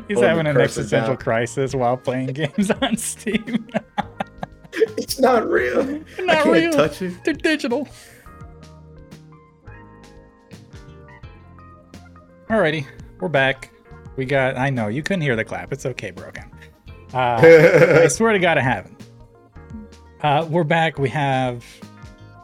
He's 0.08 0.20
having 0.20 0.46
an 0.46 0.56
existential 0.58 1.14
down. 1.14 1.16
crice 1.18 1.74
while 1.74 1.96
playing 1.96 2.28
games 2.28 2.70
on 2.70 2.96
Steam. 2.96 3.68
it's 4.72 5.18
not 5.18 5.48
real. 5.48 5.80
I 6.18 6.22
Not 6.22 6.44
can't 6.44 6.48
real. 6.48 6.72
touch 6.72 7.02
it. 7.02 7.24
They're 7.24 7.34
digital. 7.34 7.88
Alrighty, 12.48 12.86
we're 13.20 13.28
back. 13.28 13.70
We 14.16 14.24
got. 14.24 14.56
I 14.56 14.70
know 14.70 14.88
you 14.88 15.02
couldn't 15.02 15.22
hear 15.22 15.36
the 15.36 15.44
clap. 15.44 15.72
It's 15.72 15.84
okay, 15.84 16.10
broken. 16.10 16.44
Uh, 17.14 17.40
I 18.04 18.08
swear 18.08 18.32
to 18.32 18.38
God, 18.38 18.58
I 18.58 18.62
haven't. 18.62 19.00
Uh, 20.22 20.46
we're 20.50 20.64
back. 20.64 20.98
We 20.98 21.08
have, 21.10 21.64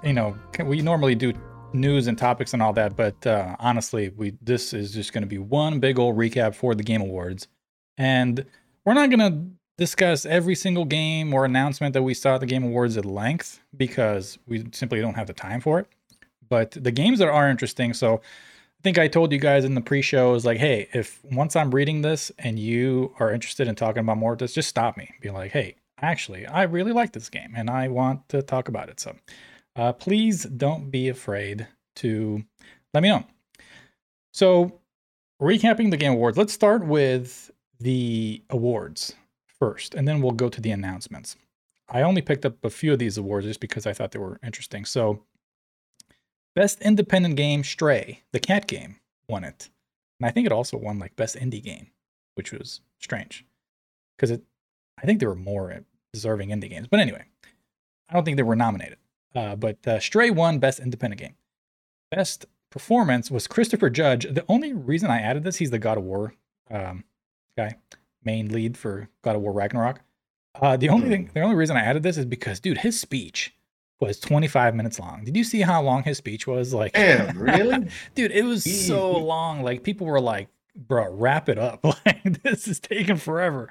you 0.04 0.12
know, 0.12 0.36
we 0.64 0.82
normally 0.82 1.14
do 1.14 1.32
news 1.72 2.06
and 2.06 2.16
topics 2.16 2.52
and 2.52 2.62
all 2.62 2.72
that, 2.74 2.96
but 2.96 3.26
uh, 3.26 3.56
honestly, 3.58 4.10
we 4.10 4.34
this 4.42 4.72
is 4.72 4.92
just 4.92 5.12
going 5.12 5.22
to 5.22 5.28
be 5.28 5.38
one 5.38 5.80
big 5.80 5.98
old 5.98 6.16
recap 6.16 6.54
for 6.54 6.74
the 6.74 6.82
Game 6.82 7.00
Awards, 7.00 7.48
and 7.98 8.44
we're 8.84 8.94
not 8.94 9.10
going 9.10 9.32
to 9.32 9.50
discuss 9.78 10.26
every 10.26 10.54
single 10.54 10.84
game 10.84 11.32
or 11.32 11.44
announcement 11.44 11.94
that 11.94 12.02
we 12.02 12.14
saw 12.14 12.34
at 12.34 12.40
the 12.40 12.46
Game 12.46 12.62
Awards 12.62 12.96
at 12.96 13.04
length 13.04 13.60
because 13.76 14.38
we 14.46 14.66
simply 14.72 15.00
don't 15.00 15.14
have 15.14 15.26
the 15.26 15.32
time 15.32 15.60
for 15.60 15.80
it. 15.80 15.86
But 16.48 16.72
the 16.72 16.92
games 16.92 17.18
that 17.18 17.28
are 17.28 17.48
interesting, 17.48 17.94
so 17.94 18.20
think 18.82 18.98
I 18.98 19.08
told 19.08 19.32
you 19.32 19.38
guys 19.38 19.64
in 19.64 19.74
the 19.74 19.80
pre-show 19.80 20.34
is 20.34 20.44
like, 20.44 20.58
hey, 20.58 20.88
if 20.92 21.24
once 21.24 21.56
I'm 21.56 21.70
reading 21.70 22.02
this 22.02 22.32
and 22.38 22.58
you 22.58 23.14
are 23.18 23.32
interested 23.32 23.68
in 23.68 23.74
talking 23.74 24.00
about 24.00 24.18
more 24.18 24.32
of 24.32 24.38
this, 24.38 24.54
just 24.54 24.68
stop 24.68 24.96
me. 24.96 25.10
Be 25.20 25.30
like, 25.30 25.52
hey, 25.52 25.76
actually, 26.00 26.46
I 26.46 26.64
really 26.64 26.92
like 26.92 27.12
this 27.12 27.28
game 27.28 27.54
and 27.56 27.70
I 27.70 27.88
want 27.88 28.28
to 28.30 28.42
talk 28.42 28.68
about 28.68 28.88
it. 28.88 29.00
So 29.00 29.16
uh, 29.76 29.92
please 29.92 30.44
don't 30.44 30.90
be 30.90 31.08
afraid 31.08 31.68
to 31.96 32.44
let 32.92 33.02
me 33.02 33.08
know. 33.08 33.24
So 34.32 34.80
recapping 35.40 35.90
the 35.90 35.96
Game 35.96 36.12
Awards, 36.12 36.36
let's 36.36 36.52
start 36.52 36.84
with 36.84 37.50
the 37.78 38.42
awards 38.50 39.14
first, 39.58 39.94
and 39.94 40.06
then 40.06 40.20
we'll 40.20 40.32
go 40.32 40.48
to 40.48 40.60
the 40.60 40.70
announcements. 40.70 41.36
I 41.88 42.02
only 42.02 42.22
picked 42.22 42.46
up 42.46 42.64
a 42.64 42.70
few 42.70 42.92
of 42.92 42.98
these 42.98 43.18
awards 43.18 43.46
just 43.46 43.60
because 43.60 43.86
I 43.86 43.92
thought 43.92 44.12
they 44.12 44.18
were 44.18 44.40
interesting. 44.42 44.84
So 44.84 45.22
Best 46.54 46.80
Independent 46.82 47.36
Game, 47.36 47.64
Stray, 47.64 48.22
the 48.32 48.40
cat 48.40 48.66
game, 48.66 48.96
won 49.28 49.44
it. 49.44 49.70
And 50.20 50.26
I 50.26 50.30
think 50.30 50.46
it 50.46 50.52
also 50.52 50.76
won 50.76 50.98
like 50.98 51.16
Best 51.16 51.36
Indie 51.36 51.62
Game, 51.62 51.88
which 52.34 52.52
was 52.52 52.80
strange. 52.98 53.44
Because 54.16 54.30
it 54.30 54.42
I 55.02 55.06
think 55.06 55.18
there 55.18 55.28
were 55.28 55.34
more 55.34 55.82
deserving 56.12 56.50
indie 56.50 56.68
games. 56.70 56.86
But 56.88 57.00
anyway, 57.00 57.24
I 58.08 58.14
don't 58.14 58.24
think 58.24 58.36
they 58.36 58.42
were 58.42 58.54
nominated. 58.56 58.98
Uh, 59.34 59.56
but 59.56 59.84
uh, 59.88 59.98
Stray 59.98 60.30
won 60.30 60.58
Best 60.58 60.78
Independent 60.78 61.20
Game. 61.20 61.34
Best 62.10 62.44
performance 62.70 63.30
was 63.30 63.46
Christopher 63.46 63.88
Judge. 63.90 64.24
The 64.30 64.44
only 64.48 64.72
reason 64.74 65.10
I 65.10 65.20
added 65.20 65.42
this, 65.44 65.56
he's 65.56 65.70
the 65.70 65.78
God 65.78 65.96
of 65.98 66.04
War 66.04 66.34
um, 66.70 67.04
guy, 67.56 67.76
main 68.22 68.48
lead 68.52 68.76
for 68.76 69.08
God 69.22 69.34
of 69.36 69.42
War 69.42 69.52
Ragnarok. 69.52 70.00
Uh, 70.54 70.76
the 70.76 70.90
only 70.90 71.06
Hmm. 71.06 71.10
thing, 71.12 71.30
the 71.34 71.40
only 71.40 71.56
reason 71.56 71.76
I 71.78 71.80
added 71.84 72.02
this 72.02 72.18
is 72.18 72.26
because, 72.26 72.60
dude, 72.60 72.78
his 72.78 73.00
speech 73.00 73.54
was 74.02 74.18
25 74.18 74.74
minutes 74.74 74.98
long. 74.98 75.24
Did 75.24 75.36
you 75.36 75.44
see 75.44 75.60
how 75.60 75.80
long 75.80 76.02
his 76.02 76.18
speech 76.18 76.46
was? 76.46 76.74
Like, 76.74 76.92
Damn, 76.92 77.38
really? 77.38 77.88
dude, 78.16 78.32
it 78.32 78.44
was 78.44 78.64
so 78.64 79.12
long. 79.12 79.62
Like, 79.62 79.84
people 79.84 80.08
were 80.08 80.20
like, 80.20 80.48
bro, 80.74 81.12
wrap 81.12 81.48
it 81.48 81.58
up. 81.58 81.84
Like, 82.04 82.42
this 82.42 82.66
is 82.66 82.80
taking 82.80 83.16
forever. 83.16 83.70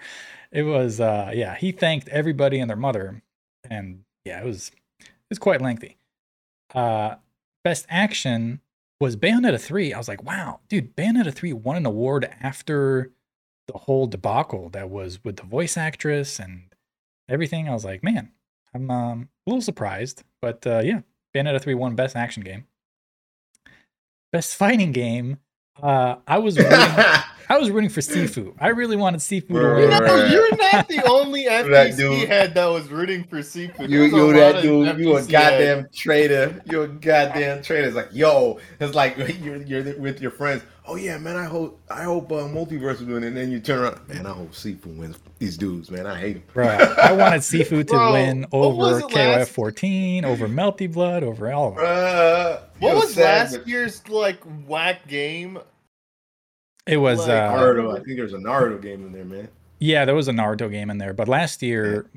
It 0.51 0.63
was, 0.63 1.01
uh, 1.01 1.32
yeah, 1.34 1.55
he 1.55 1.71
thanked 1.73 2.07
everybody 2.07 2.59
and 2.59 2.69
their 2.69 2.77
mother. 2.77 3.21
And 3.69 4.03
yeah, 4.23 4.41
it 4.41 4.45
was, 4.45 4.71
it 4.99 5.29
was 5.29 5.39
quite 5.39 5.61
lengthy. 5.61 5.97
Uh, 6.73 7.15
best 7.63 7.86
action 7.89 8.61
was 9.01 9.17
Bayonetta 9.17 9.59
3. 9.59 9.93
I 9.93 9.97
was 9.97 10.07
like, 10.07 10.23
wow, 10.23 10.61
dude, 10.69 10.95
Bayonetta 10.95 11.34
3 11.34 11.51
won 11.53 11.75
an 11.75 11.86
award 11.86 12.29
after 12.41 13.11
the 13.67 13.79
whole 13.79 14.07
debacle 14.07 14.69
that 14.69 14.89
was 14.89 15.23
with 15.23 15.38
the 15.38 15.43
voice 15.43 15.75
actress 15.75 16.39
and 16.39 16.73
everything. 17.27 17.67
I 17.67 17.73
was 17.73 17.84
like, 17.84 18.01
man, 18.01 18.32
I'm 18.73 18.89
um, 18.89 19.29
a 19.46 19.50
little 19.50 19.62
surprised. 19.62 20.24
But 20.42 20.66
uh, 20.66 20.82
yeah, 20.84 21.02
Bayonetta 21.36 21.62
3 21.62 21.76
won 21.76 21.96
best 21.96 22.16
action 22.16 22.44
game. 22.44 22.66
Best 24.32 24.56
fighting 24.56 24.92
game. 24.92 25.39
Uh, 25.82 26.16
I 26.28 26.39
was 26.39 26.58
rooting, 26.60 26.80
I 27.50 27.58
was 27.58 27.70
rooting 27.72 27.89
for 27.89 28.02
Sifu. 28.02 28.54
I 28.60 28.70
really 28.70 28.96
wanted 28.96 29.20
Sifu 29.22 29.48
to 29.48 29.54
Bro, 29.54 29.80
You 29.82 29.88
win. 29.89 30.04
know, 30.04 30.26
you're 30.26 30.56
not 30.58 30.88
the 30.88 31.04
only 31.10 31.46
That 31.46 31.66
FGC 31.66 31.98
dude. 31.98 32.28
head 32.30 32.54
that 32.56 32.66
was 32.66 32.88
rooting 32.89 33.24
for 33.24 33.39
Sifu. 33.39 33.88
You, 33.89 34.04
you 34.04 34.26
lot 34.28 34.34
that 34.34 34.56
of 34.58 34.62
dude, 34.64 35.00
you 35.00 35.16
a 35.18 35.22
goddamn 35.22 35.80
heads. 35.84 35.98
traitor. 35.98 36.62
You 36.70 36.82
a 36.84 36.88
goddamn 36.88 37.62
traitor. 37.64 37.88
It's 37.88 37.96
like, 37.96 38.10
yo, 38.14 38.60
it's 38.80 38.96
like 38.96 39.18
you're 39.42 39.58
you're 39.64 39.98
with 40.00 40.22
your 40.22 40.32
friends. 40.32 40.64
Oh 40.88 40.96
yeah, 40.96 41.18
man, 41.20 41.38
I 41.38 41.46
hope 41.46 41.80
I 41.92 42.04
hope 42.04 42.32
uh, 42.32 42.36
multiverse 42.48 42.96
is 42.96 43.04
winning. 43.04 43.26
And 43.26 43.38
then 43.38 43.52
you 43.52 43.60
turn 43.60 43.80
around, 43.80 44.08
man, 44.10 44.26
I 44.26 44.32
hope 44.32 44.52
Sifu 44.52 44.88
wins 44.98 45.20
these 45.38 45.56
dudes, 45.58 45.92
man. 45.92 46.08
I 46.08 46.20
hate 46.20 46.34
them. 46.34 46.44
Bro, 46.54 46.68
I 46.68 47.12
wanted 47.14 47.42
Sifu 47.42 47.70
to 47.70 47.84
Bro, 47.86 48.14
win 48.14 48.46
over 48.52 49.02
KOF 49.02 49.48
14, 49.48 50.26
over 50.26 50.48
Melty 50.48 50.92
Blood, 50.92 51.24
over 51.24 51.52
all 51.52 51.70
of 51.70 51.76
them. 51.76 51.86
Uh, 51.88 52.58
What 52.80 52.96
was 52.96 53.14
sad, 53.14 53.24
last 53.52 53.58
but 53.60 53.68
year's 53.68 54.08
like 54.10 54.42
whack 54.68 55.08
game? 55.08 55.60
It 56.88 56.97
was, 56.97 57.19
like, 57.19 57.29
uh, 57.29 57.53
Naruto. 57.55 57.91
I 57.99 58.03
think 58.03 58.17
there's 58.17 58.34
a 58.34 58.38
Naruto 58.38 58.82
game 58.82 59.05
in 59.05 59.11
there, 59.11 59.25
man. 59.25 59.47
yeah, 59.79 60.05
there 60.05 60.15
was 60.15 60.27
a 60.27 60.32
Naruto 60.32 60.69
game 60.69 60.89
in 60.89 60.97
there. 60.97 61.13
But 61.13 61.27
last 61.27 61.61
year, 61.61 62.07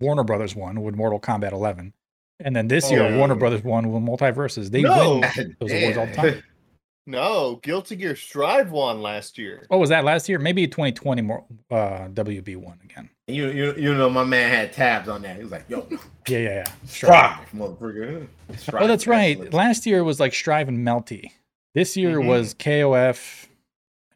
Warner 0.00 0.24
Brothers 0.24 0.54
won 0.56 0.82
with 0.82 0.94
Mortal 0.94 1.20
Kombat 1.20 1.52
11. 1.52 1.92
And 2.40 2.56
then 2.56 2.68
this 2.68 2.90
year, 2.90 3.04
Oh. 3.04 3.16
Warner 3.18 3.34
Brothers 3.36 3.62
won 3.62 3.90
with 3.92 4.02
MultiVersus. 4.02 4.70
They 4.70 4.82
No. 4.82 5.20
win 5.36 5.56
those 5.60 5.72
awards 5.72 5.96
all 5.98 6.06
the 6.06 6.12
time. 6.14 6.42
No, 7.06 7.56
Guilty 7.62 7.96
Gear 7.96 8.16
Strive 8.16 8.70
won 8.70 9.02
last 9.02 9.36
year. 9.36 9.66
Oh, 9.70 9.76
was 9.76 9.90
that 9.90 10.04
last 10.06 10.26
year? 10.26 10.38
Maybe 10.38 10.66
2020 10.66 11.20
more 11.20 11.44
uh 11.70 12.08
WB 12.08 12.56
won 12.56 12.78
again. 12.82 13.10
You, 13.26 13.48
you 13.50 13.74
you 13.76 13.94
know 13.94 14.08
my 14.08 14.24
man 14.24 14.48
had 14.48 14.72
tabs 14.72 15.06
on 15.06 15.20
that. 15.20 15.36
He 15.36 15.42
was 15.42 15.52
like, 15.52 15.66
yo, 15.68 15.86
Yeah, 16.28 16.38
yeah, 16.38 16.38
yeah. 16.38 16.64
strive, 16.86 17.50
motherfucker. 17.54 18.26
Oh, 18.72 18.86
that's 18.86 19.06
right. 19.06 19.52
Last 19.52 19.84
year 19.84 20.02
was 20.02 20.18
like 20.18 20.32
Strive 20.32 20.66
and 20.68 20.78
Melty. 20.78 21.30
This 21.74 21.94
year 21.94 22.20
Mhm. 22.20 22.26
was 22.26 22.54
KOF 22.54 23.48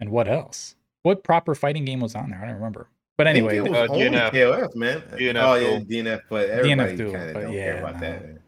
and 0.01 0.11
what 0.11 0.29
else? 0.29 0.75
What 1.03 1.23
proper 1.25 1.55
fighting 1.55 1.85
game 1.85 2.01
was 2.01 2.15
on 2.15 2.31
there? 2.31 2.41
I 2.43 2.47
don't 2.47 2.57
remember. 2.57 2.89
But 3.17 3.27
I 3.27 3.33
think 3.33 3.49
anyway, 3.51 3.57
it 3.67 3.71
was 3.71 3.91
Uh, 3.91 3.93
only 3.93 4.07
DNF. 4.11 4.31
KOF, 4.33 4.77
man. 4.77 5.01
DNF 5.13 5.43
oh 5.43 5.55
yeah, 5.55 5.79
Duel. 5.79 5.81
DNF, 6.05 6.21
but 6.29 6.49
everybody 6.51 6.97
Duel, 6.97 7.13
kind 7.13 7.29
of 7.29 7.35
but 7.35 7.41
don't 7.43 7.53
yeah, 7.53 7.65
care 7.65 7.79
about 7.79 7.95
no. 7.95 8.01
that. 8.01 8.23
man. 8.23 8.41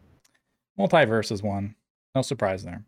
MultiVersus 0.79 1.43
won. 1.43 1.75
No 2.15 2.21
surprise 2.21 2.63
there. 2.63 2.83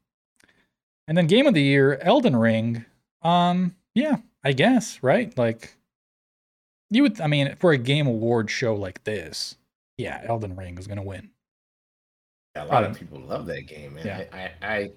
And 1.07 1.17
then 1.17 1.27
game 1.27 1.45
of 1.47 1.53
the 1.53 1.61
year, 1.61 1.97
Elden 2.01 2.35
Ring. 2.35 2.85
Um, 3.21 3.75
yeah, 3.95 4.17
I 4.43 4.53
guess, 4.53 5.01
right? 5.03 5.37
Like 5.37 5.75
you 6.89 7.03
would 7.03 7.19
I 7.19 7.27
mean, 7.27 7.55
for 7.59 7.71
a 7.73 7.77
game 7.77 8.07
award 8.07 8.49
show 8.49 8.75
like 8.75 9.03
this, 9.03 9.55
yeah, 9.97 10.21
Elden 10.25 10.55
Ring 10.55 10.77
is 10.77 10.87
gonna 10.87 11.03
win. 11.03 11.31
Yeah, 12.55 12.63
a 12.63 12.67
lot 12.67 12.83
Um, 12.85 12.91
of 12.91 12.99
people 12.99 13.19
love 13.19 13.45
that 13.47 13.63
game, 13.67 13.95
man. 13.95 14.05
yeah. 14.05 14.23
I, 14.31 14.51
I, 14.65 14.73
I 14.75 14.91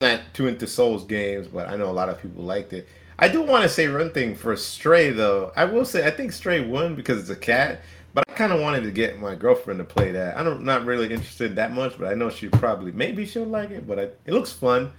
not 0.00 0.20
too 0.32 0.46
into 0.46 0.66
Souls 0.66 1.04
games, 1.04 1.46
but 1.46 1.68
I 1.68 1.76
know 1.76 1.90
a 1.90 1.92
lot 1.92 2.08
of 2.08 2.20
people 2.20 2.42
liked 2.42 2.72
it. 2.72 2.88
I 3.18 3.28
do 3.28 3.42
want 3.42 3.64
to 3.64 3.68
say 3.68 3.86
one 3.86 4.10
thing 4.12 4.34
for 4.34 4.56
Stray 4.56 5.10
though. 5.10 5.52
I 5.56 5.66
will 5.66 5.84
say 5.84 6.06
I 6.06 6.10
think 6.10 6.32
Stray 6.32 6.66
won 6.66 6.94
because 6.94 7.18
it's 7.18 7.28
a 7.28 7.36
cat, 7.36 7.82
but 8.14 8.24
I 8.28 8.32
kind 8.32 8.52
of 8.52 8.60
wanted 8.60 8.82
to 8.84 8.90
get 8.90 9.20
my 9.20 9.34
girlfriend 9.34 9.78
to 9.78 9.84
play 9.84 10.10
that. 10.12 10.38
I 10.38 10.42
don't 10.42 10.64
not 10.64 10.86
really 10.86 11.12
interested 11.12 11.54
that 11.56 11.72
much, 11.72 11.98
but 11.98 12.08
I 12.10 12.14
know 12.14 12.30
she 12.30 12.48
probably 12.48 12.92
maybe 12.92 13.26
she'll 13.26 13.44
like 13.44 13.70
it. 13.70 13.86
But 13.86 13.98
I, 13.98 14.02
it 14.24 14.32
looks 14.32 14.52
fun. 14.52 14.90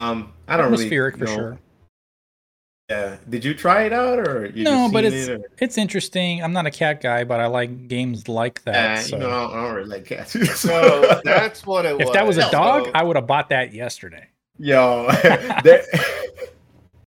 Um, 0.00 0.34
I 0.46 0.58
don't 0.58 0.70
really 0.70 0.84
Atmospheric 0.84 1.16
for 1.16 1.24
know. 1.24 1.34
sure. 1.34 1.58
Yeah. 2.90 3.16
Did 3.28 3.44
you 3.44 3.54
try 3.54 3.84
it 3.84 3.92
out 3.92 4.18
or 4.18 4.46
you 4.46 4.64
No, 4.64 4.70
just 4.84 4.92
but 4.92 5.04
it's 5.04 5.28
it, 5.28 5.40
or- 5.40 5.50
it's 5.60 5.78
interesting. 5.78 6.42
I'm 6.42 6.52
not 6.52 6.66
a 6.66 6.70
cat 6.70 7.00
guy, 7.00 7.24
but 7.24 7.40
I 7.40 7.46
like 7.46 7.88
games 7.88 8.28
like 8.28 8.62
that. 8.64 8.98
Uh, 8.98 9.00
so. 9.02 9.16
you 9.16 9.22
know, 9.22 9.30
I 9.50 9.62
don't, 9.66 9.74
really 9.74 9.88
like 9.88 10.04
cats. 10.06 10.32
So 10.58 11.20
that's 11.24 11.64
what 11.66 11.86
it 11.86 11.96
was. 11.96 12.08
if 12.08 12.12
that 12.12 12.26
was 12.26 12.36
a 12.38 12.42
So- 12.42 12.50
dog, 12.50 12.90
I 12.94 13.02
would 13.02 13.16
have 13.16 13.26
bought 13.26 13.48
that 13.50 13.72
yesterday. 13.72 14.26
Yo, 14.58 15.06
there- 15.64 15.84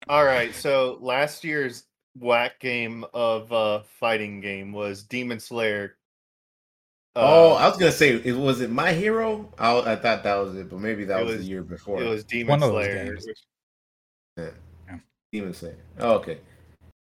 All 0.09 0.25
right, 0.25 0.55
so 0.55 0.99
last 1.01 1.45
year's 1.45 1.85
whack 2.19 2.61
game 2.61 3.05
of 3.13 3.53
uh 3.53 3.81
fighting 3.99 4.41
game 4.41 4.73
was 4.73 5.03
Demon 5.03 5.41
Slayer. 5.41 5.97
Oh, 7.17 7.53
Uh, 7.53 7.55
I 7.57 7.69
was 7.69 7.77
gonna 7.77 7.93
say, 7.93 8.11
it 8.15 8.33
was 8.37 8.61
it 8.61 8.71
My 8.71 8.93
Hero? 8.93 9.53
I, 9.59 9.93
I 9.93 9.97
thought 9.97 10.23
that 10.25 10.35
was 10.37 10.57
it, 10.57 10.69
but 10.71 10.81
maybe 10.81 11.05
that 11.05 11.23
was, 11.25 11.37
was- 11.37 11.45
the 11.45 11.51
year 11.51 11.63
before. 11.63 12.03
it 12.03 12.09
was 12.09 12.25
Demon 12.25 12.61
One 12.61 12.63
of 12.63 12.73
those 12.73 12.85
Slayer. 12.87 13.05
games. 13.05 13.27
which- 13.27 14.53
Demon 15.35 15.53
Slayer. 15.53 15.77
Oh, 15.99 16.13
okay. 16.15 16.39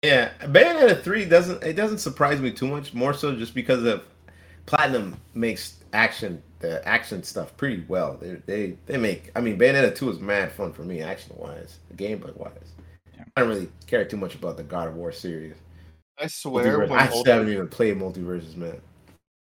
Yeah, 0.02 0.30
Bayonetta 0.40 1.02
three 1.02 1.26
doesn't 1.26 1.62
it 1.62 1.74
doesn't 1.74 1.98
surprise 1.98 2.40
me 2.40 2.50
too 2.50 2.66
much. 2.66 2.94
More 2.94 3.12
so 3.12 3.36
just 3.36 3.54
because 3.54 3.84
of 3.84 4.02
Platinum 4.64 5.20
makes 5.34 5.76
action 5.92 6.42
the 6.60 6.86
action 6.88 7.22
stuff 7.22 7.54
pretty 7.58 7.84
well. 7.88 8.16
They 8.20 8.36
they 8.46 8.76
they 8.86 8.96
make. 8.96 9.30
I 9.36 9.42
mean, 9.42 9.58
Bayonetta 9.58 9.94
two 9.94 10.10
is 10.10 10.18
mad 10.18 10.50
fun 10.50 10.72
for 10.72 10.82
me 10.82 11.02
action 11.02 11.34
wise, 11.36 11.78
gameplay 11.96 12.34
wise. 12.34 12.72
Yeah. 13.14 13.24
I 13.36 13.42
don't 13.42 13.50
really 13.50 13.68
care 13.86 14.04
too 14.06 14.16
much 14.16 14.34
about 14.34 14.56
the 14.56 14.62
God 14.62 14.88
of 14.88 14.94
War 14.94 15.12
series. 15.12 15.56
I 16.18 16.26
swear 16.26 16.80
when 16.80 16.92
I 16.92 17.04
multi- 17.04 17.20
still 17.20 17.34
haven't 17.34 17.52
even 17.52 17.68
played 17.68 17.98
MultiVersus, 17.98 18.56
man. 18.56 18.80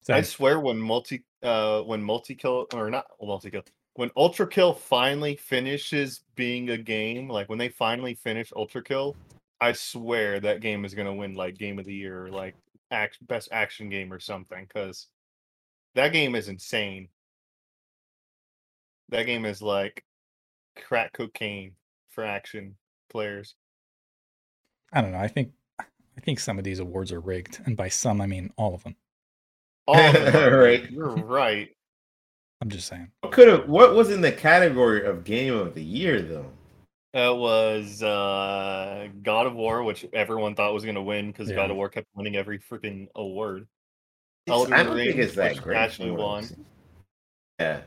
So, 0.02 0.16
I 0.16 0.22
swear 0.24 0.60
when 0.60 0.80
multi 0.80 1.24
uh 1.44 1.82
when 1.82 2.02
multi 2.02 2.34
kill 2.34 2.66
or 2.74 2.90
not 2.90 3.06
multi 3.22 3.52
kill 3.52 3.64
when 3.96 4.10
Ultra 4.18 4.48
Kill 4.48 4.74
finally 4.74 5.36
finishes 5.36 6.22
being 6.36 6.70
a 6.70 6.78
game, 6.78 7.30
like 7.30 7.50
when 7.50 7.60
they 7.60 7.70
finally 7.70 8.16
finish 8.16 8.52
Ultra 8.56 8.84
Kill, 8.84 9.16
I 9.62 9.74
swear 9.74 10.40
that 10.40 10.62
game 10.62 10.84
is 10.84 10.94
gonna 10.94 11.14
win 11.14 11.36
like 11.36 11.58
game 11.58 11.80
of 11.80 11.86
the 11.86 11.94
year 11.94 12.26
or 12.26 12.30
like 12.30 12.56
act, 12.92 13.26
best 13.28 13.50
action 13.52 13.90
game 13.90 14.12
or 14.12 14.20
something 14.20 14.66
because 14.68 15.08
that 15.96 16.10
game 16.12 16.36
is 16.36 16.50
insane. 16.50 17.10
That 19.10 19.26
game 19.26 19.46
is 19.46 19.62
like 19.62 20.04
crack 20.76 21.14
cocaine 21.14 21.74
for 22.10 22.24
action 22.24 22.76
players. 23.10 23.56
I 24.92 25.02
don't 25.02 25.12
know. 25.12 25.20
I 25.20 25.28
think 25.28 25.52
I 25.80 26.22
think 26.22 26.40
some 26.40 26.58
of 26.58 26.64
these 26.64 26.80
awards 26.80 27.12
are 27.12 27.20
rigged, 27.20 27.62
and 27.66 27.78
by 27.78 27.90
some 27.90 28.22
I 28.22 28.28
mean 28.28 28.52
all 28.58 28.74
of 28.74 28.84
them. 28.84 28.96
All 29.88 30.00
of 30.00 30.14
them 30.14 30.54
Right. 30.60 30.90
You're 30.90 31.16
right. 31.16 31.70
I'm 32.64 32.70
just 32.70 32.88
saying. 32.88 33.12
What 33.20 33.34
could 33.34 33.50
have? 33.50 33.68
What 33.68 33.94
was 33.94 34.10
in 34.10 34.22
the 34.22 34.32
category 34.32 35.06
of 35.06 35.26
game 35.26 35.54
of 35.54 35.76
the 35.76 35.84
year 35.84 36.22
though? 36.22 36.50
It 37.14 37.36
was 37.38 38.02
uh, 38.02 39.10
God 39.22 39.48
of 39.48 39.54
War, 39.54 39.84
which 39.84 40.06
everyone 40.14 40.56
thought 40.56 40.74
was 40.74 40.84
going 40.84 40.96
to 40.96 41.02
win 41.02 41.28
because 41.28 41.50
Yeah. 41.50 41.58
God 41.58 41.72
of 41.72 41.76
War 41.76 41.90
kept 41.90 42.08
winning 42.16 42.38
every 42.38 42.58
freaking 42.60 43.08
award. 43.16 43.68
It's- 44.48 44.58
Elden 44.58 44.74
I 44.74 44.84
don't 44.84 44.96
Ring, 44.96 45.08
think 45.10 45.20
it's 45.20 45.36
that 45.36 45.58
great. 45.62 45.76
actually 45.78 46.08
from 46.10 46.18
what 46.20 46.26
I've 46.44 46.52
won. 46.52 46.66
Yeah. 47.60 47.82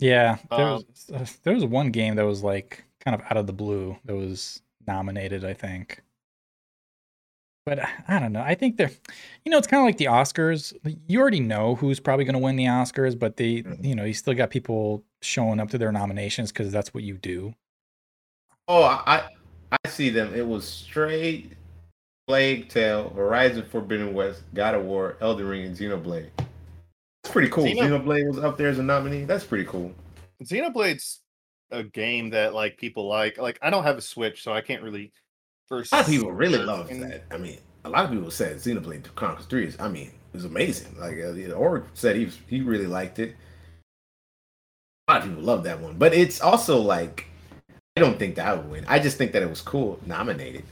Yeah, 0.00 0.36
there 0.50 0.66
Um, 0.66 0.84
was 0.86 1.10
uh, 1.14 1.26
there 1.44 1.54
was 1.54 1.64
one 1.64 1.90
game 1.90 2.16
that 2.16 2.26
was 2.26 2.42
like 2.42 2.84
kind 3.00 3.14
of 3.18 3.22
out 3.30 3.38
of 3.38 3.46
the 3.46 3.52
blue 3.54 3.96
that 4.04 4.14
was 4.14 4.60
nominated, 4.86 5.46
I 5.46 5.54
think. 5.54 6.02
But 7.64 7.78
I- 7.78 7.90
I 8.08 8.18
don't 8.18 8.32
know. 8.32 8.42
I 8.42 8.54
think 8.54 8.76
they're, 8.76 8.90
you 9.44 9.50
know, 9.50 9.58
it's 9.58 9.66
kind 9.68 9.80
of 9.80 9.84
like 9.86 9.96
the 9.98 10.06
Oscars. 10.06 10.72
You 11.06 11.20
already 11.20 11.40
know 11.40 11.76
who's 11.76 12.00
probably 12.00 12.24
going 12.24 12.32
to 12.34 12.40
win 12.40 12.56
the 12.56 12.64
Oscars, 12.64 13.16
but 13.16 13.36
they, 13.36 13.62
Mhm. 13.62 13.84
you 13.84 13.94
know, 13.94 14.04
you 14.04 14.14
still 14.14 14.34
got 14.34 14.50
people 14.50 15.04
showing 15.20 15.60
up 15.60 15.70
to 15.70 15.78
their 15.78 15.92
nominations 15.92 16.50
because 16.50 16.72
that's 16.72 16.92
what 16.92 17.04
you 17.04 17.16
do. 17.18 17.54
Oh, 18.68 18.82
I 18.82 19.28
I 19.84 19.88
see 19.88 20.10
them. 20.10 20.34
It 20.34 20.46
was 20.46 20.68
straight 20.68 21.52
Plague 22.26 22.68
Tale, 22.68 23.10
Horizon 23.10 23.64
Forbidden 23.70 24.12
West, 24.12 24.42
God 24.54 24.74
of 24.74 24.84
War, 24.84 25.16
Elden 25.20 25.46
Ring, 25.46 25.64
and 25.66 25.76
Xenoblade. 25.76 26.30
That's 27.22 27.32
pretty 27.32 27.48
cool. 27.48 27.64
Xeno- 27.64 28.02
Xenoblade 28.02 28.28
was 28.28 28.38
up 28.38 28.58
there 28.58 28.68
as 28.68 28.78
a 28.78 28.82
nominee. 28.82 29.24
That's 29.24 29.44
pretty 29.44 29.64
cool. 29.64 29.94
Xenoblade's 30.42 31.20
a 31.70 31.82
game 31.84 32.30
that 32.30 32.52
like 32.54 32.76
people 32.76 33.08
like. 33.08 33.38
Like 33.38 33.58
I 33.62 33.70
don't 33.70 33.84
have 33.84 33.96
a 33.98 34.02
Switch, 34.02 34.42
so 34.42 34.52
I 34.52 34.60
can't 34.60 34.82
really. 34.82 35.12
First, 35.72 35.90
A 35.90 35.96
lot 35.96 36.04
of 36.04 36.10
people 36.10 36.32
really 36.32 36.58
love 36.58 36.88
that. 36.90 37.22
I 37.30 37.38
mean, 37.38 37.56
a 37.86 37.88
lot 37.88 38.04
of 38.04 38.10
people 38.10 38.30
said 38.30 38.56
Xenoblade 38.56 39.06
Chronicles 39.14 39.46
Three 39.46 39.64
is. 39.64 39.80
I 39.80 39.88
mean, 39.88 40.08
it 40.08 40.34
was 40.34 40.44
amazing. 40.44 40.94
Like 41.00 41.16
uh, 41.16 41.54
Org 41.54 41.84
said, 41.94 42.14
he 42.14 42.26
was, 42.26 42.38
he 42.46 42.60
really 42.60 42.86
liked 42.86 43.18
it. 43.18 43.36
A 45.08 45.14
lot 45.14 45.22
of 45.22 45.28
people 45.30 45.42
love 45.42 45.64
that 45.64 45.80
one, 45.80 45.96
but 45.96 46.12
it's 46.12 46.42
also 46.42 46.78
like 46.78 47.24
I 47.96 48.02
don't 48.02 48.18
think 48.18 48.34
that 48.34 48.54
would 48.54 48.70
win. 48.70 48.84
I 48.86 48.98
just 48.98 49.16
think 49.16 49.32
that 49.32 49.42
it 49.42 49.48
was 49.48 49.62
cool 49.62 49.98
nominated. 50.04 50.64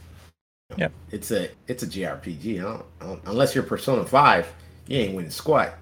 Yeah. 0.77 0.89
It's 1.10 1.31
a 1.31 1.48
it's 1.66 1.82
a 1.82 1.86
JRPG. 1.86 2.59
I 2.59 2.62
don't, 2.62 2.85
I 3.01 3.06
don't, 3.06 3.22
unless 3.24 3.55
you're 3.55 3.64
Persona 3.64 4.05
Five, 4.05 4.52
you 4.86 4.98
ain't 4.98 5.14
winning 5.14 5.31
squat. 5.31 5.78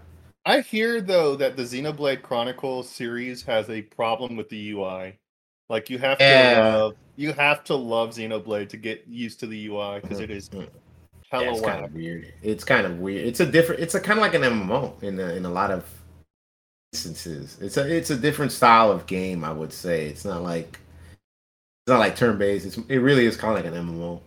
I 0.47 0.61
hear 0.61 1.01
though 1.01 1.35
that 1.35 1.57
the 1.57 1.65
Xenoblade 1.65 2.23
Chronicles 2.23 2.89
series 2.89 3.43
has 3.43 3.69
a 3.69 3.83
problem 3.83 4.37
with 4.37 4.49
the 4.49 4.71
UI. 4.71 5.19
Like 5.69 5.91
you 5.91 5.99
have 5.99 6.19
to 6.19 6.25
love 6.25 6.95
you 7.17 7.33
have 7.33 7.65
to 7.65 7.75
love 7.75 8.11
Xenoblade 8.11 8.69
to 8.71 8.77
get 8.77 9.05
used 9.09 9.41
to 9.41 9.47
the 9.47 9.67
UI 9.67 10.01
because 10.01 10.21
it 10.21 10.31
is 10.31 10.49
Mhm. 10.49 10.69
hella 11.31 11.45
Yeah, 11.45 11.51
it's 11.53 11.61
kind 11.61 11.85
of 11.85 11.93
weird. 11.95 12.33
It's 12.43 12.65
kind 12.65 12.87
of 12.87 12.99
weird. 13.01 13.27
It's 13.27 13.41
a 13.41 13.47
different. 13.47 13.81
It's 13.83 13.95
a 13.95 14.01
kind 14.01 14.19
of 14.19 14.23
like 14.23 14.35
an 14.35 14.43
MMO 14.45 14.95
in 15.03 15.19
a, 15.19 15.35
in 15.35 15.45
a 15.45 15.51
lot 15.51 15.71
of 15.71 15.85
instances. 16.93 17.59
It's 17.61 17.77
a 17.77 17.87
it's 17.97 18.11
a 18.11 18.17
different 18.17 18.53
style 18.53 18.91
of 18.91 19.07
game. 19.07 19.45
I 19.45 19.53
would 19.53 19.73
say 19.73 20.07
it's 20.07 20.25
not 20.25 20.43
like 20.43 20.79
it's 21.83 21.89
not 21.89 21.99
like 21.99 22.17
turn 22.17 22.39
based. 22.39 22.65
It's 22.67 22.79
it 22.89 22.99
really 22.99 23.27
is 23.27 23.37
kind 23.37 23.59
of 23.59 23.65
like 23.65 23.73
an 23.73 23.79
MMO. 23.87 24.21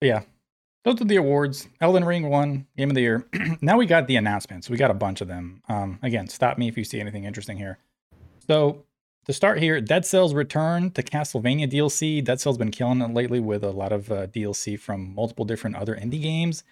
Yeah. 0.00 0.22
Those 0.84 1.00
are 1.02 1.04
the 1.04 1.16
awards. 1.16 1.68
Elden 1.82 2.04
Ring 2.06 2.30
won 2.30 2.66
Game 2.78 2.88
of 2.88 2.94
the 2.94 3.02
Year. 3.02 3.26
now 3.60 3.76
we 3.76 3.84
got 3.84 4.06
the 4.06 4.16
announcements. 4.16 4.70
We 4.70 4.78
got 4.78 4.90
a 4.90 4.94
bunch 4.94 5.20
of 5.20 5.28
them. 5.28 5.62
Um, 5.68 5.98
again, 6.02 6.26
stop 6.26 6.56
me 6.56 6.68
if 6.68 6.78
you 6.78 6.84
see 6.84 7.00
anything 7.00 7.24
interesting 7.24 7.58
here. 7.58 7.78
So 8.50 8.82
to 9.26 9.32
start 9.32 9.60
here, 9.60 9.80
Dead 9.80 10.04
Cells 10.04 10.34
return 10.34 10.90
to 10.90 11.04
Castlevania 11.04 11.70
DLC. 11.70 12.24
Dead 12.24 12.40
Cells 12.40 12.58
been 12.58 12.72
killing 12.72 13.00
it 13.00 13.14
lately 13.14 13.38
with 13.38 13.62
a 13.62 13.70
lot 13.70 13.92
of 13.92 14.10
uh, 14.10 14.26
DLC 14.26 14.76
from 14.76 15.14
multiple 15.14 15.44
different 15.44 15.76
other 15.76 15.94
indie 15.94 16.20
games. 16.20 16.64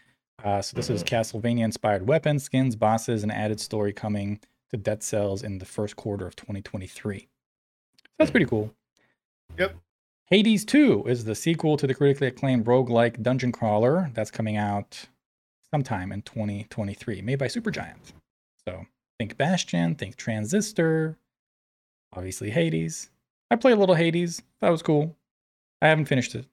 Uh, 0.43 0.61
so 0.61 0.75
this 0.75 0.91
is 0.91 1.05
Castlevania 1.05 1.63
inspired 1.63 2.09
weapons, 2.09 2.43
skins, 2.43 2.75
bosses, 2.75 3.23
and 3.23 3.31
added 3.31 3.61
story 3.61 3.93
coming 3.93 4.41
to 4.71 4.77
Dead 4.77 5.05
Cells 5.05 5.45
in 5.45 5.59
the 5.59 5.65
first 5.65 5.95
quarter 5.95 6.27
of 6.27 6.35
2023. 6.35 7.29
That's 8.19 8.33
pretty 8.33 8.47
cool. 8.47 8.75
Yep. 9.57 9.77
Hades 10.31 10.65
2 10.65 11.05
is 11.07 11.27
the 11.27 11.37
sequel 11.37 11.77
to 11.77 11.87
the 11.87 11.95
critically 11.95 12.27
acclaimed 12.27 12.65
roguelike 12.65 13.23
dungeon 13.23 13.53
crawler 13.53 14.11
that's 14.15 14.33
coming 14.33 14.57
out 14.57 15.07
sometime 15.71 16.11
in 16.11 16.23
2023, 16.23 17.23
made 17.23 17.39
by 17.39 17.47
Supergiant. 17.47 18.15
So 18.67 18.87
think 19.17 19.37
Bastion, 19.37 19.95
think 19.95 20.17
Transistor, 20.17 21.17
obviously 22.13 22.51
Hades. 22.51 23.11
I 23.51 23.57
played 23.57 23.75
a 23.75 23.81
little 23.81 23.95
Hades. 23.95 24.43
That 24.61 24.71
was 24.71 24.83
cool. 24.83 25.17
I 25.81 25.89
haven't 25.89 26.07
finished 26.07 26.35
it. 26.35 26.47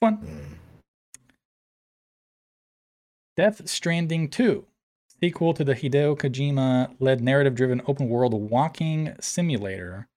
Fun. 0.00 0.18
Mm. 0.18 0.58
Death 3.36 3.68
Stranding 3.68 4.28
2, 4.30 4.66
sequel 5.20 5.54
to 5.54 5.62
the 5.62 5.74
Hideo 5.74 6.18
Kojima 6.18 6.96
led 6.98 7.20
narrative 7.20 7.54
driven 7.54 7.80
open 7.86 8.08
world 8.08 8.34
walking 8.34 9.14
simulator. 9.20 10.08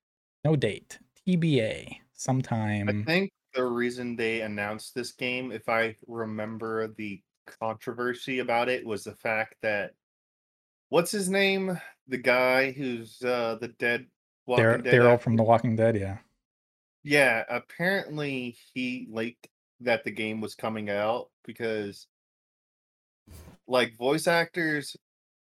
No 0.44 0.56
date. 0.56 0.98
TBA. 1.28 1.98
Sometime. 2.14 2.90
I 2.90 3.04
think 3.06 3.32
the 3.54 3.64
reason 3.64 4.16
they 4.16 4.42
announced 4.42 4.96
this 4.96 5.12
game, 5.12 5.52
if 5.52 5.70
I 5.70 5.96
remember 6.08 6.88
the 6.98 7.22
controversy 7.60 8.40
about 8.40 8.70
it, 8.70 8.86
was 8.86 9.04
the 9.04 9.16
fact 9.16 9.56
that 9.62 9.92
what's 10.92 11.10
his 11.10 11.30
name? 11.30 11.80
The 12.08 12.18
guy 12.18 12.72
who's 12.72 13.20
uh 13.24 13.58
the 13.60 13.70
dead 13.70 14.06
Walking 14.46 14.64
They're, 14.64 14.78
Dead 14.78 14.94
they're 14.94 15.10
all 15.10 15.18
from 15.18 15.38
The 15.38 15.44
Walking 15.44 15.76
Dead, 15.76 15.98
yeah. 15.98 16.18
Yeah, 17.04 17.44
apparently 17.50 18.58
he 18.74 19.08
leaked 19.10 19.48
that 19.80 20.04
the 20.04 20.12
game 20.12 20.42
was 20.42 20.54
coming 20.54 20.90
out 20.90 21.30
because 21.46 22.08
like 23.68 23.98
voice 23.98 24.28
actors 24.28 24.96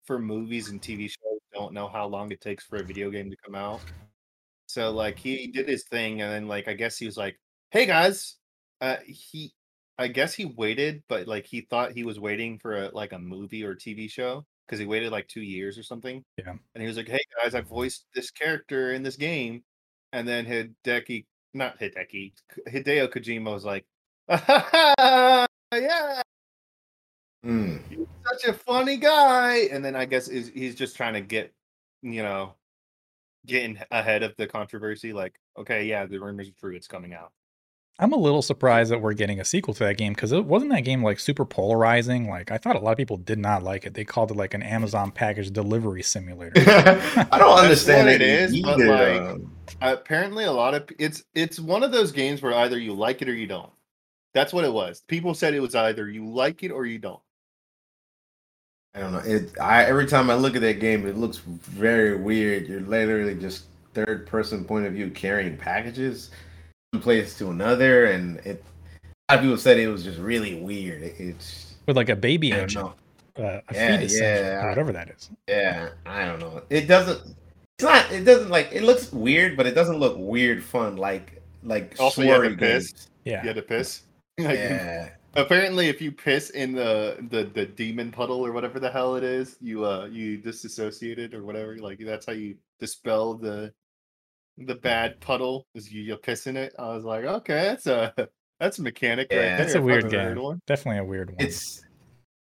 for 0.06 0.20
movies 0.20 0.70
and 0.70 0.82
TV 0.82 1.10
shows 1.10 1.40
don't 1.54 1.74
know 1.74 1.88
how 1.88 2.06
long 2.06 2.32
it 2.32 2.40
takes 2.40 2.64
for 2.64 2.78
a 2.78 2.84
video 2.84 3.10
game 3.10 3.30
to 3.30 3.38
come 3.44 3.56
out. 3.56 3.82
So 4.68 4.92
like 4.92 5.18
he 5.18 5.48
did 5.48 5.68
his 5.68 5.84
thing 5.84 6.22
and 6.22 6.32
then 6.32 6.48
like 6.48 6.68
I 6.68 6.74
guess 6.74 6.98
he 6.98 7.06
was 7.06 7.18
like, 7.18 7.40
"Hey 7.72 7.86
guys, 7.86 8.38
uh 8.82 8.98
he 9.06 9.54
I 9.98 10.08
guess 10.08 10.34
he 10.34 10.46
waited, 10.46 11.04
but 11.10 11.28
like 11.28 11.48
he 11.48 11.62
thought 11.62 11.94
he 11.94 12.04
was 12.04 12.20
waiting 12.20 12.60
for 12.60 12.84
a 12.84 12.90
like 12.94 13.14
a 13.14 13.20
movie 13.20 13.64
or 13.64 13.76
TV 13.76 14.10
show 14.10 14.46
because 14.68 14.80
he 14.80 14.86
waited 14.86 15.12
like 15.12 15.28
2 15.28 15.42
years 15.42 15.78
or 15.78 15.84
something. 15.84 16.24
Yeah. 16.38 16.54
And 16.74 16.82
he 16.82 16.88
was 16.88 16.98
like, 16.98 17.08
"Hey 17.08 17.24
guys, 17.42 17.56
I 17.56 17.62
voiced 17.62 18.06
this 18.16 18.32
character 18.32 18.94
in 18.94 19.04
this 19.04 19.16
game." 19.18 19.64
And 20.14 20.28
then 20.28 20.46
Hideki, 20.46 21.26
not 21.54 21.80
Hideki, 21.80 22.34
Hideo 22.68 23.08
Kojima 23.10 23.52
was 23.54 23.66
like, 23.66 23.86
"Yeah, 24.30 26.22
Mm. 27.46 27.82
you're 27.92 28.08
such 28.26 28.46
a 28.46 28.54
funny 28.54 28.98
guy." 28.98 29.68
And 29.72 29.84
then 29.84 29.96
I 29.96 30.06
guess 30.06 30.28
is 30.30 30.50
he's 30.50 30.76
just 30.76 30.96
trying 30.96 31.14
to 31.14 31.22
get, 31.22 31.54
you 32.02 32.24
know, 32.24 32.56
getting 33.46 33.78
ahead 33.92 34.24
of 34.24 34.36
the 34.38 34.48
controversy. 34.48 35.14
Like, 35.14 35.36
okay, 35.58 35.86
yeah, 35.86 36.06
the 36.06 36.20
rumors 36.20 36.50
are 36.50 36.54
true; 36.60 36.76
it's 36.76 36.88
coming 36.88 37.14
out. 37.14 37.34
I'm 38.00 38.12
a 38.12 38.18
little 38.18 38.42
surprised 38.42 38.92
that 38.92 39.02
we're 39.02 39.14
getting 39.14 39.40
a 39.40 39.46
sequel 39.46 39.74
to 39.76 39.84
that 39.84 39.98
game 39.98 40.14
because 40.14 40.32
it 40.32 40.46
wasn't 40.46 40.72
that 40.72 40.82
game 40.82 41.04
like 41.04 41.20
super 41.20 41.46
polarizing. 41.46 42.28
Like 42.28 42.50
I 42.50 42.58
thought 42.58 42.76
a 42.76 42.80
lot 42.80 42.92
of 42.92 42.98
people 42.98 43.18
did 43.18 43.38
not 43.38 43.62
like 43.62 43.86
it. 43.86 43.94
They 43.94 44.04
called 44.04 44.32
it 44.32 44.38
like 44.38 44.56
an 44.56 44.64
Amazon 44.64 45.12
package 45.12 45.52
delivery 45.52 46.02
simulator. 46.02 46.54
I 46.58 47.38
don't 47.38 47.60
understand 47.60 48.08
what 48.08 48.16
it 48.16 48.22
it 48.22 48.28
is, 48.28 48.62
but, 48.62 48.80
like, 48.80 49.42
apparently, 49.82 50.46
a 50.46 50.52
lot 50.52 50.74
of 50.74 50.90
it's 50.98 51.24
it's 51.36 51.60
one 51.60 51.84
of 51.84 51.92
those 51.92 52.12
games 52.12 52.42
where 52.42 52.54
either 52.56 52.80
you 52.80 52.94
like 52.94 53.22
it 53.22 53.30
or 53.30 53.36
you 53.36 53.46
don't. 53.46 53.72
That's 54.34 54.54
what 54.54 54.66
it 54.66 54.74
was. 54.74 55.04
People 55.08 55.36
said 55.36 55.54
it 55.54 55.60
was 55.60 55.76
either 55.76 56.10
you 56.10 56.28
like 56.28 56.64
it 56.64 56.72
or 56.72 56.88
you 56.88 56.98
don't. 56.98 57.22
I 58.96 59.02
don't 59.02 59.12
know. 59.12 59.20
It. 59.20 59.52
I 59.62 59.84
every 59.84 60.08
time 60.08 60.32
I 60.32 60.34
look 60.34 60.56
at 60.56 60.62
that 60.62 60.80
game, 60.80 61.06
it 61.06 61.16
looks 61.16 61.38
very 61.38 62.18
weird. 62.18 62.68
You're 62.68 62.82
literally 62.82 63.36
just 63.36 63.66
third 63.94 64.26
person 64.26 64.66
point 64.66 64.88
of 64.88 64.94
view 64.94 65.12
carrying 65.12 65.56
packages 65.56 66.32
one 66.32 66.40
place 67.00 67.38
to 67.40 67.50
another, 67.52 68.06
and 68.06 68.38
it. 68.40 68.64
A 69.30 69.34
lot 69.36 69.40
of 69.40 69.42
people 69.42 69.58
said 69.58 69.78
it 69.80 69.88
was 69.88 70.04
just 70.04 70.20
really 70.20 70.56
weird. 70.56 71.02
It, 71.02 71.16
it's. 71.20 71.76
With 71.88 71.96
like 71.98 72.10
a 72.10 72.16
baby 72.16 72.52
I 72.54 72.58
don't 72.58 72.64
engine, 72.64 72.82
know. 72.82 72.94
uh, 73.38 73.62
a 73.70 73.74
Yeah, 73.74 73.98
fetus 73.98 74.14
engine, 74.14 74.46
yeah. 74.46 74.66
or 74.66 74.70
whatever 74.70 74.92
that 74.94 75.10
is. 75.10 75.30
Yeah, 75.48 75.90
I 76.06 76.26
don't 76.26 76.40
know. 76.40 76.62
It 76.70 76.88
doesn't. 76.88 77.36
It's 77.78 77.84
not. 77.84 78.12
It 78.12 78.24
doesn't 78.26 78.50
like. 78.50 78.70
It 78.72 78.84
looks 78.84 79.12
weird, 79.12 79.58
but 79.58 79.66
it 79.66 79.74
doesn't 79.76 79.98
look 79.98 80.16
weird 80.18 80.64
fun 80.64 80.98
like 80.98 81.42
like 81.64 81.96
Also, 82.00 82.22
you 82.22 82.30
had 82.32 82.42
to 82.42 82.58
piss. 82.58 82.92
games. 82.92 83.10
Yeah. 83.26 83.42
You 83.42 83.48
had 83.48 83.56
to 83.58 83.62
piss. 83.62 84.02
Like, 84.40 84.58
Yeah. 84.58 85.10
Apparently, 85.36 85.88
if 85.90 86.00
you 86.02 86.12
piss 86.12 86.50
in 86.52 86.74
the, 86.74 87.18
the 87.32 87.44
the 87.46 87.66
demon 87.66 88.12
puddle 88.12 88.46
or 88.46 88.52
whatever 88.52 88.80
the 88.80 88.90
hell 88.92 89.16
it 89.16 89.24
is, 89.24 89.58
you 89.62 89.84
uh 89.86 90.06
you 90.12 90.38
disassociated 90.38 91.34
or 91.34 91.44
whatever. 91.44 91.78
Like 91.78 92.00
that's 92.00 92.26
how 92.28 92.34
you 92.34 92.56
dispel 92.80 93.34
the 93.36 93.74
the 94.58 94.76
bad 94.76 95.20
puddle. 95.22 95.68
Is 95.76 95.92
you, 95.92 96.02
you 96.04 96.18
piss 96.18 96.48
in 96.48 96.58
it. 96.58 96.74
I 96.80 96.94
was 96.94 97.04
like, 97.06 97.26
okay, 97.26 97.64
that's 97.64 97.88
a 97.88 98.14
that's 98.60 98.80
a 98.80 98.82
mechanic 98.84 99.30
Yeah. 99.30 99.38
right 99.38 99.56
there. 99.56 99.58
That's 99.58 99.76
a 99.76 99.80
if 99.80 99.84
I've 99.90 100.04
weird 100.04 100.10
game. 100.10 100.36
one. 100.38 100.62
Definitely 100.68 101.00
a 101.00 101.04
weird 101.04 101.32
one. 101.32 101.38
It's 101.40 101.84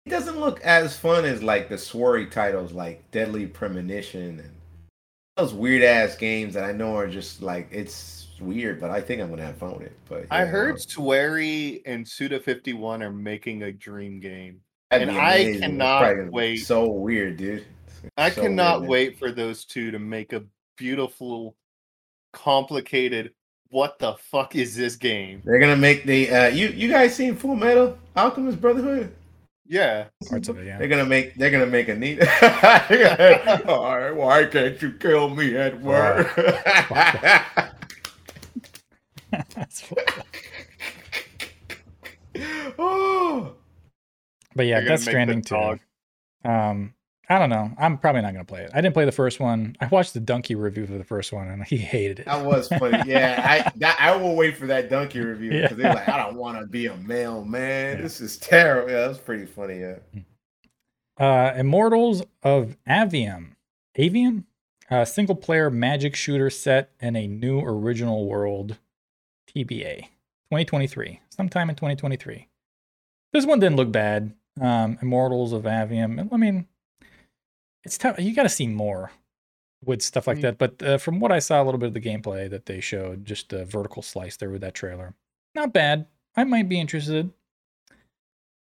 it 0.05 0.09
doesn't 0.09 0.39
look 0.39 0.61
as 0.61 0.97
fun 0.97 1.25
as 1.25 1.43
like 1.43 1.69
the 1.69 1.77
Swery 1.77 2.27
titles 2.27 2.73
like 2.73 3.09
Deadly 3.11 3.47
Premonition 3.47 4.39
and 4.39 4.51
those 5.37 5.53
weird 5.53 5.83
ass 5.83 6.15
games 6.15 6.53
that 6.53 6.63
I 6.63 6.71
know 6.71 6.95
are 6.95 7.07
just 7.09 7.41
like 7.41 7.67
it's 7.71 8.27
weird, 8.39 8.79
but 8.79 8.89
I 8.91 9.01
think 9.01 9.21
I'm 9.21 9.29
gonna 9.29 9.45
have 9.45 9.57
fun 9.57 9.73
with 9.73 9.83
it. 9.87 9.97
But 10.05 10.27
I 10.29 10.45
yeah, 10.45 10.45
heard 10.45 10.75
um 10.75 10.79
Swery 10.79 11.81
and 11.85 12.07
Suda 12.07 12.39
Fifty 12.39 12.73
One 12.73 13.03
are 13.03 13.11
making 13.11 13.63
a 13.63 13.71
dream 13.71 14.19
game. 14.19 14.61
that'd 14.89 15.09
and 15.09 15.11
I 15.11 15.45
cannot 15.59 15.97
probably 15.97 16.15
gonna 16.15 16.31
be 16.31 16.33
wait. 16.33 16.57
So 16.57 16.87
weird, 16.89 17.37
dude. 17.37 17.65
I 18.17 18.29
So 18.29 18.41
cannot 18.41 18.81
weird, 18.81 18.89
wait 18.89 19.19
for 19.19 19.31
those 19.31 19.65
two 19.65 19.91
to 19.91 19.99
make 19.99 20.33
a 20.33 20.43
beautiful, 20.77 21.55
complicated. 22.35 23.33
What 23.69 23.97
the 23.97 24.13
fuck 24.13 24.55
is 24.55 24.75
this 24.75 24.95
game? 24.95 25.41
They're 25.43 25.59
gonna 25.59 25.75
make 25.75 26.05
the 26.05 26.29
uh, 26.29 26.47
you 26.49 26.67
you 26.67 26.87
guys 26.89 27.15
seen 27.15 27.35
Full 27.35 27.55
Metal 27.55 27.97
Alchemist 28.15 28.61
Brotherhood? 28.61 29.11
Yeah, 29.67 30.05
Parts 30.29 30.47
of 30.49 30.59
it, 30.59 30.67
yeah. 30.67 30.77
They're 30.77 30.87
gonna 30.87 31.05
make 31.05 31.33
they're 31.35 31.49
gonna 31.49 31.65
make 31.65 31.87
a 31.87 31.95
neat. 31.95 32.19
why, 32.19 34.11
why 34.11 34.45
can't 34.45 34.79
you 34.79 34.91
kill 34.91 35.29
me 35.29 35.57
at 35.57 35.81
work? 35.81 36.35
That's 39.55 39.81
fucked 39.81 40.21
oh, 42.77 43.53
but 44.55 44.65
yeah, 44.65 44.79
They're 44.79 44.89
Death 44.89 45.01
Stranding 45.01 45.41
too. 45.41 45.79
Um, 46.43 46.93
I 47.27 47.39
don't 47.39 47.49
know. 47.49 47.71
I'm 47.79 47.97
probably 47.97 48.21
not 48.21 48.33
gonna 48.33 48.45
play 48.45 48.61
it. 48.63 48.71
I 48.73 48.81
didn't 48.81 48.93
play 48.93 49.05
the 49.05 49.11
first 49.11 49.39
one. 49.39 49.75
I 49.81 49.87
watched 49.87 50.13
the 50.13 50.19
Dunkey 50.21 50.55
review 50.55 50.85
for 50.85 50.93
the 50.97 51.03
first 51.03 51.33
one, 51.33 51.47
and 51.47 51.63
he 51.65 51.77
hated 51.77 52.19
it. 52.19 52.25
that 52.25 52.45
was 52.45 52.67
funny. 52.67 53.01
Yeah, 53.11 53.41
I 53.43 53.71
that, 53.77 53.97
I 53.99 54.15
will 54.15 54.35
wait 54.35 54.57
for 54.57 54.67
that 54.67 54.89
Dunkey 54.89 55.23
review 55.25 55.51
Yeah. 55.51 55.61
because 55.63 55.77
they're 55.77 55.93
like, 55.93 56.07
I 56.07 56.17
don't 56.17 56.35
want 56.35 56.59
to 56.59 56.67
be 56.67 56.85
a 56.85 56.95
male 56.97 57.43
man. 57.43 57.97
Yeah. 57.97 58.01
This 58.03 58.21
is 58.21 58.37
terrible. 58.37 58.91
Yeah, 58.91 59.07
that's 59.07 59.17
pretty 59.17 59.45
funny. 59.45 59.79
Yeah. 59.79 59.95
Uh, 61.17 61.53
Immortals 61.57 62.23
of 62.43 62.75
Aveum. 62.87 63.51
Aveum? 63.97 64.43
A 64.91 65.05
single 65.05 65.35
player 65.35 65.71
magic 65.71 66.15
shooter 66.15 66.49
set 66.51 66.91
in 66.99 67.15
a 67.15 67.25
new 67.27 67.59
original 67.59 68.27
world. 68.27 68.77
TBA. 69.47 70.01
2023. 70.51 71.21
Sometime 71.29 71.69
in 71.69 71.75
2023. 71.75 72.47
This 73.33 73.45
one 73.45 73.59
didn't 73.59 73.77
look 73.77 73.91
bad. 73.91 74.33
Um, 74.61 74.99
Immortals 75.01 75.53
of 75.53 75.63
Aveum. 75.63 76.29
I 76.31 76.37
mean, 76.37 76.67
it's 77.85 77.97
tough. 77.97 78.19
You 78.19 78.33
got 78.33 78.43
to 78.43 78.49
see 78.49 78.67
more 78.67 79.11
with 79.83 80.01
stuff 80.01 80.27
like 80.27 80.39
Mm. 80.39 80.41
that. 80.41 80.57
But 80.57 80.81
uh, 80.83 80.97
from 80.97 81.19
what 81.19 81.31
I 81.31 81.39
saw, 81.39 81.61
a 81.61 81.65
little 81.65 81.77
bit 81.79 81.87
of 81.87 81.93
the 81.93 82.01
gameplay 82.01 82.49
that 82.49 82.65
they 82.65 82.79
showed, 82.81 83.23
just 83.25 83.53
a 83.53 83.63
vertical 83.65 84.01
slice 84.01 84.35
there 84.37 84.49
with 84.49 84.61
that 84.61 84.73
trailer. 84.73 85.13
Not 85.53 85.71
bad. 85.73 86.07
I 86.35 86.43
might 86.43 86.67
be 86.67 86.79
interested. 86.79 87.31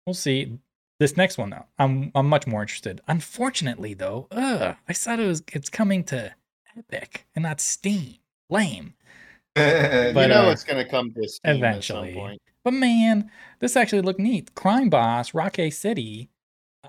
We'll 0.05 0.13
see. 0.13 0.59
This 0.99 1.15
next 1.17 1.37
one 1.37 1.51
though, 1.51 1.65
I'm 1.77 2.11
I'm 2.15 2.27
much 2.27 2.47
more 2.47 2.61
interested. 2.61 3.01
Unfortunately 3.07 3.93
though, 3.93 4.27
ugh, 4.31 4.75
I 4.87 4.93
thought 4.93 5.19
it 5.19 5.27
was 5.27 5.43
it's 5.53 5.69
coming 5.69 6.03
to 6.05 6.33
Epic 6.77 7.27
and 7.35 7.43
not 7.43 7.59
Steam. 7.61 8.15
Lame. 8.49 8.93
but 9.55 10.15
you 10.15 10.27
know 10.27 10.47
uh, 10.47 10.51
it's 10.51 10.63
gonna 10.63 10.87
come 10.89 11.11
to 11.13 11.27
Steam 11.27 11.57
eventually. 11.57 12.09
at 12.09 12.13
some 12.13 12.21
point. 12.21 12.41
But 12.63 12.73
man, 12.73 13.29
this 13.59 13.75
actually 13.75 14.01
looked 14.01 14.19
neat. 14.19 14.55
Crime 14.55 14.89
Boss, 14.89 15.33
Rockay 15.35 15.69
City, 15.69 16.29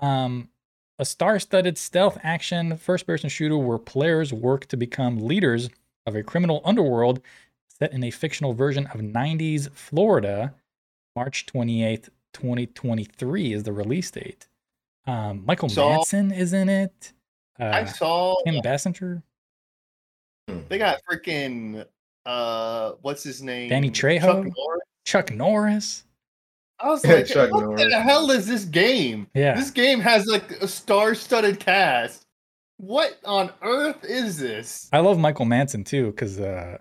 um, 0.01 0.49
a 0.99 1.05
star-studded 1.05 1.77
stealth 1.77 2.17
action 2.23 2.75
first-person 2.77 3.29
shooter 3.29 3.57
where 3.57 3.77
players 3.77 4.31
work 4.33 4.65
to 4.67 4.77
become 4.77 5.17
leaders 5.19 5.69
of 6.05 6.15
a 6.15 6.21
criminal 6.23 6.61
underworld 6.65 7.21
set 7.69 7.93
in 7.93 8.03
a 8.03 8.11
fictional 8.11 8.53
version 8.53 8.85
of 8.87 8.99
90s 8.99 9.71
Florida. 9.71 10.53
March 11.15 11.45
28th, 11.47 12.09
2023 12.33 13.53
is 13.53 13.63
the 13.63 13.71
release 13.73 14.11
date. 14.11 14.47
Um, 15.07 15.43
Michael 15.45 15.69
Saw- 15.69 15.99
Madsen 16.03 16.35
is 16.37 16.53
in 16.53 16.69
it. 16.69 17.13
I 17.57 17.81
Uh, 17.81 17.85
saw 17.87 18.35
Kim 18.45 18.61
Basinger, 18.61 19.21
they 20.69 20.77
got 20.77 21.01
freaking 21.09 21.85
uh 22.25 22.93
what's 23.01 23.23
his 23.23 23.41
name? 23.41 23.69
Danny 23.69 23.89
Chuck 23.89 24.11
Trejo? 24.11 24.43
Norris. 24.43 24.81
Chuck 25.05 25.31
Norris. 25.31 26.05
I 26.79 26.87
was 26.87 27.05
like, 27.05 27.25
Chuck 27.27 27.51
what 27.51 27.63
Norris. 27.63 27.83
the 27.91 28.01
hell 28.01 28.31
is 28.31 28.47
this 28.47 28.65
game? 28.65 29.27
Yeah. 29.33 29.55
This 29.55 29.71
game 29.71 29.99
has 29.99 30.25
like 30.27 30.51
a 30.61 30.67
star-studded 30.67 31.59
cast. 31.59 32.25
What 32.77 33.19
on 33.25 33.51
earth 33.61 34.03
is 34.05 34.37
this? 34.37 34.89
I 34.93 34.99
love 34.99 35.19
Michael 35.19 35.45
Madsen 35.45 35.85
too, 35.85 36.07
because 36.07 36.39
uh, 36.39 36.77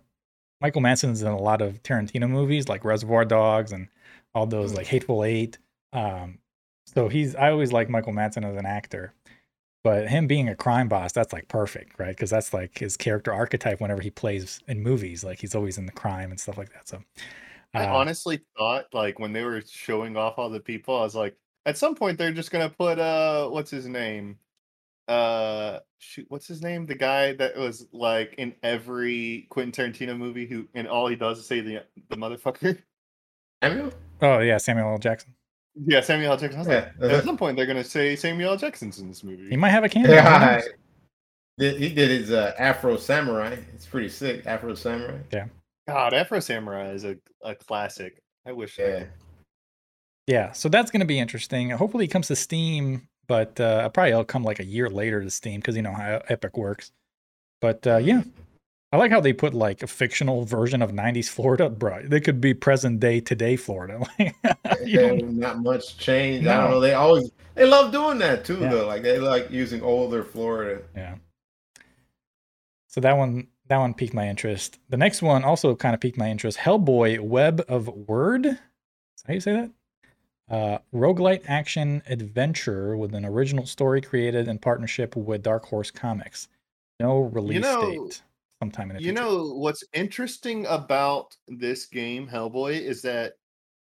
Michael 0.61 0.81
Madsen's 0.83 1.23
in 1.23 1.29
a 1.29 1.37
lot 1.37 1.61
of 1.61 1.83
Tarantino 1.83 2.29
movies 2.31 2.69
like 2.69 2.85
Reservoir 2.85 3.25
Dogs 3.25 3.73
and 3.73 3.89
all 4.35 4.47
those 4.47 4.75
like 4.75 4.87
Hateful 4.87 5.25
Eight. 5.25 5.59
Um, 5.93 6.39
so 6.87 7.09
he's 7.09 7.35
I 7.35 7.51
always 7.51 7.73
like 7.73 7.89
Michael 7.89 8.13
Madsen 8.13 8.45
as 8.49 8.57
an 8.57 8.67
actor, 8.67 9.13
but 9.83 10.09
him 10.09 10.27
being 10.27 10.49
a 10.49 10.55
crime 10.55 10.89
boss, 10.89 11.13
that's 11.13 11.33
like 11.33 11.49
perfect, 11.49 11.99
right? 11.99 12.15
Because 12.15 12.31
that's 12.31 12.55
like 12.55 12.79
his 12.79 12.97
character 12.97 13.33
archetype 13.33 13.81
whenever 13.81 14.01
he 14.01 14.11
plays 14.11 14.61
in 14.69 14.83
movies. 14.83 15.25
Like 15.25 15.41
he's 15.41 15.55
always 15.55 15.79
in 15.79 15.87
the 15.87 15.93
crime 15.93 16.31
and 16.31 16.39
stuff 16.39 16.59
like 16.59 16.73
that. 16.73 16.89
So 16.89 17.03
I 17.75 17.85
uh, 17.85 17.95
honestly 17.95 18.41
thought 18.57 18.87
like 18.93 19.19
when 19.19 19.33
they 19.33 19.45
were 19.45 19.63
showing 19.63 20.17
off 20.17 20.39
all 20.39 20.49
the 20.51 20.61
people, 20.61 20.97
I 20.97 21.03
was 21.03 21.15
like, 21.15 21.37
at 21.67 21.77
some 21.77 21.95
point 21.95 22.19
they're 22.19 22.33
just 22.33 22.51
gonna 22.51 22.71
put 22.71 22.99
uh 22.99 23.49
what's 23.49 23.71
his 23.71 23.87
name? 23.87 24.39
Uh 25.07 25.81
shoot, 25.99 26.27
what's 26.29 26.47
his 26.47 26.63
name? 26.63 26.87
The 26.87 26.95
guy 26.95 27.33
that 27.35 27.57
was 27.57 27.87
like 27.93 28.35
in 28.39 28.55
every 28.63 29.47
Quentin 29.51 29.93
Tarantino 29.93 30.17
movie 30.17 30.47
who 30.47 30.67
and 30.75 30.87
all 30.89 31.09
he 31.09 31.17
does 31.17 31.39
is 31.39 31.47
say 31.47 31.61
the 31.61 31.83
the 32.09 32.17
motherfucker. 32.17 32.79
Samuel? 33.63 33.93
oh 34.23 34.39
yeah, 34.39 34.57
Samuel 34.59 34.93
L. 34.93 34.99
Jackson. 34.99 35.35
Yeah, 35.87 36.01
Samuel 36.01 36.33
L. 36.33 36.37
Jackson. 36.39 36.57
I 36.57 36.61
was 36.61 36.69
like, 36.69 36.93
Yeah. 37.01 37.17
at 37.19 37.25
some 37.25 37.37
point 37.37 37.57
they're 37.57 37.67
gonna 37.67 37.85
say 37.85 38.17
Samuel 38.17 38.53
L. 38.53 38.57
Jackson's 38.57 38.99
in 38.99 39.09
this 39.09 39.23
movie. 39.25 39.49
He 39.51 39.57
might 39.57 39.71
have 39.71 39.85
a 39.85 39.89
cameo. 39.89 40.13
Yeah, 40.13 40.61
he 41.59 41.89
did 41.91 42.11
his 42.11 42.31
uh, 42.31 42.55
Afro 42.59 42.97
Samurai. 42.97 43.57
It's 43.75 43.87
pretty 43.87 44.09
sick. 44.09 44.47
Afro 44.47 44.75
Samurai. 44.75 45.19
God, 45.89 46.15
Afro 46.15 46.39
Samurai 46.41 46.91
is 46.91 47.05
a, 47.05 47.17
a 47.43 47.55
classic. 47.55 48.21
I 48.47 48.53
wish. 48.53 48.79
Yeah. 48.79 49.05
Yeah, 50.27 50.53
so 50.53 50.69
that's 50.69 50.91
going 50.91 51.01
to 51.01 51.07
be 51.07 51.19
interesting. 51.19 51.71
Hopefully, 51.71 52.05
it 52.05 52.09
comes 52.09 52.27
to 52.29 52.37
Steam, 52.37 53.09
but 53.27 53.59
uh, 53.59 53.89
probably 53.89 54.11
it'll 54.11 54.25
come 54.25 54.45
like 54.45 54.61
a 54.61 54.65
year 54.65 54.91
later 54.91 55.23
to 55.23 55.31
Steam 55.31 55.61
because 55.61 55.75
you 55.75 55.81
know 55.83 55.95
how 55.95 56.21
Epic 56.29 56.57
works. 56.57 56.93
But 57.63 57.87
uh, 57.87 57.97
yeah, 57.97 58.23
I 58.93 58.99
like 58.99 59.11
how 59.11 59.21
they 59.23 59.33
put 59.33 59.55
like 59.55 59.83
a 59.83 59.87
fictional 59.87 60.45
version 60.45 60.83
of 60.83 60.91
'90s 60.93 61.31
Florida, 61.31 61.71
bro. 61.71 62.03
They 62.05 62.21
could 62.21 62.43
be 62.43 62.53
present 62.53 63.01
day 63.01 63.21
today 63.21 63.57
Florida. 63.57 64.01
Like, 64.19 64.35
you 64.85 65.01
Yeah, 65.01 65.09
don't- 65.09 65.39
not 65.39 65.59
much 65.61 65.97
change. 65.97 66.47
I 66.47 66.59
don't 66.61 66.73
know. 66.73 66.81
They 66.81 66.93
always 66.93 67.31
they 67.55 67.65
love 67.65 67.91
doing 67.91 68.19
that 68.19 68.45
too, 68.45 68.59
Yeah. 68.61 68.69
though. 68.69 68.87
Like 68.87 69.03
they 69.03 69.19
like 69.19 69.51
using 69.51 69.81
older 69.83 70.23
Florida. 70.23 70.83
yeah. 70.95 71.15
So 72.89 73.01
that 73.01 73.17
one, 73.17 73.47
that 73.69 73.79
one 73.79 73.95
piqued 73.95 74.15
my 74.15 74.29
interest. 74.29 74.79
The 74.89 74.97
next 74.97 75.23
one 75.23 75.45
also 75.45 75.75
kind 75.77 75.95
of 75.95 76.01
piqued 76.01 76.19
my 76.19 76.29
interest. 76.31 76.59
Hellboy: 76.59 77.21
Web 77.21 77.65
of 77.69 77.87
Wyrd. 77.87 78.47
Is 78.47 78.57
that 79.23 79.29
how 79.29 79.35
you 79.35 79.41
say 79.41 79.53
that? 79.53 79.71
Uh, 80.51 80.79
roguelite 80.95 81.43
action 81.47 82.03
adventure 82.07 82.97
with 82.97 83.15
an 83.15 83.25
original 83.25 83.67
story 83.67 84.01
created 84.01 84.49
in 84.49 84.59
partnership 84.59 85.15
with 85.15 85.43
Dark 85.43 85.67
Horse 85.67 85.91
Comics. 85.91 86.49
No 87.01 87.21
release 87.21 87.63
know- 87.63 88.07
date. 88.07 88.23
Sometime 88.61 88.91
in 88.91 88.97
the 88.97 89.03
You 89.05 89.11
future. 89.11 89.23
know 89.23 89.53
what's 89.55 89.85
interesting 89.93 90.67
about 90.67 91.37
this 91.47 91.87
game, 91.87 92.27
Hellboy, 92.27 92.81
is 92.81 93.03
that 93.03 93.35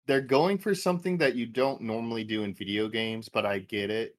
they're 0.06 0.20
going 0.20 0.58
for 0.58 0.74
something 0.74 1.16
that 1.16 1.34
you 1.34 1.46
don't 1.46 1.80
normally 1.80 2.24
do 2.24 2.42
in 2.42 2.52
video 2.52 2.86
games, 2.86 3.26
but 3.30 3.46
I 3.46 3.60
get 3.60 3.88
it. 3.90 4.18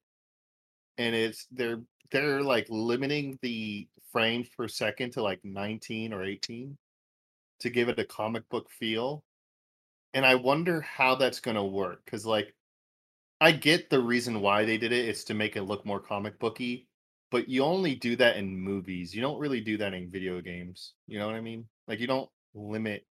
And 0.98 1.14
it's 1.14 1.46
they're 1.52 1.80
they're 2.10 2.42
like 2.42 2.66
limiting 2.70 3.38
the 3.42 3.86
frames 4.12 4.48
per 4.56 4.68
second 4.68 5.12
to 5.12 5.22
like 5.22 5.40
19 5.44 6.12
or 6.12 6.24
18 6.24 6.76
to 7.60 7.70
give 7.70 7.88
it 7.88 7.98
a 7.98 8.04
comic 8.04 8.48
book 8.48 8.70
feel. 8.70 9.24
And 10.14 10.26
I 10.26 10.34
wonder 10.34 10.80
how 10.82 11.14
that's 11.14 11.40
going 11.40 11.56
to 11.56 11.64
work 11.64 12.04
cuz 12.06 12.26
like 12.26 12.54
I 13.40 13.50
get 13.50 13.90
the 13.90 14.00
reason 14.00 14.40
why 14.40 14.64
they 14.64 14.78
did 14.78 14.92
it 14.92 15.08
is 15.08 15.24
to 15.24 15.34
make 15.34 15.56
it 15.56 15.62
look 15.62 15.84
more 15.84 15.98
comic 15.98 16.38
booky, 16.38 16.86
but 17.32 17.48
you 17.48 17.64
only 17.64 17.96
do 17.96 18.14
that 18.16 18.36
in 18.36 18.56
movies. 18.56 19.12
You 19.12 19.20
don't 19.20 19.40
really 19.40 19.60
do 19.60 19.76
that 19.78 19.94
in 19.94 20.10
video 20.10 20.40
games. 20.40 20.92
You 21.08 21.18
know 21.18 21.26
what 21.26 21.34
I 21.34 21.40
mean? 21.40 21.66
Like 21.88 21.98
you 21.98 22.06
don't 22.06 22.30
limit 22.54 23.04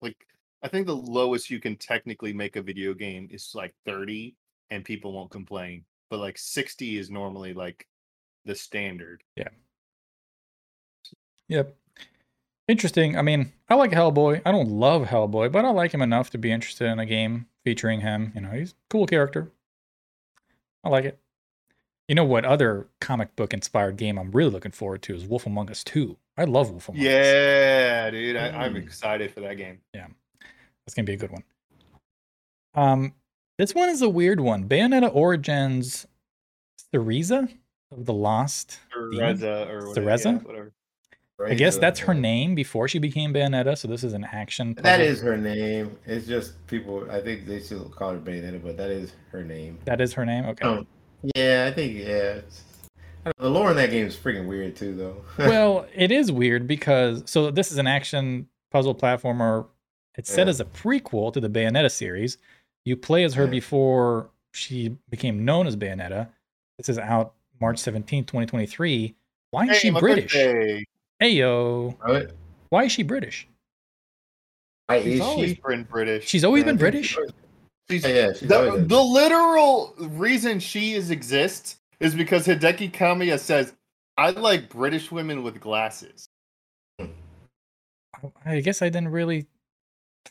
like 0.00 0.16
I 0.62 0.68
think 0.68 0.86
the 0.86 0.94
lowest 0.94 1.50
you 1.50 1.58
can 1.58 1.74
technically 1.76 2.32
make 2.32 2.54
a 2.54 2.62
video 2.62 2.94
game 2.94 3.28
is 3.32 3.52
like 3.54 3.74
30 3.84 4.36
and 4.70 4.84
people 4.84 5.12
won't 5.12 5.30
complain. 5.30 5.84
But 6.10 6.20
like 6.20 6.38
60 6.38 6.98
is 6.98 7.10
normally 7.10 7.52
like 7.52 7.88
the 8.44 8.54
standard. 8.54 9.22
Yep. 11.52 11.76
Interesting. 12.68 13.16
I 13.18 13.22
mean, 13.22 13.52
I 13.68 13.74
like 13.74 13.90
Hellboy. 13.90 14.42
I 14.46 14.52
don't 14.52 14.68
love 14.68 15.02
Hellboy, 15.08 15.50
but 15.52 15.64
I 15.64 15.70
like 15.70 15.92
him 15.92 16.02
enough 16.02 16.30
to 16.30 16.38
be 16.38 16.50
interested 16.52 16.86
in 16.86 16.98
a 16.98 17.06
game 17.06 17.46
featuring 17.64 18.00
him. 18.00 18.32
You 18.34 18.40
know, 18.40 18.50
he's 18.50 18.72
a 18.72 18.74
cool 18.88 19.06
character. 19.06 19.50
I 20.84 20.88
like 20.88 21.04
it. 21.04 21.18
You 22.08 22.14
know 22.14 22.24
what 22.24 22.44
other 22.44 22.88
comic 23.00 23.34
book 23.36 23.52
inspired 23.54 23.96
game 23.96 24.18
I'm 24.18 24.30
really 24.32 24.50
looking 24.50 24.72
forward 24.72 25.02
to 25.02 25.14
is 25.14 25.24
Wolf 25.24 25.46
Among 25.46 25.70
Us 25.70 25.84
2. 25.84 26.16
I 26.36 26.44
love 26.44 26.70
Wolf 26.70 26.88
Among 26.88 27.00
Us. 27.00 27.04
Yeah, 27.04 28.10
dude. 28.10 28.36
I, 28.36 28.48
I'm 28.48 28.74
Mm. 28.74 28.82
excited 28.82 29.30
for 29.32 29.40
that 29.40 29.54
game. 29.56 29.80
Yeah. 29.94 30.08
That's 30.84 30.94
gonna 30.94 31.06
be 31.06 31.14
a 31.14 31.16
good 31.16 31.30
one. 31.30 31.44
Um, 32.74 33.14
this 33.58 33.74
one 33.74 33.88
is 33.88 34.02
a 34.02 34.08
weird 34.08 34.40
one. 34.40 34.68
Bayonetta 34.68 35.14
Origins 35.14 36.06
Theresa 36.92 37.48
of 37.90 38.06
the 38.06 38.14
Lost. 38.14 38.78
Reza 38.96 39.68
or 39.70 39.88
whatever. 39.88 39.94
Theresa? 39.94 40.28
yeah, 40.30 40.38
whatever. 40.38 40.72
I 41.44 41.54
guess 41.54 41.76
that's 41.78 42.00
her 42.00 42.14
name 42.14 42.54
before 42.54 42.88
she 42.88 42.98
became 42.98 43.32
Bayonetta. 43.34 43.76
So 43.76 43.88
this 43.88 44.04
is 44.04 44.12
an 44.12 44.24
action. 44.24 44.74
That 44.74 44.98
puzzle. 44.98 45.06
is 45.06 45.20
her 45.22 45.36
name. 45.36 45.96
It's 46.06 46.26
just 46.26 46.64
people. 46.66 47.10
I 47.10 47.20
think 47.20 47.46
they 47.46 47.58
still 47.60 47.88
call 47.88 48.12
her 48.12 48.18
Bayonetta, 48.18 48.62
but 48.62 48.76
that 48.76 48.90
is 48.90 49.12
her 49.30 49.42
name. 49.42 49.78
that 49.84 50.00
is 50.00 50.12
her 50.12 50.24
name. 50.24 50.44
Okay. 50.46 50.66
Um, 50.66 50.86
yeah, 51.34 51.66
I 51.70 51.74
think 51.74 51.96
yeah. 51.98 52.40
I 53.26 53.32
the 53.38 53.48
lore 53.48 53.70
in 53.70 53.76
that 53.76 53.90
game 53.90 54.06
is 54.06 54.16
freaking 54.16 54.46
weird 54.46 54.76
too, 54.76 54.94
though. 54.94 55.24
well, 55.38 55.86
it 55.94 56.10
is 56.12 56.30
weird 56.32 56.66
because 56.66 57.22
so 57.26 57.50
this 57.50 57.72
is 57.72 57.78
an 57.78 57.86
action 57.86 58.48
puzzle 58.70 58.94
platformer. 58.94 59.66
It's 60.16 60.30
set 60.30 60.46
Yeah. 60.46 60.50
as 60.50 60.60
a 60.60 60.64
prequel 60.66 61.32
to 61.32 61.40
the 61.40 61.48
Bayonetta 61.48 61.90
series. 61.90 62.38
You 62.84 62.96
play 62.96 63.24
as 63.24 63.34
her 63.34 63.44
Yeah. 63.44 63.50
before 63.50 64.30
she 64.52 64.96
became 65.08 65.44
known 65.44 65.66
as 65.66 65.76
Bayonetta. 65.76 66.28
This 66.78 66.88
is 66.88 66.98
out 66.98 67.34
March 67.60 67.76
17th, 67.78 68.26
2023. 68.26 69.14
Why 69.52 69.64
is 69.64 69.70
Hey, 69.70 69.76
she 69.78 69.90
British? 69.90 70.32
birthday. 70.34 70.84
Hey 71.22 71.34
yo. 71.34 71.96
Right? 72.04 72.26
Why 72.70 72.82
is 72.82 72.90
she 72.90 73.04
British? 73.04 73.46
Why 74.88 75.00
She's 75.04 75.14
is 75.14 75.20
always 75.20 75.50
she? 75.50 75.60
been 75.64 75.84
British. 75.84 76.28
She's 76.28 76.42
always 76.42 76.62
Yeah, 76.62 76.66
been 76.70 76.76
British. 76.78 77.10
She's- 77.88 78.02
Yeah, 78.02 78.08
yeah, 78.08 78.32
she's 78.32 78.48
the, 78.48 78.84
the 78.88 79.00
literal 79.00 79.94
reason 79.98 80.58
she 80.58 80.94
is 80.94 81.12
exists 81.12 81.78
is 82.00 82.16
because 82.16 82.44
Hideki 82.48 82.90
Kamiya 82.90 83.38
says, 83.38 83.72
"I 84.18 84.30
like 84.30 84.68
British 84.68 85.12
women 85.12 85.44
with 85.44 85.60
glasses." 85.60 86.26
Hmm. 86.98 87.06
I 88.44 88.58
guess 88.58 88.82
I 88.82 88.88
didn't 88.88 89.10
really 89.10 89.46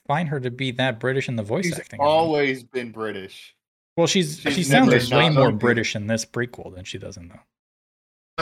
find 0.08 0.28
her 0.28 0.42
to 0.42 0.52
be 0.52 0.72
that 0.72 1.00
British 1.00 1.30
in 1.30 1.38
the 1.38 1.44
voice 1.44 1.64
She's 1.68 1.80
acting. 1.80 2.02
of 2.02 2.06
always 2.06 2.64
been 2.66 2.92
British. 2.92 3.56
well, 3.96 4.08
she's, 4.08 4.42
she's 4.42 4.56
she 4.56 4.64
sounds 4.64 5.10
way 5.10 5.30
more. 5.30 5.54
British 5.54 5.96
in 5.96 6.08
this 6.08 6.26
prequel 6.26 6.76
than 6.76 6.84
she 6.84 6.98
does 6.98 7.16
in 7.16 7.30
the. 7.30 7.40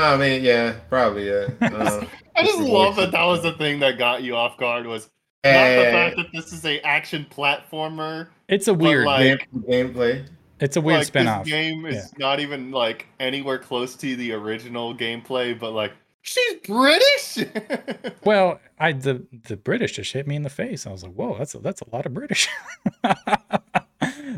I 0.03 0.17
mean, 0.17 0.43
yeah, 0.43 0.73
probably, 0.89 1.27
yeah. 1.27 1.47
Uh, 1.61 2.05
I 2.35 2.43
just 2.43 2.59
love 2.59 2.95
that 2.97 3.11
that 3.11 3.23
was 3.25 3.41
the 3.43 3.53
thing 3.53 3.79
that 3.79 3.97
got 3.97 4.23
you 4.23 4.35
off 4.35 4.57
guard 4.57 4.85
was 4.85 5.03
not 5.43 5.51
the 5.51 5.57
eh, 5.57 5.91
fact 5.91 6.17
that 6.17 6.27
this 6.33 6.53
is 6.53 6.63
a 6.65 6.79
action 6.81 7.25
platformer. 7.29 8.27
It's 8.47 8.67
a 8.67 8.73
weird. 8.73 9.05
like- 9.05 9.47
game- 9.51 9.63
gameplay. 9.93 10.25
it's 10.59 10.77
a 10.77 10.81
weird 10.81 10.99
like 10.99 11.07
spin-off. 11.07 11.43
this 11.45 11.51
game 11.51 11.85
is 11.85 11.95
Yeah. 11.95 12.05
not 12.17 12.39
even 12.39 12.71
like 12.71 13.07
anywhere 13.19 13.57
close 13.57 13.95
to 13.97 14.15
the 14.15 14.31
original 14.33 14.95
gameplay, 14.95 15.57
but 15.57 15.71
like 15.71 15.91
she's 16.21 16.55
British. 16.65 17.45
Well, 18.25 18.59
I 18.79 18.91
the 18.93 19.25
the 19.47 19.55
British 19.57 19.93
just 19.93 20.11
hit 20.13 20.27
me 20.27 20.35
in 20.35 20.43
the 20.43 20.49
face. 20.49 20.85
I 20.85 20.91
was 20.91 21.03
like, 21.03 21.13
"Whoa, 21.13 21.37
that's 21.37 21.55
a, 21.55 21.59
that's 21.59 21.81
a 21.81 21.89
lot 21.95 22.05
of 22.05 22.13
British." 22.13 22.47
uh, 23.03 23.15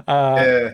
yeah, 0.07 0.69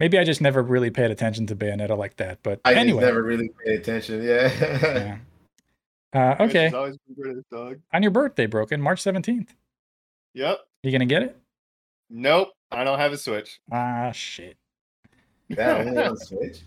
Maybe 0.00 0.18
I 0.18 0.24
just 0.24 0.40
never 0.40 0.62
really 0.62 0.90
paid 0.90 1.10
attention 1.10 1.46
to 1.48 1.56
Bayonetta 1.56 1.96
like 1.96 2.16
that. 2.18 2.38
But 2.42 2.60
I 2.64 2.74
anyway, 2.74 3.02
never 3.02 3.22
really 3.22 3.50
paid 3.64 3.80
attention. 3.80 4.22
Yeah. 4.22 4.52
yeah. 4.60 5.18
Uh, 6.14 6.34
okay. 6.40 6.68
always 6.70 6.96
been 7.06 7.22
British, 7.22 7.44
dog. 7.52 7.78
On 7.92 8.02
your 8.02 8.10
birthday, 8.10 8.46
Broken, 8.46 8.80
March 8.80 9.04
17th. 9.04 9.48
Yep. 10.32 10.58
You 10.82 10.90
going 10.90 11.00
to 11.00 11.04
get 11.06 11.22
it? 11.22 11.36
Nope. 12.08 12.48
I 12.72 12.82
don't 12.82 12.98
have 12.98 13.12
a 13.12 13.18
Switch. 13.18 13.60
Ah, 13.70 14.10
shit. 14.12 14.56
that 15.50 15.80
only 15.86 16.02
on 16.02 16.16
Switch. 16.16 16.60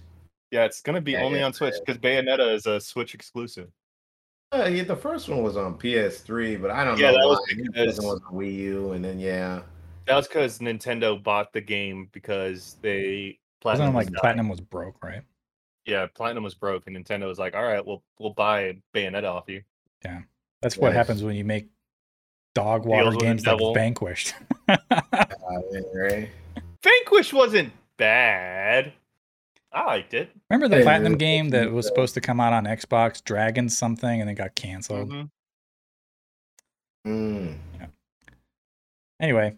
Yeah, 0.51 0.65
it's 0.65 0.81
gonna 0.81 1.01
be 1.01 1.13
Yeah, 1.13 1.23
only 1.23 1.39
yeah, 1.39 1.45
on 1.45 1.53
Switch 1.53 1.73
because 1.83 1.99
Bayonetta 1.99 2.53
is 2.53 2.67
a 2.67 2.79
Switch 2.79 3.15
exclusive. 3.15 3.69
Uh, 4.53 4.65
yeah, 4.71 4.83
the 4.83 4.95
first 4.95 5.27
one 5.27 5.41
was 5.41 5.57
on 5.57 5.75
PS3, 5.79 6.61
but 6.61 6.69
I 6.69 6.83
don't 6.83 6.99
Yeah, 6.99 7.09
know. 7.09 7.17
that 7.17 7.27
was 7.27 7.39
why. 7.39 7.55
The 7.55 7.63
because- 7.63 7.95
second 7.95 8.09
was 8.09 8.21
on 8.27 8.33
Wii 8.35 8.53
U, 8.57 8.91
and 8.91 9.03
then 9.03 9.19
yeah, 9.19 9.61
That 10.07 10.15
was 10.15 10.27
because 10.27 10.59
Nintendo 10.59 11.21
bought 11.21 11.53
the 11.53 11.61
game 11.61 12.09
because 12.11 12.77
they 12.81 13.37
Wasn't 13.63 13.79
Platinum 13.79 13.87
it 13.87 13.87
was 13.89 13.95
like 13.95 14.07
dying. 14.07 14.19
Platinum 14.21 14.49
was 14.49 14.59
broke, 14.59 15.03
right? 15.03 15.21
Yeah, 15.85 16.07
Platinum 16.13 16.43
was 16.43 16.53
broke, 16.55 16.87
and 16.87 16.95
Nintendo 16.95 17.27
was 17.27 17.39
like, 17.39 17.55
"All 17.55 17.63
right, 17.63 17.85
we'll 17.85 18.03
we'll 18.19 18.33
buy 18.33 18.77
Bayonetta 18.93 19.25
off 19.25 19.45
you." 19.47 19.63
Yeah, 20.03 20.21
that's 20.61 20.77
what 20.77 20.89
Nice. 20.89 20.95
happens 20.97 21.23
when 21.23 21.35
you 21.35 21.43
make 21.45 21.67
dog 22.53 22.85
water 22.85 23.03
Deals 23.03 23.15
with 23.15 23.19
the 23.21 23.25
games 23.25 23.43
that 23.43 23.51
devil. 23.51 23.73
Vanquished. 23.73 24.33
uh, 24.67 24.77
right. 25.93 26.29
Vanquish 26.83 27.33
wasn't 27.33 27.71
bad. 27.97 28.93
I 29.71 29.85
liked 29.85 30.13
it. 30.13 30.29
Remember 30.49 30.67
the 30.67 30.77
Hey, 30.77 30.83
Platinum 30.83 31.13
man, 31.13 31.17
game 31.17 31.49
that 31.51 31.71
was 31.71 31.85
supposed 31.87 32.13
to 32.15 32.21
come 32.21 32.39
out 32.41 32.51
on 32.51 32.65
Xbox, 32.65 33.23
Dragon 33.23 33.69
something, 33.69 34.19
and 34.21 34.29
it 34.29 34.33
got 34.33 34.53
canceled? 34.55 35.09
Mhm. 35.09 35.29
Mm. 37.07 37.57
Anyway, 39.19 39.55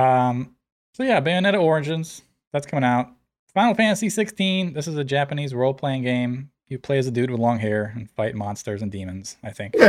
um, 0.00 0.54
so 0.94 1.02
yeah, 1.02 1.20
Bayonetta 1.20 1.62
Origins 1.62 2.22
that's 2.52 2.66
coming 2.66 2.84
out. 2.84 3.08
Final 3.54 3.74
Fantasy 3.74 4.08
16. 4.08 4.72
This 4.72 4.86
is 4.86 4.96
a 4.96 5.04
Japanese 5.04 5.54
role-playing 5.54 6.02
game. 6.02 6.50
You 6.68 6.78
play 6.78 6.98
as 6.98 7.06
a 7.08 7.10
dude 7.10 7.30
with 7.30 7.40
long 7.40 7.58
hair 7.58 7.92
and 7.96 8.08
fight 8.10 8.36
monsters 8.36 8.80
and 8.82 8.92
demons. 8.92 9.36
I 9.42 9.50
think. 9.50 9.74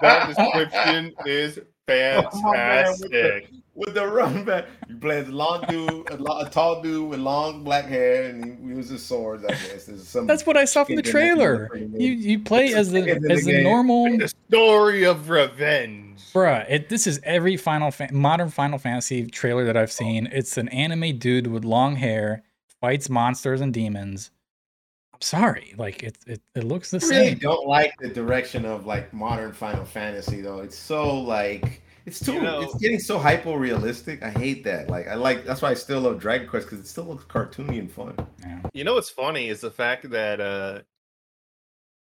That 0.00 0.26
description 0.28 1.12
is 1.26 1.58
Oh, 1.88 2.52
man, 2.52 2.94
with 3.74 3.94
the- 3.94 4.00
fantastic. 4.00 4.16
run 4.16 4.44
back, 4.44 4.66
you 4.88 4.96
play 4.96 5.18
as 5.18 5.28
a 5.28 5.32
long 5.32 5.64
dude, 5.68 6.10
a, 6.10 6.16
lo- 6.16 6.40
a 6.40 6.48
tall 6.50 6.80
dude 6.82 7.08
with 7.10 7.20
long 7.20 7.64
black 7.64 7.86
hair, 7.86 8.24
and 8.30 8.44
he 8.44 8.74
uses 8.74 9.04
swords. 9.04 9.44
I 9.44 9.48
guess 9.48 9.86
there's 9.86 10.06
some. 10.06 10.26
That's 10.26 10.46
what 10.46 10.56
I 10.56 10.64
saw 10.64 10.84
from 10.84 10.96
the 10.96 11.02
chickens 11.02 11.32
in 11.32 11.38
that 11.38 11.44
trailer. 11.68 11.76
You 11.76 12.12
you 12.12 12.38
play 12.40 12.72
as 12.74 12.90
the 12.92 13.00
Chickens 13.04 13.16
in 13.24 13.28
the 13.28 13.34
as 13.34 13.44
the 13.44 13.52
game. 13.52 13.62
normal 13.64 14.18
The 14.18 14.32
story 14.48 15.04
of 15.04 15.28
revenge. 15.30 16.20
Bruh, 16.32 16.64
it, 16.68 16.88
this 16.88 17.06
is 17.06 17.20
every 17.24 17.56
Final 17.56 17.90
Fa- 17.90 18.08
modern 18.12 18.48
Final 18.50 18.78
Fantasy 18.78 19.26
trailer 19.26 19.64
that 19.64 19.76
I've 19.76 19.92
seen. 19.92 20.28
It's 20.32 20.56
an 20.56 20.68
anime 20.68 21.18
dude 21.18 21.46
with 21.46 21.64
long 21.64 21.96
hair 21.96 22.42
fights 22.80 23.08
monsters 23.08 23.60
and 23.60 23.72
demons. 23.72 24.30
I'm 25.12 25.20
sorry, 25.20 25.74
like 25.78 26.02
it 26.02 26.18
it, 26.26 26.42
it 26.56 26.64
looks 26.64 26.90
the 26.90 26.98
same. 27.00 27.12
I 27.12 27.16
really 27.18 27.30
same. 27.30 27.38
don't 27.38 27.66
like 27.68 27.92
the 28.00 28.08
direction 28.08 28.64
of 28.64 28.84
like 28.86 29.12
modern 29.12 29.52
Final 29.52 29.84
Fantasy 29.84 30.40
though. 30.40 30.58
It's 30.58 30.76
so 30.76 31.20
like 31.20 31.82
it's 32.06 32.20
too 32.20 32.34
You 32.34 32.42
know- 32.42 32.60
it's 32.62 32.74
getting 32.76 32.98
so 33.00 33.18
hyper 33.18 33.56
realistic. 33.58 34.22
I 34.22 34.30
hate 34.30 34.64
that. 34.64 34.88
Like 34.90 35.08
I 35.08 35.14
like 35.14 35.44
that's 35.44 35.62
why 35.62 35.70
I 35.70 35.74
still 35.74 36.00
love 36.02 36.18
Dragon 36.20 36.46
Quest 36.48 36.66
because 36.66 36.80
it 36.80 36.86
still 36.88 37.04
looks 37.04 37.24
cartoony 37.24 37.78
and 37.78 37.90
fun. 37.90 38.14
Yeah. 38.40 38.60
You 38.72 38.84
know 38.84 38.94
what's 38.94 39.10
funny 39.10 39.48
is 39.48 39.60
the 39.60 39.70
fact 39.70 40.10
that 40.10 40.40
uh 40.40 40.80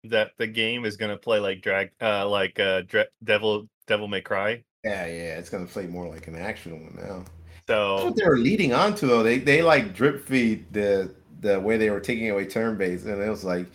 that 0.04 0.32
the 0.38 0.46
game 0.46 0.84
is 0.84 0.96
gonna 0.96 1.16
play 1.16 1.38
like 1.38 1.60
drag 1.62 1.90
uh 2.00 2.28
like 2.28 2.58
uh 2.58 2.82
Dre- 2.82 3.08
Devil 3.22 3.68
Devil 3.86 4.08
May 4.08 4.20
Cry. 4.22 4.64
Yeah, 4.84 5.04
yeah, 5.06 5.38
it's 5.38 5.50
gonna 5.50 5.66
play 5.66 5.86
more 5.86 6.08
like 6.08 6.26
an 6.26 6.36
action 6.36 6.72
one 6.84 6.96
now. 6.96 7.24
That's 7.66 8.00
So 8.00 8.06
what 8.06 8.16
they 8.16 8.24
were 8.26 8.38
leading 8.38 8.72
on 8.72 8.94
to 8.96 9.06
though. 9.06 9.22
They 9.22 9.38
they 9.38 9.62
like 9.62 9.94
drip 9.94 10.26
feed 10.26 10.72
the 10.72 11.14
the 11.40 11.60
way 11.60 11.76
they 11.76 11.90
were 11.90 12.00
taking 12.00 12.30
away 12.30 12.46
turn 12.46 12.76
based, 12.78 13.04
and 13.06 13.20
it 13.20 13.28
was 13.28 13.44
like 13.44 13.66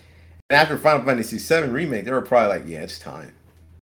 and 0.50 0.60
after 0.60 0.78
Final 0.78 1.06
Fantasy 1.06 1.38
VII 1.38 1.70
remake, 1.70 2.06
they 2.06 2.12
were 2.12 2.22
probably 2.22 2.60
like, 2.60 2.68
yeah, 2.68 2.82
it's 2.82 3.00
time. 3.00 3.34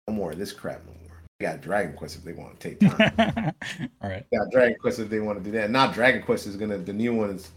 No 0.09 0.15
more 0.15 0.32
of 0.32 0.39
this 0.39 0.52
crap 0.52 0.85
no 0.86 0.93
more. 0.93 0.97
They 1.40 1.47
got 1.47 1.60
Dragon 1.60 1.94
Quest 1.94 2.16
if 2.16 2.24
they 2.24 2.32
want 2.32 2.59
to 2.59 2.69
take 2.69 2.81
time. 2.81 3.55
All 4.02 4.10
right. 4.10 4.27
got 4.35 4.51
Dragon 4.51 4.77
Quest 4.81 4.98
if 4.98 5.09
they 5.09 5.20
want 5.20 5.39
to 5.39 5.44
do 5.44 5.52
that. 5.52 5.70
Not 5.70 5.94
Dragon 5.94 6.20
Quest 6.20 6.48
is 6.48 6.56
gonna 6.56 6.78
the 6.78 6.93
new 6.93 7.15
one 7.15 7.31
is 7.31 7.52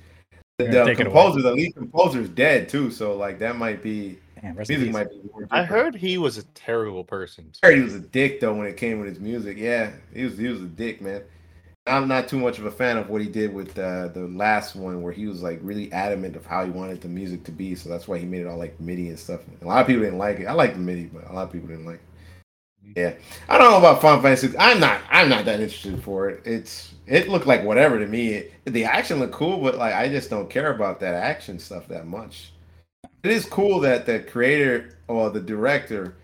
the, 0.59 0.65
They're 0.65 0.71
gonna 0.71 0.85
the 0.85 0.91
take 0.91 0.99
it 0.99 1.07
away. 1.07 1.15
composer, 1.23 1.41
the 1.41 1.51
lead 1.51 1.73
composer 1.75 2.21
is 2.21 2.29
dead 2.29 2.69
too. 2.69 2.91
So 2.91 3.17
like 3.17 3.39
that 3.39 3.55
might 3.55 3.81
be 3.81 4.19
Damn, 4.39 4.55
music 4.55 4.91
might 4.91 5.09
be 5.09 5.21
more 5.31 5.47
I 5.49 5.63
heard 5.63 5.95
he 5.95 6.19
was 6.19 6.37
a 6.37 6.43
terrible 6.53 7.03
person. 7.03 7.51
I 7.63 7.67
heard 7.69 7.77
he 7.77 7.81
was 7.83 7.95
a 7.95 7.99
dick 7.99 8.39
though 8.39 8.53
when 8.53 8.67
it 8.67 8.77
came 8.77 8.99
with 8.99 9.09
his 9.09 9.19
music. 9.19 9.57
Yeah, 9.57 9.89
he 10.13 10.25
was 10.25 10.37
he 10.37 10.47
was 10.47 10.61
a 10.61 10.65
dick, 10.65 11.01
man. 11.01 11.23
I'm 11.87 12.07
not 12.07 12.27
too 12.27 12.37
much 12.37 12.59
of 12.59 12.65
a 12.67 12.71
fan 12.71 12.97
of 12.97 13.09
what 13.09 13.21
he 13.21 13.27
did 13.27 13.51
with 13.51 13.79
uh, 13.79 14.09
the 14.09 14.27
last 14.27 14.75
one, 14.75 15.01
where 15.01 15.11
he 15.11 15.25
was 15.25 15.41
like 15.41 15.57
really 15.63 15.91
adamant 15.91 16.35
of 16.35 16.45
how 16.45 16.63
he 16.63 16.69
wanted 16.69 17.01
the 17.01 17.07
music 17.07 17.43
to 17.45 17.51
be. 17.51 17.73
So 17.73 17.89
that's 17.89 18.07
why 18.07 18.19
he 18.19 18.25
made 18.27 18.41
it 18.41 18.47
all 18.47 18.57
like 18.59 18.79
MIDI 18.79 19.09
and 19.09 19.17
stuff. 19.17 19.39
A 19.63 19.65
lot 19.65 19.81
of 19.81 19.87
people 19.87 20.03
didn't 20.03 20.19
like 20.19 20.39
it. 20.39 20.45
I 20.45 20.53
like 20.53 20.73
the 20.73 20.79
MIDI, 20.79 21.05
but 21.05 21.27
a 21.27 21.33
lot 21.33 21.45
of 21.47 21.51
people 21.51 21.67
didn't 21.67 21.87
like. 21.87 21.95
it. 21.95 22.01
Yeah, 22.95 23.13
I 23.47 23.57
don't 23.57 23.71
know 23.71 23.77
about 23.77 24.01
Final 24.01 24.21
Fantasy. 24.21 24.53
I'm 24.57 24.79
not. 24.79 25.01
I'm 25.09 25.29
not 25.29 25.45
that 25.45 25.59
interested 25.61 26.03
for 26.03 26.29
it. 26.29 26.41
It's 26.45 26.93
it 27.07 27.29
looked 27.29 27.47
like 27.47 27.63
whatever 27.63 27.97
to 27.99 28.05
me. 28.05 28.29
It, 28.33 28.53
the 28.65 28.83
action 28.85 29.19
looked 29.19 29.33
cool, 29.33 29.57
but 29.59 29.77
like 29.77 29.93
I 29.93 30.09
just 30.09 30.29
don't 30.29 30.49
care 30.49 30.73
about 30.73 30.99
that 30.99 31.13
action 31.13 31.57
stuff 31.59 31.87
that 31.87 32.05
much. 32.05 32.51
It 33.23 33.31
is 33.31 33.45
cool 33.45 33.79
that 33.81 34.05
the 34.05 34.19
creator 34.19 34.97
or 35.07 35.29
the 35.29 35.39
director 35.39 36.15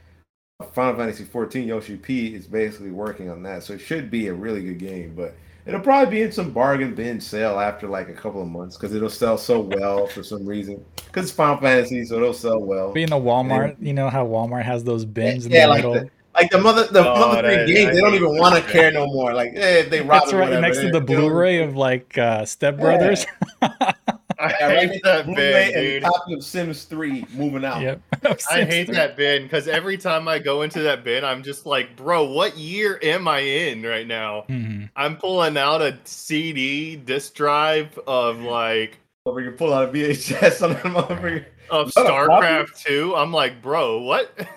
of 0.60 0.74
Final 0.74 0.96
Fantasy 0.96 1.24
14, 1.24 1.68
Yoshi 1.68 1.96
P, 1.96 2.34
is 2.34 2.48
basically 2.48 2.92
working 2.92 3.30
on 3.30 3.44
that. 3.44 3.64
So 3.64 3.74
it 3.74 3.80
should 3.80 4.10
be 4.10 4.28
a 4.28 4.34
really 4.34 4.64
good 4.64 4.80
game, 4.80 5.14
but 5.16 5.36
it'll 5.68 5.80
probably 5.80 6.10
be 6.12 6.22
in 6.24 6.32
some 6.32 6.52
bargain 6.52 6.96
bin 6.96 7.22
sale 7.22 7.60
after 7.60 7.88
like 7.88 8.10
a 8.10 8.14
couple 8.14 8.42
of 8.42 8.48
months 8.48 8.76
because 8.76 8.96
it'll 8.96 9.10
sell 9.10 9.38
so 9.38 9.60
well 9.62 10.08
for 10.08 10.24
some 10.24 10.46
reason. 10.46 10.84
Because 11.06 11.26
it's 11.26 11.34
Final 11.36 11.62
Fantasy, 11.62 12.04
so 12.04 12.16
it'll 12.16 12.34
sell 12.34 12.60
well. 12.60 12.92
Be 12.92 13.04
in 13.04 13.10
the 13.12 13.16
Walmart, 13.16 13.76
you 13.80 13.94
know 13.94 14.10
how 14.10 14.26
Walmart 14.26 14.64
has 14.64 14.84
those 14.84 15.06
bins 15.06 15.46
in 15.46 15.52
Yeah, 15.52 15.68
the 15.68 15.70
like 15.70 15.84
the- 15.84 16.10
Like 16.38 16.52
the 16.52 16.60
mother, 16.60 16.86
the 16.86 17.00
Oh, 17.00 17.16
mother 17.16 17.42
three 17.66 17.74
games, 17.74 17.96
they 17.96 18.02
don't 18.02 18.14
even 18.14 18.38
want 18.38 18.56
to 18.56 18.72
care 18.72 18.92
no 18.92 19.08
more. 19.08 19.34
Like, 19.34 19.54
eh, 19.56 19.90
they 19.90 20.02
rob 20.02 20.22
That's 20.22 20.34
right 20.34 20.42
whatever, 20.44 20.62
next 20.62 20.78
to 20.82 20.92
the 20.92 21.02
Blu-ray 21.02 21.64
of 21.64 21.76
like 21.76 22.16
uh, 22.18 22.46
Step 22.46 22.78
Brothers. 22.78 23.26
I 23.62 23.94
Yeah, 24.40 24.68
right 24.68 24.90
hate 24.92 25.02
that 25.04 25.26
bin, 25.26 25.74
dude. 25.74 26.04
copy 26.04 26.36
of 26.36 26.44
Sims 26.44 26.84
3 26.84 27.26
moving 27.34 27.66
out. 27.66 27.82
yep. 27.82 28.02
I 28.52 28.64
hate 28.66 28.88
that 28.92 29.18
bin 29.18 29.44
because 29.44 29.68
every 29.68 29.98
time 29.98 30.28
I 30.28 30.38
go 30.38 30.62
into 30.62 30.82
that 30.82 31.04
bin, 31.04 31.26
I'm 31.26 31.42
just 31.42 31.66
like, 31.66 31.96
bro, 31.96 32.24
what 32.32 32.56
year 32.56 33.00
am 33.02 33.28
I 33.28 33.40
in 33.40 33.82
right 33.82 34.06
now? 34.06 34.46
Mhm. 34.48 34.92
I'm 34.96 35.18
pulling 35.18 35.58
out 35.58 35.82
a 35.82 35.98
CD 36.04 36.96
disc 36.98 37.34
drive 37.34 37.98
of 38.06 38.42
like 38.42 39.00
Over 39.26 39.42
you 39.42 39.52
pull 39.54 39.74
out 39.74 39.90
a 39.90 39.92
VHS 39.92 40.62
on 40.64 40.74
that 40.74 40.84
motherfucker. 40.84 41.46
of 41.72 41.88
Is 41.88 41.94
that 41.96 42.06
a 42.06 42.10
StarCraft 42.10 42.84
2. 42.84 43.16
I'm 43.16 43.34
like, 43.34 43.60
bro, 43.64 44.02
what? 44.02 44.32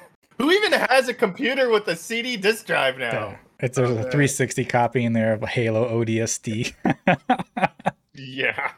Who 0.40 0.50
even 0.50 0.72
has 0.72 1.08
a 1.08 1.14
computer 1.14 1.68
with 1.68 1.86
a 1.88 1.96
CD 1.96 2.38
disc 2.38 2.66
drive 2.66 2.96
now? 2.96 3.10
Yeah. 3.12 3.36
It's 3.58 3.76
there's 3.76 3.90
a 3.90 3.94
360 3.94 4.64
copy 4.64 5.04
in 5.04 5.12
there 5.12 5.34
of 5.34 5.42
Halo 5.42 6.02
ODST. 6.02 6.72
Yeah. 8.14 8.72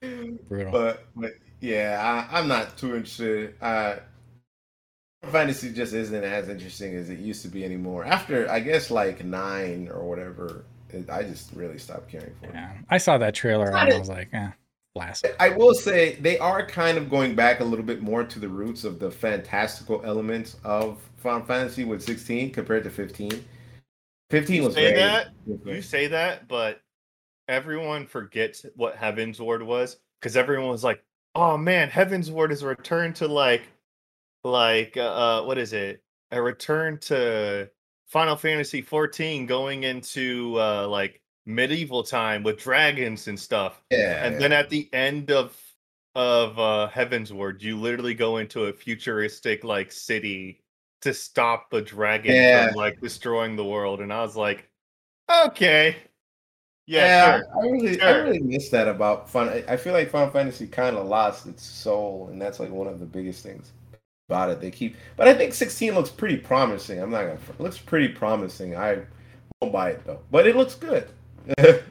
Brutal. 0.00 0.72
But, 0.72 1.06
but 1.14 1.32
yeah, 1.60 2.26
I, 2.32 2.38
I'm 2.38 2.48
not 2.48 2.76
too 2.76 2.96
interested. 2.96 3.54
Uh, 3.60 3.96
fantasy 5.30 5.72
just 5.72 5.92
isn't 5.92 6.24
as 6.24 6.48
interesting 6.48 6.94
as 6.96 7.08
it 7.08 7.18
used 7.18 7.42
to 7.42 7.48
be 7.48 7.64
anymore. 7.64 8.04
After 8.04 8.50
I 8.50 8.60
guess 8.60 8.90
like 8.90 9.24
nine 9.24 9.88
or 9.92 10.04
whatever, 10.04 10.64
it, 10.90 11.08
I 11.08 11.22
just 11.22 11.52
really 11.52 11.78
stopped 11.78 12.08
caring 12.08 12.34
for 12.40 12.46
it. 12.46 12.54
yeah. 12.54 12.72
I 12.90 12.98
saw 12.98 13.18
that 13.18 13.34
trailer 13.34 13.68
and 13.68 13.76
I 13.76 13.98
was 13.98 14.08
like, 14.08 14.28
eh, 14.32 14.50
blast. 14.94 15.26
I 15.40 15.48
will 15.50 15.74
say 15.74 16.14
they 16.16 16.38
are 16.38 16.64
kind 16.64 16.96
of 16.96 17.10
going 17.10 17.34
back 17.34 17.60
a 17.60 17.64
little 17.64 17.84
bit 17.84 18.00
more 18.00 18.24
to 18.24 18.38
the 18.38 18.48
roots 18.48 18.84
of 18.84 18.98
the 18.98 19.10
fantastical 19.10 20.00
elements 20.04 20.56
of 20.64 21.00
Final 21.16 21.44
Fantasy 21.44 21.84
with 21.84 22.02
16 22.02 22.52
compared 22.52 22.84
to 22.84 22.90
15. 22.90 23.44
15 24.30 24.56
You 24.56 24.62
was 24.62 24.74
say 24.74 24.94
very 24.94 24.96
that? 24.96 25.28
You 25.64 25.82
say 25.82 26.06
that, 26.08 26.48
but 26.48 26.80
everyone 27.48 28.06
forgets 28.06 28.64
what 28.76 28.96
Heavensward 28.96 29.64
was 29.64 29.98
because 30.20 30.36
everyone 30.36 30.70
was 30.70 30.84
like, 30.84 31.04
"Oh 31.34 31.56
man, 31.56 31.90
Heavensward 31.90 32.50
is 32.50 32.62
a 32.62 32.68
return 32.68 33.12
to 33.14 33.28
like, 33.28 33.62
like 34.42 34.96
uh, 34.96 35.42
what 35.42 35.58
is 35.58 35.72
it? 35.72 36.02
A 36.30 36.40
return 36.40 36.98
to 37.00 37.68
Final 38.06 38.36
Fantasy 38.36 38.80
14, 38.80 39.46
going 39.46 39.82
into 39.82 40.58
uh, 40.58 40.88
like 40.88 41.20
medieval 41.46 42.02
time 42.02 42.42
with 42.42 42.58
dragons 42.58 43.28
and 43.28 43.38
stuff." 43.38 43.82
Yeah, 43.90 44.24
And 44.24 44.40
then 44.40 44.52
at 44.52 44.70
the 44.70 44.88
end 44.92 45.30
of 45.30 45.56
of 46.16 46.58
uh, 46.58 46.88
Heavensward, 46.92 47.60
you 47.62 47.78
literally 47.78 48.14
go 48.14 48.36
into 48.38 48.64
a 48.66 48.72
futuristic 48.72 49.64
like 49.64 49.90
city 49.92 50.62
to 51.02 51.12
stop 51.12 51.72
a 51.72 51.80
dragon 51.82 52.34
Yeah. 52.34 52.68
from 52.68 52.76
like 52.76 53.00
destroying 53.00 53.56
the 53.56 53.64
world. 53.64 54.00
And 54.00 54.12
I 54.12 54.22
was 54.22 54.36
like, 54.36 54.70
okay, 55.46 55.96
yeah, 56.86 57.06
yeah, 57.06 57.38
sure. 57.38 57.46
I 57.62 57.66
really, 57.70 58.00
I 58.00 58.10
really 58.18 58.40
miss 58.40 58.68
that 58.70 58.88
about 58.88 59.28
fun. 59.28 59.64
I- 59.68 59.76
feel 59.76 59.92
like 59.92 60.10
Final 60.10 60.30
Fantasy 60.30 60.66
kind 60.66 60.96
of 60.96 61.06
lost 61.06 61.46
its 61.46 61.62
soul, 61.64 62.28
and 62.30 62.40
that's 62.40 62.60
like 62.60 62.70
one 62.70 62.86
of 62.86 63.00
the 63.00 63.06
biggest 63.06 63.42
things 63.42 63.72
about 64.28 64.50
it. 64.50 64.60
They 64.60 64.70
keep, 64.70 64.96
but 65.16 65.26
I 65.26 65.34
think 65.34 65.52
16 65.54 65.94
looks 65.94 66.10
pretty 66.10 66.36
promising. 66.36 67.00
I'm 67.00 67.10
not 67.10 67.22
gonna, 67.22 67.38
it 67.48 67.60
looks 67.60 67.78
pretty 67.78 68.08
promising. 68.08 68.76
I 68.76 68.98
won't 69.60 69.72
buy 69.72 69.90
it 69.90 70.04
though, 70.06 70.20
but 70.30 70.46
it 70.46 70.56
looks 70.56 70.74
good. 70.74 71.08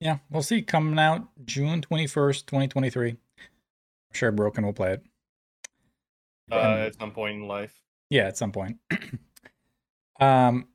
yeah, 0.00 0.18
we'll 0.30 0.42
see. 0.42 0.62
Coming 0.62 0.98
out 0.98 1.28
June 1.44 1.80
21st, 1.80 2.46
2023. 2.46 3.10
I'm 3.10 3.16
sure 4.12 4.32
Broken 4.32 4.64
will 4.64 4.72
play 4.72 4.92
it. 4.94 5.02
Uh, 6.50 6.56
And- 6.56 6.80
at 6.80 6.94
some 6.98 7.12
point 7.12 7.36
in 7.36 7.48
life. 7.48 7.74
Yeah, 8.10 8.24
at 8.26 8.36
some 8.36 8.52
point. 8.52 8.76
um, 10.20 10.68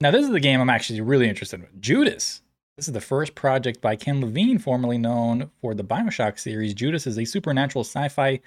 now 0.00 0.10
this 0.10 0.24
is 0.24 0.30
the 0.30 0.40
game 0.40 0.60
I'm 0.60 0.68
actually 0.70 1.00
really 1.00 1.28
interested 1.28 1.60
in. 1.60 1.80
Judas. 1.80 2.42
This 2.76 2.88
is 2.88 2.92
the 2.92 3.00
first 3.00 3.34
project 3.36 3.80
by 3.80 3.94
Ken 3.96 4.20
Levine, 4.20 4.58
formerly 4.58 4.98
known 4.98 5.50
for 5.60 5.74
the 5.74 5.84
Bioshock 5.84 6.38
series. 6.40 6.74
Judas 6.74 7.06
is 7.06 7.16
a 7.18 7.24
supernatural 7.24 7.84
sci-fi 7.84 8.40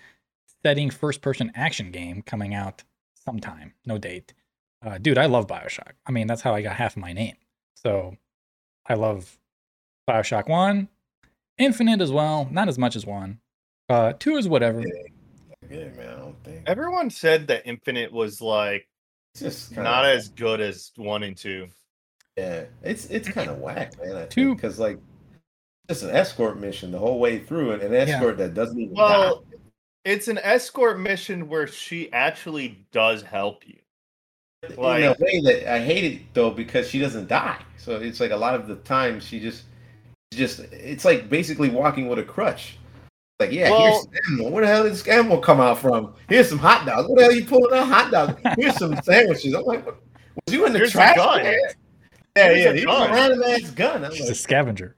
setting 0.61 0.89
first-person 0.89 1.53
action 1.55 1.91
game 1.91 2.21
coming 2.21 2.53
out 2.53 2.83
sometime. 3.15 3.73
No 3.85 3.97
date. 3.97 4.33
Uh, 4.85 4.97
dude, 4.97 5.17
I 5.17 5.25
love 5.27 5.47
Bioshock. 5.47 5.93
I 6.05 6.11
mean, 6.11 6.27
that's 6.27 6.41
how 6.41 6.53
I 6.53 6.61
got 6.61 6.75
half 6.75 6.97
of 6.97 7.01
my 7.01 7.13
name. 7.13 7.35
So 7.83 8.17
I 8.87 8.95
love 8.95 9.37
Bioshock 10.09 10.49
One, 10.49 10.87
Infinite 11.57 12.01
as 12.01 12.11
well. 12.11 12.47
Not 12.51 12.67
as 12.67 12.77
much 12.77 12.95
as 12.95 13.05
one. 13.05 13.39
Uh, 13.89 14.13
two 14.13 14.37
is 14.37 14.47
whatever. 14.47 14.81
Yeah, 15.69 15.89
man. 15.89 16.09
I 16.09 16.15
don't 16.19 16.43
think 16.43 16.63
Everyone 16.67 17.09
said 17.09 17.47
that 17.47 17.67
Infinite 17.67 18.11
was 18.11 18.41
like 18.41 18.87
just 19.35 19.69
kinda, 19.69 19.83
not 19.83 20.05
as 20.05 20.29
good 20.29 20.59
as 20.59 20.91
one 20.95 21.23
and 21.23 21.37
two. 21.37 21.67
Yeah, 22.37 22.65
it's 22.83 23.05
it's 23.05 23.29
kind 23.29 23.49
of 23.49 23.59
whack, 23.59 23.93
man. 24.03 24.15
I 24.15 24.25
Two- 24.25 24.55
because 24.55 24.79
like 24.79 24.99
it's 25.89 26.01
an 26.03 26.09
escort 26.09 26.59
mission 26.59 26.91
the 26.91 26.99
whole 26.99 27.19
way 27.19 27.39
through, 27.39 27.71
and 27.73 27.81
an 27.81 27.93
escort 27.93 28.37
that 28.39 28.53
doesn't 28.53 28.79
even 28.79 28.93
Well, 28.95 29.41
die. 29.51 29.57
it's 30.03 30.27
an 30.27 30.37
escort 30.39 30.99
mission 30.99 31.47
where 31.47 31.67
she 31.67 32.11
actually 32.11 32.85
does 32.91 33.21
help 33.21 33.65
you. 33.67 33.79
In 34.63 34.73
a 34.77 35.15
way 35.19 35.41
that 35.41 35.71
I 35.73 35.79
hate 35.79 36.03
it 36.03 36.21
though 36.33 36.49
because 36.51 36.89
she 36.89 36.99
doesn't 36.99 37.27
die. 37.27 37.61
So 37.77 37.95
it's 37.97 38.19
like 38.19 38.31
a 38.31 38.35
lot 38.37 38.55
of 38.55 38.67
the 38.67 38.75
time 38.77 39.19
she 39.19 39.39
just 39.39 39.63
just 40.33 40.59
it's 40.71 41.05
like 41.05 41.29
basically 41.29 41.69
walking 41.69 42.07
with 42.07 42.19
a 42.19 42.23
crutch. 42.23 42.77
Like, 43.39 43.51
yeah, 43.51 43.69
Well- 43.69 43.81
here's 43.81 44.01
some 44.01 44.11
ammo. 44.39 44.49
Where 44.49 44.61
the 44.65 44.67
hell 44.71 44.83
did 44.83 44.93
this 44.93 45.07
ammo 45.07 45.39
come 45.39 45.61
out 45.61 45.77
from? 45.77 46.15
Here's 46.27 46.49
some 46.49 46.57
hot 46.57 46.85
dogs. 46.87 47.07
What 47.07 47.17
the 47.17 47.23
hell 47.23 47.31
are 47.31 47.35
you 47.35 47.45
pulling 47.45 47.77
out 47.77 47.87
hot 47.87 48.11
dogs? 48.11 48.41
Here's 48.57 48.75
some 48.77 48.99
sandwiches. 49.03 49.53
I'm 49.53 49.63
like, 49.63 49.85
what, 49.85 49.95
was 50.47 50.53
you 50.55 50.65
in 50.65 50.73
the 50.73 50.87
trash? 50.87 51.15
gun. 51.15 51.41
can? 51.43 51.53
Yeah, 52.35 52.49
Here's 52.49 52.57
yeah. 52.63 52.69
a 52.69 52.73
Here's 52.73 52.85
gun. 52.85 53.09
a 53.09 53.13
random 53.13 53.43
ass 53.43 53.69
gun. 53.71 54.05
I'm 54.05 54.11
She's 54.13 54.29
a 54.29 54.35
scavenger. 54.35 54.95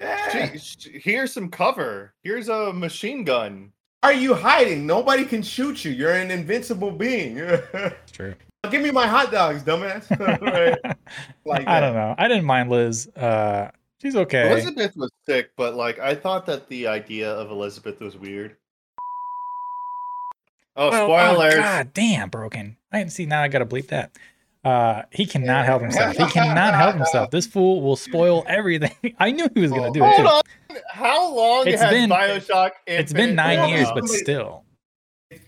yeah. 0.00 0.52
She, 0.52 0.58
she- 0.58 0.98
here's 1.00 1.32
some 1.32 1.50
cover. 1.50 2.14
Here's 2.22 2.48
a 2.48 2.72
machine 2.72 3.24
gun. 3.24 3.72
are 4.04 4.12
you 4.12 4.34
hiding? 4.34 4.86
Nobody 4.86 5.24
can 5.24 5.42
shoot 5.42 5.84
you. 5.84 5.90
You're 5.90 6.12
an 6.12 6.30
invincible 6.30 6.92
being. 6.92 7.36
True. 8.12 8.34
Give 8.70 8.82
me 8.82 8.90
my 8.90 9.06
hot 9.06 9.30
dogs, 9.30 9.62
dumbass. 9.62 10.08
Right? 10.42 10.76
Like 11.44 11.66
I 11.68 11.80
that. 11.80 11.80
don't 11.80 11.94
know. 11.94 12.14
I 12.18 12.26
didn't 12.28 12.44
mind 12.44 12.70
Liz. 12.70 13.08
Uh, 13.16 13.70
she's 14.02 14.16
okay. 14.16 14.50
Elizabeth 14.50 14.96
was 14.96 15.10
sick, 15.26 15.50
but 15.56 15.74
like 15.74 15.98
I 16.00 16.14
thought 16.16 16.44
that 16.46 16.68
the 16.68 16.88
idea 16.88 17.30
of 17.32 17.50
Elizabeth 17.52 18.00
was 18.00 18.16
weird. 18.16 18.56
Oh, 20.76 20.90
Well, 20.90 21.06
spoilers! 21.06 21.54
God 21.54 21.92
damn, 21.94 22.28
broken. 22.30 22.76
I 22.92 22.98
didn't 22.98 23.12
see. 23.12 23.26
Now 23.26 23.42
I 23.42 23.48
gotta 23.48 23.64
bleep 23.66 23.88
that. 23.88 24.10
Uh, 24.64 25.02
he 25.12 25.24
cannot 25.24 25.64
help 25.64 25.80
himself. 25.82 26.16
He 26.16 26.26
cannot 26.26 26.74
help 26.74 26.96
himself. 26.96 27.30
This 27.30 27.46
fool 27.46 27.80
will 27.80 27.96
spoil 27.96 28.44
everything. 28.48 29.14
I 29.20 29.30
knew 29.30 29.48
he 29.54 29.60
was 29.60 29.70
gonna 29.70 29.92
do 29.92 30.02
it. 30.04 30.14
Hold 30.16 30.26
on. 30.26 30.42
How 30.90 31.32
long 31.34 31.66
It's 31.68 31.80
has 31.80 31.90
been- 31.92 32.10
Bioshock? 32.10 32.72
It's 32.88 33.12
been 33.12 33.36
nine 33.36 33.68
years, 33.70 33.88
but 33.94 34.08
still, 34.08 34.64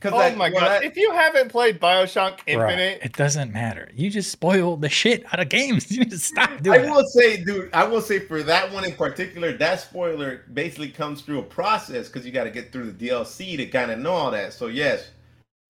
Because 0.01 0.14
Oh 0.14 0.16
like, 0.16 0.36
my 0.36 0.48
god! 0.48 0.82
I- 0.82 0.85
if 0.86 0.97
you 0.97 1.12
haven't 1.12 1.51
played 1.51 1.78
Bioshock 1.78 2.39
bruh, 2.39 2.43
Infinite, 2.47 3.01
it 3.02 3.12
doesn't 3.12 3.52
matter. 3.52 3.90
You 3.94 4.09
just 4.10 4.32
spoil 4.32 4.77
the 4.78 4.89
shit 4.89 5.24
out 5.32 5.40
of 5.40 5.51
games. 5.51 5.90
You 5.93 6.01
need 6.01 6.10
to 6.10 6.18
stop 6.18 6.48
I 6.51 6.56
doing 6.56 6.82
that. 6.82 6.90
will 6.90 7.06
say, 7.06 7.44
dude, 7.44 7.68
I 7.74 7.85
will 7.85 8.01
say 8.01 8.18
for 8.20 8.43
that 8.44 8.72
one 8.72 8.85
in 8.86 8.93
particular, 8.93 9.52
that 9.59 9.81
spoiler 9.81 10.43
basically 10.55 10.89
comes 10.89 11.20
through 11.20 11.40
a 11.40 11.43
process 11.43 12.09
because 12.09 12.24
you 12.24 12.32
got 12.32 12.44
to 12.44 12.51
get 12.51 12.72
through 12.72 12.90
the 12.93 13.09
DLC 13.09 13.59
to 13.59 13.66
kind 13.66 13.90
of 13.90 13.98
know 13.98 14.12
all 14.12 14.31
that. 14.31 14.55
So 14.55 14.68
yes, 14.68 15.10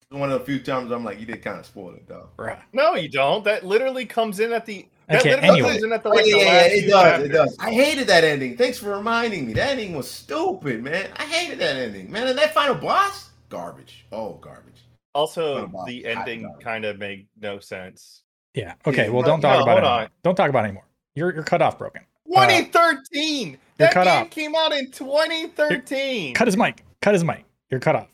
one 0.09 0.31
of 0.31 0.39
the 0.39 0.45
few 0.45 0.59
times 0.59 0.91
I'm 0.91 1.03
like, 1.03 1.19
you 1.19 1.25
did 1.25 1.41
kind 1.43 1.59
of 1.59 1.65
spoil 1.65 1.93
it, 1.95 2.07
though. 2.07 2.29
Bruh. 2.37 2.57
no, 2.73 2.95
you 2.95 3.09
don't. 3.09 3.43
That 3.43 3.65
literally 3.65 4.05
comes 4.05 4.39
in 4.39 4.53
at 4.53 4.65
the. 4.65 4.87
That 5.07 5.19
Okay, 5.21 5.31
literally 5.31 5.49
anyway. 5.55 5.69
comes 5.71 5.83
in 5.83 5.91
at 5.91 6.03
the, 6.03 6.09
Oh, 6.09 6.13
like, 6.13 6.25
yeah, 6.25 6.33
the 6.35 6.39
yeah, 6.39 6.45
yeah, 6.45 6.65
it 6.67 6.79
few 6.83 6.89
does, 6.89 7.23
it 7.23 7.29
does. 7.29 7.57
I 7.59 7.71
hated 7.71 8.07
that 8.07 8.23
ending. 8.23 8.55
Thanks 8.55 8.77
for 8.77 8.95
reminding 8.95 9.47
me. 9.47 9.53
That 9.53 9.71
ending 9.71 9.93
was 9.93 10.09
stupid, 10.09 10.81
man. 10.83 11.09
I 11.17 11.23
hated 11.23 11.59
that 11.59 11.75
ending, 11.75 12.09
man. 12.09 12.27
And 12.27 12.37
that 12.37 12.53
final 12.53 12.75
boss, 12.75 13.30
garbage. 13.51 14.05
Oh, 14.11 14.33
garbage. 14.41 14.81
Also, 15.13 15.65
about 15.65 15.85
the 15.85 16.05
ending 16.05 16.51
kind 16.61 16.85
of 16.85 16.97
made 16.97 17.27
no 17.39 17.59
sense. 17.59 18.23
Yeah. 18.55 18.73
Okay. 18.87 19.09
Well, 19.09 19.21
don't 19.21 19.41
talk 19.41 19.57
no, 19.57 19.63
about 19.63 19.77
it. 19.77 19.85
Anymore. 19.85 20.09
Don't 20.23 20.35
talk 20.35 20.49
about 20.49 20.61
it 20.63 20.69
anymore. 20.69 20.85
You're 21.15 21.33
you're 21.33 21.43
cut 21.43 21.61
off, 21.61 21.77
broken. 21.77 22.01
2013. 22.27 23.49
you're 23.49 23.57
that 23.77 23.93
cut 23.93 24.05
game 24.05 24.21
off. 24.23 24.29
came 24.29 24.55
out 24.55 24.71
in 24.71 24.89
2013. 24.89 26.33
Cut 26.33 26.47
his 26.47 26.55
mic. 26.57 26.83
Cut 27.01 27.13
his 27.13 27.23
mic. 27.23 27.43
You're 27.69 27.79
cut 27.81 27.95
off. 27.97 28.07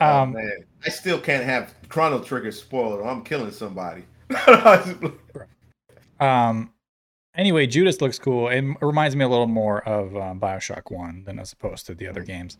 Oh, 0.00 0.22
Um, 0.22 0.32
man. 0.32 0.64
I 0.84 0.88
still 0.90 1.18
can't 1.20 1.44
have 1.44 1.74
Chrono 1.88 2.20
Trigger 2.20 2.52
spoiled 2.52 3.00
or 3.00 3.04
I'm 3.04 3.22
killing 3.22 3.50
somebody. 3.50 4.04
Um. 6.20 6.72
Anyway, 7.34 7.66
Judas 7.66 8.00
looks 8.00 8.18
cool. 8.18 8.48
It 8.48 8.62
reminds 8.80 9.16
me 9.16 9.24
a 9.24 9.28
little 9.28 9.46
more 9.48 9.82
of 9.88 10.14
um, 10.16 10.38
Bioshock 10.38 10.90
One 10.92 11.24
than 11.24 11.38
as 11.40 11.52
opposed 11.52 11.86
to 11.86 11.94
the 11.94 12.06
other 12.06 12.22
games. 12.22 12.58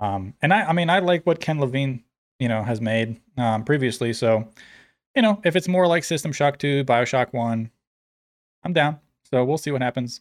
Um, 0.00 0.34
and 0.42 0.52
I, 0.52 0.64
I 0.64 0.72
mean, 0.72 0.90
I 0.90 1.00
like 1.00 1.24
what 1.26 1.40
Ken 1.40 1.60
Levine, 1.60 2.02
you 2.38 2.48
know, 2.48 2.62
has 2.62 2.80
made 2.80 3.20
um, 3.36 3.64
previously. 3.64 4.12
So, 4.12 4.48
you 5.14 5.22
know, 5.22 5.40
if 5.44 5.56
it's 5.56 5.68
more 5.68 5.86
like 5.86 6.04
System 6.04 6.32
Shock 6.32 6.58
Two, 6.58 6.84
Bioshock 6.84 7.32
One, 7.32 7.70
I'm 8.62 8.72
down. 8.72 8.98
So 9.30 9.44
we'll 9.44 9.58
see 9.58 9.70
what 9.70 9.82
happens. 9.82 10.20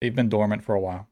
They've 0.00 0.14
been 0.14 0.28
dormant 0.28 0.64
for 0.64 0.74
a 0.74 0.80
while. 0.80 1.08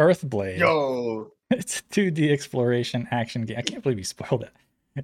Earthblade. 0.00 0.58
Yo, 0.58 1.32
It's 1.50 1.80
a 1.80 1.82
2D 1.82 2.30
exploration 2.30 3.08
action 3.10 3.44
game. 3.44 3.58
I 3.58 3.62
can't 3.62 3.82
believe 3.82 3.98
you 3.98 4.04
spoiled 4.04 4.44
it. 4.44 4.52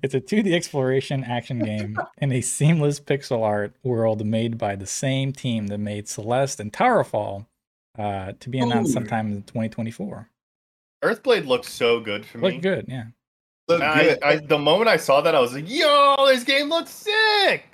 It's 0.02 0.14
a 0.14 0.20
2D 0.20 0.52
exploration 0.54 1.24
action 1.24 1.58
game 1.58 1.98
in 2.18 2.32
a 2.32 2.40
seamless 2.40 3.00
pixel 3.00 3.42
art 3.42 3.74
world 3.82 4.24
made 4.24 4.58
by 4.58 4.76
the 4.76 4.86
same 4.86 5.32
team 5.32 5.68
that 5.68 5.78
made 5.78 6.08
Celeste 6.08 6.60
and 6.60 6.72
Towerfall 6.72 7.46
uh, 7.98 8.32
to 8.38 8.48
be 8.48 8.58
announced 8.58 8.90
Ooh. 8.90 8.94
sometime 8.94 9.32
in 9.32 9.42
2024. 9.42 10.28
Earthblade 11.02 11.46
looks 11.46 11.72
so 11.72 12.00
good 12.00 12.24
for 12.24 12.38
me. 12.38 12.52
Look 12.52 12.62
good, 12.62 12.86
yeah. 12.88 13.04
Look 13.68 13.80
good. 13.80 14.22
I, 14.22 14.36
the 14.36 14.58
moment 14.58 14.88
I 14.88 14.96
saw 14.96 15.20
that, 15.20 15.34
I 15.34 15.40
was 15.40 15.52
like, 15.52 15.68
"Yo, 15.68 16.16
this 16.26 16.44
game 16.44 16.68
looks 16.68 16.90
sick!" 16.90 17.64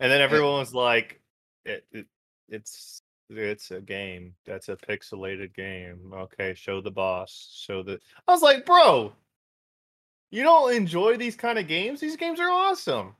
And 0.00 0.10
then 0.12 0.20
everyone 0.20 0.58
was 0.58 0.74
like, 0.74 1.20
it, 1.64 1.84
it, 1.92 2.06
"It's 2.48 3.02
it's 3.30 3.70
a 3.70 3.80
game. 3.80 4.34
That's 4.46 4.68
a 4.68 4.76
pixelated 4.76 5.54
game. 5.54 6.12
Okay, 6.14 6.54
show 6.54 6.80
the 6.80 6.90
boss. 6.90 7.62
Show 7.66 7.82
the." 7.82 7.98
I 8.26 8.32
was 8.32 8.42
like, 8.42 8.64
"Bro, 8.64 9.12
you 10.30 10.42
don't 10.42 10.74
enjoy 10.74 11.16
these 11.16 11.36
kind 11.36 11.58
of 11.58 11.66
games? 11.66 12.00
These 12.00 12.16
games 12.16 12.38
are 12.40 12.50
awesome." 12.50 13.14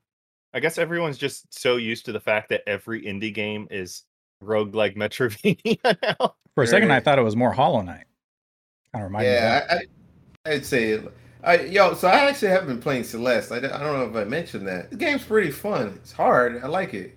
I 0.54 0.60
guess 0.60 0.78
everyone's 0.78 1.18
just 1.18 1.52
so 1.52 1.76
used 1.76 2.06
to 2.06 2.12
the 2.12 2.20
fact 2.20 2.48
that 2.50 2.62
every 2.66 3.02
indie 3.02 3.34
game 3.34 3.68
is 3.70 4.04
roguelike 4.42 4.96
Metroidvania 4.96 5.96
now. 6.02 6.34
For 6.54 6.64
a 6.64 6.66
second, 6.66 6.90
I 6.90 7.00
thought 7.00 7.18
it 7.18 7.22
was 7.22 7.36
more 7.36 7.52
Hollow 7.52 7.82
Knight. 7.82 8.04
Kind 8.92 9.04
of 9.04 9.10
reminded 9.10 9.28
me 9.30 9.34
yeah. 9.36 9.66
I, 9.70 9.74
I, 10.50 10.52
I'd 10.54 10.64
say, 10.66 11.00
I, 11.44 11.60
yo, 11.62 11.94
so 11.94 12.08
I 12.08 12.28
actually 12.28 12.48
have 12.48 12.66
been 12.66 12.80
playing 12.80 13.04
Celeste. 13.04 13.52
I, 13.52 13.60
don't- 13.60 13.72
I 13.72 13.80
don't 13.80 13.98
know 14.12 14.18
if 14.20 14.26
I 14.26 14.28
mentioned 14.28 14.66
that. 14.68 14.90
The 14.90 14.96
game's 14.96 15.24
pretty 15.24 15.50
fun. 15.50 15.88
It's 15.96 16.12
hard. 16.12 16.62
I 16.62 16.66
like 16.66 16.94
it. 16.94 17.16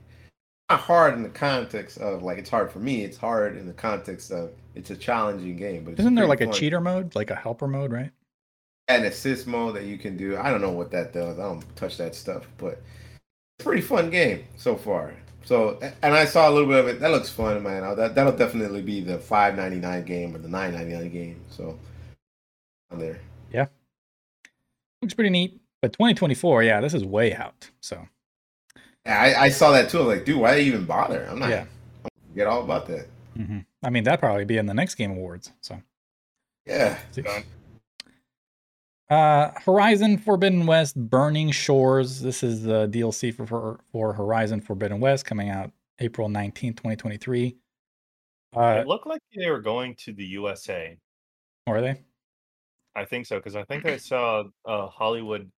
Not 0.69 0.79
hard 0.79 1.13
in 1.15 1.23
the 1.23 1.29
context 1.29 1.97
of 1.97 2.23
like 2.23 2.37
it's 2.37 2.49
hard 2.49 2.71
for 2.71 2.79
me. 2.79 3.03
It's 3.03 3.17
hard 3.17 3.57
in 3.57 3.67
the 3.67 3.73
context 3.73 4.31
of 4.31 4.51
it's 4.73 4.89
a 4.89 4.95
challenging 4.95 5.57
game. 5.57 5.83
But 5.83 5.99
Isn't 5.99 6.15
there 6.15 6.27
like 6.27 6.39
a 6.41 6.47
cheater 6.47 6.79
mode, 6.79 7.13
like 7.15 7.29
a 7.29 7.35
helper 7.35 7.67
mode, 7.67 7.91
right? 7.91 8.11
an 8.87 9.05
assist 9.05 9.47
mode 9.47 9.75
that 9.75 9.85
you 9.85 9.97
can 9.97 10.17
do? 10.17 10.37
I 10.37 10.49
don't 10.49 10.61
know 10.61 10.71
what 10.71 10.91
that 10.91 11.13
does. 11.13 11.39
I 11.39 11.43
don't 11.43 11.75
touch 11.75 11.97
that 11.97 12.15
stuff, 12.15 12.47
but 12.57 12.81
it's 13.57 13.61
a 13.61 13.63
pretty 13.63 13.81
fun 13.81 14.09
game 14.09 14.45
so 14.57 14.75
far. 14.75 15.13
So, 15.43 15.79
and 16.01 16.13
I 16.13 16.25
saw 16.25 16.49
a 16.49 16.51
little 16.51 16.67
bit 16.67 16.79
of 16.79 16.87
it. 16.87 16.99
That 16.99 17.11
looks 17.11 17.29
fun, 17.29 17.61
man. 17.63 17.95
That 17.95 18.15
that'll 18.15 18.35
definitely 18.35 18.81
be 18.81 19.01
the 19.01 19.17
five 19.17 19.55
ninety 19.55 19.77
nine 19.77 20.05
game 20.05 20.35
or 20.35 20.39
the 20.39 20.47
nine 20.47 20.73
ninety 20.73 20.93
nine 20.93 21.09
game. 21.11 21.41
So, 21.49 21.77
on 22.91 22.99
there. 22.99 23.19
Yeah, 23.51 23.67
looks 25.01 25.13
pretty 25.13 25.29
neat. 25.29 25.59
But 25.81 25.93
2024, 25.93 26.61
yeah, 26.63 26.79
this 26.79 26.93
is 26.93 27.03
way 27.03 27.33
out. 27.33 27.69
So 27.81 28.07
Yeah, 29.05 29.19
I, 29.19 29.45
I 29.45 29.49
saw 29.49 29.71
that 29.71 29.89
too. 29.89 29.97
I 29.97 30.05
was 30.05 30.15
like, 30.17 30.25
dude, 30.25 30.39
why 30.39 30.59
even 30.59 30.85
bother? 30.85 31.25
I'm 31.25 31.39
not. 31.39 31.49
Yeah. 31.49 31.65
Forget 32.29 32.45
all 32.47 32.63
about 32.63 32.85
that. 32.87 33.07
hmm 33.35 33.59
I 33.83 33.89
mean, 33.89 34.03
that'd 34.03 34.19
probably 34.19 34.45
be 34.45 34.57
in 34.57 34.67
the 34.67 34.75
next 34.75 34.93
Game 34.93 35.09
Awards. 35.11 35.51
So 35.61 35.81
Yeah. 36.67 36.99
Uh, 39.11 39.51
Horizon 39.65 40.17
Forbidden 40.17 40.65
West 40.65 40.95
Burning 40.95 41.51
Shores. 41.51 42.21
This 42.21 42.43
is 42.43 42.63
the 42.63 42.87
DLC 42.87 43.33
for, 43.35 43.45
for, 43.45 43.79
for 43.91 44.13
Horizon 44.13 44.61
Forbidden 44.61 45.01
West 45.01 45.25
coming 45.25 45.49
out 45.49 45.69
April 45.99 46.29
19th, 46.29 46.77
2023. 46.77 47.57
Uh, 48.55 48.61
it 48.79 48.87
looked 48.87 49.05
like 49.05 49.21
they 49.35 49.49
were 49.49 49.59
going 49.59 49.95
to 49.95 50.13
the 50.13 50.23
USA. 50.23 50.97
are 51.67 51.81
they? 51.81 52.01
I 52.95 53.03
think 53.03 53.25
so 53.25 53.35
because 53.35 53.57
I 53.57 53.65
think 53.65 53.85
I 53.85 53.97
saw 53.97 54.45
uh, 54.65 54.87
Hollywood, 54.87 55.51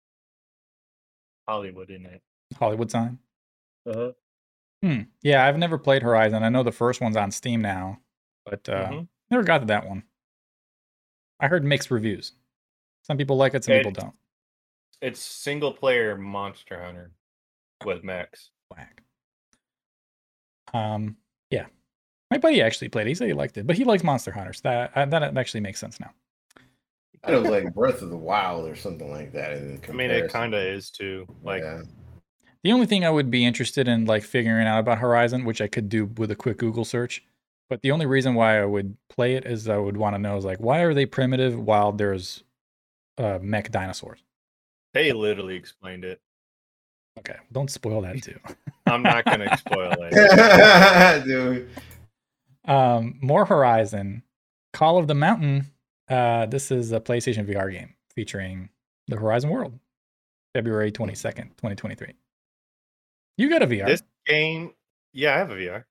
Hollywood 1.47 1.91
in 1.91 2.07
it. 2.07 2.23
Hollywood 2.57 2.89
sign? 2.89 3.19
Uh-huh. 3.87 4.13
Hmm. 4.81 5.01
Yeah, 5.21 5.45
I've 5.45 5.59
never 5.59 5.77
played 5.77 6.01
Horizon. 6.01 6.41
I 6.41 6.49
know 6.49 6.63
the 6.63 6.71
first 6.71 7.01
one's 7.01 7.15
on 7.17 7.29
Steam 7.29 7.61
now, 7.61 7.99
but 8.47 8.67
uh, 8.67 8.87
Mhm. 8.89 9.07
never 9.29 9.43
got 9.43 9.59
to 9.59 9.65
that 9.67 9.87
one. 9.87 10.01
I 11.39 11.47
heard 11.49 11.63
mixed 11.63 11.91
reviews. 11.91 12.31
Some 13.03 13.17
people 13.17 13.37
like 13.37 13.53
it, 13.53 13.63
some 13.63 13.75
people 13.75 13.91
don't. 13.91 14.13
It's 15.01 15.19
single 15.19 15.73
player 15.73 16.17
Monster 16.17 16.81
Hunter 16.81 17.11
with 17.85 18.03
Max. 18.03 18.49
Whack. 18.71 19.03
Um, 20.73 21.17
yeah. 21.49 21.65
My 22.31 22.37
buddy 22.37 22.61
actually 22.61 22.89
played. 22.89 23.07
it. 23.07 23.11
He 23.11 23.15
said 23.15 23.27
he 23.27 23.33
liked 23.33 23.57
it, 23.57 23.67
but 23.67 23.75
he 23.75 23.83
likes 23.83 24.03
Monster 24.03 24.31
Hunters. 24.31 24.61
That 24.61 24.91
uh, 24.95 25.05
that 25.05 25.37
actually 25.37 25.59
makes 25.61 25.79
sense 25.79 25.99
now. 25.99 26.11
It 27.27 27.35
was 27.35 27.49
like 27.49 27.73
Breath 27.73 28.01
of 28.01 28.09
the 28.09 28.17
Wild 28.17 28.67
or 28.67 28.75
something 28.75 29.11
like 29.11 29.31
that. 29.33 29.53
In 29.53 29.79
I 29.87 29.91
mean, 29.91 30.09
it 30.09 30.31
kind 30.31 30.53
of 30.53 30.61
is 30.61 30.89
too. 30.89 31.25
Like, 31.41 31.61
yeah. 31.61 31.83
The 32.63 32.71
only 32.71 32.85
thing 32.85 33.05
I 33.05 33.09
would 33.09 33.29
be 33.29 33.45
interested 33.45 33.87
in 33.87 34.05
like 34.05 34.23
figuring 34.23 34.67
out 34.67 34.79
about 34.79 34.97
Horizon, 34.97 35.45
which 35.45 35.61
I 35.61 35.67
could 35.67 35.89
do 35.89 36.05
with 36.17 36.31
a 36.31 36.35
quick 36.35 36.57
Google 36.57 36.85
search, 36.85 37.23
but 37.69 37.81
the 37.81 37.91
only 37.91 38.05
reason 38.05 38.35
why 38.35 38.61
I 38.61 38.65
would 38.65 38.95
play 39.09 39.35
it 39.35 39.45
is 39.45 39.67
I 39.69 39.77
would 39.77 39.97
want 39.97 40.15
to 40.15 40.19
know 40.19 40.37
is 40.37 40.45
like 40.45 40.59
why 40.59 40.79
are 40.81 40.93
they 40.93 41.05
primitive 41.05 41.59
while 41.59 41.91
there's 41.91 42.43
uh, 43.17 43.39
mech 43.41 43.71
dinosaurs? 43.71 44.23
they 44.93 45.11
literally 45.11 45.55
explained 45.55 46.05
it. 46.05 46.21
Okay, 47.19 47.35
don't 47.51 47.69
spoil 47.71 48.01
that 48.01 48.21
too. 48.23 48.39
I'm 48.87 49.01
not 49.03 49.25
gonna 49.25 49.55
spoil 49.57 49.93
it. 49.99 51.23
Dude. 51.25 51.69
um, 52.65 53.17
more 53.21 53.45
Horizon, 53.45 54.23
Call 54.73 54.97
of 54.97 55.07
the 55.07 55.15
Mountain. 55.15 55.65
Uh, 56.09 56.45
this 56.47 56.69
is 56.71 56.91
a 56.91 56.99
PlayStation 56.99 57.47
VR 57.47 57.71
game 57.71 57.93
featuring 58.15 58.69
the 59.07 59.15
Horizon 59.17 59.49
world, 59.49 59.79
February 60.53 60.91
twenty 60.91 61.15
second, 61.15 61.55
twenty 61.57 61.75
twenty 61.75 61.95
three. 61.95 62.13
You 63.37 63.49
got 63.49 63.63
a 63.63 63.67
VR? 63.67 63.85
This 63.87 64.03
game, 64.27 64.73
yeah, 65.13 65.33
I 65.33 65.37
have 65.39 65.49
a 65.49 65.55
VR, 65.55 65.85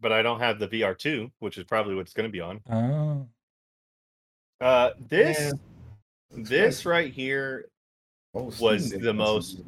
but 0.00 0.12
I 0.12 0.22
don't 0.22 0.40
have 0.40 0.58
the 0.58 0.66
VR 0.68 0.96
two, 0.98 1.30
which 1.38 1.56
is 1.58 1.64
probably 1.64 1.94
what 1.94 2.02
it's 2.02 2.12
gonna 2.14 2.28
be 2.28 2.40
on. 2.40 2.60
oh, 2.70 3.26
Uh, 4.60 4.90
this 5.08 5.38
Yeah. 5.38 5.52
This 6.30 6.86
right 6.86 7.12
here 7.12 7.66
Oh, 8.34 8.52
was 8.60 8.86
Steam 8.86 9.00
the 9.00 9.06
Deck. 9.08 9.16
most- 9.16 9.60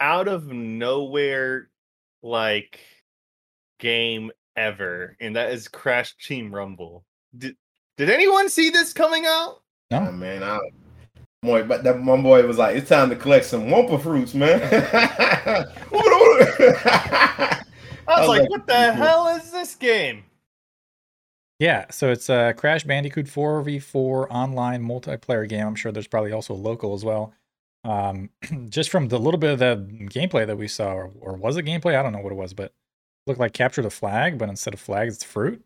out 0.00 0.26
of 0.28 0.46
nowhere 0.48 1.68
like 2.22 2.80
game 3.78 4.30
ever, 4.56 5.16
and 5.20 5.36
that 5.36 5.52
is 5.52 5.68
Crash 5.68 6.14
Team 6.16 6.54
Rumble. 6.54 7.04
Did 7.36 7.56
did 7.98 8.08
anyone 8.10 8.48
see 8.48 8.70
this 8.70 8.92
coming 8.92 9.26
out? 9.26 9.62
Oh, 9.90 10.10
man, 10.10 10.42
I 10.42 10.58
boy, 11.42 11.64
but 11.64 11.84
that 11.84 12.00
one 12.02 12.22
boy 12.22 12.46
was 12.46 12.56
like, 12.58 12.76
"It's 12.76 12.88
time 12.88 13.10
to 13.10 13.16
collect 13.16 13.44
some 13.44 13.66
Wumpa 13.66 14.02
fruits, 14.02 14.32
man." 14.32 14.60
I 18.08 18.20
was, 18.20 18.28
was 18.28 18.28
like, 18.28 18.40
like, 18.42 18.50
what 18.50 18.66
the 18.66 18.92
hell 18.92 19.28
is 19.28 19.50
this 19.50 19.74
game? 19.74 20.24
Yeah, 21.62 21.86
so 21.92 22.10
it's 22.10 22.28
a 22.28 22.54
Crash 22.56 22.82
Bandicoot 22.82 23.26
4v4 23.26 24.26
online 24.30 24.82
multiplayer 24.82 25.48
game. 25.48 25.64
I'm 25.64 25.76
sure 25.76 25.92
there's 25.92 26.08
probably 26.08 26.32
also 26.32 26.54
local 26.54 26.92
as 26.92 27.04
well. 27.04 27.32
Um, 27.84 28.30
just 28.68 28.90
from 28.90 29.06
the 29.06 29.18
little 29.20 29.38
bit 29.38 29.52
of 29.52 29.58
the 29.60 29.76
gameplay 30.06 30.44
that 30.44 30.58
we 30.58 30.66
saw, 30.66 30.92
or, 30.92 31.12
or 31.20 31.34
was 31.34 31.56
it 31.56 31.62
gameplay? 31.64 31.94
I 31.96 32.02
don't 32.02 32.10
know 32.12 32.18
what 32.18 32.32
it 32.32 32.34
was, 32.34 32.52
but 32.52 32.64
it 32.64 32.72
looked 33.28 33.38
like 33.38 33.52
capture 33.52 33.80
the 33.80 33.90
flag, 33.90 34.38
but 34.38 34.48
instead 34.48 34.74
of 34.74 34.80
flags, 34.80 35.14
it's 35.14 35.22
fruit. 35.22 35.64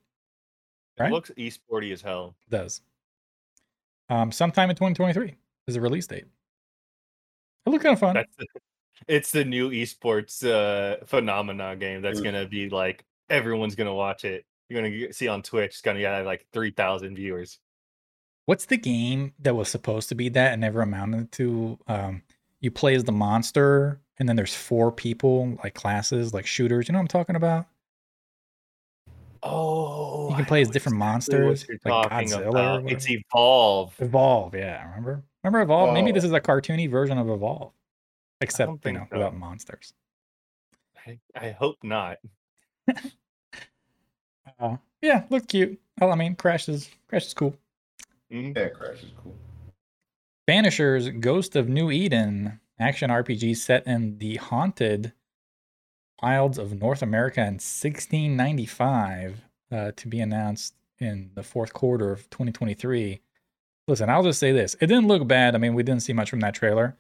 Right? 1.01 1.09
It 1.09 1.15
looks 1.15 1.31
esporty 1.39 1.95
as 1.95 2.03
hell. 2.03 2.35
It 2.47 2.51
does. 2.51 2.83
Um, 4.11 4.31
sometime 4.31 4.69
in 4.69 4.77
2023 4.77 5.35
is 5.67 5.75
the 5.77 5.81
release 5.81 6.07
date. 6.07 6.27
It 7.65 7.71
looked 7.71 7.85
kind 7.85 7.95
of 7.95 8.01
fun. 8.01 8.17
That's 8.17 8.37
the, 8.37 8.47
it's 9.09 9.33
the 9.33 9.47
new 9.47 9.71
esports 9.71 10.47
uh 10.47 11.03
phenomena 11.07 11.75
game 11.75 12.03
that's 12.03 12.21
Mm. 12.21 12.25
gonna 12.25 12.47
be 12.47 12.69
like 12.69 13.03
everyone's 13.31 13.75
gonna 13.77 13.95
watch 13.95 14.27
it. 14.27 14.45
You're 14.69 14.83
gonna 14.83 15.13
see 15.13 15.29
on 15.29 15.43
Twitch. 15.43 15.73
It's 15.73 15.81
gonna 15.81 16.01
get 16.01 16.25
like 16.27 16.47
three 16.53 16.71
thousand 16.71 17.17
viewers. 17.17 17.59
What's 18.47 18.67
the 18.67 18.77
game 18.77 19.33
that 19.41 19.55
was 19.57 19.69
supposed 19.69 20.09
to 20.11 20.15
be 20.15 20.29
that 20.31 20.53
and 20.53 20.61
never 20.61 20.81
amounted 20.83 21.33
to? 21.33 21.79
Um, 21.89 22.23
you 22.61 22.71
play 22.71 22.95
as 22.95 23.05
the 23.05 23.13
monster, 23.13 24.01
and 24.19 24.29
then 24.29 24.37
there's 24.37 24.55
four 24.55 24.91
people, 24.93 25.59
like 25.63 25.75
classes, 25.75 26.33
like 26.35 26.47
shooters. 26.47 26.89
You 26.89 26.93
know 26.93 26.99
what 26.99 27.03
I'm 27.05 27.09
talking 27.09 27.37
about? 27.37 27.67
Oh, 29.43 30.31
You 30.31 30.37
can 30.37 30.45
play 30.47 30.63
as 30.63 30.69
different 30.71 30.97
exactly 30.97 31.39
monsters, 31.39 31.67
like 31.85 32.11
Godzilla. 32.11 32.91
It's. 32.91 33.07
Evolve. 33.09 33.95
Evolve, 34.01 34.55
yeah. 34.55 34.85
Remember? 34.89 35.23
Remember 35.45 35.61
Evolve? 35.63 35.95
Maybe 35.95 36.11
this 36.11 36.25
Oh. 36.25 36.29
is 36.29 36.33
a 36.33 36.41
cartoony 36.41 36.91
version 36.91 37.19
of 37.19 37.29
Evolve, 37.29 37.73
except 38.41 38.85
you 38.85 38.93
know 38.93 39.07
so. 39.11 39.17
without 39.17 39.37
monsters. 39.37 39.93
I, 41.07 41.19
I 41.37 41.51
hope 41.51 41.77
not. 41.85 42.19
Uh, 44.59 44.77
yeah, 45.03 45.25
looked 45.31 45.49
cute. 45.49 45.79
Well, 46.01 46.13
I 46.13 46.15
mean, 46.17 46.35
Crash 46.37 46.69
is 46.69 46.91
Crash 47.09 47.27
is 47.27 47.35
cool. 47.35 47.57
Mhm. 48.31 48.57
Yeah, 48.57 48.69
Crash 48.69 49.03
is 49.03 49.13
cool. 49.23 49.37
Banishers 50.49 51.21
Ghost 51.21 51.57
of 51.57 51.69
New 51.69 51.91
Eden 51.91 52.61
action 52.79 53.11
RPG 53.11 53.55
set 53.57 53.87
in 53.87 54.19
the 54.19 54.37
haunted 54.37 55.13
wilds 56.23 56.59
of 56.59 56.81
North 56.81 57.03
America 57.03 57.41
in 57.41 57.59
1695 57.59 59.45
uh, 59.71 59.93
to 59.97 60.09
be 60.09 60.21
announced 60.21 60.75
in 60.99 61.31
the 61.35 61.43
fourth 61.43 61.73
quarter 61.73 62.13
of 62.13 62.29
2023. 62.31 63.21
Listen, 63.89 64.09
I'll 64.11 64.23
just 64.23 64.41
say 64.41 64.53
this. 64.53 64.75
It 64.81 64.87
didn't 64.87 65.09
look 65.09 65.27
bad. 65.29 65.55
I 65.55 65.59
mean, 65.59 65.75
we 65.75 65.83
didn't 65.83 66.03
see 66.03 66.13
much 66.13 66.31
from 66.31 66.41
that 66.41 66.55
trailer, 66.55 66.97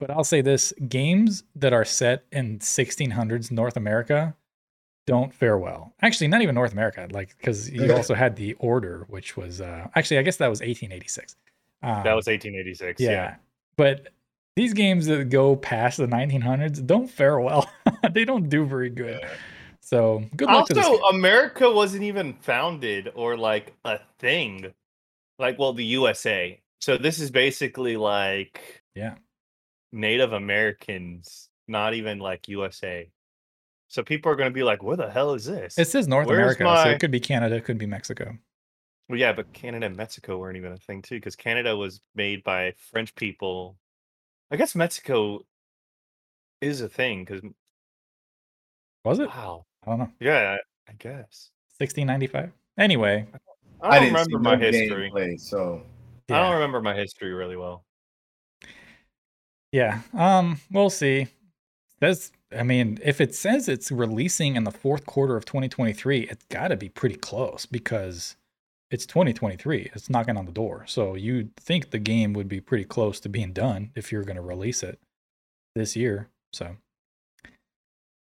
but 0.00 0.10
I'll 0.10 0.24
say 0.24 0.40
this 0.40 0.72
games 0.88 1.44
that 1.54 1.72
are 1.72 1.84
set 1.84 2.24
in 2.32 2.58
1600s 2.58 3.50
North 3.50 3.76
America 3.76 4.34
don't 5.06 5.32
fare 5.34 5.58
well. 5.58 5.92
Actually, 6.02 6.28
not 6.28 6.42
even 6.42 6.54
North 6.54 6.72
America, 6.72 7.06
like 7.12 7.36
because 7.36 7.70
you 7.70 7.92
also 7.92 8.14
had 8.14 8.36
the 8.36 8.54
Order, 8.54 9.04
which 9.08 9.36
was 9.36 9.60
uh, 9.60 9.86
actually 9.94 10.18
I 10.18 10.22
guess 10.22 10.36
that 10.38 10.48
was 10.48 10.60
1886. 10.60 11.36
Um, 11.82 12.02
That 12.04 12.14
was 12.14 12.26
1886. 12.26 13.00
yeah. 13.00 13.10
Yeah. 13.10 13.34
But 13.76 14.08
these 14.56 14.72
games 14.72 15.06
that 15.06 15.28
go 15.30 15.56
past 15.56 15.98
the 15.98 16.06
1900s 16.06 16.86
don't 16.86 17.08
fare 17.10 17.40
well. 17.40 17.68
they 18.12 18.24
don't 18.24 18.48
do 18.48 18.64
very 18.64 18.88
good. 18.88 19.20
So 19.80 20.24
good 20.36 20.48
luck 20.48 20.68
to 20.68 20.74
this. 20.74 20.86
Also. 20.86 21.02
America 21.08 21.70
wasn't 21.70 22.04
even 22.04 22.34
founded 22.40 23.10
or 23.14 23.36
like 23.36 23.74
a 23.84 23.98
thing. 24.18 24.72
Like, 25.38 25.58
well, 25.58 25.72
the 25.72 25.84
USA. 25.84 26.60
So 26.80 26.96
this 26.96 27.18
is 27.18 27.30
basically 27.30 27.96
like 27.96 28.82
Yeah. 28.94 29.16
Native 29.92 30.32
Americans, 30.32 31.48
not 31.68 31.94
even 31.94 32.18
like 32.18 32.48
USA. 32.48 33.10
So 33.94 34.02
people 34.02 34.32
are 34.32 34.34
going 34.34 34.50
to 34.50 34.52
be 34.52 34.64
like, 34.64 34.82
"Where 34.82 34.96
the 34.96 35.08
hell 35.08 35.34
is 35.34 35.44
this?" 35.44 35.78
It 35.78 35.86
says 35.86 36.08
North 36.08 36.26
Where's 36.26 36.56
America, 36.56 36.82
so 36.82 36.90
it 36.90 36.98
could 36.98 37.12
be 37.12 37.20
Canada, 37.20 37.54
it 37.54 37.64
could 37.64 37.78
be 37.78 37.86
Mexico. 37.86 38.36
Well, 39.08 39.20
yeah, 39.20 39.32
but 39.32 39.52
Canada 39.52 39.86
and 39.86 39.96
Mexico 39.96 40.36
weren't 40.36 40.56
even 40.56 40.72
a 40.72 40.78
thing 40.78 41.00
too, 41.00 41.14
because 41.14 41.36
Canada 41.36 41.76
was 41.76 42.00
made 42.16 42.42
by 42.42 42.74
French 42.90 43.14
people. 43.14 43.76
I 44.50 44.56
guess 44.56 44.74
Mexico 44.74 45.46
is 46.60 46.80
a 46.80 46.88
thing, 46.88 47.24
because 47.24 47.40
Was 49.04 49.20
it? 49.20 49.28
wow, 49.28 49.64
I 49.86 49.90
don't 49.90 49.98
know. 50.00 50.10
yeah, 50.18 50.56
I 50.88 50.92
guess. 50.98 51.50
1695. 51.78 52.50
Anyway, 52.76 53.28
I 53.80 53.88
I 53.88 54.00
don't 54.00 54.12
didn't 54.12 54.14
remember 54.14 54.38
see 54.38 54.42
my 54.42 54.54
no 54.56 54.72
history. 54.72 55.10
gameplay, 55.12 55.40
so 55.40 55.82
I 56.28 56.40
don't 56.40 56.54
remember 56.54 56.82
my 56.82 56.96
history 56.96 57.32
really 57.32 57.56
well. 57.56 57.84
Yeah. 59.70 60.00
Um, 60.12 60.58
we'll 60.72 60.90
see. 60.90 61.28
That's 62.00 62.32
I 62.54 62.62
mean, 62.62 62.98
if 63.02 63.20
it 63.20 63.34
says 63.34 63.68
it's 63.68 63.90
releasing 63.90 64.56
in 64.56 64.64
the 64.64 64.70
fourth 64.70 65.06
quarter 65.06 65.36
of 65.36 65.44
2023, 65.44 66.28
it's 66.28 66.44
got 66.46 66.68
to 66.68 66.76
be 66.76 66.88
pretty 66.88 67.16
close 67.16 67.66
because 67.66 68.36
it's 68.90 69.06
2023. 69.06 69.90
It's 69.94 70.08
knocking 70.10 70.36
on 70.36 70.46
the 70.46 70.52
door. 70.52 70.84
So 70.86 71.14
you'd 71.14 71.56
think 71.56 71.90
the 71.90 71.98
game 71.98 72.32
would 72.34 72.48
be 72.48 72.60
pretty 72.60 72.84
close 72.84 73.18
to 73.20 73.28
being 73.28 73.52
done 73.52 73.90
if 73.94 74.12
you're 74.12 74.24
going 74.24 74.36
to 74.36 74.42
release 74.42 74.82
it 74.82 74.98
this 75.74 75.96
year. 75.96 76.28
So 76.52 76.76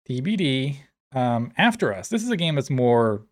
TBD. 0.09 0.77
Um, 1.15 1.53
After 1.59 1.93
Us. 1.95 2.09
This 2.09 2.23
is 2.23 2.31
a 2.31 2.37
game 2.37 2.55
that's 2.55 2.71
more 2.71 3.23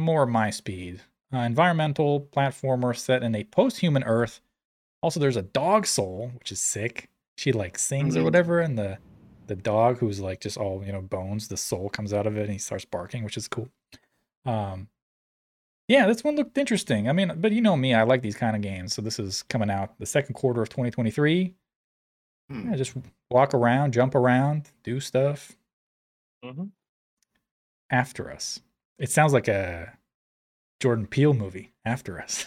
more 0.00 0.26
my 0.26 0.50
speed. 0.50 1.02
Uh, 1.32 1.38
environmental 1.38 2.28
platformer 2.32 2.96
set 2.96 3.22
in 3.22 3.34
a 3.34 3.44
post-human 3.44 4.02
Earth. 4.04 4.40
Also, 5.02 5.20
there's 5.20 5.36
a 5.36 5.42
dog 5.42 5.86
soul, 5.86 6.30
which 6.38 6.50
is 6.52 6.60
sick. 6.60 7.08
She 7.36 7.52
like 7.52 7.78
sings 7.78 8.16
or 8.16 8.20
Mhm. 8.20 8.24
whatever, 8.24 8.60
and 8.60 8.78
the 8.78 8.98
the 9.48 9.56
dog 9.56 9.98
who's 9.98 10.20
like 10.20 10.40
just 10.40 10.56
all 10.56 10.84
you 10.84 10.92
know 10.92 11.00
bones, 11.02 11.48
the 11.48 11.56
soul 11.56 11.88
comes 11.88 12.12
out 12.12 12.26
of 12.26 12.36
it, 12.36 12.42
and 12.44 12.52
he 12.52 12.58
starts 12.58 12.84
barking, 12.84 13.24
which 13.24 13.36
is 13.36 13.48
cool. 13.48 13.68
Um, 14.46 14.88
yeah, 15.88 16.06
this 16.06 16.22
one 16.22 16.36
looked 16.36 16.56
interesting. 16.58 17.08
I 17.08 17.12
mean, 17.12 17.32
but 17.36 17.52
you 17.52 17.60
know 17.60 17.76
me, 17.76 17.94
I 17.94 18.02
like 18.02 18.22
these 18.22 18.36
kind 18.36 18.54
of 18.54 18.62
games. 18.62 18.94
So 18.94 19.02
this 19.02 19.18
is 19.18 19.42
coming 19.44 19.70
out 19.70 19.98
the 19.98 20.06
second 20.06 20.34
quarter 20.34 20.62
of 20.62 20.68
2023. 20.68 21.54
hmm. 22.50 22.70
Yeah, 22.70 22.76
just 22.76 22.94
walk 23.30 23.54
around, 23.54 23.92
jump 23.92 24.14
around, 24.14 24.70
do 24.84 25.00
stuff. 25.00 25.56
Mhm. 26.44 26.70
After 27.90 28.30
Us. 28.30 28.60
It 28.98 29.10
sounds 29.10 29.32
like 29.32 29.48
a 29.48 29.96
Jordan 30.80 31.06
Peele 31.06 31.34
movie. 31.34 31.72
After 31.84 32.20
Us. 32.20 32.46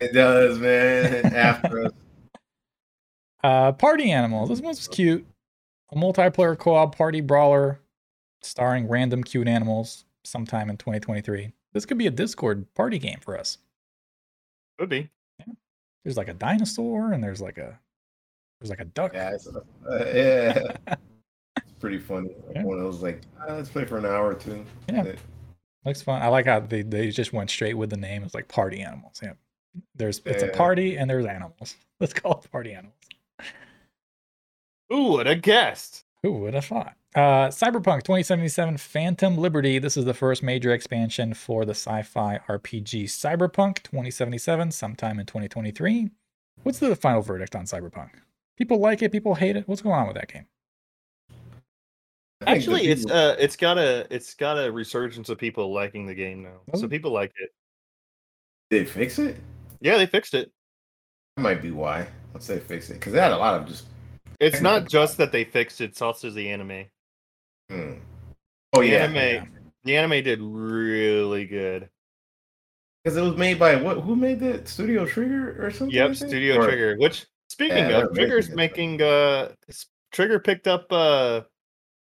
it 0.00 0.12
does, 0.12 0.58
man. 0.58 1.34
After 1.34 1.84
us, 1.86 1.92
uh, 3.42 3.72
party 3.72 4.10
animals. 4.12 4.48
This 4.50 4.60
one 4.60 4.68
was 4.68 4.86
cute. 4.86 5.26
A 5.92 5.94
multiplayer 5.94 6.58
co-op 6.58 6.96
party 6.96 7.20
brawler. 7.20 7.78
starring 8.40 8.88
random 8.88 9.22
cute 9.22 9.46
animals 9.46 10.04
sometime 10.24 10.68
in 10.70 10.76
2023. 10.76 11.52
This 11.72 11.86
could 11.86 11.98
be 11.98 12.06
a 12.06 12.10
Discord 12.10 12.66
party 12.74 12.98
game 12.98 13.18
for 13.20 13.38
us. 13.38 13.58
Could 14.78 14.88
be. 14.88 15.10
There's 16.02 16.16
like 16.16 16.28
a 16.28 16.34
dinosaur 16.34 17.12
and 17.12 17.22
there's 17.22 17.40
like 17.40 17.58
a 17.58 17.78
there's 18.60 18.70
like 18.70 18.80
a 18.80 18.86
duck. 18.86 19.12
Yeah, 19.12 19.30
it's, 19.32 19.46
uh, 19.46 19.60
yeah. 19.88 20.62
it's 21.56 21.72
pretty 21.78 21.98
funny. 21.98 22.30
Like 22.46 22.56
Yeah. 22.56 22.64
One 22.64 22.78
of 22.78 22.84
those 22.84 23.02
like, 23.02 23.20
ah, 23.40 23.54
let's 23.54 23.68
play 23.68 23.84
for 23.84 23.98
an 23.98 24.06
hour 24.06 24.28
or 24.28 24.34
two. 24.34 24.64
Yeah. 24.88 25.04
It. 25.04 25.18
Looks 25.84 26.00
fun. 26.00 26.22
I 26.22 26.28
like 26.28 26.46
how 26.46 26.60
they, 26.60 26.82
they 26.82 27.10
just 27.10 27.32
went 27.32 27.50
straight 27.50 27.74
with 27.74 27.90
the 27.90 27.96
name. 27.96 28.22
It's 28.22 28.34
like 28.34 28.48
party 28.48 28.80
animals. 28.80 29.20
Yeah. 29.22 29.32
There's 29.94 30.20
it's 30.24 30.42
a 30.42 30.48
party 30.48 30.96
and 30.96 31.08
there's 31.08 31.26
animals. 31.26 31.76
Let's 32.00 32.12
call 32.12 32.40
it 32.44 32.50
party 32.50 32.72
animals. 32.72 32.94
Ooh, 34.92 35.12
would 35.12 35.26
have 35.26 35.42
guessed? 35.42 36.04
Who 36.22 36.32
would 36.32 36.54
have 36.54 36.66
thought? 36.66 36.94
Uh, 37.14 37.48
Cyberpunk 37.48 38.02
2077 38.04 38.76
Phantom 38.78 39.36
Liberty. 39.36 39.78
This 39.78 39.96
is 39.96 40.04
the 40.04 40.14
first 40.14 40.42
major 40.42 40.72
expansion 40.72 41.34
for 41.34 41.64
the 41.64 41.72
sci 41.74 42.02
fi 42.02 42.40
RPG 42.48 43.04
Cyberpunk 43.04 43.82
2077, 43.82 44.70
sometime 44.70 45.18
in 45.18 45.26
2023. 45.26 46.10
What's 46.62 46.78
the 46.78 46.94
final 46.96 47.22
verdict 47.22 47.56
on 47.56 47.64
Cyberpunk? 47.64 48.10
People 48.56 48.78
like 48.78 49.02
it, 49.02 49.12
people 49.12 49.34
hate 49.34 49.56
it. 49.56 49.66
What's 49.66 49.82
going 49.82 49.96
on 49.96 50.06
with 50.06 50.16
that 50.16 50.28
game? 50.28 50.46
I 52.42 52.44
think 52.44 52.56
Actually, 52.56 52.86
it's 52.88 53.06
uh, 53.06 53.36
it's 53.38 53.56
got 53.56 53.78
a 53.78 54.06
it's 54.14 54.34
got 54.34 54.56
a 54.58 54.70
resurgence 54.70 55.28
of 55.28 55.38
people 55.38 55.72
liking 55.72 56.06
the 56.06 56.14
game 56.14 56.42
now. 56.42 56.60
Does 56.70 56.80
So 56.80 56.88
people 56.88 57.12
like 57.12 57.32
it. 57.36 57.50
they 58.70 58.84
fix 58.84 59.18
it. 59.18 59.36
Yeah, 59.80 59.96
they 59.96 60.06
fixed 60.06 60.34
it. 60.34 60.50
That 61.36 61.42
might 61.42 61.62
be 61.62 61.70
why. 61.70 62.06
Let's 62.34 62.46
say 62.46 62.58
fix 62.58 62.90
it 62.90 62.94
because 62.94 63.12
they 63.12 63.20
had 63.20 63.32
a 63.32 63.36
lot 63.38 63.60
of 63.60 63.66
just. 63.66 63.86
It's 64.42 64.60
not 64.60 64.88
just 64.88 65.16
that 65.18 65.32
they 65.32 65.44
fixed 65.44 65.80
it; 65.80 65.90
it's 65.90 66.02
also 66.02 66.30
the 66.30 66.48
anime. 66.50 66.86
Hmm. 67.70 67.92
Oh 68.74 68.80
yeah, 68.80 69.04
anime. 69.04 69.14
yeah. 69.16 69.44
The 69.84 69.96
anime 69.96 70.22
did 70.24 70.40
really 70.42 71.46
good. 71.46 71.88
because 73.02 73.16
it 73.16 73.22
was 73.22 73.36
made 73.36 73.58
by 73.58 73.76
what? 73.76 73.98
Who 74.00 74.16
made 74.16 74.40
that? 74.40 74.68
Studio 74.68 75.06
Trigger 75.06 75.64
or 75.64 75.70
something? 75.70 75.94
Yep. 75.94 76.14
Studio 76.16 76.56
Or- 76.58 76.66
Trigger. 76.66 76.96
Which 76.98 77.26
speaking 77.48 77.76
Yeah, 77.78 78.02
of, 78.04 78.14
Trigger's 78.14 78.50
making 78.50 79.00
uh 79.02 79.52
Trigger 80.12 80.38
picked 80.40 80.66
up 80.66 80.86
uh 80.92 81.42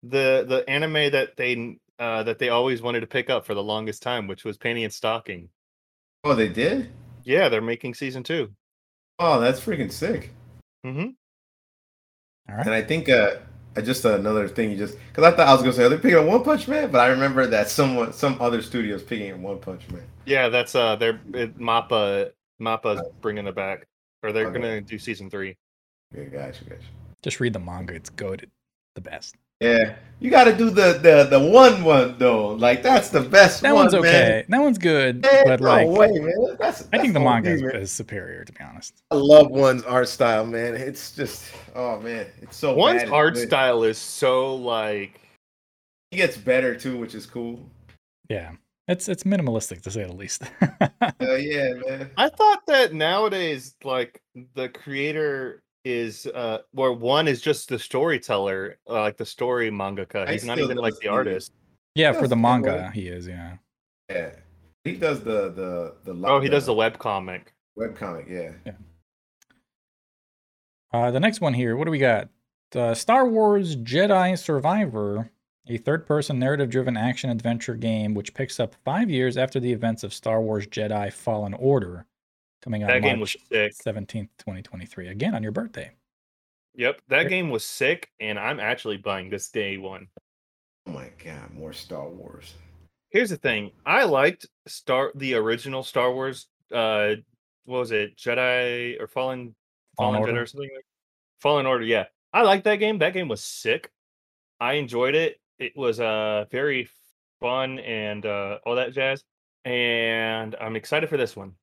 the 0.02 0.44
the 0.48 0.64
anime 0.68 1.10
that 1.12 1.36
they 1.36 1.78
uh 1.98 2.22
that 2.24 2.38
they 2.38 2.48
always 2.50 2.82
wanted 2.82 3.00
to 3.00 3.06
pick 3.06 3.30
up 3.30 3.46
for 3.46 3.54
the 3.54 3.62
longest 3.62 4.02
time, 4.02 4.26
which 4.26 4.44
was 4.44 4.58
Panty 4.58 4.84
and 4.84 4.92
Stocking. 4.92 5.48
Oh, 6.24 6.34
they 6.34 6.48
did. 6.48 6.90
Yeah, 7.24 7.48
they're 7.48 7.60
making 7.62 7.94
season 7.94 8.22
two. 8.22 8.52
Oh, 9.18 9.40
that's 9.40 9.60
freaking 9.60 9.90
sick. 9.92 10.32
Mm-hmm. 10.84 11.10
All 12.48 12.56
right. 12.56 12.66
And 12.66 12.74
I 12.74 12.82
think 12.82 13.08
uh, 13.08 13.36
uh, 13.76 13.80
just 13.80 14.04
another 14.04 14.48
thing 14.48 14.70
you 14.70 14.76
just 14.76 14.96
because 15.08 15.24
I 15.24 15.36
thought 15.36 15.48
I 15.48 15.52
was 15.52 15.62
gonna 15.62 15.72
say 15.72 15.88
they're 15.88 15.98
picking 15.98 16.18
up 16.18 16.24
One 16.26 16.44
Punch 16.44 16.68
Man, 16.68 16.90
but 16.90 17.00
I 17.00 17.08
remember 17.08 17.46
that 17.46 17.68
someone, 17.68 18.12
some 18.12 18.36
other 18.40 18.62
studios 18.62 19.02
picking 19.02 19.32
up 19.32 19.38
One 19.38 19.58
Punch 19.58 19.88
Man. 19.90 20.04
Yeah, 20.24 20.48
that's 20.48 20.74
uh 20.74 20.96
they're 20.96 21.20
it, 21.34 21.58
Mappa 21.58 22.30
Mappa's 22.60 23.02
bringing 23.20 23.46
it 23.46 23.54
back. 23.54 23.86
Or 24.22 24.32
they're 24.32 24.46
Okay. 24.48 24.60
gonna 24.60 24.80
do 24.80 24.98
season 24.98 25.28
three. 25.30 25.56
Yeah, 26.16 26.24
gotcha, 26.24 26.64
gotcha. 26.64 26.80
Just 27.22 27.40
read 27.40 27.52
the 27.52 27.58
manga. 27.58 27.94
It's 27.94 28.10
goaded. 28.10 28.50
The 28.94 29.00
best. 29.00 29.36
Yeah, 29.60 29.96
you 30.18 30.30
got 30.30 30.44
to 30.44 30.56
do 30.56 30.70
the 30.70 30.98
the 31.02 31.28
the 31.30 31.38
one 31.38 31.84
one 31.84 32.16
though. 32.18 32.54
Like 32.54 32.82
that's 32.82 33.10
the 33.10 33.20
best. 33.20 33.62
That 33.62 33.74
one, 33.74 33.84
one's 33.84 33.92
man. 33.92 34.02
okay. 34.04 34.44
That 34.48 34.60
one's 34.60 34.78
good. 34.78 35.22
Man, 35.22 35.44
but 35.46 35.60
no 35.60 35.68
like, 35.68 35.88
way, 35.88 36.18
man. 36.18 36.56
That's, 36.58 36.88
I 36.92 36.98
think 36.98 37.12
the 37.12 37.20
manga 37.20 37.50
is, 37.50 37.62
is 37.62 37.92
superior, 37.92 38.44
to 38.44 38.52
be 38.52 38.60
honest. 38.62 39.02
I 39.10 39.16
love 39.16 39.50
one's 39.50 39.82
art 39.82 40.08
style, 40.08 40.46
man. 40.46 40.74
It's 40.74 41.14
just, 41.14 41.44
oh 41.74 42.00
man, 42.00 42.26
it's 42.40 42.56
so. 42.56 42.74
One's 42.74 43.02
bad, 43.02 43.12
art 43.12 43.32
it's 43.34 43.40
good. 43.40 43.48
style 43.48 43.82
is 43.82 43.98
so 43.98 44.54
like 44.54 45.20
He 46.10 46.16
gets 46.16 46.36
better 46.36 46.74
too, 46.74 46.96
which 46.96 47.14
is 47.14 47.26
cool. 47.26 47.60
Yeah. 48.30 48.52
It's 48.88 49.08
it's 49.08 49.24
minimalistic 49.24 49.82
to 49.82 49.90
say 49.90 50.04
the 50.04 50.12
least. 50.12 50.42
Uh, 51.18 51.34
yeah, 51.34 51.72
man. 51.86 52.10
I 52.16 52.28
thought 52.28 52.66
that 52.66 52.92
nowadays, 52.92 53.74
like 53.82 54.20
the 54.54 54.68
creator 54.68 55.62
is, 55.86 56.26
uh, 56.34 56.58
where 56.72 56.92
one 56.92 57.28
is 57.28 57.40
just 57.40 57.68
the 57.68 57.78
storyteller, 57.78 58.78
uh, 58.88 59.00
like 59.02 59.16
the 59.16 59.24
story 59.26 59.70
mangaka. 59.70 60.26
I 60.26 60.32
He's 60.32 60.44
not 60.44 60.58
even 60.58 60.76
like 60.76 60.94
the 60.94 61.00
see 61.02 61.06
it. 61.06 61.10
artist. 61.10 61.52
yeah, 61.94 62.10
Yes, 62.12 62.20
for 62.20 62.26
the 62.28 62.36
manga, 62.36 62.84
was. 62.86 62.94
he 62.94 63.08
is, 63.08 63.26
yeah. 63.28 63.56
Yeah, 64.10 64.30
he 64.84 64.92
does 64.96 65.20
the 65.22 65.50
the 65.52 65.94
the. 66.12 66.26
Oh, 66.28 66.40
he 66.40 66.48
does 66.48 66.66
the 66.66 66.74
web 66.74 66.98
comic. 66.98 67.54
web 67.76 67.96
comic. 67.96 68.26
Yeah. 68.28 68.52
Uh, 70.92 71.10
the 71.10 71.20
next 71.20 71.40
one 71.40 71.54
here, 71.54 71.76
what 71.76 71.84
do 71.84 71.90
we 71.90 71.98
got? 71.98 72.28
Uh, 72.74 72.94
Star 72.94 73.26
Wars 73.28 73.76
Jedi 73.76 74.38
Survivor, 74.38 75.30
a 75.68 75.76
third 75.78 76.06
person 76.06 76.38
narrative 76.38 76.70
driven 76.70 76.96
action 76.96 77.30
adventure 77.30 77.74
game 77.74 78.14
which 78.14 78.34
picks 78.34 78.58
up 78.60 78.74
five 78.84 79.10
years 79.10 79.36
after 79.36 79.58
the 79.60 79.72
events 79.72 80.02
of 80.04 80.14
Star 80.14 80.40
Wars 80.40 80.66
Jedi 80.66 81.12
Fallen 81.12 81.54
Order, 81.54 82.06
coming 82.62 82.82
out 82.82 82.88
That 82.88 83.02
game 83.02 83.20
was 83.20 83.36
sick. 83.50 83.72
17th, 83.74 84.28
2023. 84.38 85.08
Again, 85.08 85.34
on 85.34 85.42
your 85.42 85.52
birthday. 85.52 85.92
Yep, 86.74 87.00
that 87.08 87.22
Yeah. 87.24 87.28
game 87.28 87.50
was 87.50 87.64
sick, 87.64 88.10
and 88.20 88.38
I'm 88.38 88.60
actually 88.60 88.98
buying 88.98 89.30
this 89.30 89.48
day 89.50 89.76
one. 89.78 90.08
Oh 90.86 90.92
my 90.92 91.10
god, 91.24 91.50
more 91.52 91.72
Star 91.72 92.08
Wars. 92.08 92.54
Here's 93.10 93.30
the 93.30 93.36
thing: 93.38 93.72
I 93.86 94.04
liked 94.04 94.46
Star 94.66 95.10
the 95.14 95.34
original 95.34 95.82
Star 95.82 96.12
Wars. 96.12 96.48
Uh, 96.70 97.14
what 97.64 97.78
was 97.78 97.92
it, 97.92 98.16
Jedi 98.16 99.00
or 99.00 99.06
Fallen 99.06 99.54
Fallen 99.96 100.14
Fallen, 100.16 100.22
Jedi 100.22 100.26
Order? 100.28 100.42
or 100.42 100.46
something? 100.46 100.70
Like? 100.74 100.84
Fallen 101.40 101.66
Order. 101.66 101.84
Yeah, 101.84 102.04
I 102.32 102.42
liked 102.42 102.64
that 102.64 102.76
game. 102.76 102.98
That 102.98 103.14
game 103.14 103.28
was 103.28 103.42
sick. 103.42 103.90
I 104.60 104.74
enjoyed 104.74 105.14
it. 105.14 105.40
It 105.58 105.74
was 105.76 105.98
uh 105.98 106.44
very 106.50 106.88
fun 107.40 107.78
and 107.80 108.24
uh, 108.26 108.58
all 108.66 108.76
that 108.76 108.92
jazz. 108.92 109.24
And 109.64 110.54
I'm 110.60 110.76
excited 110.76 111.08
for 111.08 111.16
this 111.16 111.34
one 111.34 111.54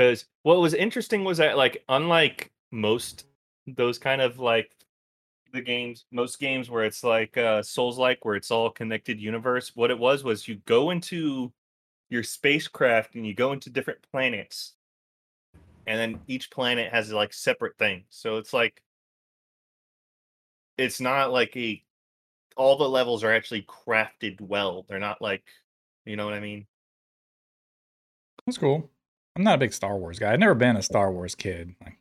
because 0.00 0.24
what 0.44 0.60
was 0.60 0.72
interesting 0.72 1.24
was 1.24 1.36
that 1.36 1.58
like 1.58 1.84
unlike 1.90 2.50
most 2.70 3.26
those 3.66 3.98
kind 3.98 4.22
of 4.22 4.38
like 4.38 4.74
the 5.52 5.60
games 5.60 6.06
most 6.10 6.40
games 6.40 6.70
where 6.70 6.84
it's 6.84 7.04
like 7.04 7.36
uh 7.36 7.62
souls 7.62 7.98
like 7.98 8.24
where 8.24 8.34
it's 8.34 8.50
all 8.50 8.70
connected 8.70 9.20
universe 9.20 9.72
what 9.74 9.90
it 9.90 9.98
was 9.98 10.24
was 10.24 10.48
you 10.48 10.54
go 10.64 10.88
into 10.88 11.52
your 12.08 12.22
spacecraft 12.22 13.14
and 13.14 13.26
you 13.26 13.34
go 13.34 13.52
into 13.52 13.68
different 13.68 14.00
planets 14.10 14.72
and 15.86 15.98
then 15.98 16.20
each 16.28 16.50
planet 16.50 16.90
has 16.92 17.12
like 17.12 17.32
separate 17.32 17.76
things. 17.76 18.04
So 18.10 18.36
it's 18.36 18.52
like 18.54 18.82
it's 20.78 21.00
not 21.00 21.30
like 21.30 21.54
a 21.56 21.82
all 22.56 22.78
the 22.78 22.88
levels 22.88 23.22
are 23.22 23.34
actually 23.34 23.62
crafted 23.62 24.40
well. 24.40 24.86
They're 24.88 24.98
not 24.98 25.20
like 25.20 25.44
you 26.06 26.16
know 26.16 26.24
what 26.24 26.34
i 26.34 26.40
mean? 26.40 26.66
That's 28.46 28.56
cool. 28.56 28.88
I'm 29.36 29.44
not 29.44 29.54
a 29.54 29.58
big 29.58 29.72
Star 29.72 29.96
Wars 29.96 30.18
guy. 30.18 30.32
I've 30.32 30.40
never 30.40 30.54
been 30.54 30.76
a 30.76 30.82
Star 30.82 31.12
Wars 31.12 31.34
kid. 31.34 31.74
Like, 31.82 31.98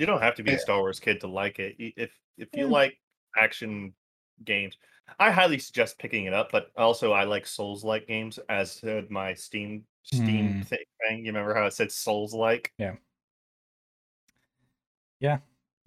you 0.00 0.06
don't 0.06 0.22
have 0.22 0.34
to 0.34 0.42
be 0.42 0.54
a 0.54 0.58
star 0.58 0.80
wars 0.80 0.98
kid 0.98 1.20
to 1.20 1.26
like 1.26 1.58
it 1.58 1.76
if 1.78 2.10
if 2.38 2.48
you 2.54 2.64
Yeah. 2.64 2.70
like 2.70 2.98
action 3.38 3.92
games 4.44 4.78
i 5.18 5.30
highly 5.30 5.58
suggest 5.58 5.98
picking 5.98 6.24
it 6.24 6.32
up 6.32 6.50
but 6.50 6.70
also 6.76 7.12
i 7.12 7.24
like 7.24 7.46
souls 7.46 7.84
like 7.84 8.08
games 8.08 8.38
as 8.48 8.72
said 8.72 9.10
my 9.10 9.34
steam 9.34 9.84
steam 10.02 10.54
mm. 10.54 10.66
thi- 10.66 10.78
thing 11.06 11.18
you 11.18 11.26
remember 11.26 11.54
how 11.54 11.66
it 11.66 11.74
said 11.74 11.92
souls 11.92 12.32
like 12.32 12.72
Yeah. 12.78 12.94
Yeah. 15.20 15.38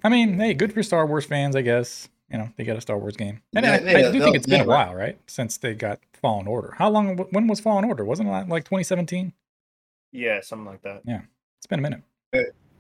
I 0.04 0.10
mean, 0.10 0.38
hey, 0.38 0.54
good 0.54 0.72
for 0.72 0.84
Star 0.84 1.08
Wars 1.08 1.26
fans, 1.26 1.56
I 1.56 1.64
guess. 1.64 2.08
You 2.30 2.38
know, 2.38 2.50
they 2.56 2.64
got 2.64 2.78
a 2.78 2.82
Star 2.82 3.00
Wars 3.00 3.18
game. 3.18 3.42
And 3.56 3.66
Yeah, 3.66 3.72
I, 3.72 4.10
I 4.10 4.12
do 4.12 4.20
think 4.20 4.36
it's 4.36 4.46
been 4.46 4.62
a 4.62 4.66
while, 4.66 4.94
right? 4.94 5.18
Since 5.26 5.58
they 5.58 5.74
got 5.74 6.00
Fallen 6.22 6.46
Order. 6.46 6.76
How 6.78 6.90
long, 6.90 7.18
when 7.18 7.48
was 7.48 7.60
Fallen 7.60 7.84
Order? 7.86 8.06
Wasn't 8.06 8.30
it 8.30 8.32
like 8.48 8.66
2017? 8.66 9.34
Yeah 10.14 10.40
something 10.40 10.66
like 10.68 10.82
that 10.84 11.02
Yeah, 11.06 11.22
It's 11.58 11.68
been 11.68 11.80
a 11.80 11.82
minute. 11.82 12.02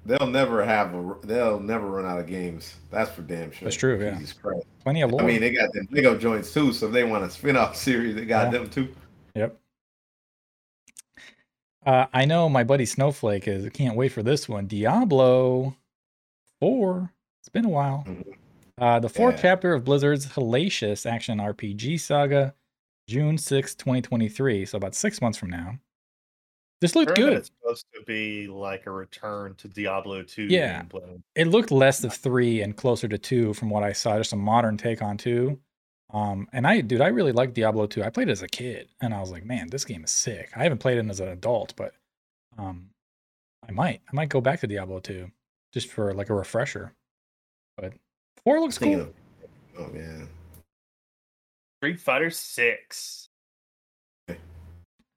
They'll 0.06 0.28
never 0.28 0.66
have 0.66 0.94
a. 0.94 1.16
They'll 1.24 1.62
never 1.62 1.90
run 1.90 2.06
out 2.06 2.20
of 2.20 2.28
games. 2.28 2.76
That's 2.92 3.10
for 3.12 3.22
damn 3.22 3.52
sure. 3.52 3.66
That's 3.68 3.76
true, 3.78 4.04
yeah. 4.04 4.16
Jesus 4.16 4.34
Christ. 4.34 4.66
Plenty 4.84 5.02
of 5.02 5.12
lore. 5.12 5.22
I 5.22 5.26
mean, 5.26 5.40
they 5.40 5.52
got 5.52 5.72
them 5.72 5.88
Lego 5.92 6.18
joints 6.18 6.54
too. 6.54 6.74
So 6.74 6.88
if 6.88 6.92
they 6.92 7.06
want 7.06 7.24
a 7.24 7.30
spin-off 7.30 7.76
series, 7.88 8.14
they 8.16 8.26
got 8.26 8.52
Yeah. 8.52 8.60
them 8.60 8.70
too. 8.70 8.94
Yep. 9.36 9.58
Uh, 11.86 12.06
I 12.14 12.26
know 12.26 12.50
my 12.50 12.64
buddy 12.66 12.86
Snowflake 12.86 13.48
is. 13.48 13.68
Can't 13.70 13.96
wait 13.96 14.10
for 14.12 14.24
this 14.24 14.50
one. 14.50 14.68
Diablo 14.68 15.76
4. 16.60 17.10
It's 17.42 17.50
been 17.50 17.66
a 17.66 17.70
while. 17.70 18.04
Mhm. 18.08 18.34
Uh, 18.78 19.00
the 19.00 19.10
fourth 19.10 19.36
Yeah. 19.36 19.42
chapter 19.42 19.74
of 19.74 19.84
Blizzard's 19.86 20.28
hellacious 20.34 21.06
action 21.10 21.40
RPG 21.40 21.98
saga, 21.98 22.56
June 23.08 23.38
sixth, 23.38 23.78
2023. 23.78 24.66
So 24.66 24.78
about 24.78 24.96
six 24.96 25.22
months 25.22 25.38
from 25.38 25.50
now. 25.50 25.78
This 26.84 26.98
looked 26.98 27.16
good. 27.16 27.32
it's 27.32 27.50
supposed 27.62 27.86
to 27.96 28.02
be 28.06 28.46
like 28.48 28.88
a 28.88 28.92
return 28.92 29.56
to 29.56 29.70
diablo 29.70 30.22
2 30.22 30.44
Yeah. 30.50 30.84
It 31.34 31.48
looked 31.48 31.72
less 31.72 32.04
of 32.04 32.14
three 32.14 32.62
and 32.62 32.76
closer 32.76 33.08
to 33.08 33.18
two 33.18 33.54
from 33.54 33.70
what 33.70 33.84
I 33.84 33.94
saw. 33.94 34.18
Just 34.18 34.34
a 34.34 34.36
modern 34.36 34.76
take 34.76 35.02
on 35.02 35.16
two. 35.16 35.62
Um, 36.14 36.50
and 36.52 36.68
I, 36.68 36.82
dude, 36.82 37.00
I 37.00 37.08
really 37.08 37.32
like 37.32 37.54
Diablo 37.54 37.88
2. 37.88 38.04
I 38.04 38.10
played 38.10 38.28
it 38.28 38.34
as 38.34 38.42
a 38.42 38.50
kid, 38.50 38.90
and 39.02 39.14
I 39.14 39.22
was 39.22 39.32
like, 39.32 39.46
man, 39.46 39.70
this 39.70 39.86
game 39.86 40.04
is 40.04 40.12
sick. 40.12 40.52
I 40.58 40.64
haven't 40.64 40.80
played 40.80 40.98
it 40.98 41.10
as 41.10 41.22
an 41.22 41.30
adult, 41.30 41.74
but 41.78 41.94
um, 42.58 42.90
I 43.68 43.72
might, 43.72 44.02
I 44.12 44.14
might 44.14 44.28
go 44.30 44.42
back 44.42 44.60
to 44.60 44.68
Diablo 44.68 45.00
2 45.00 45.32
just 45.74 45.90
for 45.90 46.14
like 46.14 46.30
a 46.30 46.36
refresher. 46.36 46.92
But 47.78 47.94
four 48.44 48.60
looks 48.60 48.78
cool. 48.78 49.00
of- 49.00 49.14
oh 49.80 49.88
man. 49.88 50.28
Street 51.80 52.00
Fighter 52.02 52.30
Six. 52.30 53.30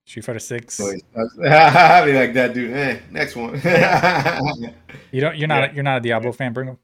Street 0.06 0.24
Fighter 0.24 0.38
Six. 0.38 0.80
I'll 0.80 2.04
be 2.06 2.12
like 2.12 2.32
that 2.34 2.54
dude. 2.54 2.72
Eh, 2.72 2.98
next 3.10 3.36
one. 3.36 3.60
You 5.12 5.20
don't. 5.20 5.36
You're 5.36 5.48
not. 5.48 5.70
Yeah. 5.70 5.74
You're 5.74 5.84
not 5.84 5.98
a 5.98 6.00
Diablo 6.00 6.32
fan, 6.32 6.52
Bruno. 6.52 6.78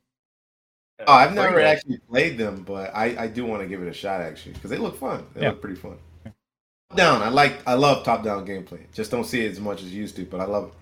Oh, 1.07 1.13
I've 1.13 1.35
never 1.35 1.55
Bring 1.55 1.67
it. 1.67 1.69
actually 1.69 1.99
played 1.99 2.39
them, 2.39 2.63
but 2.63 2.95
I, 2.95 3.25
I 3.25 3.27
do 3.27 3.45
want 3.45 3.61
to 3.63 3.69
give 3.69 3.83
it 3.83 3.89
a 3.89 3.93
shot 3.93 4.21
actually 4.21 4.53
because 4.53 4.71
they 4.71 4.77
look 4.79 4.97
fun. 4.97 5.27
They 5.35 5.43
Yeah. 5.43 5.51
look 5.51 5.61
pretty 5.61 5.77
fun. 5.77 5.97
Top 6.25 6.97
down, 6.97 7.23
I 7.23 7.29
like 7.29 7.59
I 7.67 7.75
love 7.75 8.05
top 8.05 8.23
down 8.23 8.47
gameplay. 8.47 8.81
Just 8.93 9.11
don't 9.11 9.25
see 9.25 9.45
it 9.45 9.51
as 9.53 9.61
much 9.61 9.83
as 9.83 9.93
you 9.93 10.01
used 10.01 10.17
to, 10.17 10.25
but 10.25 10.41
I 10.41 10.45
love. 10.45 10.67
It. 10.69 10.73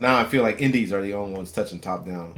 Now 0.00 0.18
I 0.18 0.24
feel 0.24 0.42
like 0.42 0.60
indies 0.60 0.92
are 0.92 1.00
the 1.02 1.14
only 1.14 1.34
ones 1.36 1.52
touching 1.52 1.78
top 1.78 2.04
down. 2.04 2.34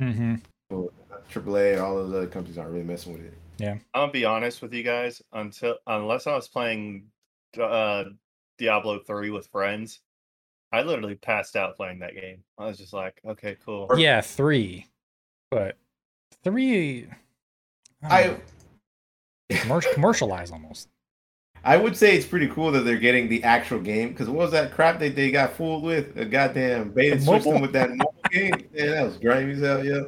Mm-hmm. 0.70 0.84
AAA, 1.32 1.80
all 1.82 1.96
those 1.96 2.12
other 2.12 2.26
companies 2.26 2.58
aren't 2.58 2.70
really 2.72 2.84
messing 2.84 3.14
with 3.14 3.22
it. 3.24 3.34
Yeah. 3.58 3.72
I'm 3.94 4.02
gonna 4.02 4.12
be 4.12 4.24
honest 4.26 4.60
with 4.62 4.72
you 4.74 4.82
guys. 4.82 5.22
Until 5.32 5.76
unless 5.86 6.26
I 6.26 6.34
was 6.36 6.46
playing 6.48 7.06
uh, 7.60 8.04
Diablo 8.58 8.98
three 9.00 9.30
with 9.30 9.46
friends, 9.48 10.00
I 10.72 10.82
literally 10.82 11.14
passed 11.14 11.56
out 11.56 11.76
playing 11.76 12.00
that 12.00 12.14
game. 12.14 12.42
I 12.58 12.66
was 12.66 12.78
just 12.78 12.92
like, 12.92 13.20
okay, 13.26 13.56
cool. 13.64 13.88
Yeah, 13.96 14.20
three, 14.20 14.86
but 15.50 15.76
three. 16.42 17.06
I, 18.02 18.20
I 18.20 18.26
don't 19.68 19.84
commercialized 19.94 20.52
almost. 20.52 20.88
I 21.64 21.76
would 21.76 21.96
say 21.96 22.16
it's 22.16 22.26
pretty 22.26 22.46
cool 22.48 22.70
that 22.72 22.80
they're 22.84 22.96
getting 22.96 23.28
the 23.28 23.42
actual 23.42 23.80
game 23.80 24.10
because 24.10 24.28
what 24.28 24.38
was 24.38 24.52
that 24.52 24.72
crap 24.72 25.00
that 25.00 25.16
they 25.16 25.32
got 25.32 25.52
fooled 25.54 25.82
with? 25.82 26.16
A 26.16 26.24
goddamn 26.24 26.90
beta 26.90 27.16
The 27.16 27.22
system 27.22 27.60
with 27.60 27.72
that 27.72 27.90
mobile 27.90 28.14
game. 28.30 28.68
Yeah, 28.72 28.86
that 28.86 29.04
was 29.06 29.16
grimy 29.18 29.54
as 29.54 29.60
hell. 29.60 29.84
Yeah. 29.84 30.02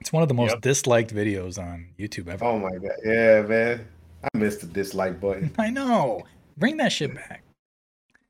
It's 0.00 0.12
one 0.12 0.22
of 0.22 0.28
the 0.28 0.34
most 0.34 0.52
Yep. 0.52 0.60
disliked 0.60 1.14
videos 1.14 1.58
on 1.58 1.88
YouTube 1.98 2.28
ever. 2.28 2.44
Oh 2.44 2.58
my 2.58 2.70
god. 2.70 2.92
Yeah, 3.04 3.42
man. 3.42 3.88
I 4.22 4.38
missed 4.38 4.60
the 4.60 4.66
dislike 4.66 5.20
button. 5.20 5.52
I 5.58 5.70
know. 5.70 6.22
Bring 6.56 6.76
that 6.78 6.92
shit 6.92 7.14
back. 7.14 7.42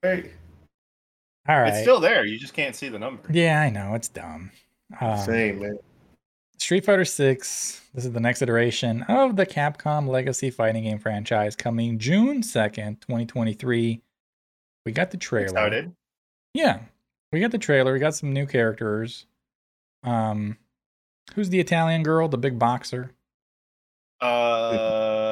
Hey. 0.03 0.31
All 1.49 1.61
right. 1.61 1.69
It's 1.69 1.83
still 1.83 2.01
there. 2.01 2.25
You 2.25 2.39
just 2.39 2.55
can't 2.55 2.75
see 2.75 2.89
the 2.89 2.99
number. 2.99 3.23
yeah, 3.31 3.61
I 3.61 3.71
know. 3.71 3.95
It's 3.95 4.09
dumb. 4.09 4.51
Um, 5.01 5.19
Same, 5.19 5.61
man. 5.61 5.79
Street 6.59 6.85
Fighter 6.85 7.05
6. 7.05 7.81
This 7.95 8.05
is 8.05 8.13
the 8.13 8.21
next 8.21 8.41
iteration 8.41 9.03
of 9.03 9.35
the 9.37 9.45
Capcom 9.45 10.07
Legacy 10.07 10.51
Fighting 10.51 10.85
Game 10.85 10.99
franchise 10.99 11.57
coming 11.57 11.99
June 11.99 12.41
2nd, 12.43 13.01
2023. 13.01 14.01
We 14.87 14.93
got 14.93 15.11
the 15.11 15.17
trailer. 15.17 15.47
Excited. 15.47 15.93
Yeah. 16.55 16.81
We 17.33 17.41
got 17.41 17.51
the 17.51 17.59
trailer. 17.59 17.93
We 17.93 17.99
got 17.99 18.15
some 18.15 18.33
new 18.33 18.47
characters. 18.47 19.27
Um 20.05 20.57
who's 21.35 21.51
the 21.51 21.61
Italian 21.61 22.03
girl, 22.03 22.29
the 22.29 22.39
big 22.39 22.59
boxer? 22.59 23.11
Uh, 24.21 24.71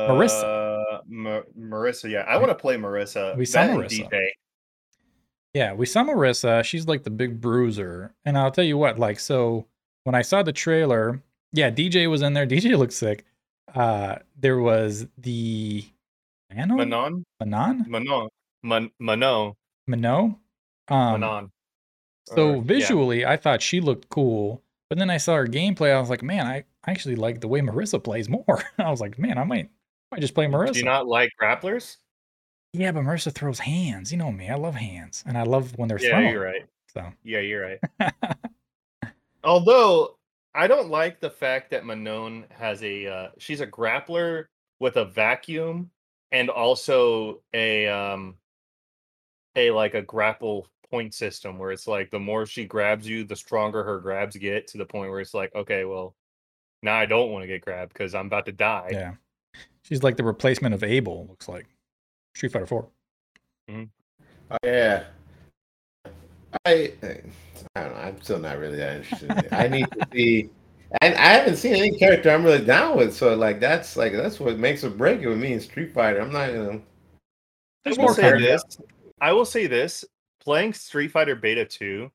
Marisa. 0.08 1.00
Ma- 1.08 1.40
Marisa. 1.58 2.10
Yeah, 2.10 2.20
I 2.28 2.36
want 2.36 2.48
to 2.48 2.54
play 2.54 2.76
Marisa. 2.76 3.36
We 3.36 3.44
saw 3.44 3.66
That 3.66 3.76
Marisa. 3.76 4.08
DJ. 4.10 4.26
Yeah, 5.54 5.72
we 5.74 5.86
saw 5.86 6.04
Marisa. 6.04 6.62
She's 6.64 6.86
like 6.86 7.02
the 7.02 7.10
big 7.10 7.40
bruiser. 7.40 8.14
And 8.24 8.38
I'll 8.38 8.50
tell 8.52 8.64
you 8.64 8.78
what, 8.78 8.98
like, 8.98 9.18
so 9.18 9.66
when 10.04 10.14
I 10.14 10.22
saw 10.22 10.42
the 10.42 10.52
trailer, 10.52 11.20
yeah, 11.52 11.70
DJ 11.70 12.08
was 12.08 12.22
in 12.22 12.32
there. 12.34 12.46
DJ 12.54 12.78
looked 12.78 12.92
sick. 12.92 13.24
Uh 13.74 14.16
there 14.38 14.58
was 14.58 15.06
the 15.18 15.84
Manon? 16.52 16.76
Manon. 16.76 17.24
Manon? 17.40 17.84
Manon. 17.88 18.28
Man- 18.62 18.90
Manon. 18.98 19.52
Minot? 19.86 20.34
Um, 20.88 21.20
Manon. 21.20 21.50
So 22.26 22.48
Or- 22.50 22.56
yeah. 22.56 22.62
visually, 22.62 23.24
I 23.26 23.36
thought 23.36 23.62
she 23.62 23.80
looked 23.80 24.08
cool, 24.08 24.62
but 24.88 24.98
then 24.98 25.08
I 25.10 25.16
saw 25.18 25.36
her 25.36 25.46
gameplay. 25.46 25.94
I 25.94 26.00
was 26.00 26.10
like, 26.10 26.22
man, 26.22 26.46
I, 26.46 26.64
I 26.84 26.90
actually 26.90 27.14
like 27.16 27.40
the 27.40 27.46
way 27.48 27.60
Marisa 27.60 28.02
plays 28.02 28.28
more. 28.28 28.62
I 28.78 28.90
was 28.90 29.00
like, 29.00 29.18
man, 29.18 29.38
I 29.38 29.44
might, 29.44 29.70
I 30.12 30.20
just 30.20 30.34
play 30.34 30.46
Marisa. 30.46 30.72
Do 30.72 30.78
you 30.80 30.84
not 30.84 31.06
like 31.06 31.30
grapplers? 31.40 31.96
yeah, 32.72 32.92
but 32.92 33.02
Marisa 33.02 33.32
throws 33.32 33.58
hands. 33.60 34.12
You 34.12 34.18
know 34.18 34.32
me, 34.32 34.48
I 34.48 34.54
love 34.54 34.74
hands, 34.74 35.24
and 35.26 35.36
I 35.38 35.42
love 35.42 35.76
when 35.78 35.88
they're 35.88 35.98
Yeah, 35.98 36.20
thrown. 36.20 36.32
you're 36.32 36.44
right. 36.44 36.66
So 36.92 37.04
Yeah, 37.22 37.40
you're 37.40 37.62
right. 37.62 37.80
Although 39.44 40.16
I 40.54 40.66
don't 40.66 40.90
like 40.90 41.20
the 41.20 41.30
fact 41.30 41.70
that 41.70 41.84
Manon 41.84 42.46
has 42.50 42.82
a 42.82 43.06
uh, 43.06 43.28
she's 43.38 43.60
a 43.60 43.66
grappler 43.66 44.46
with 44.80 44.96
a 44.96 45.04
vacuum 45.04 45.90
and 46.32 46.50
also 46.50 47.42
a 47.54 47.86
um 47.88 48.36
a 49.56 49.70
like 49.70 49.94
a 49.94 50.02
grapple 50.02 50.66
point 50.90 51.14
system 51.14 51.58
where 51.58 51.70
it's 51.70 51.86
like 51.86 52.10
the 52.10 52.18
more 52.18 52.46
she 52.46 52.64
grabs 52.64 53.06
you, 53.08 53.24
the 53.24 53.36
stronger 53.36 53.82
her 53.84 54.00
grabs 54.00 54.36
get 54.36 54.66
to 54.68 54.78
the 54.78 54.84
point 54.86 55.10
where 55.10 55.20
it's 55.20 55.34
like, 55.34 55.54
okay, 55.54 55.84
well, 55.84 56.14
now 56.82 56.96
I 56.96 57.06
don't 57.06 57.30
want 57.30 57.42
to 57.42 57.46
get 57.46 57.60
grabbed 57.62 57.92
because 57.92 58.14
I'm 58.14 58.26
about 58.26 58.46
to 58.46 58.52
die. 58.52 58.90
yeah, 58.92 59.14
she's 59.90 60.02
like 60.02 60.16
the 60.16 60.24
replacement 60.24 60.74
of 60.74 60.82
Abel. 60.82 61.26
Looks 61.28 61.48
like 61.48 61.66
Street 62.34 62.52
Fighter 62.52 62.66
Four. 62.66 62.88
Oh, 63.68 64.56
yeah. 64.64 65.04
I 66.64 66.92
I 67.76 67.82
don't 67.82 67.94
know. 67.94 68.00
I'm 68.00 68.20
still 68.22 68.38
not 68.38 68.58
really 68.58 68.76
that 68.76 68.96
interested. 68.96 69.30
In. 69.30 69.48
I 69.52 69.68
need 69.68 69.86
to 69.92 70.06
see. 70.12 70.50
And 71.00 71.14
I 71.14 71.26
haven't 71.34 71.56
seen 71.56 71.74
any 71.76 71.96
character 71.96 72.30
I'm 72.30 72.42
really 72.44 72.64
down 72.64 72.96
with. 72.96 73.14
So 73.14 73.34
like 73.36 73.60
that's 73.60 73.96
like 73.96 74.12
that's 74.12 74.40
what 74.40 74.58
makes 74.58 74.82
or 74.82 74.90
break 74.90 75.20
it 75.20 75.28
with 75.28 75.38
me 75.38 75.52
in 75.52 75.60
Street 75.60 75.92
Fighter. 75.92 76.20
I'm 76.20 76.32
not 76.32 76.48
gonna. 76.48 76.70
I 76.76 76.80
There's 77.84 77.96
will 77.96 78.04
more 78.06 78.14
say 78.14 78.38
this. 78.38 78.62
I 79.20 79.32
will 79.32 79.44
say 79.44 79.66
this. 79.66 80.04
Playing 80.42 80.72
Street 80.72 81.08
Fighter 81.12 81.36
Beta 81.36 81.66
2, 81.66 82.10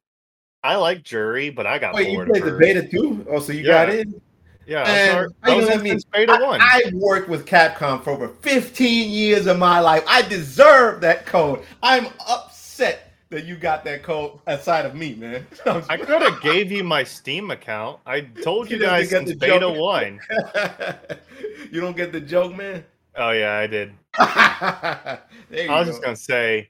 I 0.64 0.76
like 0.78 1.04
Juri, 1.04 1.52
but 1.52 1.68
I 1.68 1.78
got 1.78 1.94
Wait, 1.94 2.10
you 2.10 2.18
bored. 2.18 2.30
played 2.30 2.44
the 2.44 2.58
beta 2.58 2.88
too? 2.88 3.24
Oh, 3.30 3.40
so 3.40 3.54
you 3.54 3.62
Yeah. 3.62 3.86
got 3.86 3.94
in? 3.94 4.20
Yeah, 4.68 4.84
Man, 4.84 5.10
I'm 5.10 5.14
sorry. 5.16 5.30
how 5.44 5.52
I 5.52 5.56
was 5.56 5.70
gonna 5.70 5.84
me- 5.84 6.00
Beta 6.12 6.38
1. 6.42 6.62
I, 6.62 6.82
I've 6.88 6.94
worked 6.94 7.30
with 7.30 7.46
Capcom 7.46 8.04
for 8.04 8.12
over 8.12 8.30
15 8.30 9.10
years 9.12 9.46
of 9.48 9.60
my 9.60 9.80
life. 9.80 10.04
I 10.08 10.22
deserve 10.24 11.02
that 11.02 11.26
code. 11.26 11.64
I'm 11.84 12.08
upset 12.28 13.12
that 13.30 13.46
you 13.46 13.56
got 13.58 13.84
that 13.86 14.02
code 14.04 14.40
outside 14.48 14.86
of 14.86 14.96
me, 14.96 15.14
man. 15.16 15.46
I 15.66 15.98
could 15.98 16.22
have 16.22 16.42
gave 16.42 16.72
you 16.72 16.84
my 16.84 17.04
Steam 17.04 17.52
account. 17.52 18.00
I 18.06 18.22
told 18.22 18.70
you 18.72 18.78
You 18.78 18.84
guys 18.84 19.10
since 19.10 19.34
Beta 19.34 19.60
joke. 19.60 19.78
1. 19.78 20.20
you 21.72 21.82
don't 21.82 21.96
get 21.98 22.12
the 22.12 22.22
joke, 22.22 22.56
man. 22.56 22.84
Oh 23.18 23.32
yeah, 23.32 23.58
I 23.58 23.68
did. 23.68 23.94
I 24.18 25.20
was 25.52 25.68
go. 25.68 25.84
just 25.86 26.02
gonna 26.04 26.16
say, 26.16 26.70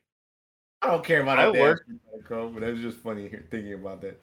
I 0.82 0.88
don't 0.88 1.04
care 1.04 1.22
about 1.22 1.40
I 1.40 1.46
that 1.48 1.54
damn 1.54 1.62
worked- 1.62 1.90
code, 2.28 2.54
but 2.54 2.64
it 2.64 2.72
was 2.74 2.82
just 2.82 2.98
funny 2.98 3.30
thinking 3.50 3.74
about 3.74 4.02
that. 4.02 4.20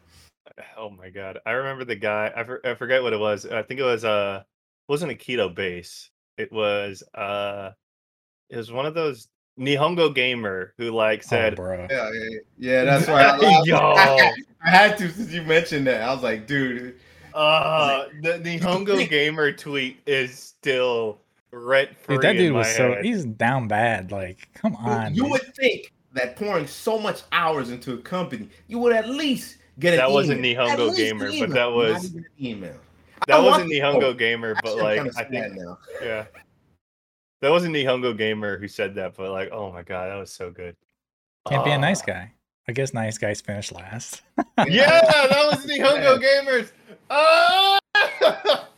Oh 0.76 0.90
my 0.90 1.10
god, 1.10 1.38
I 1.46 1.52
remember 1.52 1.84
the 1.84 1.96
guy. 1.96 2.32
I, 2.34 2.44
for, 2.44 2.64
I 2.66 2.74
forget 2.74 3.02
what 3.02 3.12
it 3.12 3.20
was. 3.20 3.46
I 3.46 3.62
think 3.62 3.80
it 3.80 3.84
was 3.84 4.04
uh, 4.04 4.42
wasn't 4.88 5.12
a 5.12 5.14
keto 5.14 5.54
base. 5.54 6.10
It 6.38 6.52
was 6.52 7.02
uh, 7.14 7.70
it 8.50 8.56
was 8.56 8.72
one 8.72 8.86
of 8.86 8.94
those 8.94 9.28
Nihongo 9.58 10.14
gamer 10.14 10.74
who 10.78 10.90
like 10.90 11.22
said, 11.22 11.54
oh, 11.54 11.56
bro. 11.56 11.86
Yeah, 11.90 12.10
yeah, 12.12 12.38
yeah 12.58 12.84
that's 12.84 13.06
why 13.06 13.22
I, 13.22 13.36
laughed. 13.38 13.66
Yo. 13.66 13.76
I 14.64 14.70
had 14.70 14.96
to 14.98 15.10
since 15.10 15.32
you 15.32 15.42
mentioned 15.42 15.86
that. 15.86 16.02
I 16.02 16.12
was 16.12 16.22
like, 16.22 16.46
dude, 16.46 16.98
uh, 17.34 18.06
the 18.22 18.38
Nihongo 18.38 19.08
gamer 19.10 19.52
tweet 19.52 19.98
is 20.06 20.38
still 20.38 21.20
rent 21.50 21.90
free. 21.98 22.16
Dude, 22.16 22.22
that 22.22 22.32
dude 22.34 22.46
in 22.46 22.54
was 22.54 22.66
my 22.66 22.72
so 22.72 22.96
he's 23.02 23.24
down 23.24 23.68
bad. 23.68 24.12
Like, 24.12 24.48
come 24.54 24.76
on. 24.76 25.14
you 25.14 25.22
dude. 25.22 25.32
would 25.32 25.54
think 25.56 25.92
that 26.12 26.36
pouring 26.36 26.66
so 26.66 26.98
much 26.98 27.22
hours 27.32 27.70
into 27.70 27.94
a 27.94 27.98
company, 27.98 28.48
you 28.68 28.78
would 28.78 28.92
at 28.92 29.08
least 29.08 29.58
get 29.82 29.94
an 29.94 29.98
That 29.98 30.10
wasn't 30.10 30.44
email. 30.44 30.66
Nihongo 30.66 30.96
Gamer, 30.96 31.26
an 31.26 31.38
but 31.40 31.50
that 31.50 31.70
was- 31.72 32.14
email. 32.40 32.76
That 33.28 33.36
I 33.36 33.40
wasn't 33.40 33.70
Nihongo 33.70 34.02
oh, 34.02 34.14
gamer, 34.14 34.54
but 34.64 34.70
Actually, 34.70 34.82
like 34.82 34.96
kinda 34.96 35.12
I 35.16 35.24
think 35.24 35.54
now. 35.54 35.78
yeah. 36.02 36.24
That 37.40 37.50
wasn't 37.50 37.74
Nihongo 37.74 38.16
gamer 38.16 38.58
who 38.58 38.66
said 38.66 38.94
that, 38.96 39.14
but 39.16 39.30
like, 39.30 39.50
oh 39.52 39.70
my 39.70 39.82
god, 39.82 40.08
that 40.10 40.16
was 40.16 40.32
so 40.32 40.50
good. 40.50 40.74
Can't 41.48 41.64
be 41.64 41.70
a 41.70 41.78
nice 41.78 42.00
Ah. 42.02 42.06
guy. 42.06 42.32
I 42.68 42.72
guess 42.72 42.92
nice 42.94 43.18
guys 43.18 43.40
finish 43.40 43.70
last. 43.72 44.22
Yeah, 44.66 45.00
that 45.02 45.46
was 45.50 45.66
Nihongo 45.70 46.20
gamers. 46.20 46.72
Ah! 47.10 47.78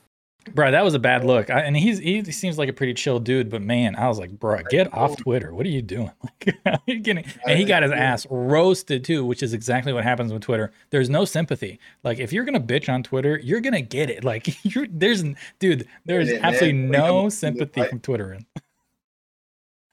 bro, 0.52 0.70
that 0.70 0.84
was 0.84 0.94
a 0.94 0.98
bad 0.98 1.24
look. 1.24 1.50
I, 1.50 1.60
and 1.60 1.76
he's 1.76 1.98
he 1.98 2.22
seems 2.32 2.58
like 2.58 2.68
a 2.68 2.72
pretty 2.72 2.94
chill 2.94 3.18
dude, 3.20 3.50
but 3.50 3.62
man, 3.62 3.96
I 3.96 4.08
was 4.08 4.18
like, 4.18 4.30
bro, 4.38 4.60
get 4.70 4.92
off 4.92 5.16
Twitter. 5.16 5.54
What 5.54 5.64
are 5.66 5.70
you 5.70 5.82
doing? 5.82 6.10
Like, 6.66 6.80
you're 6.86 6.98
getting, 6.98 7.24
and 7.46 7.58
he 7.58 7.64
got 7.64 7.82
his 7.82 7.92
ass 7.92 8.26
roasted 8.28 9.02
too, 9.02 9.24
which 9.24 9.42
is 9.42 9.54
exactly 9.54 9.94
what 9.94 10.04
happens 10.04 10.30
with 10.30 10.42
Twitter. 10.42 10.72
There's 10.90 11.08
no 11.08 11.24
sympathy. 11.24 11.78
Like, 12.02 12.18
if 12.18 12.32
you're 12.34 12.44
gonna 12.44 12.60
bitch 12.60 12.92
on 12.92 13.02
Twitter, 13.02 13.38
you're 13.42 13.60
gonna 13.62 13.80
get 13.80 14.10
it. 14.10 14.24
Like, 14.24 14.62
you're 14.74 14.86
there's 14.90 15.24
dude, 15.58 15.86
there's 16.04 16.30
Yeah, 16.30 16.40
absolutely 16.42 16.82
Like, 16.88 16.98
no 16.98 17.28
sympathy 17.30 17.80
like- 17.80 17.90
from 17.90 18.00
Twitter. 18.00 18.38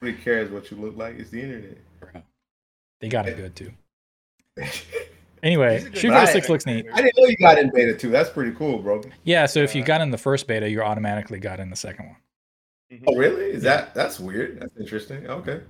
Nobody 0.02 0.22
cares 0.22 0.50
what 0.50 0.70
you 0.70 0.76
look 0.76 0.96
like. 0.96 1.18
It's 1.18 1.30
the 1.30 1.40
internet. 1.40 1.78
Bro, 2.00 2.22
they 3.00 3.08
got 3.08 3.26
it 3.28 3.36
good 3.36 3.56
too. 3.56 3.72
I 5.42 5.46
Anyway, 5.46 5.80
He's 5.80 5.98
Street. 5.98 6.10
Fighter 6.10 6.32
Six 6.32 6.48
looks 6.48 6.66
neat. 6.66 6.86
I 6.92 7.02
didn't 7.02 7.18
know 7.18 7.26
you 7.26 7.36
got 7.36 7.58
in 7.58 7.70
beta 7.74 7.94
too. 7.96 8.10
That's 8.10 8.30
pretty 8.30 8.52
cool, 8.52 8.78
bro. 8.78 9.02
Yeah, 9.24 9.46
so 9.46 9.60
if 9.60 9.74
you 9.74 9.82
got 9.84 10.00
in 10.00 10.10
the 10.10 10.18
first 10.18 10.46
beta, 10.46 10.68
you 10.70 10.82
automatically 10.82 11.40
got 11.40 11.58
in 11.60 11.70
the 11.70 11.76
second 11.76 12.06
one. 12.06 12.16
Oh, 13.06 13.16
really? 13.16 13.46
Is 13.46 13.62
that 13.62 13.94
that's 13.94 14.20
weird? 14.20 14.60
That's 14.60 14.76
interesting. 14.76 15.26
Okay. 15.26 15.60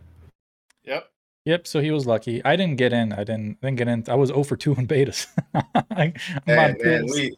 Yep. 0.84 1.08
Yep. 1.44 1.66
So 1.66 1.80
he 1.80 1.90
was 1.90 2.06
lucky. 2.06 2.44
I 2.44 2.56
didn't 2.56 2.76
get 2.76 2.92
in. 2.92 3.12
I 3.12 3.24
didn't. 3.24 3.60
Didn't 3.60 3.76
get 3.76 3.88
in. 3.88 4.04
I 4.08 4.14
was 4.14 4.28
0 4.30 4.42
for 4.42 4.56
2 4.56 4.74
in 4.74 4.86
betas. 4.88 5.26
I, 5.54 5.62
I'm 5.90 6.12
Man, 6.46 6.70
on 6.72 6.76
man, 6.84 7.06
we 7.06 7.36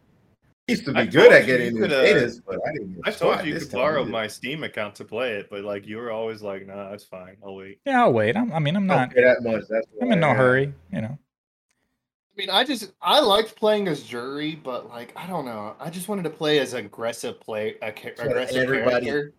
used 0.67 0.85
to 0.85 0.93
be 0.93 0.99
I 0.99 1.05
good 1.05 1.31
at 1.31 1.45
getting 1.45 1.75
you 1.75 1.83
into 1.83 1.95
uh, 1.97 2.03
betas, 2.03 2.41
but 2.45 2.59
I 2.67 2.73
didn't. 2.73 2.95
get 2.95 3.07
I 3.07 3.09
a 3.11 3.13
told 3.13 3.45
you 3.45 3.53
you 3.53 3.59
could 3.59 3.71
borrow 3.71 4.01
either. 4.01 4.09
my 4.11 4.27
Steam 4.27 4.63
account 4.63 4.95
to 4.95 5.05
play 5.05 5.33
it, 5.33 5.49
but 5.49 5.63
like 5.63 5.85
you 5.85 5.97
were 5.97 6.11
always 6.11 6.41
like, 6.41 6.65
"Nah, 6.65 6.91
it's 6.91 7.03
fine. 7.03 7.37
I'll 7.45 7.55
wait." 7.55 7.79
Yeah, 7.85 8.03
I'll 8.03 8.13
wait. 8.13 8.35
I'm, 8.35 8.51
I 8.51 8.59
mean, 8.59 8.75
I'm 8.75 8.87
Don't 8.87 9.13
that 9.13 9.43
much. 9.43 9.63
That's 9.69 9.87
I'm 10.01 10.07
why, 10.07 10.13
in 10.15 10.19
no 10.19 10.29
yeah. 10.29 10.35
hurry. 10.35 10.73
You 10.91 11.01
know. 11.01 11.19
I 12.35 12.41
mean, 12.41 12.49
I 12.49 12.63
just 12.65 12.91
I 13.01 13.19
liked 13.21 13.55
playing 13.55 13.87
as 13.87 14.03
Juri, 14.03 14.55
but 14.55 14.89
like 14.89 15.13
I 15.15 15.25
don't 15.25 15.45
know. 15.45 15.75
I 15.79 15.89
just 15.89 16.09
wanted 16.09 16.23
to 16.23 16.29
play 16.29 16.59
as 16.59 16.73
aggressive 16.73 17.39
play 17.39 17.75
a 17.81 17.87
aggressive 17.87 18.55
everybody- 18.57 19.05
character. 19.05 19.33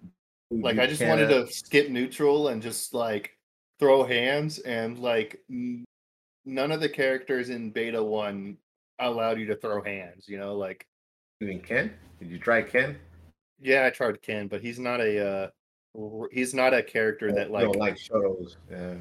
Like 0.50 0.78
I 0.78 0.86
just 0.86 1.00
kinda- 1.00 1.24
wanted 1.24 1.46
to 1.46 1.52
skip 1.52 1.90
neutral 1.90 2.48
and 2.48 2.62
just 2.62 2.94
like 2.94 3.36
throw 3.80 4.04
hands 4.04 4.60
and 4.60 4.98
like 4.98 5.42
none 5.48 6.72
of 6.72 6.80
the 6.80 6.88
characters 6.88 7.50
in 7.50 7.70
beta 7.70 8.02
1 8.02 8.56
allowed 9.00 9.38
you 9.38 9.46
to 9.46 9.56
throw 9.56 9.82
hands, 9.82 10.26
you 10.28 10.38
know, 10.38 10.54
like 10.56 10.86
You 11.40 11.48
mean 11.48 11.60
Ken? 11.60 11.92
Did 12.20 12.30
you 12.30 12.38
try 12.38 12.62
Ken? 12.62 12.98
yeah, 13.60 13.84
I 13.86 13.90
tried 13.90 14.22
Ken, 14.22 14.48
but 14.48 14.62
he's 14.62 14.78
not 14.78 15.00
a 15.00 15.18
uh 15.28 16.26
he's 16.30 16.54
not 16.54 16.72
a 16.72 16.82
character 16.82 17.32
that 17.32 17.50
like 17.50 17.74
like 17.76 17.98
shows. 17.98 18.56
Yeah. 18.70 18.94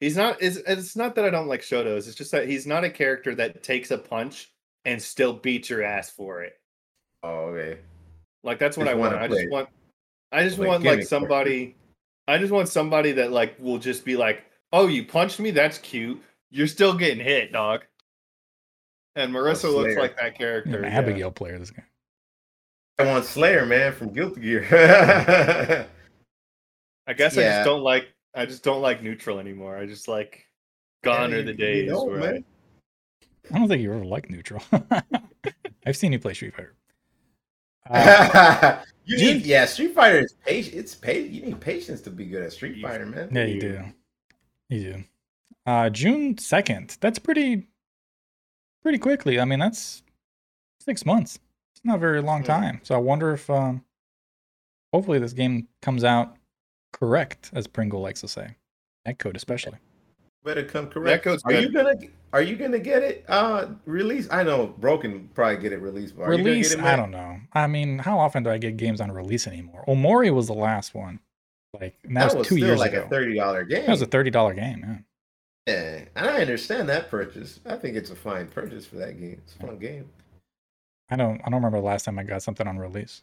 He's 0.00 0.16
not 0.16 0.40
it's, 0.40 0.56
it's 0.56 0.96
not 0.96 1.14
that 1.14 1.24
I 1.24 1.30
don't 1.30 1.48
like 1.48 1.62
Shotos, 1.62 2.06
it's 2.08 2.14
just 2.14 2.32
that 2.32 2.48
he's 2.48 2.66
not 2.66 2.84
a 2.84 2.90
character 2.90 3.34
that 3.36 3.62
takes 3.62 3.90
a 3.90 3.98
punch 3.98 4.52
and 4.84 5.00
still 5.00 5.32
beats 5.32 5.70
your 5.70 5.82
ass 5.82 6.10
for 6.10 6.42
it. 6.42 6.54
Oh, 7.22 7.46
okay. 7.46 7.80
Like 8.42 8.58
that's 8.58 8.76
what 8.76 8.84
Just 8.84 8.94
I 8.96 8.98
want. 8.98 9.14
wanna 9.14 9.24
I 9.24 9.28
just 9.28 9.50
want 9.50 9.68
I 10.32 10.42
just 10.42 10.56
play 10.56 10.66
want 10.66 10.84
like 10.84 11.02
somebody 11.04 11.76
I 12.26 12.38
just 12.38 12.52
want 12.52 12.68
somebody 12.68 13.12
that 13.12 13.32
like 13.32 13.58
will 13.58 13.78
just 13.78 14.04
be 14.04 14.16
like, 14.16 14.44
"Oh, 14.72 14.86
you 14.86 15.04
punched 15.04 15.40
me? 15.40 15.50
That's 15.50 15.78
cute. 15.78 16.22
You're 16.50 16.66
still 16.66 16.94
getting 16.94 17.22
hit, 17.22 17.52
dog." 17.52 17.84
And 19.16 19.32
Marisa 19.32 19.72
looks 19.72 19.96
like 19.96 20.16
that 20.16 20.36
character. 20.36 20.78
an 20.78 20.84
yeah. 20.84 20.98
Abigail 20.98 21.30
player. 21.30 21.58
This 21.58 21.70
guy. 21.70 21.84
I 22.98 23.06
want 23.06 23.24
Slayer, 23.24 23.66
man, 23.66 23.92
from 23.92 24.12
Guilty 24.12 24.40
Gear. 24.40 24.66
I 27.06 27.12
guess 27.12 27.36
I 27.36 27.42
just 27.42 27.64
don't 27.64 27.82
like 27.82 28.13
I 28.34 28.46
just 28.46 28.62
don't 28.64 28.82
like 28.82 29.02
neutral 29.02 29.38
anymore. 29.38 29.76
I 29.76 29.86
just 29.86 30.08
like 30.08 30.46
gone 31.04 31.30
Yeah, 31.30 31.36
are 31.38 31.42
the 31.42 31.52
you 31.52 31.56
days 31.56 31.90
know, 31.90 32.04
where 32.04 32.16
I, 32.22 32.32
man. 32.32 32.44
I 33.52 33.58
don't 33.58 33.68
think 33.68 33.82
you 33.82 33.92
ever 33.92 34.04
liked 34.04 34.30
neutral. 34.30 34.62
I've 35.86 35.96
seen 35.96 36.12
you 36.12 36.18
play 36.18 36.34
Street 36.34 36.54
Fighter. 36.54 36.74
Uh, 37.90 38.82
you 39.04 39.18
June- 39.18 39.36
need, 39.36 39.44
yeah, 39.46 39.66
Street 39.66 39.94
Fighter 39.94 40.18
is 40.20 40.32
patient. 40.46 40.74
It's 40.76 40.94
pa- 40.94 41.10
You 41.10 41.42
need 41.42 41.60
patience 41.60 42.00
to 42.02 42.10
be 42.10 42.24
good 42.24 42.42
at 42.42 42.52
Street 42.52 42.76
You- 42.78 42.86
Fighter, 42.88 43.04
man. 43.04 43.28
yeah, 43.30 43.44
you 43.44 43.60
do. 43.60 43.80
You 44.70 44.80
do. 44.94 45.04
Uh, 45.66 45.90
June 45.90 46.38
second. 46.38 46.96
That's 47.02 47.18
pretty, 47.18 47.66
pretty 48.82 48.96
quickly. 48.96 49.38
I 49.38 49.44
mean, 49.44 49.58
that's 49.58 50.02
six 50.80 51.04
months. 51.04 51.38
It's 51.74 51.84
not 51.84 51.96
a 51.96 51.98
very 51.98 52.22
long 52.22 52.40
Yeah. 52.40 52.46
time. 52.58 52.80
So 52.84 52.94
I 52.94 52.98
wonder 52.98 53.32
if, 53.34 53.50
um, 53.50 53.84
hopefully, 54.94 55.18
this 55.18 55.34
game 55.34 55.68
comes 55.82 56.04
out 56.04 56.36
correct, 56.98 57.50
as 57.54 57.66
Pringle 57.66 58.00
likes 58.00 58.20
to 58.22 58.28
say. 58.28 58.54
Netcode 59.06 59.36
especially. 59.36 59.78
Better 60.44 60.62
come 60.64 60.88
correct. 60.88 61.24
code's 61.24 61.42
Are 61.44 61.52
you 61.52 61.70
gonna 61.72 61.94
Are 62.32 62.42
you 62.42 62.56
gonna 62.56 62.78
get 62.78 63.02
it 63.02 63.24
uh 63.28 63.68
released? 63.86 64.32
I 64.32 64.42
know 64.42 64.66
Broken 64.78 65.28
probably 65.34 65.56
get 65.56 65.72
it 65.72 65.78
released, 65.78 66.16
but 66.16 66.24
are 66.24 66.34
you 66.34 66.44
release? 66.44 66.74
get 66.74 66.80
it, 66.80 66.84
I 66.84 66.96
don't 66.96 67.10
know. 67.10 67.38
I 67.54 67.66
mean, 67.66 67.98
how 67.98 68.18
often 68.18 68.42
do 68.42 68.50
I 68.50 68.58
get 68.58 68.76
games 68.76 69.00
on 69.00 69.10
release 69.10 69.46
anymore? 69.46 69.84
Omori 69.88 70.32
was 70.34 70.46
the 70.46 70.54
last 70.54 70.94
one. 70.94 71.20
Like 71.80 71.96
and 72.04 72.16
that, 72.16 72.20
That 72.20 72.26
was 72.26 72.34
was 72.36 72.48
two 72.48 72.56
still 72.56 72.68
years 72.68 72.78
like 72.78 72.92
ago. 72.92 73.04
a 73.04 73.08
thirty 73.08 73.34
dollar 73.36 73.64
game. 73.64 73.82
that 73.86 73.90
was 73.90 74.02
a 74.02 74.06
thirty 74.06 74.30
dollar 74.30 74.54
game. 74.54 74.84
Yeah. 75.66 75.72
yeah, 75.74 76.04
and 76.14 76.26
I 76.28 76.40
understand 76.42 76.88
that 76.90 77.10
purchase. 77.10 77.60
I 77.66 77.76
think 77.76 77.96
it's 77.96 78.10
a 78.10 78.16
fine 78.16 78.46
purchase 78.48 78.84
for 78.86 78.96
that 78.96 79.18
game. 79.18 79.40
It's 79.44 79.54
a 79.56 79.66
fun 79.66 79.78
game. 79.78 80.08
I 81.10 81.16
don't. 81.16 81.40
I 81.40 81.44
don't 81.44 81.54
remember 81.54 81.78
the 81.78 81.84
last 81.86 82.04
time 82.04 82.18
I 82.18 82.22
got 82.22 82.42
something 82.42 82.66
on 82.66 82.78
release. 82.78 83.22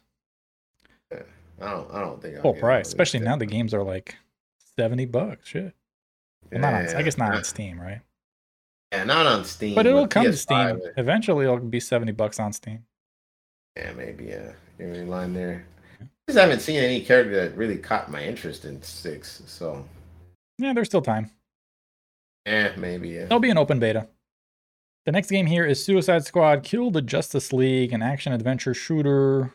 I 1.60 1.70
don't. 1.70 1.90
I 1.92 2.00
don't 2.00 2.20
think. 2.20 2.36
I'll 2.36 2.42
Full 2.42 2.54
price, 2.54 2.88
especially 2.88 3.20
now 3.20 3.36
the 3.36 3.46
games 3.46 3.72
are 3.74 3.82
like 3.82 4.16
seventy 4.76 5.04
bucks. 5.04 5.48
Shit. 5.48 5.74
Well, 6.50 6.60
not 6.60 6.74
on, 6.74 6.96
I 6.96 7.02
guess 7.02 7.18
not 7.18 7.34
on 7.34 7.44
Steam, 7.44 7.80
right? 7.80 8.00
Yeah, 8.92 9.04
not 9.04 9.26
on 9.26 9.44
Steam. 9.44 9.74
But 9.74 9.86
it'll 9.86 10.06
come 10.06 10.24
to 10.24 10.30
PS5, 10.30 10.36
Steam. 10.80 10.80
Eventually, 10.96 11.44
it'll 11.44 11.58
be 11.58 11.80
seventy 11.80 12.12
bucks 12.12 12.38
on 12.40 12.52
Steam. 12.52 12.84
Yeah, 13.76 13.92
maybe. 13.92 14.24
Yeah, 14.24 14.52
you're 14.78 14.92
in 14.92 15.08
line 15.08 15.32
there. 15.32 15.64
I 16.00 16.04
just 16.28 16.38
haven't 16.38 16.60
seen 16.60 16.78
any 16.82 17.00
character 17.00 17.48
that 17.48 17.56
really 17.56 17.78
caught 17.78 18.10
my 18.10 18.22
interest 18.22 18.64
in 18.64 18.82
six. 18.82 19.42
So, 19.46 19.84
Yeah, 20.58 20.72
there's 20.72 20.88
still 20.88 21.02
time. 21.02 21.30
yeah, 22.46 22.72
maybe. 22.76 23.08
Yeah. 23.10 23.24
There'll 23.26 23.40
be 23.40 23.50
an 23.50 23.58
open 23.58 23.78
beta. 23.78 24.08
The 25.04 25.12
next 25.12 25.30
game 25.30 25.46
here 25.46 25.64
is 25.66 25.84
Suicide 25.84 26.24
Squad: 26.26 26.62
Kill 26.62 26.90
the 26.90 27.02
Justice 27.02 27.52
League, 27.52 27.92
an 27.92 28.02
action 28.02 28.32
adventure 28.32 28.74
shooter 28.74 29.52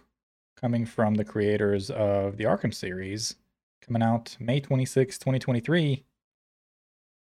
coming 0.59 0.85
from 0.85 1.15
the 1.15 1.23
creators 1.23 1.89
of 1.91 2.37
the 2.37 2.43
Arkham 2.43 2.73
series, 2.73 3.35
coming 3.81 4.01
out 4.01 4.35
May 4.39 4.59
26, 4.59 5.17
2023. 5.17 6.03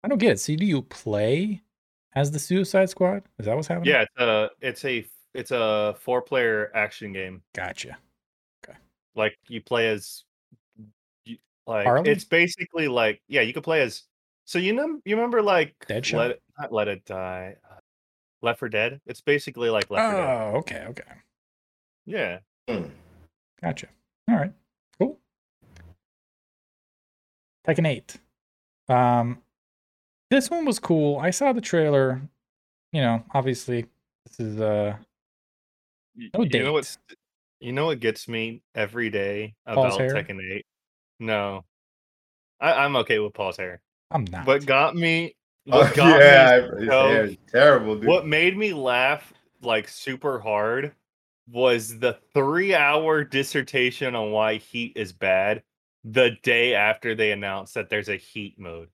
I 0.03 0.07
don't 0.07 0.17
get 0.17 0.31
it. 0.31 0.39
See, 0.39 0.55
do 0.55 0.65
you 0.65 0.81
play 0.81 1.61
as 2.13 2.31
the 2.31 2.39
Suicide 2.39 2.89
Squad? 2.89 3.23
Is 3.37 3.45
that 3.45 3.55
what's 3.55 3.67
happening? 3.67 3.93
Yeah, 3.93 4.03
it's 4.03 4.19
a 4.19 4.49
it's 4.61 4.85
a 4.85 5.05
it's 5.33 5.51
a 5.51 5.95
four 5.99 6.21
player 6.21 6.71
action 6.73 7.11
game. 7.11 7.41
Gotcha. 7.53 7.97
Okay. 8.63 8.77
Like 9.15 9.37
you 9.47 9.61
play 9.61 9.89
as 9.89 10.23
you, 11.25 11.37
like 11.67 11.85
Harley? 11.85 12.11
it's 12.11 12.23
basically 12.23 12.87
like 12.87 13.21
yeah, 13.27 13.41
you 13.41 13.53
could 13.53 13.63
play 13.63 13.81
as 13.81 14.03
so 14.45 14.59
you 14.59 14.73
know 14.73 14.99
you 15.05 15.15
remember 15.15 15.41
like 15.41 15.75
Deadshot? 15.89 16.17
let 16.17 16.31
it, 16.31 16.43
not 16.59 16.71
let 16.71 16.87
it 16.87 17.03
die. 17.05 17.55
uh, 17.69 17.75
Left 18.41 18.59
for 18.59 18.69
Dead. 18.69 19.01
It's 19.07 19.21
basically 19.21 19.69
like 19.71 19.89
Left 19.89 20.11
for 20.11 20.17
Dead. 20.17 20.29
Oh, 20.29 20.57
okay, 20.59 20.85
okay. 20.89 21.03
Yeah. 22.05 22.39
Hmm. 22.69 22.85
Gotcha. 23.65 23.87
All 24.29 24.35
right. 24.37 24.53
Cool. 24.99 25.17
Tekken 27.67 27.87
8. 27.87 28.17
Um 28.89 29.41
this 30.29 30.49
one 30.51 30.65
was 30.65 30.79
cool. 30.79 31.17
I 31.19 31.31
saw 31.31 31.51
the 31.53 31.61
trailer. 31.61 32.21
You 32.91 33.01
know, 33.01 33.23
obviously 33.33 33.87
this 34.25 34.39
is 34.39 34.59
uh 34.61 34.95
Y- 36.17 36.29
No 36.35 36.43
you 36.43 36.49
know 36.59 36.65
date. 36.65 36.69
what's 36.71 36.97
you 37.59 37.71
know 37.73 37.87
what 37.87 37.99
gets 37.99 38.27
me 38.27 38.61
every 38.75 39.09
day 39.09 39.55
Paul's 39.67 39.95
about 39.95 39.99
hair? 40.11 40.13
Tekken 40.23 40.39
8? 40.57 40.65
No. 41.19 41.63
I, 42.59 42.73
I'm 42.85 42.95
okay 42.97 43.17
with 43.19 43.33
Paul's 43.33 43.57
hair. 43.57 43.81
I'm 44.11 44.25
not. 44.25 44.45
What 44.45 44.65
got 44.65 44.95
me 44.95 45.35
Oh, 45.71 45.79
what 45.79 45.93
got 45.95 46.21
yeah, 46.21 46.67
me 46.75 46.79
his 46.81 46.89
so- 46.89 47.07
hair 47.07 47.25
is 47.25 47.37
terrible, 47.51 47.95
dude. 47.95 48.05
what 48.05 48.27
made 48.27 48.55
me 48.55 48.73
laugh 48.73 49.33
like 49.61 49.87
super 49.87 50.39
hard 50.39 50.93
was 51.51 51.99
the 51.99 52.17
three 52.33 52.73
hour 52.73 53.23
dissertation 53.23 54.15
on 54.15 54.31
why 54.31 54.55
heat 54.55 54.93
is 54.95 55.11
bad 55.13 55.63
the 56.03 56.31
day 56.43 56.73
after 56.75 57.15
they 57.15 57.31
announced 57.31 57.73
that 57.75 57.89
there's 57.89 58.09
a 58.09 58.15
heat 58.15 58.55
mode. 58.59 58.89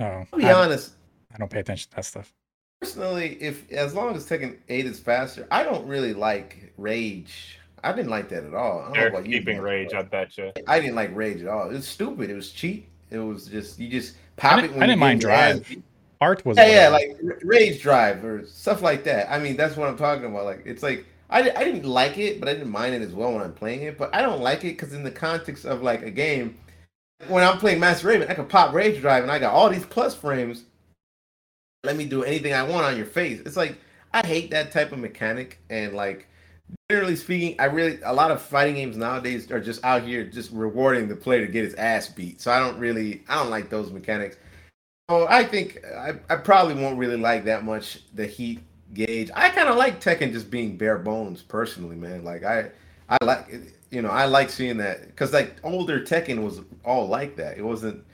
oh, 0.00 0.24
To 0.32 0.36
be 0.36 0.44
I, 0.44 0.52
honest, 0.52 0.92
I 1.34 1.38
don't 1.38 1.50
pay 1.50 1.60
attention 1.60 1.90
to 1.90 1.96
that 1.96 2.04
stuff. 2.04 2.32
personally, 2.80 3.36
if 3.40 3.70
as 3.72 3.94
long 3.94 4.14
as 4.14 4.26
Tekken 4.28 4.58
Eight 4.68 4.86
is 4.86 4.98
faster, 5.00 5.46
I 5.50 5.62
don't 5.64 5.86
really 5.86 6.14
like 6.14 6.72
Rage. 6.76 7.58
I 7.84 7.92
didn't 7.92 8.10
like 8.10 8.28
that 8.30 8.44
at 8.44 8.54
all. 8.54 8.80
I 8.80 8.84
don't 8.84 8.98
know 8.98 9.00
They're 9.00 9.08
about 9.10 9.26
you, 9.26 9.38
keeping 9.38 9.56
man, 9.56 9.62
rage, 9.62 9.94
I 9.94 10.02
but 10.02 10.10
betcha. 10.10 10.52
I 10.66 10.80
didn't 10.80 10.96
like 10.96 11.14
Rage 11.14 11.42
at 11.42 11.48
all. 11.48 11.70
It 11.70 11.74
was 11.74 11.86
stupid. 11.86 12.28
It 12.30 12.34
was 12.34 12.50
cheap. 12.50 12.90
It 13.10 13.18
was 13.18 13.46
just 13.46 13.78
you 13.78 13.88
just 13.88 14.16
I 14.38 14.40
pop 14.40 14.62
it. 14.64 14.72
When 14.72 14.82
I 14.82 14.86
didn't 14.86 14.98
mind 14.98 15.20
get 15.20 15.26
your 15.26 15.32
ass 15.32 15.54
Drive. 15.60 15.68
beat. 15.68 15.82
Art 16.20 16.44
was 16.44 16.56
Yeah, 16.56 16.66
yeah, 16.66 16.88
like 16.88 17.18
Rage 17.42 17.80
Drive 17.80 18.24
or 18.24 18.44
stuff 18.46 18.82
like 18.82 19.04
that. 19.04 19.30
I 19.30 19.38
mean, 19.38 19.56
that's 19.56 19.76
what 19.76 19.88
I'm 19.88 19.96
talking 19.96 20.24
about. 20.24 20.44
Like, 20.44 20.62
it's 20.64 20.82
like 20.82 21.06
I, 21.30 21.50
I 21.50 21.64
didn't 21.64 21.84
like 21.84 22.18
it, 22.18 22.40
but 22.40 22.48
I 22.48 22.54
didn't 22.54 22.70
mind 22.70 22.94
it 22.94 23.02
as 23.02 23.12
well 23.12 23.32
when 23.32 23.42
I'm 23.42 23.52
playing 23.52 23.82
it. 23.82 23.98
But 23.98 24.14
I 24.14 24.22
don't 24.22 24.40
like 24.40 24.64
it 24.64 24.76
because 24.76 24.92
in 24.92 25.04
the 25.04 25.10
context 25.10 25.64
of 25.64 25.82
like 25.82 26.02
a 26.02 26.10
game, 26.10 26.58
when 27.26 27.44
I'm 27.44 27.58
playing 27.58 27.80
Master 27.80 28.08
Raven, 28.08 28.28
I 28.28 28.34
can 28.34 28.46
pop 28.46 28.74
Rage 28.74 29.00
Drive 29.00 29.22
and 29.22 29.32
I 29.32 29.38
got 29.38 29.52
all 29.52 29.68
these 29.68 29.84
plus 29.84 30.14
frames. 30.14 30.64
Let 31.84 31.96
me 31.96 32.06
do 32.06 32.24
anything 32.24 32.54
I 32.54 32.62
want 32.62 32.86
on 32.86 32.96
your 32.96 33.06
face. 33.06 33.40
It's 33.40 33.56
like 33.56 33.78
I 34.12 34.26
hate 34.26 34.50
that 34.50 34.72
type 34.72 34.92
of 34.92 34.98
mechanic. 34.98 35.60
And 35.68 35.94
like 35.94 36.28
generally 36.90 37.16
speaking, 37.16 37.56
I 37.58 37.66
really 37.66 37.98
a 38.04 38.12
lot 38.12 38.30
of 38.30 38.40
fighting 38.40 38.76
games 38.76 38.96
nowadays 38.96 39.50
are 39.50 39.60
just 39.60 39.84
out 39.84 40.02
here 40.02 40.24
just 40.24 40.50
rewarding 40.52 41.08
the 41.08 41.16
player 41.16 41.44
to 41.44 41.52
get 41.52 41.64
his 41.64 41.74
ass 41.74 42.08
beat. 42.08 42.40
So 42.40 42.50
I 42.50 42.58
don't 42.58 42.78
really 42.78 43.22
I 43.28 43.36
don't 43.36 43.50
like 43.50 43.68
those 43.68 43.90
mechanics. 43.90 44.36
Oh, 45.08 45.26
I 45.28 45.44
think 45.44 45.82
I, 45.96 46.14
I 46.28 46.36
probably 46.36 46.74
won't 46.74 46.98
really 46.98 47.16
like 47.16 47.44
that 47.44 47.64
much 47.64 48.00
the 48.14 48.26
heat 48.26 48.60
gauge. 48.92 49.30
I 49.34 49.48
kind 49.50 49.68
of 49.68 49.76
like 49.76 50.00
Tekken 50.02 50.32
just 50.32 50.50
being 50.50 50.76
bare 50.76 50.98
bones 50.98 51.42
personally, 51.42 51.96
man. 51.96 52.24
Like 52.24 52.44
I 52.44 52.70
I 53.08 53.16
like 53.24 53.46
you 53.90 54.02
know 54.02 54.10
I 54.10 54.26
like 54.26 54.50
seeing 54.50 54.76
that 54.78 55.06
because 55.06 55.32
like 55.32 55.56
older 55.64 56.00
Tekken 56.00 56.42
was 56.42 56.60
all 56.84 57.06
like 57.06 57.36
that. 57.36 57.56
It 57.56 57.62
wasn't 57.64 57.96
it 57.96 58.04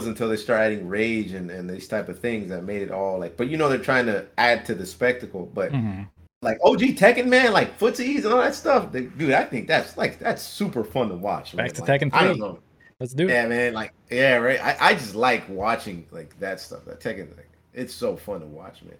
wasn't 0.00 0.14
until 0.16 0.28
they 0.28 0.36
started 0.36 0.74
adding 0.74 0.88
rage 0.88 1.32
and, 1.32 1.50
and 1.50 1.68
these 1.68 1.88
type 1.88 2.08
of 2.08 2.20
things 2.20 2.48
that 2.50 2.62
made 2.62 2.82
it 2.82 2.92
all 2.92 3.18
like. 3.18 3.36
But 3.36 3.48
you 3.48 3.56
know 3.56 3.68
they're 3.68 3.78
trying 3.78 4.06
to 4.06 4.26
add 4.38 4.64
to 4.66 4.74
the 4.76 4.86
spectacle. 4.86 5.50
But 5.52 5.72
Mhm. 5.72 6.06
like 6.42 6.58
OG 6.62 6.94
Tekken, 6.94 7.26
man, 7.26 7.52
like 7.52 7.76
footsies 7.80 8.18
and 8.24 8.26
all 8.26 8.40
that 8.40 8.54
stuff, 8.54 8.92
they, 8.92 9.06
dude. 9.06 9.32
I 9.32 9.42
think 9.44 9.66
that's 9.66 9.96
like 9.96 10.20
that's 10.20 10.42
super 10.42 10.84
fun 10.84 11.08
to 11.08 11.16
watch. 11.16 11.56
Back 11.56 11.66
man. 11.66 11.74
to 11.74 11.80
Like, 11.80 12.00
Tekken 12.00 12.10
I 12.12 12.22
don't 12.24 12.38
know. 12.38 12.60
Let's 13.00 13.14
do 13.14 13.28
it. 13.28 13.32
Yeah, 13.32 13.46
man. 13.46 13.74
Like, 13.74 13.92
yeah, 14.10 14.36
right. 14.36 14.60
I, 14.60 14.76
I 14.80 14.94
just 14.94 15.14
like 15.14 15.48
watching 15.48 16.06
like 16.10 16.38
that 16.40 16.60
stuff. 16.60 16.84
That 16.84 17.00
Tekken, 17.00 17.36
like, 17.36 17.50
it's 17.72 17.94
so 17.94 18.16
fun 18.16 18.40
to 18.40 18.46
watch, 18.46 18.82
man. 18.82 18.96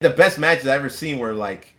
The 0.00 0.10
best 0.10 0.38
matches 0.38 0.66
I've 0.66 0.80
ever 0.80 0.88
seen 0.88 1.18
were 1.18 1.34
like 1.34 1.74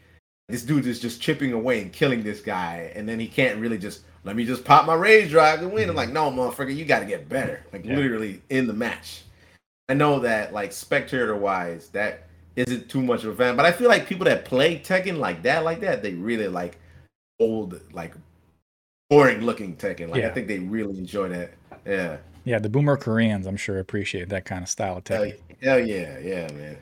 this 0.50 0.64
dude 0.64 0.88
is 0.88 1.00
just 1.00 1.22
chipping 1.22 1.52
away 1.52 1.82
and 1.82 1.92
killing 1.92 2.24
this 2.24 2.42
guy, 2.42 2.92
and 2.96 3.08
then 3.08 3.20
he 3.20 3.28
can't 3.28 3.60
really 3.60 3.78
just 3.78 4.02
let 4.24 4.36
me 4.36 4.46
just 4.46 4.64
pop 4.64 4.86
my 4.86 4.94
rage 4.94 5.30
drive 5.32 5.62
and 5.62 5.72
win. 5.72 5.84
I'm 5.84 5.90
mm-hmm. 5.90 5.98
like, 5.98 6.10
no, 6.10 6.32
motherfucker, 6.32 6.76
you 6.76 6.86
got 6.86 7.00
to 7.00 7.06
get 7.06 7.30
better. 7.30 7.66
Like 7.72 7.86
Yeah. 7.86 7.96
literally 7.96 8.42
in 8.50 8.68
the 8.68 8.74
match. 8.74 9.24
I 9.90 9.94
know 9.94 10.20
that 10.20 10.54
like 10.54 10.74
spectator 10.74 11.36
wise, 11.36 11.90
that 11.90 12.28
isn't 12.56 12.90
too 12.90 13.02
much 13.02 13.24
of 13.24 13.34
a 13.34 13.36
fan, 13.36 13.56
but 13.56 13.66
I 13.66 13.72
feel 13.72 13.88
like 13.88 14.08
people 14.08 14.26
that 14.26 14.46
play 14.46 14.80
Tekken 14.80 15.18
like 15.18 15.44
that, 15.44 15.64
like 15.64 15.80
that, 15.82 16.04
they 16.04 16.14
really 16.14 16.48
like 16.48 16.78
old, 17.40 17.80
like 17.94 18.16
boring 19.10 19.42
looking 19.42 19.76
Tekken. 19.76 20.10
Like 20.10 20.22
Yeah. 20.22 20.28
I 20.30 20.32
think 20.32 20.48
they 20.48 20.60
really 20.60 20.98
enjoy 20.98 21.30
that. 21.30 21.52
Yeah. 21.86 22.18
Yeah, 22.44 22.60
the 22.60 22.70
boomer 22.70 22.96
Koreans, 22.96 23.46
I'm 23.46 23.58
sure, 23.58 23.78
appreciate 23.80 24.30
that 24.30 24.46
kind 24.46 24.64
of 24.64 24.70
style 24.70 24.98
of 24.98 25.08
Hell, 25.08 25.26
Tekken. 25.26 25.40
hell 25.62 25.80
yeah, 25.80 26.18
yeah, 26.20 26.52
man. 26.54 26.78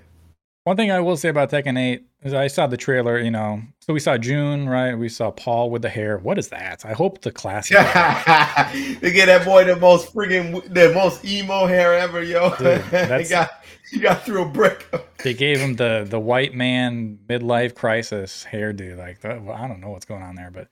One 0.63 0.77
thing 0.77 0.91
I 0.91 0.99
will 0.99 1.17
say 1.17 1.29
about 1.29 1.51
Tekken 1.51 1.77
8 1.77 2.03
is 2.23 2.33
I 2.33 2.47
saw 2.47 2.65
the 2.65 2.77
trailer, 2.77 3.19
you 3.19 3.29
know. 3.29 3.61
So 3.81 3.93
we 3.93 3.99
saw 3.99 4.17
June, 4.17 4.67
right? 4.67 4.95
We 4.95 5.09
saw 5.09 5.29
Paul 5.29 5.69
with 5.69 5.83
the 5.83 5.89
hair. 5.89 6.17
What 6.17 6.39
is 6.39 6.47
that? 6.49 6.83
I 6.83 6.93
hope 6.93 7.21
the 7.21 7.31
classic. 7.31 7.77
they 8.99 9.11
get 9.11 9.27
that 9.27 9.43
boy 9.45 9.63
the 9.63 9.75
most 9.75 10.11
friggin' 10.13 10.73
the 10.73 10.91
most 10.93 11.23
emo 11.23 11.67
hair 11.67 11.93
ever, 11.93 12.23
yo. 12.23 12.55
Dude, 12.55 12.81
he 13.21 13.29
got 13.29 13.51
he 13.91 13.99
got 13.99 14.23
through 14.25 14.43
a 14.43 14.49
brick. 14.49 14.87
they 15.23 15.35
gave 15.35 15.59
him 15.59 15.75
the 15.75 16.05
the 16.09 16.19
white 16.19 16.55
man 16.55 17.19
midlife 17.27 17.75
crisis 17.75 18.45
hairdo. 18.51 18.97
Like, 18.97 19.23
well, 19.23 19.51
I 19.55 19.67
don't 19.67 19.81
know 19.81 19.91
what's 19.91 20.05
going 20.05 20.23
on 20.23 20.33
there, 20.33 20.49
but 20.51 20.67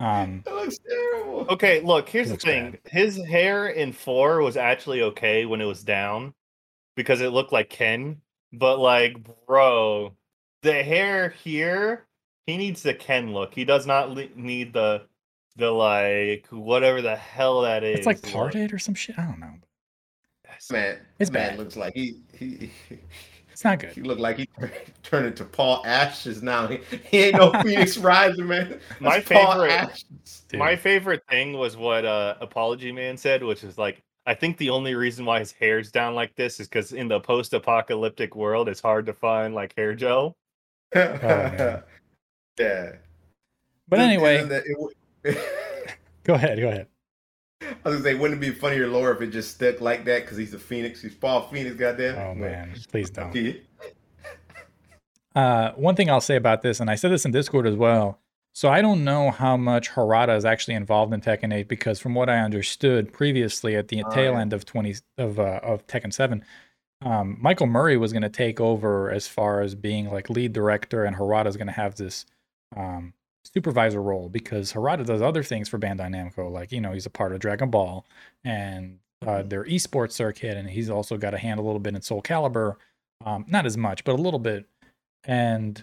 um, 0.00 0.42
That 0.44 0.54
looks 0.54 0.78
terrible. 0.78 1.46
Okay, 1.50 1.80
look, 1.80 2.08
here's 2.08 2.26
the 2.28 2.32
Looks 2.34 2.44
thing. 2.44 2.78
His 2.86 3.16
hair 3.26 3.68
in 3.68 3.92
four 3.92 4.42
was 4.42 4.56
actually 4.56 5.02
okay 5.02 5.46
when 5.46 5.60
it 5.60 5.66
was 5.66 5.84
down 5.84 6.34
because 6.96 7.20
it 7.20 7.28
looked 7.30 7.52
like 7.52 7.70
Ken. 7.70 8.20
But 8.52 8.78
like, 8.80 9.16
bro, 9.46 10.12
the 10.62 10.82
hair 10.82 11.28
here, 11.28 12.06
he 12.46 12.56
needs 12.56 12.82
the 12.82 12.94
Ken 12.94 13.32
look. 13.32 13.54
He 13.54 13.64
does 13.64 13.86
not 13.86 14.10
le- 14.10 14.28
need 14.34 14.72
the 14.72 15.02
the 15.56 15.70
like 15.70 16.46
whatever 16.50 17.02
the 17.02 17.16
hell 17.16 17.60
that 17.62 17.84
is. 17.84 17.98
it's 17.98 18.06
like 18.06 18.22
look. 18.24 18.32
parted 18.32 18.72
or 18.72 18.78
some 18.78 18.94
shit. 18.94 19.18
I 19.18 19.24
don't 19.26 19.38
know. 19.38 19.52
Man, 20.70 20.98
It's 21.18 21.30
man 21.30 21.50
bad. 21.50 21.58
looks 21.58 21.76
like 21.76 21.94
he 21.94 22.16
he 22.38 22.70
It's 23.60 23.64
not 23.66 23.78
good. 23.78 23.92
he 23.92 24.00
looked 24.00 24.22
like 24.22 24.38
he 24.38 24.48
turned 25.02 25.26
into 25.26 25.44
Paul 25.44 25.82
Ashes 25.84 26.42
now. 26.42 26.66
He, 26.66 26.78
he 27.04 27.24
ain't 27.24 27.36
no 27.36 27.52
Phoenix 27.62 27.98
Rising, 27.98 28.46
man. 28.46 28.80
That's 28.88 29.00
My 29.02 29.20
Paul 29.20 29.52
favorite- 29.52 29.70
Ashes. 29.72 30.44
My 30.54 30.74
favorite 30.74 31.22
thing 31.28 31.52
was 31.52 31.76
what 31.76 32.06
uh 32.06 32.36
Apology 32.40 32.90
Man 32.90 33.18
said, 33.18 33.44
which 33.44 33.62
is 33.62 33.76
like 33.76 34.00
I 34.24 34.32
think 34.32 34.56
the 34.56 34.70
only 34.70 34.94
reason 34.94 35.26
why 35.26 35.40
his 35.40 35.52
hair's 35.52 35.92
down 35.92 36.14
like 36.14 36.34
this 36.36 36.58
is 36.58 36.68
because 36.68 36.94
in 36.94 37.06
the 37.06 37.20
post-apocalyptic 37.20 38.34
world, 38.34 38.66
it's 38.66 38.80
hard 38.80 39.04
to 39.04 39.12
find 39.12 39.54
like 39.54 39.74
hair 39.76 39.94
gel. 39.94 40.38
man. 40.94 41.82
yeah. 42.58 42.92
But 43.88 43.98
anyway, 43.98 44.38
and 44.40 44.50
then 44.50 44.62
it 45.22 45.38
go 46.24 46.32
ahead. 46.32 46.58
Go 46.58 46.68
ahead. 46.68 46.86
I 47.62 47.66
was 47.84 47.94
gonna 47.96 48.02
say, 48.02 48.14
wouldn't 48.14 48.42
it 48.42 48.46
be 48.46 48.52
funnier 48.54 48.86
lore 48.88 49.12
if 49.12 49.20
it 49.20 49.28
just 49.28 49.54
stuck 49.54 49.80
like 49.80 50.04
that? 50.06 50.22
Because 50.22 50.36
he's 50.38 50.54
a 50.54 50.58
Phoenix. 50.58 51.02
He's 51.02 51.14
Paul 51.14 51.42
Phoenix, 51.48 51.76
goddamn. 51.76 52.18
Oh 52.18 52.34
man, 52.34 52.74
please 52.90 53.10
don't. 53.10 53.34
Uh, 55.34 55.72
one 55.72 55.94
thing 55.94 56.10
I'll 56.10 56.20
say 56.20 56.36
about 56.36 56.62
this, 56.62 56.80
and 56.80 56.90
I 56.90 56.94
said 56.96 57.12
this 57.12 57.24
in 57.24 57.30
Discord 57.30 57.66
as 57.66 57.76
well. 57.76 58.18
So 58.52 58.68
I 58.68 58.82
don't 58.82 59.04
know 59.04 59.30
how 59.30 59.56
much 59.56 59.90
Harada 59.90 60.36
is 60.36 60.44
actually 60.44 60.74
involved 60.74 61.14
in 61.14 61.20
Tekken 61.20 61.54
8 61.54 61.68
because 61.68 62.00
from 62.00 62.14
what 62.14 62.28
I 62.28 62.38
understood 62.40 63.12
previously 63.12 63.76
at 63.76 63.86
the 63.88 64.02
Oh, 64.02 64.10
tail 64.10 64.32
yeah. 64.32 64.40
end 64.40 64.52
of 64.52 64.64
20 64.64 64.96
of 65.18 65.38
uh, 65.38 65.60
of 65.62 65.86
Tekken 65.86 66.12
7, 66.12 66.44
um, 67.02 67.36
Michael 67.40 67.68
Murray 67.68 67.96
was 67.96 68.12
going 68.12 68.22
to 68.22 68.28
take 68.28 68.58
over 68.60 69.08
as 69.10 69.28
far 69.28 69.60
as 69.60 69.76
being 69.76 70.10
like 70.10 70.28
lead 70.30 70.52
director, 70.52 71.04
and 71.04 71.16
Harada 71.16 71.46
is 71.46 71.56
going 71.56 71.68
to 71.68 71.72
have 71.72 71.94
this 71.94 72.26
um, 72.76 73.12
supervisor 73.44 74.02
role 74.02 74.28
because 74.28 74.72
Harada 74.72 75.04
does 75.04 75.22
other 75.22 75.42
things 75.42 75.68
for 75.68 75.78
Bandai 75.78 76.08
Namco, 76.08 76.50
like 76.50 76.72
you 76.72 76.80
know 76.80 76.92
he's 76.92 77.06
a 77.06 77.10
part 77.10 77.32
of 77.32 77.40
Dragon 77.40 77.70
Ball 77.70 78.04
and 78.44 78.98
uh, 79.26 79.42
their 79.42 79.64
esports 79.64 80.12
circuit, 80.12 80.56
and 80.56 80.70
he's 80.70 80.90
also 80.90 81.16
got 81.16 81.34
a 81.34 81.38
hand 81.38 81.60
a 81.60 81.62
little 81.62 81.80
bit 81.80 81.94
in 81.94 82.02
Soul 82.02 82.22
Calibur, 82.22 82.76
um, 83.24 83.44
not 83.48 83.66
as 83.66 83.76
much, 83.76 84.04
but 84.04 84.12
a 84.12 84.22
little 84.22 84.38
bit. 84.38 84.66
And 85.24 85.82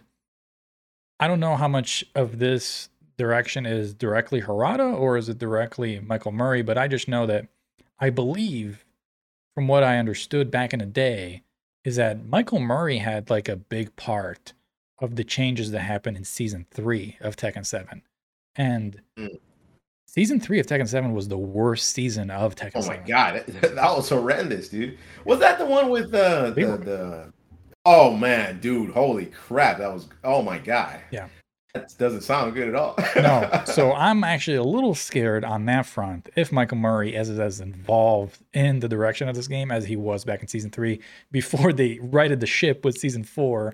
I 1.19 1.27
don't 1.27 1.39
know 1.39 1.55
how 1.55 1.67
much 1.67 2.03
of 2.15 2.39
this 2.39 2.89
direction 3.17 3.65
is 3.65 3.93
directly 3.93 4.41
Harada 4.41 4.95
or 4.95 5.17
is 5.17 5.29
it 5.29 5.39
directly 5.39 5.99
Michael 5.99 6.31
Murray, 6.31 6.61
but 6.61 6.77
I 6.77 6.88
just 6.88 7.07
know 7.07 7.25
that 7.25 7.47
I 7.99 8.09
believe, 8.09 8.85
from 9.55 9.67
what 9.67 9.84
I 9.84 9.97
understood 9.97 10.51
back 10.51 10.73
in 10.73 10.79
the 10.79 10.85
day, 10.85 11.43
is 11.84 11.95
that 11.95 12.25
Michael 12.25 12.59
Murray 12.59 12.97
had 12.97 13.29
like 13.29 13.49
a 13.49 13.55
big 13.55 13.95
part 13.95 14.53
of 14.99 15.15
the 15.15 15.24
changes 15.24 15.72
that 15.72 15.80
happened 15.82 16.18
in 16.18 16.24
season 16.24 16.65
three 16.72 17.18
of 17.22 17.36
Tekken 17.36 17.65
7. 17.65 18.02
And 18.56 19.02
Mm. 19.18 19.38
season 20.07 20.40
three 20.40 20.60
of 20.60 20.65
Tekken 20.65 20.88
7 20.88 21.14
was 21.14 21.28
the 21.28 21.38
worst 21.38 21.90
season 21.94 22.30
of 22.32 22.56
Tekken 22.56 22.72
Oh 22.76 22.80
my 22.88 22.95
7. 22.95 23.03
god, 23.07 23.44
that, 23.48 23.61
that 23.76 23.95
was 23.95 24.10
horrendous, 24.10 24.69
dude. 24.69 24.98
Was 25.26 25.40
that 25.40 25.60
the 25.60 25.65
one 25.65 25.90
with 25.90 26.14
uh, 26.14 26.52
the 26.52 26.65
were- 26.65 26.78
the? 26.78 27.34
Oh 27.86 28.11
man, 28.18 28.60
dude, 28.60 28.91
holy 28.91 29.28
crap, 29.28 29.78
that 29.78 29.94
was. 29.94 30.07
Oh 30.24 30.41
my 30.41 30.57
god. 30.57 30.99
Yeah. 31.11 31.28
That 31.74 31.94
doesn't 31.99 32.22
sound 32.22 32.53
good 32.56 32.69
at 32.69 32.76
all. 32.76 32.95
no. 33.15 33.61
So 33.65 33.94
I'm 33.94 34.24
actually 34.24 34.57
a 34.57 34.64
little 34.64 34.95
scared 34.95 35.45
on 35.45 35.65
that 35.65 35.86
front 35.86 36.28
if 36.36 36.52
Michael 36.52 36.78
Murray 36.78 37.15
is 37.15 37.30
as 37.30 37.60
involved 37.61 38.40
in 38.53 38.80
the 38.80 38.90
direction 38.90 39.30
of 39.30 39.36
this 39.36 39.48
game 39.48 39.69
as 39.72 39.86
he 39.86 39.95
was 39.95 40.26
back 40.26 40.41
in 40.41 40.48
season 40.48 40.72
three 40.72 40.99
before 41.32 41.72
they 41.72 41.99
righted 42.02 42.40
the 42.40 42.48
ship 42.48 42.84
with 42.84 42.98
season 42.98 43.24
four. 43.24 43.74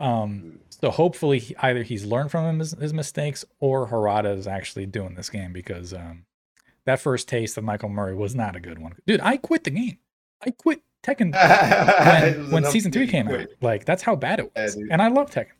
Um, 0.00 0.58
so 0.84 0.90
hopefully 0.90 1.56
either 1.60 1.82
he's 1.82 2.04
learned 2.04 2.30
from 2.30 2.58
his, 2.58 2.72
his 2.72 2.92
mistakes 2.92 3.42
or 3.58 3.88
Harada 3.88 4.36
is 4.36 4.46
actually 4.46 4.84
doing 4.84 5.14
this 5.14 5.30
game 5.30 5.50
because 5.50 5.94
um, 5.94 6.26
that 6.84 7.00
first 7.00 7.26
taste 7.26 7.56
of 7.56 7.64
Michael 7.64 7.88
Murray 7.88 8.14
was 8.14 8.34
not 8.34 8.54
a 8.54 8.60
good 8.60 8.78
one. 8.78 8.92
Dude, 9.06 9.22
I 9.22 9.38
quit 9.38 9.64
the 9.64 9.70
game. 9.70 9.96
I 10.44 10.50
quit 10.50 10.82
Tekken 11.02 11.32
when, 12.44 12.50
when 12.50 12.64
season 12.70 12.92
three 12.92 13.06
came 13.06 13.30
you 13.30 13.36
out. 13.36 13.46
Like 13.62 13.86
that's 13.86 14.02
how 14.02 14.14
bad 14.14 14.40
it 14.40 14.52
was. 14.54 14.74
dude. 14.74 14.90
and 14.90 15.00
I 15.00 15.08
love 15.08 15.30
Tekken. 15.30 15.52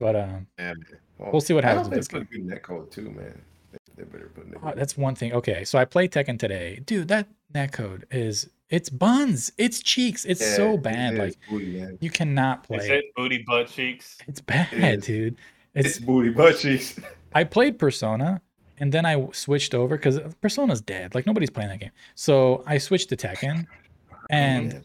But 0.00 0.16
um, 0.16 0.48
Yeah. 0.58 0.74
Well, 1.18 1.30
We'll 1.30 1.40
see 1.40 1.54
what 1.54 1.62
happens 1.62 1.88
with 1.88 1.98
this 1.98 2.08
good 2.08 2.28
netcode 2.32 2.90
too, 2.90 3.10
man. 3.10 3.40
They, 3.70 3.78
they 3.96 4.02
better 4.02 4.32
put 4.34 4.46
Oh, 4.60 4.72
that's 4.74 4.96
one 4.96 5.14
thing. 5.14 5.34
Okay, 5.34 5.62
so 5.62 5.78
I 5.78 5.84
played 5.84 6.10
Tekken 6.10 6.36
today, 6.36 6.82
dude. 6.84 7.06
That 7.06 7.28
netcode 7.54 8.02
is 8.10 8.50
it's 8.70 8.90
buns, 8.90 9.50
it's 9.58 9.80
cheeks, 9.80 10.24
it's 10.24 10.40
Yeah, 10.40 10.56
so 10.56 10.76
bad. 10.76 11.14
is 11.14 11.18
Like 11.18 11.36
booty, 11.48 11.80
man. 11.80 11.98
you 12.00 12.10
cannot 12.10 12.64
play. 12.64 12.78
Is 12.78 12.84
it. 12.86 12.92
it 12.92 13.04
booty 13.16 13.44
butt 13.46 13.68
cheeks? 13.68 14.18
It's 14.26 14.40
bad, 14.40 14.72
is. 14.72 15.04
dude. 15.04 15.36
It's, 15.74 15.96
It's. 15.96 15.98
booty 15.98 16.30
butt 16.30 16.58
cheeks. 16.58 16.98
I 17.34 17.44
played 17.44 17.78
Persona, 17.78 18.40
and 18.78 18.92
then 18.92 19.04
I 19.06 19.28
switched 19.32 19.74
over 19.74 19.96
because 19.96 20.18
Persona's 20.40 20.80
dead. 20.80 21.14
Like 21.14 21.26
nobody's 21.26 21.50
playing 21.50 21.70
that 21.70 21.80
game. 21.80 21.90
So 22.14 22.62
I 22.66 22.78
switched 22.78 23.08
to 23.10 23.16
Tekken, 23.16 23.66
oh, 24.12 24.16
and 24.30 24.72
Man. 24.72 24.84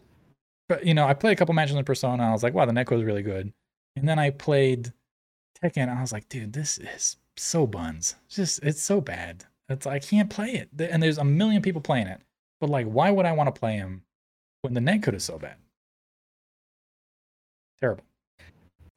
but 0.68 0.84
you 0.86 0.94
know 0.94 1.06
I 1.06 1.14
played 1.14 1.32
a 1.32 1.36
couple 1.36 1.54
matches 1.54 1.76
in 1.76 1.84
Persona. 1.84 2.22
I 2.22 2.32
was 2.32 2.42
like, 2.42 2.54
wow, 2.54 2.64
the 2.66 2.72
netcode 2.72 2.98
is 2.98 3.04
really 3.04 3.22
good. 3.22 3.52
And 3.96 4.08
then 4.08 4.18
I 4.18 4.30
played 4.30 4.92
Tekken. 5.62 5.82
And 5.82 5.90
I 5.92 6.00
was 6.00 6.12
like, 6.12 6.28
dude, 6.28 6.52
this 6.52 6.78
is 6.78 7.16
so 7.36 7.66
buns. 7.66 8.16
It's 8.26 8.36
just 8.36 8.62
it's 8.62 8.82
so 8.82 9.00
bad. 9.00 9.44
It's 9.68 9.86
I 9.86 9.98
can't 9.98 10.28
play 10.28 10.50
it. 10.52 10.68
And 10.90 11.02
there's 11.02 11.18
a 11.18 11.24
million 11.24 11.62
people 11.62 11.80
playing 11.80 12.06
it. 12.08 12.20
But 12.60 12.70
like, 12.70 12.86
why 12.86 13.10
would 13.10 13.26
I 13.26 13.32
want 13.32 13.54
to 13.54 13.58
play 13.58 13.74
him 13.74 14.02
when 14.62 14.74
the 14.74 14.80
netcode 14.80 15.14
is 15.14 15.24
so 15.24 15.38
bad? 15.38 15.56
Terrible. 17.80 18.04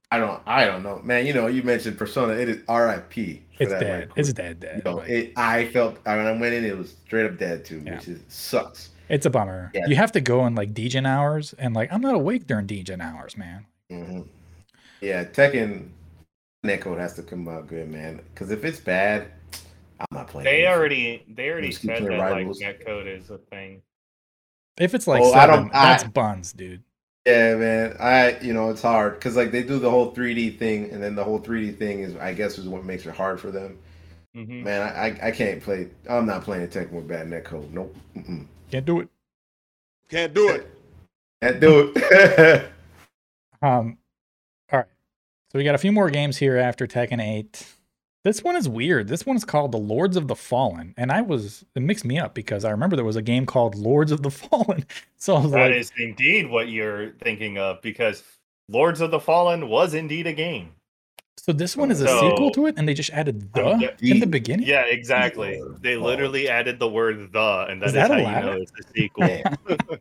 I 0.09 0.19
don't. 0.19 0.41
I 0.45 0.65
don't 0.65 0.83
know, 0.83 1.01
man. 1.03 1.25
You 1.25 1.33
know, 1.33 1.47
you 1.47 1.63
mentioned 1.63 1.97
Persona. 1.97 2.33
It 2.33 2.47
is 2.47 2.61
R.I.P. 2.69 3.43
It's 3.59 3.71
that 3.71 3.79
dead. 3.81 3.99
right 4.09 4.17
It's 4.17 4.31
dead. 4.31 4.59
Dead. 4.61 4.77
You 4.85 4.91
know, 4.91 4.97
Like, 4.99 5.09
it, 5.09 5.33
I 5.35 5.65
felt 5.67 5.97
when 6.05 6.19
I 6.25 6.31
went 6.31 6.53
in, 6.53 6.63
it 6.63 6.77
was 6.77 6.91
straight 7.05 7.25
up 7.25 7.37
dead 7.37 7.65
too, 7.65 7.81
Yeah. 7.85 7.95
which 7.95 8.07
is 8.07 8.21
sucks. 8.29 8.89
it's 9.09 9.25
a 9.25 9.29
bummer. 9.29 9.69
Yeah. 9.73 9.87
You 9.87 9.95
have 9.97 10.13
to 10.13 10.21
go 10.21 10.45
in 10.47 10.55
like 10.55 10.73
Degen 10.73 11.05
hours, 11.05 11.53
and 11.59 11.75
like 11.75 11.91
I'm 11.91 11.99
not 12.01 12.15
awake 12.15 12.47
during 12.47 12.67
Degen 12.67 13.01
hours, 13.01 13.35
man. 13.35 13.65
hmm 13.89 14.21
Yeah, 15.01 15.25
Tekken 15.25 15.89
netcode 16.65 16.99
has 16.99 17.13
to 17.15 17.23
come 17.23 17.47
out 17.49 17.67
good, 17.67 17.89
man. 17.89 18.21
Because 18.33 18.49
if 18.51 18.63
it's 18.63 18.79
bad, 18.79 19.27
I'm 19.99 20.07
not 20.11 20.27
playing. 20.27 20.45
They 20.45 20.63
it. 20.63 20.67
already 20.67 21.23
they 21.27 21.49
already 21.49 21.69
Just 21.69 21.81
keep 21.81 21.91
said 21.91 21.99
playing 21.99 22.17
that 22.19 22.31
like 22.31 22.47
netcode 22.47 23.07
is 23.07 23.29
a 23.29 23.37
thing. 23.37 23.81
If 24.79 24.93
it's 24.93 25.07
like 25.07 25.21
Oh, 25.23 25.33
I 25.33 25.47
don't- 25.47 25.69
I- 25.73 25.85
that's 25.97 26.03
buns, 26.05 26.53
dude. 26.53 26.83
Yeah, 27.25 27.55
man. 27.55 27.97
I 27.99 28.39
you 28.39 28.53
know 28.53 28.69
it's 28.69 28.81
hard 28.81 29.15
because 29.15 29.35
like 29.35 29.51
they 29.51 29.63
do 29.63 29.79
the 29.79 29.89
whole 29.89 30.13
3D 30.13 30.57
thing, 30.57 30.91
and 30.91 31.03
then 31.03 31.15
the 31.15 31.23
whole 31.23 31.39
3D 31.39 31.77
thing 31.77 31.99
is 32.01 32.15
I 32.15 32.33
guess 32.33 32.57
is 32.57 32.67
what 32.69 32.85
makes 32.85 33.05
it 33.05 33.13
hard 33.15 33.39
for 33.41 33.51
them. 33.51 33.77
Mhm. 34.35 34.63
Man, 34.63 34.81
I 34.81 35.07
I, 35.07 35.27
I 35.27 35.31
can't 35.31 35.61
play. 35.61 35.89
I'm 36.09 36.25
not 36.25 36.43
playing 36.43 36.67
Tekken 36.69 36.91
with 36.91 37.07
bad 37.07 37.27
netcode. 37.27 37.69
Nope. 37.71 37.95
Mm-mm. 38.15 38.45
Can't 38.71 38.85
do 38.85 38.99
it. 39.01 39.09
Can't 40.09 40.33
do 40.33 40.49
it. 40.49 40.67
Can't 41.41 41.59
do 41.59 41.91
it. 41.95 42.71
Um, 43.61 43.97
all 44.71 44.79
right. 44.79 44.87
So 45.51 45.57
we 45.57 45.63
got 45.63 45.73
a 45.73 45.79
few 45.79 45.91
more 45.91 46.11
games 46.11 46.37
here 46.37 46.57
after 46.57 46.85
Tekken 46.85 47.19
8. 47.19 47.65
This 48.23 48.43
one 48.43 48.55
is 48.55 48.67
weird. 48.67 49.07
This 49.07 49.25
one 49.25 49.37
is 49.37 49.45
called 49.45 49.71
The 49.71 49.77
Lords 49.77 50.17
of 50.17 50.27
the 50.27 50.35
Fallen. 50.35 50.93
And 50.97 51.11
I 51.11 51.21
was, 51.21 51.63
it 51.75 51.81
mixed 51.81 52.03
me 52.03 52.17
up 52.19 52.33
because 52.33 52.65
I 52.65 52.71
remember 52.71 52.95
there 52.95 53.05
was 53.05 53.15
a 53.15 53.21
game 53.21 53.45
called 53.45 53.75
Lords 53.75 54.11
of 54.11 54.21
the 54.23 54.31
Fallen. 54.31 54.85
So 55.17 55.35
I 55.35 55.41
was 55.41 55.51
That 55.51 55.71
like, 55.71 55.75
is 55.79 55.91
indeed 55.97 56.49
what 56.49 56.69
you're 56.69 57.11
thinking 57.21 57.57
of 57.57 57.81
because 57.81 58.23
Lords 58.69 58.99
of 59.01 59.11
the 59.11 59.19
Fallen 59.19 59.69
was 59.69 59.93
indeed 59.93 60.27
a 60.27 60.33
game. 60.33 60.71
So 61.37 61.53
this 61.53 61.77
one 61.77 61.91
is 61.91 62.01
a 62.01 62.07
So- 62.07 62.29
sequel 62.31 62.51
to 62.51 62.65
it, 62.65 62.75
and 62.77 62.85
they 62.89 62.93
just 62.93 63.11
added 63.11 63.53
the 63.53 63.65
Um, 63.65 63.79
yeah, 63.79 63.91
in 64.01 64.15
the 64.15 64.19
the- 64.21 64.27
beginning. 64.27 64.67
Yeah, 64.67 64.83
exactly. 64.85 65.61
Lord. 65.61 65.81
They 65.81 65.95
Oh. 65.95 66.01
literally 66.01 66.49
added 66.49 66.79
the 66.79 66.89
word 66.89 67.31
the, 67.31 67.67
and 67.69 67.81
that 67.81 67.85
Is 67.85 67.91
is, 67.91 67.93
that 67.93 68.11
how 68.11 68.17
allowed? 68.19 68.39
you 68.39 68.45
know 68.45 68.61
it's 68.63 68.71
a 68.79 68.93
sequel. 68.93 69.41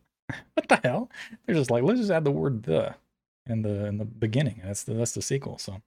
What 0.55 0.67
the 0.67 0.75
hell? 0.83 1.09
They're 1.45 1.55
just 1.55 1.71
like, 1.71 1.83
let's 1.83 1.99
just 2.01 2.11
add 2.11 2.25
the 2.25 2.31
word 2.31 2.63
the 2.63 2.95
in 3.45 3.61
the 3.61 3.85
in 3.85 3.97
the 3.97 4.03
beginning. 4.03 4.59
That's 4.61 4.83
the 4.83 4.93
that's 4.95 5.13
the 5.13 5.21
sequel. 5.21 5.57
So 5.57 5.81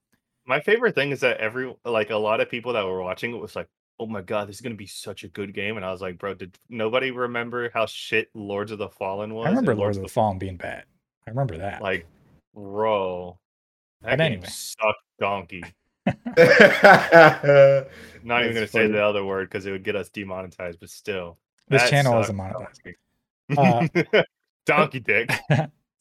My 0.51 0.59
favorite 0.59 0.97
thing 0.97 1.13
is 1.13 1.21
that 1.21 1.37
every 1.37 1.73
like 1.85 2.11
a 2.11 2.17
lot 2.17 2.41
of 2.41 2.51
people 2.51 2.73
that 2.73 2.85
were 2.85 3.01
watching 3.01 3.33
it 3.33 3.39
was 3.41 3.55
like, 3.55 3.69
"Oh 4.01 4.07
my 4.07 4.21
god, 4.21 4.49
this 4.49 4.57
is 4.57 4.61
gonna 4.63 4.75
be 4.75 4.85
such 4.85 5.23
a 5.23 5.29
good 5.29 5.55
game," 5.55 5.77
and 5.77 5.87
I 5.87 5.93
was 5.93 6.03
like, 6.03 6.19
"Bro, 6.19 6.35
did 6.35 6.59
nobody 6.69 7.13
remember 7.13 7.71
how 7.73 7.87
shit 7.87 8.31
Lords 8.35 8.73
of 8.73 8.79
the 8.79 8.89
Fallen 8.89 9.33
was?" 9.33 9.47
I 9.47 9.51
remember 9.51 9.77
Lords 9.77 9.97
of 9.97 10.03
the 10.03 10.09
Fallen 10.09 10.39
being 10.41 10.57
bad. 10.57 10.87
I 11.25 11.31
remember 11.31 11.57
that. 11.59 11.81
like, 11.83 12.05
bro, 12.53 13.39
that 14.03 14.11
But 14.11 14.17
game 14.19 14.33
anyway. 14.33 14.47
sucked 14.49 15.05
donkey. 15.21 15.63
Not 16.05 16.17
Not 18.25 18.43
even 18.43 18.55
gonna 18.55 18.67
say 18.67 18.89
the 18.89 19.05
other 19.05 19.25
word 19.25 19.49
because 19.49 19.67
it 19.67 19.71
would 19.71 19.85
get 19.85 19.95
us 19.95 20.09
demonetized, 20.09 20.81
but 20.81 20.91
still, 20.91 21.39
This 21.69 21.89
channel 21.89 22.21
isn't 22.23 22.37
monetized. 22.37 22.97
donkey. 23.57 23.97
Uh, 24.13 24.23
donkey 24.67 24.99
dick. 24.99 25.31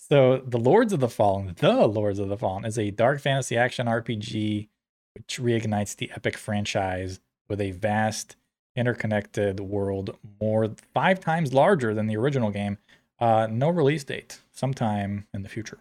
So 0.09 0.37
the 0.45 0.57
Lords 0.57 0.93
of 0.93 0.99
the 0.99 1.09
Fallen, 1.09 1.55
the 1.57 1.87
Lords 1.87 2.19
of 2.19 2.29
the 2.29 2.37
Fallen, 2.37 2.65
is 2.65 2.77
a 2.77 2.91
dark 2.91 3.21
fantasy 3.21 3.57
action 3.57 3.87
RPG 3.87 4.67
which 5.15 5.39
reignites 5.39 5.95
the 5.95 6.11
epic 6.15 6.37
franchise 6.37 7.19
with 7.49 7.59
a 7.59 7.71
vast, 7.71 8.35
interconnected 8.75 9.59
world, 9.59 10.15
more 10.39 10.73
five 10.93 11.19
times 11.19 11.53
larger 11.53 11.93
than 11.93 12.07
the 12.07 12.15
original 12.15 12.51
game. 12.51 12.77
Uh, 13.19 13.47
no 13.49 13.69
release 13.69 14.03
date, 14.03 14.39
sometime 14.53 15.27
in 15.33 15.43
the 15.43 15.49
future. 15.49 15.79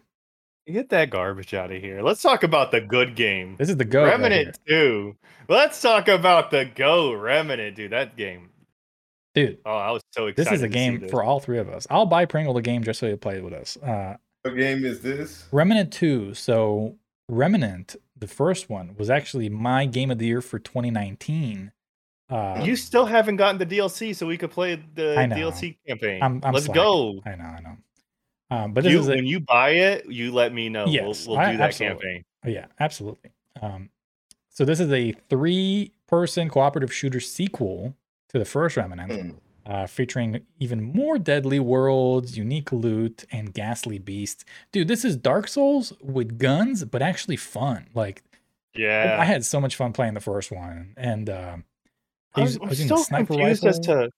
Get 0.67 0.89
that 0.89 1.09
garbage 1.09 1.53
out 1.53 1.71
of 1.71 1.81
here. 1.81 2.01
Let's 2.01 2.21
talk 2.21 2.43
about 2.43 2.71
the 2.71 2.81
good 2.81 3.15
game. 3.15 3.55
This 3.57 3.69
is 3.69 3.77
the 3.77 3.85
go. 3.85 4.03
right 4.03 4.19
Remnant 4.19 4.59
2. 4.67 5.15
Let's 5.47 5.81
talk 5.81 6.07
about 6.07 6.51
the 6.51 6.65
Go 6.65 7.11
Remnant, 7.13 7.75
dude. 7.75 7.91
That 7.91 8.15
game. 8.15 8.49
Here. 9.39 9.47
dude. 9.47 9.59
Oh, 9.65 9.71
I 9.75 9.91
was 9.91 10.01
so 10.11 10.27
excited. 10.27 10.51
This 10.51 10.53
is 10.59 10.61
a 10.63 10.67
game 10.67 11.07
for 11.09 11.23
all 11.23 11.39
three 11.39 11.57
of 11.59 11.69
us. 11.69 11.87
I'll 11.89 12.05
buy 12.05 12.25
Pringle 12.25 12.53
the 12.53 12.61
game 12.61 12.83
just 12.83 12.99
so 12.99 13.05
you 13.07 13.17
play 13.17 13.37
it 13.37 13.43
with 13.43 13.53
us. 13.53 13.77
Uh, 13.77 14.17
What 14.43 14.55
game 14.55 14.85
is 14.85 15.01
this? 15.01 15.45
Remnant 15.51 15.91
2. 15.93 16.33
So, 16.33 16.95
Remnant, 17.27 17.95
the 18.17 18.27
first 18.27 18.69
one, 18.69 18.95
was 18.97 19.09
actually 19.09 19.49
my 19.49 19.85
game 19.85 20.11
of 20.11 20.17
the 20.19 20.25
year 20.27 20.41
for 20.41 20.59
2019. 20.59 21.71
Uh, 22.29 22.61
You 22.63 22.75
still 22.75 23.05
haven't 23.05 23.37
gotten 23.37 23.57
the 23.57 23.65
DLC, 23.65 24.15
so 24.15 24.27
we 24.27 24.37
could 24.37 24.51
play 24.51 24.75
the 24.95 25.15
DLC 25.15 25.77
campaign. 25.87 26.21
I'm- 26.21 26.41
I'm 26.43 26.53
Let's 26.53 26.67
slacking. 26.67 26.83
go. 26.83 27.21
I 27.25 27.35
know, 27.35 27.43
I 27.43 27.59
know. 27.61 27.77
Um, 28.51 28.73
but 28.73 28.83
this 28.83 28.93
You, 28.93 28.99
is 28.99 29.07
a, 29.07 29.11
when 29.15 29.25
you 29.25 29.39
buy 29.41 29.71
it, 29.71 30.05
you 30.11 30.31
let 30.31 30.53
me 30.53 30.69
know. 30.69 30.85
Yes, 30.87 31.27
we'll, 31.27 31.37
we'll 31.37 31.45
I- 31.45 31.51
do 31.51 31.57
that 31.57 31.67
absolutely. 31.69 31.97
campaign. 32.03 32.23
Oh, 32.45 32.49
yeah, 32.49 32.65
absolutely. 32.79 33.31
Um, 33.61 33.89
so 34.49 34.63
this 34.65 34.79
is 34.79 34.91
a 34.91 35.11
three-person 35.29 36.49
cooperative 36.49 36.93
shooter 36.93 37.19
sequel 37.19 37.95
to 38.29 38.39
the 38.39 38.45
first 38.45 38.77
Remnant, 38.77 39.11
Hmm. 39.11 39.71
uh, 39.71 39.87
featuring 39.87 40.45
even 40.59 40.81
more 40.81 41.17
deadly 41.19 41.59
worlds, 41.59 42.37
unique 42.37 42.71
loot, 42.71 43.25
and 43.31 43.53
ghastly 43.53 43.99
beasts. 43.99 44.45
Dude, 44.71 44.87
this 44.87 45.03
is 45.05 45.15
Dark 45.15 45.47
Souls 45.47 45.93
with 46.01 46.37
guns, 46.39 46.83
but 46.85 47.01
actually 47.01 47.35
fun. 47.37 47.87
Like 47.93 48.23
Yeah. 48.73 49.17
I, 49.19 49.25
had 49.25 49.43
so 49.45 49.59
much 49.59 49.75
fun 49.75 49.93
playing 49.93 50.13
the 50.13 50.19
first 50.21 50.51
one, 50.51 50.93
and 50.97 51.29
um, 51.29 51.63
I 52.35 52.41
I'm, 52.41 52.43
was, 52.45 52.57
I'm 52.61 52.69
was 52.69 52.79
still 52.83 53.05
confused 53.05 53.65
as 53.65 53.79
to. 53.81 54.09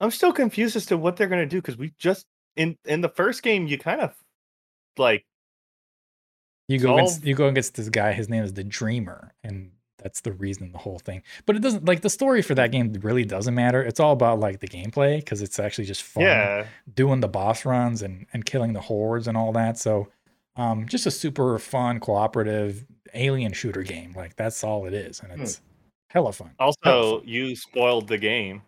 I'm 0.00 0.10
still 0.12 0.32
confused 0.32 0.76
as 0.76 0.86
to 0.86 0.96
what 0.96 1.16
they're 1.16 1.28
gonna 1.28 1.46
do 1.46 1.58
because 1.58 1.76
we 1.76 1.92
just 1.98 2.26
in 2.56 2.76
in 2.84 3.00
the 3.00 3.08
first 3.08 3.42
game 3.42 3.66
you 3.66 3.78
kind 3.78 4.00
of 4.00 4.14
like 4.96 5.24
You 6.68 6.78
go 6.78 6.94
against 6.96 7.24
you 7.24 7.34
go 7.34 7.48
against 7.48 7.74
this 7.74 7.88
guy. 7.88 8.12
His 8.12 8.28
name 8.28 8.44
is 8.44 8.52
the 8.52 8.62
Dreamer, 8.64 9.34
and 9.42 9.72
that's 9.98 10.20
the 10.20 10.32
reason 10.32 10.72
the 10.72 10.78
whole 10.78 10.98
thing. 10.98 11.22
But 11.46 11.56
it 11.56 11.62
doesn't 11.62 11.84
like 11.84 12.00
the 12.02 12.10
story 12.10 12.40
for 12.42 12.54
that 12.54 12.72
game 12.72 12.92
really 13.02 13.24
doesn't 13.24 13.54
matter. 13.54 13.82
It's 13.82 14.00
all 14.00 14.12
about 14.12 14.40
like 14.40 14.60
the 14.60 14.68
gameplay 14.68 15.18
because 15.18 15.42
it's 15.42 15.58
actually 15.58 15.84
just 15.86 16.02
fun 16.02 16.22
yeah 16.24 16.66
doing 16.94 17.20
the 17.20 17.28
boss 17.28 17.64
runs 17.64 18.02
and 18.02 18.26
and 18.32 18.44
killing 18.44 18.72
the 18.72 18.80
hordes 18.80 19.28
and 19.28 19.36
all 19.36 19.52
that. 19.52 19.78
So, 19.78 20.08
um, 20.56 20.86
just 20.88 21.06
a 21.06 21.10
super 21.10 21.58
fun 21.58 22.00
cooperative 22.00 22.86
alien 23.14 23.52
shooter 23.52 23.82
game. 23.82 24.12
Like 24.16 24.36
that's 24.36 24.62
all 24.64 24.86
it 24.86 24.94
is, 24.94 25.20
and 25.20 25.32
Hmm. 25.32 25.42
it's 25.42 25.60
hella 26.10 26.32
fun. 26.32 26.50
Also, 26.58 27.22
you 27.24 27.54
spoiled 27.56 28.08
the 28.08 28.18
game. 28.18 28.62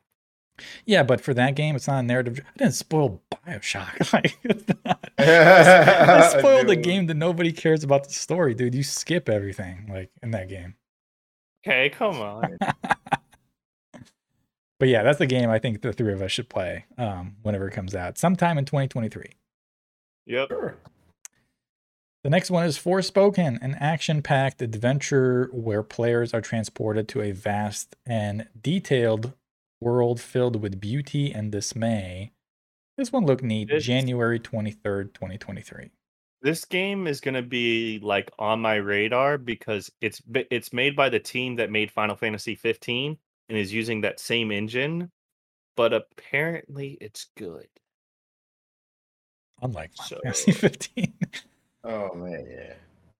Yeah, 0.85 1.05
but 1.05 1.23
for 1.23 1.33
that 1.33 1.55
game, 1.55 1.75
it's 1.75 1.87
not 1.89 2.01
a 2.01 2.03
narrative. 2.03 2.39
I 2.47 2.59
didn't 2.59 2.75
spoil 2.75 3.23
Bioshock. 3.47 4.13
Like, 4.13 4.37
not- 4.85 5.11
I 5.19 6.35
I 6.35 6.39
spoiled 6.39 6.67
the 6.67 6.77
game 6.77 7.07
that 7.07 7.15
nobody 7.17 7.51
cares 7.53 7.83
about 7.83 8.05
the 8.05 8.13
story, 8.13 8.53
dude. 8.55 8.75
You 8.75 8.83
skip 8.83 9.29
everything 9.31 9.87
like 9.91 10.11
in 10.23 10.33
that 10.33 10.49
game. 10.51 10.75
Okay, 11.67 11.91
come 11.91 12.21
on. 12.21 12.59
But 14.79 14.89
yeah, 14.89 15.03
that's 15.03 15.19
the 15.19 15.27
game 15.27 15.51
I 15.51 15.59
think 15.59 15.83
the 15.83 15.93
three 15.93 16.15
of 16.15 16.23
us 16.23 16.33
should 16.33 16.49
play 16.49 16.87
um, 16.97 17.37
whenever 17.43 17.69
it 17.69 17.73
comes 17.73 17.95
out, 17.95 18.17
sometime 18.17 18.57
in 18.57 18.65
2023. 18.65 19.25
yep. 20.25 20.49
Sure. 20.49 20.75
The 22.25 22.31
next 22.31 22.51
one 22.51 22.65
is 22.65 22.79
Forspoken, 22.79 23.59
an 23.61 23.75
action 23.79 24.23
packed 24.23 24.63
adventure 24.63 25.51
where 25.53 25.83
players 25.83 26.33
are 26.33 26.41
transported 26.41 27.09
to 27.09 27.21
a 27.21 27.33
vast 27.33 27.95
and 28.07 28.49
detailed 28.59 29.35
world 29.83 30.19
filled 30.19 30.63
with 30.63 30.81
beauty 30.81 31.31
and 31.31 31.53
dismay. 31.53 32.33
This 32.97 33.13
one 33.13 33.27
looked 33.27 33.43
neat. 33.43 33.69
This- 33.69 33.85
January 33.85 34.41
23rd, 34.41 35.13
2023. 35.13 35.91
This 36.43 36.65
game 36.65 37.07
is 37.07 37.21
gonna 37.21 37.43
be 37.43 37.99
like 38.03 38.31
on 38.39 38.61
my 38.61 38.77
radar 38.77 39.37
because 39.39 39.91
it's 40.01 40.23
it's 40.33 40.73
made 40.73 40.97
by 40.97 41.09
the 41.09 41.19
team 41.21 41.57
that 41.57 41.71
made 41.71 41.91
Final 41.91 42.17
Fantasy 42.17 42.55
15 42.55 43.17
and 43.49 43.59
is 43.59 43.73
using 43.73 44.01
that 44.01 44.21
same 44.21 44.51
engine, 44.51 45.11
but 45.77 45.93
apparently 45.93 46.97
it's 47.01 47.27
good. 47.37 47.67
Unlike 49.63 49.91
Final 49.97 50.09
So- 50.09 50.21
Fantasy 50.23 50.53
15. 51.07 51.13
Oh 51.85 52.15
man, 52.15 52.47
yeah. 52.51 52.75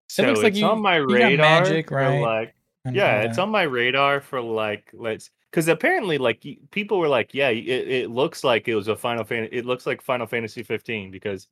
So 0.09 0.25
looks 0.25 0.39
like 0.43 0.53
it's 0.53 0.59
you- 0.61 0.67
on 0.67 0.81
my 0.83 0.97
you 0.99 1.07
radar 1.07 1.37
magic, 1.37 1.89
for 1.89 1.97
right? 1.97 2.21
like 2.21 2.55
and 2.85 2.97
yeah, 2.97 3.21
it's 3.23 3.39
on 3.39 3.51
my 3.51 3.63
radar 3.63 4.21
for 4.21 4.41
like 4.41 4.91
let's 4.95 5.31
because 5.51 5.69
apparently 5.69 6.17
like 6.19 6.45
people 6.71 6.99
were 6.99 7.09
like, 7.09 7.35
yeah, 7.35 7.49
it, 7.51 7.67
it 7.69 8.11
looks 8.11 8.43
like 8.45 8.67
it 8.69 8.75
was 8.75 8.89
a 8.89 8.97
Final 8.97 9.25
Fantasy. 9.25 9.55
It 9.57 9.67
looks 9.67 9.87
like 9.87 10.01
Final 10.01 10.27
Fantasy 10.27 10.63
15 10.63 11.11
because 11.11 11.47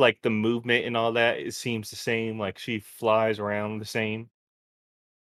like 0.00 0.20
the 0.22 0.30
movement 0.30 0.86
and 0.86 0.96
all 0.96 1.12
that 1.12 1.38
it 1.38 1.54
seems 1.54 1.90
the 1.90 1.96
same. 1.96 2.38
Like 2.38 2.58
she 2.58 2.80
flies 2.80 3.38
around 3.38 3.78
the 3.78 3.84
same. 3.84 4.28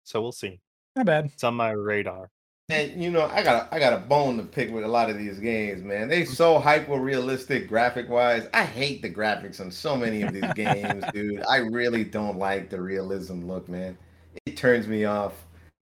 So 0.04 0.22
we'll 0.22 0.32
see. 0.32 0.60
Not 0.96 1.06
bad. 1.06 1.26
It's 1.26 1.44
on 1.44 1.56
my 1.56 1.72
radar. 1.72 2.30
And 2.70 3.04
you 3.04 3.10
know, 3.10 3.26
I 3.26 3.44
got 3.44 3.64
a, 3.64 3.76
I 3.76 3.80
got 3.80 3.94
a 3.94 3.98
bone 3.98 4.38
to 4.38 4.44
pick 4.44 4.72
with 4.72 4.84
a 4.84 4.88
lot 4.88 5.10
of 5.10 5.18
these 5.18 5.40
games, 5.40 5.84
man. 5.84 6.08
They 6.08 6.22
mm. 6.22 6.28
so 6.28 6.60
hyper 6.60 7.00
realistic 7.00 7.68
graphic 7.68 8.08
wise. 8.10 8.48
I 8.54 8.64
hate 8.64 9.02
the 9.02 9.10
graphics 9.10 9.60
on 9.60 9.72
so 9.72 9.96
many 9.98 10.22
of 10.22 10.34
these 10.34 10.54
games, 10.54 11.04
dude. 11.14 11.44
I 11.50 11.58
really 11.58 12.04
don't 12.04 12.38
like 12.38 12.70
the 12.70 12.80
realism 12.80 13.46
look, 13.46 13.68
man. 13.68 13.98
It 14.46 14.56
turns 14.56 14.88
me 14.88 15.06
off. 15.06 15.34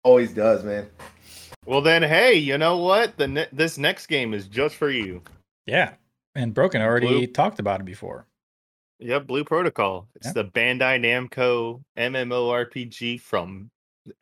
Always 0.02 0.32
does, 0.32 0.64
man. 0.64 0.88
Well 1.66 1.82
then, 1.82 2.02
hey, 2.02 2.34
you 2.34 2.56
know 2.58 2.78
what? 2.78 3.18
The 3.18 3.28
ne- 3.28 3.48
this 3.52 3.76
next 3.76 4.06
game 4.06 4.32
is 4.34 4.48
just 4.48 4.74
for 4.74 4.90
you. 4.90 5.22
Yeah. 5.66 5.94
And 6.34 6.54
Broken 6.54 6.80
already 6.80 7.06
Blue- 7.06 7.26
talked 7.26 7.60
about 7.60 7.80
it 7.80 7.84
before. 7.84 8.26
Yep, 9.02 9.26
Blue 9.26 9.44
Protocol. 9.44 10.08
It's 10.14 10.28
Yeah. 10.28 10.32
the 10.34 10.44
Bandai 10.44 11.00
Namco 11.00 11.82
MMORPG 11.96 13.20
from 13.20 13.70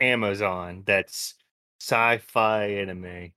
Amazon. 0.01 0.83
That's 0.87 1.35
sci-fi 1.81 2.65
anime. 2.65 3.33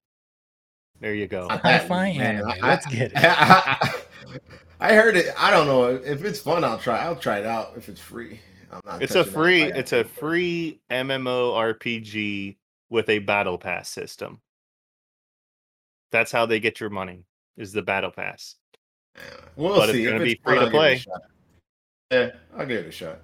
There 0.99 1.13
you 1.13 1.27
go. 1.27 1.47
Not 1.47 1.63
that, 1.63 1.81
Sci-fi 1.81 2.13
man. 2.17 2.35
anime. 2.37 2.49
I- 2.49 2.67
Let's 2.67 2.85
get 2.85 3.11
it. 3.11 3.17
I, 3.17 3.99
I 4.79 4.93
heard 4.93 5.17
it. 5.17 5.33
I 5.37 5.51
don't 5.51 5.67
know 5.67 5.85
if 5.95 6.23
it's 6.23 6.39
fun. 6.39 6.63
I'll 6.63 6.77
try. 6.77 6.99
I'll 6.99 7.15
try 7.15 7.39
it 7.39 7.45
out 7.45 7.73
if 7.75 7.89
it's 7.89 7.99
free. 7.99 8.39
I'm 8.71 8.79
not. 8.85 9.01
It's 9.01 9.15
a 9.15 9.23
free. 9.23 9.63
It's 9.63 9.91
a 9.91 10.03
to. 10.03 10.09
free 10.09 10.79
MMORPG 10.89 12.57
with 12.89 13.09
a 13.09 13.19
battle 13.19 13.57
pass 13.57 13.89
system. 13.89 14.41
That's 16.11 16.31
how 16.31 16.45
they 16.45 16.59
get 16.59 16.79
your 16.79 16.89
money. 16.89 17.25
Is 17.57 17.71
the 17.73 17.81
battle 17.81 18.11
pass? 18.11 18.55
We'll 19.55 19.75
but 19.75 19.89
it's 19.89 20.05
gonna 20.09 20.23
be 20.23 20.39
free 20.43 20.55
to 20.55 20.61
I'll 20.61 20.65
give 20.65 20.65
it 20.65 20.67
a 20.67 20.71
play. 20.71 21.03
Shot. 22.13 22.33
Yeah, 22.53 22.59
I'll 22.59 22.65
give 22.65 22.85
it 22.85 22.87
a 22.87 22.91
shot. 22.91 23.19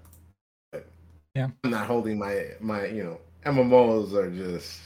But 0.72 0.88
Yeah. 1.36 1.50
I'm 1.64 1.70
not 1.70 1.88
holding 1.88 2.18
my 2.18 2.52
my 2.60 2.86
you 2.86 3.04
know 3.04 3.20
MMOs 3.46 4.14
are 4.14 4.30
just 4.30 4.82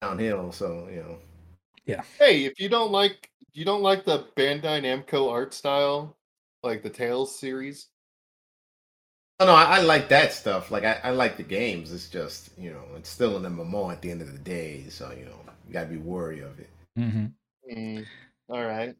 downhill. 0.00 0.52
So 0.52 0.88
you 0.90 1.02
know. 1.02 1.18
Yeah. 1.86 2.02
Hey, 2.18 2.44
if 2.44 2.58
you 2.58 2.68
don't 2.68 2.92
like 2.92 3.30
you 3.52 3.64
don't 3.64 3.82
like 3.82 4.04
the 4.04 4.26
Bandai 4.36 4.82
Namco 4.82 5.30
art 5.30 5.54
style, 5.54 6.16
like 6.62 6.82
the 6.82 6.90
Tales 6.90 7.38
series, 7.38 7.88
Oh, 9.40 9.46
no, 9.46 9.54
I, 9.54 9.78
I 9.78 9.80
like 9.80 10.08
that 10.10 10.32
stuff. 10.32 10.70
Like 10.70 10.84
I, 10.84 11.00
I 11.02 11.10
like 11.10 11.36
the 11.36 11.42
games. 11.42 11.92
It's 11.92 12.08
just 12.08 12.50
you 12.56 12.70
know 12.70 12.82
it's 12.96 13.08
still 13.08 13.36
an 13.36 13.42
MMO 13.42 13.90
at 13.90 14.00
the 14.00 14.10
end 14.10 14.22
of 14.22 14.32
the 14.32 14.38
day. 14.38 14.84
So 14.88 15.10
you 15.18 15.24
know 15.24 15.38
you 15.66 15.72
gotta 15.72 15.86
be 15.86 15.96
wary 15.96 16.40
of 16.40 16.58
it. 16.60 16.70
Mm-hmm. 16.98 17.26
mm, 17.72 18.06
all 18.48 18.64
right. 18.64 18.94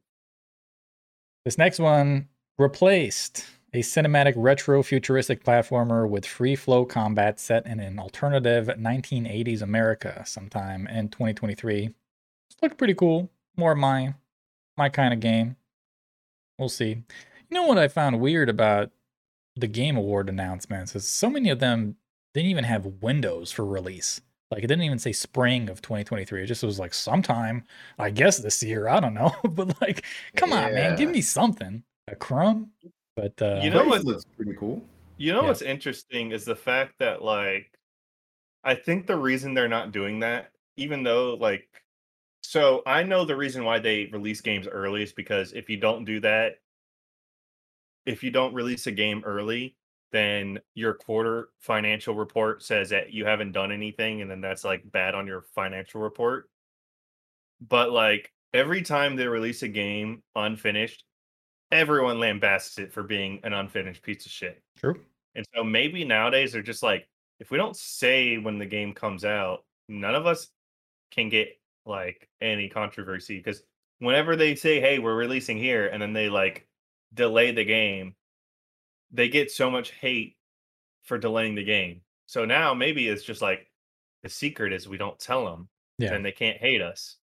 This 1.44 1.56
next 1.56 1.78
one 1.78 2.28
replaced 2.58 3.44
a 3.72 3.78
cinematic 3.78 4.34
retro 4.36 4.82
futuristic 4.82 5.42
platformer 5.42 6.08
with 6.08 6.24
free 6.24 6.54
flow 6.54 6.84
combat 6.84 7.40
set 7.40 7.66
in 7.66 7.80
an 7.80 7.98
alternative 7.98 8.68
1980s 8.68 9.62
America 9.62 10.22
sometime 10.24 10.86
in 10.86 11.08
2023. 11.08 11.86
It's 11.86 12.62
looked 12.62 12.78
pretty 12.78 12.94
cool. 12.94 13.30
More 13.56 13.74
my 13.74 14.14
my 14.76 14.88
kind 14.88 15.12
of 15.12 15.20
game. 15.20 15.56
We'll 16.58 16.68
see. 16.68 16.90
You 16.90 17.04
know 17.50 17.64
what 17.64 17.78
I 17.78 17.88
found 17.88 18.20
weird 18.20 18.48
about 18.48 18.90
the 19.56 19.66
Game 19.66 19.96
Award 19.96 20.28
announcements 20.28 20.94
is 20.94 21.08
so 21.08 21.28
many 21.30 21.50
of 21.50 21.60
them 21.60 21.96
didn't 22.32 22.50
even 22.50 22.64
have 22.64 23.02
windows 23.02 23.52
for 23.52 23.64
release. 23.64 24.20
Like 24.50 24.62
it 24.62 24.68
didn't 24.68 24.84
even 24.84 24.98
say 24.98 25.12
spring 25.12 25.68
of 25.68 25.82
2023. 25.82 26.42
It 26.42 26.46
just 26.46 26.62
was 26.62 26.78
like 26.78 26.94
sometime, 26.94 27.64
I 27.98 28.10
guess 28.10 28.38
this 28.38 28.62
year. 28.62 28.88
I 28.88 29.00
don't 29.00 29.14
know. 29.14 29.34
but 29.48 29.80
like, 29.80 30.04
come 30.36 30.52
on, 30.52 30.74
man, 30.74 30.96
give 30.96 31.10
me 31.10 31.20
something. 31.20 31.82
A 32.08 32.16
crumb. 32.16 32.70
But 33.16 33.40
uh 33.40 33.60
You 33.62 33.70
know 33.70 33.84
what- 33.84 34.04
looks 34.04 34.24
pretty 34.24 34.54
cool. 34.54 34.86
You 35.16 35.32
know 35.32 35.42
Yeah. 35.42 35.48
what's 35.48 35.62
interesting 35.62 36.32
is 36.32 36.44
the 36.44 36.56
fact 36.56 36.98
that 36.98 37.22
like 37.22 37.70
I 38.64 38.74
think 38.74 39.06
the 39.06 39.16
reason 39.16 39.54
they're 39.54 39.68
not 39.68 39.92
doing 39.92 40.20
that, 40.20 40.52
even 40.76 41.02
though 41.02 41.34
like 41.34 41.68
so 42.42 42.82
I 42.86 43.02
know 43.04 43.24
the 43.24 43.36
reason 43.36 43.64
why 43.64 43.78
they 43.78 44.06
release 44.06 44.40
games 44.40 44.66
early 44.68 45.02
is 45.02 45.12
because 45.12 45.52
if 45.52 45.68
you 45.70 45.76
don't 45.78 46.04
do 46.04 46.20
that, 46.20 46.60
if 48.06 48.22
you 48.22 48.30
don't 48.30 48.54
release 48.54 48.86
a 48.86 48.92
game 48.92 49.22
early, 49.24 49.76
then 50.12 50.60
your 50.74 50.94
quarter 50.94 51.50
financial 51.60 52.14
report 52.14 52.62
says 52.62 52.90
that 52.90 53.12
you 53.12 53.24
haven't 53.24 53.52
done 53.52 53.72
anything, 53.72 54.20
and 54.22 54.30
then 54.30 54.40
that's 54.40 54.62
like 54.64 54.90
bad 54.92 55.14
on 55.14 55.26
your 55.26 55.42
financial 55.54 56.00
report. 56.02 56.50
But 57.60 57.90
like 57.92 58.32
every 58.52 58.82
time 58.82 59.16
they 59.16 59.26
release 59.26 59.62
a 59.62 59.68
game 59.68 60.22
unfinished, 60.36 61.04
everyone 61.72 62.16
lambasts 62.18 62.78
it 62.78 62.92
for 62.92 63.02
being 63.02 63.40
an 63.44 63.52
unfinished 63.52 64.02
piece 64.02 64.26
of 64.26 64.32
shit. 64.32 64.62
true. 64.76 65.00
And 65.36 65.44
so 65.54 65.64
maybe 65.64 66.04
nowadays 66.04 66.52
they're 66.52 66.62
just 66.62 66.82
like, 66.84 67.08
if 67.40 67.50
we 67.50 67.58
don't 67.58 67.76
say 67.76 68.38
when 68.38 68.58
the 68.58 68.66
game 68.66 68.92
comes 68.92 69.24
out, 69.24 69.64
none 69.88 70.14
of 70.14 70.26
us 70.26 70.48
can 71.10 71.28
get 71.28 71.48
like 71.86 72.28
any 72.40 72.68
controversy 72.68 73.38
because 73.38 73.62
whenever 73.98 74.36
they 74.36 74.54
say, 74.54 74.80
"Hey, 74.80 74.98
we're 75.00 75.16
releasing 75.16 75.58
here," 75.58 75.88
and 75.88 76.00
then 76.00 76.12
they 76.12 76.28
like 76.28 76.66
delay 77.14 77.50
the 77.50 77.64
game, 77.64 78.14
they 79.10 79.28
get 79.28 79.50
so 79.50 79.70
much 79.70 79.90
hate 79.90 80.36
for 81.02 81.18
delaying 81.18 81.54
the 81.56 81.64
game. 81.64 82.00
So 82.26 82.44
now 82.44 82.72
maybe 82.72 83.08
it's 83.08 83.24
just 83.24 83.42
like 83.42 83.70
the 84.22 84.28
secret 84.28 84.72
is 84.72 84.88
we 84.88 84.96
don't 84.96 85.18
tell 85.18 85.44
them, 85.44 85.68
Yeah. 85.98 86.10
then 86.10 86.22
they 86.22 86.32
can't 86.32 86.56
hate 86.58 86.80
us. 86.80 87.16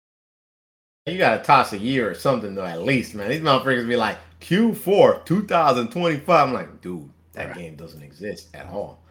You 1.10 1.18
gotta 1.18 1.42
toss 1.42 1.72
a 1.72 1.78
year 1.78 2.10
or 2.10 2.14
something 2.14 2.54
though, 2.54 2.64
at 2.64 2.82
least, 2.82 3.14
man. 3.14 3.28
These 3.28 3.40
motherfuckers 3.40 3.86
be 3.88 3.96
like 3.96 4.18
Q4 4.40 5.24
2025. 5.24 6.28
I'm 6.48 6.54
like, 6.54 6.80
dude, 6.80 7.08
that 7.32 7.48
Right. 7.48 7.56
game 7.56 7.76
doesn't 7.76 8.02
exist 8.02 8.48
at 8.54 8.66
all. 8.66 9.02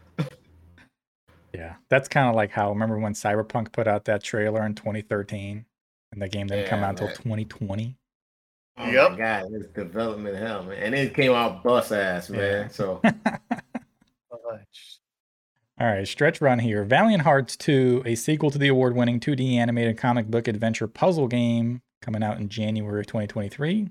Yeah. 1.53 1.75
That's 1.89 2.07
kind 2.07 2.29
of 2.29 2.35
like 2.35 2.51
how 2.51 2.69
remember 2.69 2.99
when 2.99 3.13
Cyberpunk 3.13 3.71
put 3.71 3.87
out 3.87 4.05
that 4.05 4.21
trailer 4.23 4.65
in 4.65 4.75
2013 4.75 5.65
and 6.11 6.21
the 6.21 6.27
game 6.29 6.47
didn't 6.47 6.65
come 6.67 6.81
Yeah, 6.81 6.87
out 6.87 6.91
until 6.91 7.07
2020. 7.09 7.95
Oh 8.79 8.91
Yep. 8.91 9.11
my 9.11 9.17
god, 9.17 9.45
this 9.51 9.67
development 9.67 10.37
hell, 10.37 10.63
man. 10.63 10.77
And 10.77 10.93
it 10.95 11.15
came 11.15 11.31
out 11.33 11.63
bus 11.63 11.91
ass, 11.91 12.29
man. 12.29 12.39
Yeah. 12.63 12.67
So 12.67 13.01
All 15.79 15.85
right, 15.85 16.07
stretch 16.07 16.41
run 16.41 16.57
here. 16.59 16.83
Valiant 16.83 17.21
Hearts 17.21 17.55
2, 17.55 18.01
a 18.05 18.15
sequel 18.15 18.49
to 18.49 18.57
the 18.57 18.67
award 18.67 18.95
winning 18.95 19.19
2D 19.19 19.53
animated 19.57 19.97
comic 19.97 20.25
book 20.27 20.47
adventure 20.47 20.87
puzzle 20.87 21.27
game 21.27 21.81
coming 22.07 22.23
out 22.23 22.39
in 22.39 22.47
January 22.47 23.01
of 23.01 23.05
2023. 23.07 23.89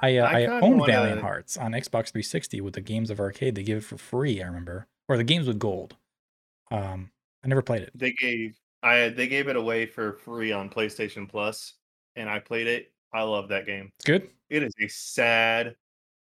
I, 0.00 0.18
uh, 0.18 0.24
I 0.24 0.42
I, 0.42 0.60
owned 0.60 0.78
wanna- 0.78 0.92
Valiant 0.92 1.20
Hearts 1.20 1.56
on 1.56 1.72
Xbox 1.72 2.10
360 2.12 2.60
with 2.60 2.74
the 2.74 2.80
Games 2.80 3.10
of 3.10 3.18
Arcade. 3.18 3.56
They 3.56 3.64
give 3.64 3.78
it 3.78 3.84
for 3.84 3.98
free, 3.98 4.40
I 4.40 4.46
remember, 4.46 4.86
or 5.08 5.16
the 5.16 5.24
games 5.24 5.48
with 5.48 5.58
gold. 5.58 5.96
Um, 6.70 7.10
I 7.44 7.48
never 7.48 7.62
played 7.62 7.82
it. 7.82 7.90
They 7.94 8.12
gave 8.12 8.56
I 8.82 9.08
they 9.08 9.26
gave 9.26 9.48
it 9.48 9.56
away 9.56 9.86
for 9.86 10.12
free 10.12 10.52
on 10.52 10.70
PlayStation 10.70 11.28
Plus, 11.28 11.74
and 12.14 12.28
I 12.30 12.38
played 12.38 12.66
it. 12.68 12.92
I 13.12 13.22
love 13.22 13.48
that 13.48 13.66
game. 13.66 13.90
It's 13.96 14.04
good. 14.04 14.28
It 14.48 14.62
is 14.62 14.72
a 14.80 14.86
sad, 14.88 15.74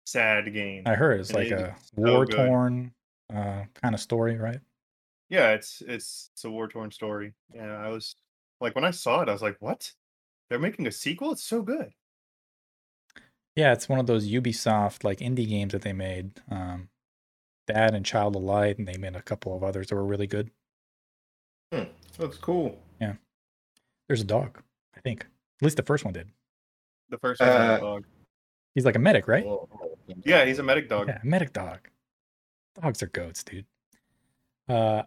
sad 0.06 0.54
game. 0.54 0.84
I 0.86 0.96
heard 0.96 1.20
it's 1.20 1.32
And 1.32 1.40
like 1.40 1.48
it 1.48 1.60
a 1.60 1.76
so 1.96 2.14
war 2.14 2.26
torn 2.26 2.94
uh, 3.34 3.64
kind 3.82 3.96
of 3.96 4.00
story, 4.00 4.38
right? 4.38 4.60
Yeah, 5.30 5.52
it's 5.52 5.82
it's 5.88 6.30
it's 6.34 6.46
a 6.46 6.50
war 6.50 6.68
torn 6.70 6.92
story. 6.92 7.34
Yeah, 7.54 7.76
I 7.78 7.90
was 7.90 8.16
like 8.62 8.76
when 8.76 8.86
I 8.86 8.92
saw 8.92 9.22
it, 9.22 9.30
I 9.30 9.34
was 9.34 9.42
like, 9.42 9.58
"What? 9.60 9.92
They're 10.50 10.60
making 10.60 10.88
a 10.88 10.92
sequel? 10.92 11.32
It's 11.32 11.44
so 11.44 11.62
good." 11.62 11.94
Yeah, 13.56 13.72
it's 13.74 13.88
one 13.88 14.00
of 14.00 14.08
those 14.08 14.28
Ubisoft 14.28 15.04
like 15.04 15.20
indie 15.20 15.48
games 15.48 15.74
that 15.74 15.84
they 15.84 15.94
made. 15.94 16.42
Um, 16.50 16.90
that 17.68 17.94
and 17.94 18.06
Child 18.06 18.36
of 18.36 18.44
Light, 18.44 18.78
and 18.78 18.88
they 18.88 18.98
made 18.98 19.16
a 19.16 19.22
couple 19.22 19.56
of 19.56 19.64
others 19.64 19.88
that 19.88 19.96
were 19.96 20.06
really 20.06 20.28
good. 20.28 20.52
looks 22.20 22.38
cool. 22.38 22.78
Yeah, 23.00 23.14
there's 24.08 24.22
a 24.22 24.26
dog, 24.26 24.62
I 24.96 25.00
think. 25.02 25.22
At 25.22 25.66
least 25.66 25.78
the 25.78 25.84
first 25.84 26.04
one 26.04 26.14
did. 26.14 26.30
The 27.10 27.18
first 27.18 27.40
one 27.42 27.50
had 27.50 27.72
Uh, 27.72 27.78
a 27.78 27.80
dog. 27.80 28.06
He's 28.76 28.86
like 28.86 28.96
a 28.96 29.00
medic, 29.00 29.28
right? 29.28 29.46
Yeah, 30.26 30.46
he's 30.46 30.60
a 30.60 30.64
medic 30.64 30.90
dog. 30.90 31.08
Yeah, 31.08 31.20
medic 31.24 31.54
dog. 31.54 31.90
Dogs 32.82 33.04
are 33.04 33.08
goats, 33.08 33.44
dude. 33.44 33.66
Uh, 34.68 35.04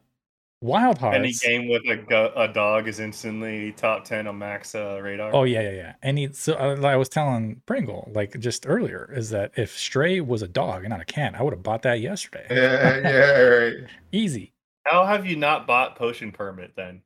Wild 0.67 0.99
Hogs. 0.99 1.15
Any 1.15 1.33
game 1.33 1.69
with 1.69 1.83
a 1.89 1.97
go- 1.97 2.33
a 2.37 2.49
dog 2.49 2.89
is 2.89 2.99
instantly 2.99 3.73
top 3.73 4.05
ten 4.05 4.27
on 4.27 4.39
Max 4.39 4.75
uh, 4.75 4.99
radar. 5.01 5.33
Oh 5.33 5.45
yeah, 5.45 5.63
yeah, 5.63 5.71
yeah. 5.71 5.93
And 6.03 6.19
he, 6.19 6.33
so 6.33 6.55
uh, 6.55 6.81
I 6.83 6.97
was 6.97 7.09
telling 7.09 7.63
Pringle 7.67 8.11
like 8.15 8.39
just 8.41 8.67
earlier 8.67 9.11
is 9.15 9.31
that 9.31 9.53
if 9.57 9.79
Stray 9.79 10.21
was 10.21 10.43
a 10.43 10.49
dog 10.49 10.83
and 10.83 10.91
not 10.91 11.01
a 11.01 11.05
cat, 11.05 11.35
I 11.39 11.43
would 11.43 11.53
have 11.53 11.63
bought 11.63 11.83
that 11.83 12.01
yesterday. 12.01 12.47
Yeah, 12.51 12.99
yeah, 12.99 13.41
right. 13.41 13.75
Easy. 14.11 14.53
How 14.85 15.07
have 15.07 15.25
you 15.25 15.37
not 15.37 15.67
bought 15.67 15.97
Potion 15.97 16.33
Permit 16.33 16.73
then? 16.77 17.03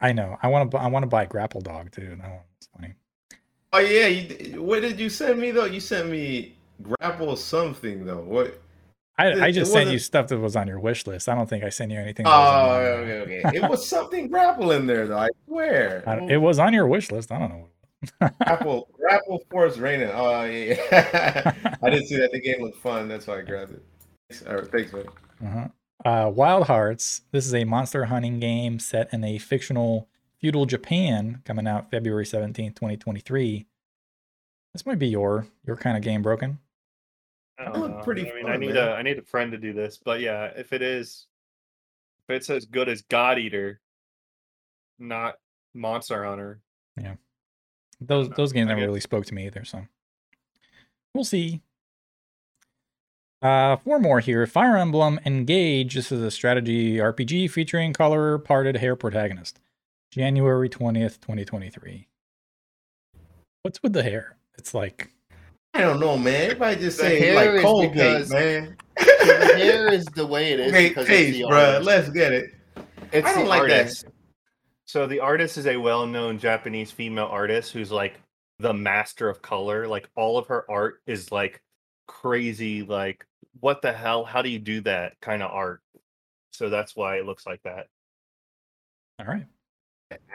I 0.00 0.12
know. 0.12 0.36
I 0.42 0.48
want 0.48 0.70
to. 0.72 0.76
I 0.76 0.88
want 0.88 1.04
to 1.04 1.08
buy 1.08 1.24
Grapple 1.24 1.60
Dog 1.60 1.92
too. 1.92 2.16
That 2.20 2.30
one's 2.30 2.68
funny. 2.76 2.94
Oh 3.72 3.78
yeah, 3.78 4.08
you, 4.08 4.60
what 4.60 4.80
did 4.80 4.98
you 4.98 5.08
send 5.08 5.40
me 5.40 5.52
though? 5.52 5.64
You 5.66 5.80
sent 5.80 6.10
me 6.10 6.56
grapple 6.82 7.36
something 7.36 8.04
though. 8.04 8.22
What? 8.22 8.60
I, 9.16 9.28
It- 9.28 9.42
I 9.42 9.50
just 9.52 9.72
sent 9.72 9.90
you 9.90 9.98
stuff 9.98 10.28
that 10.28 10.38
was 10.38 10.56
on 10.56 10.66
your 10.66 10.80
wish 10.80 11.06
list. 11.06 11.28
I 11.28 11.34
don't 11.34 11.48
think 11.48 11.62
I 11.64 11.68
sent 11.68 11.92
you 11.92 11.98
anything. 11.98 12.26
Oh, 12.26 12.74
okay, 12.76 13.20
okay. 13.42 13.56
It 13.56 13.68
was 13.68 13.86
something 13.86 14.28
grapple 14.28 14.72
in 14.72 14.86
there 14.86 15.06
though. 15.06 15.18
I 15.18 15.28
swear. 15.46 16.02
I 16.06 16.18
it 16.24 16.38
was 16.38 16.58
on 16.58 16.72
your 16.72 16.86
wish 16.86 17.10
list. 17.12 17.30
I 17.30 17.38
don't 17.38 17.50
know. 17.50 17.68
grapple, 18.42 18.88
Grapple 18.98 19.42
Force 19.50 19.78
Rena. 19.78 20.10
Oh 20.14 20.44
yeah. 20.44 21.54
I 21.82 21.90
didn't 21.90 22.06
see 22.06 22.16
that. 22.18 22.32
The 22.32 22.40
game 22.40 22.62
looked 22.62 22.78
fun. 22.78 23.08
That's 23.08 23.26
why 23.26 23.38
I 23.38 23.42
grabbed 23.42 23.72
it. 23.72 23.82
Thanks, 24.28 24.44
all 24.46 24.56
right, 24.56 24.70
thanks 24.70 24.92
man. 24.92 25.04
Uh-huh. 25.44 25.68
Uh, 26.04 26.28
Wild 26.30 26.66
Hearts. 26.66 27.22
This 27.30 27.46
is 27.46 27.54
a 27.54 27.64
monster 27.64 28.04
hunting 28.06 28.40
game 28.40 28.78
set 28.78 29.12
in 29.14 29.24
a 29.24 29.38
fictional 29.38 30.08
feudal 30.38 30.66
Japan, 30.66 31.40
coming 31.46 31.66
out 31.66 31.90
February 31.90 32.26
seventeenth, 32.26 32.74
twenty 32.74 32.96
twenty 32.96 33.20
three. 33.20 33.66
This 34.74 34.84
might 34.84 34.98
be 34.98 35.06
your 35.08 35.46
your 35.64 35.76
kind 35.76 35.96
of 35.96 36.02
game, 36.02 36.20
broken. 36.20 36.58
I 37.58 37.70
know. 37.70 38.00
pretty 38.02 38.30
I 38.30 38.34
mean, 38.34 38.42
fun, 38.44 38.52
I 38.52 38.56
need 38.56 38.74
man. 38.74 38.88
a 38.88 38.92
I 38.92 39.02
need 39.02 39.18
a 39.18 39.22
friend 39.22 39.52
to 39.52 39.58
do 39.58 39.72
this, 39.72 39.98
but 40.02 40.20
yeah, 40.20 40.46
if 40.56 40.72
it 40.72 40.82
is, 40.82 41.26
if 42.28 42.36
it's 42.36 42.50
as 42.50 42.64
good 42.66 42.88
as 42.88 43.02
God 43.02 43.38
Eater, 43.38 43.80
not 44.98 45.34
Monster 45.74 46.24
Hunter, 46.24 46.60
Yeah, 47.00 47.14
Those 48.00 48.28
those 48.30 48.52
games 48.52 48.68
never 48.68 48.80
really 48.80 49.00
spoke 49.00 49.26
to 49.26 49.34
me 49.34 49.46
either, 49.46 49.64
so 49.64 49.86
we'll 51.14 51.24
see. 51.24 51.60
Uh, 53.42 53.76
four 53.76 53.98
more 54.00 54.20
here. 54.20 54.46
Fire 54.46 54.76
Emblem 54.76 55.20
Engage. 55.26 55.94
This 55.94 56.10
is 56.10 56.22
a 56.22 56.30
strategy 56.30 56.96
RPG 56.96 57.50
featuring 57.50 57.92
color 57.92 58.38
parted 58.38 58.76
hair 58.78 58.96
protagonist. 58.96 59.60
January 60.10 60.68
twentieth, 60.68 61.20
twenty 61.20 61.44
twenty 61.44 61.68
three. 61.70 62.08
What's 63.62 63.82
with 63.82 63.92
the 63.92 64.02
hair? 64.02 64.36
It's 64.56 64.74
like 64.74 65.10
I 65.74 65.80
don't 65.80 65.98
know, 66.00 66.16
man. 66.16 66.42
Everybody 66.42 66.80
just 66.80 66.98
The 66.98 67.02
say 67.04 67.34
like 67.34 67.62
cold 67.62 67.84
Colgate, 67.86 67.94
because- 67.94 68.30
man. 68.30 68.76
the 68.96 69.54
hair 69.56 69.92
is 69.92 70.04
the 70.06 70.26
way 70.26 70.52
it 70.52 70.60
is 70.60 70.70
Colgate 70.72 70.90
because 70.90 71.06
paste, 71.06 71.28
it's 71.30 71.38
the 71.38 71.48
bro. 71.48 71.58
artist. 71.58 71.86
Let's 71.86 72.08
get 72.10 72.32
it. 72.32 72.54
it's 73.12 73.26
I 73.26 73.32
don't 73.34 73.44
the 73.44 73.48
like 73.48 73.68
that. 73.68 74.04
So 74.86 75.06
the 75.06 75.18
artist 75.20 75.58
is 75.58 75.66
a 75.66 75.76
well-known 75.76 76.38
Japanese 76.38 76.90
female 76.90 77.26
artist 77.26 77.72
who's 77.72 77.90
like 77.90 78.20
the 78.60 78.72
master 78.72 79.28
of 79.28 79.42
color. 79.42 79.88
Like 79.88 80.08
all 80.14 80.38
of 80.38 80.46
her 80.46 80.64
art 80.70 81.00
is 81.06 81.32
like 81.32 81.60
crazy. 82.06 82.82
Like 82.82 83.26
what 83.60 83.82
the 83.82 83.92
hell? 83.92 84.24
How 84.24 84.42
do 84.42 84.50
you 84.50 84.58
do 84.60 84.80
that 84.82 85.14
kind 85.20 85.42
of 85.42 85.50
art? 85.50 85.80
So 86.52 86.68
that's 86.70 86.94
why 86.94 87.16
it 87.16 87.26
looks 87.26 87.46
like 87.46 87.62
that. 87.64 87.86
all 89.18 89.26
right. 89.26 89.46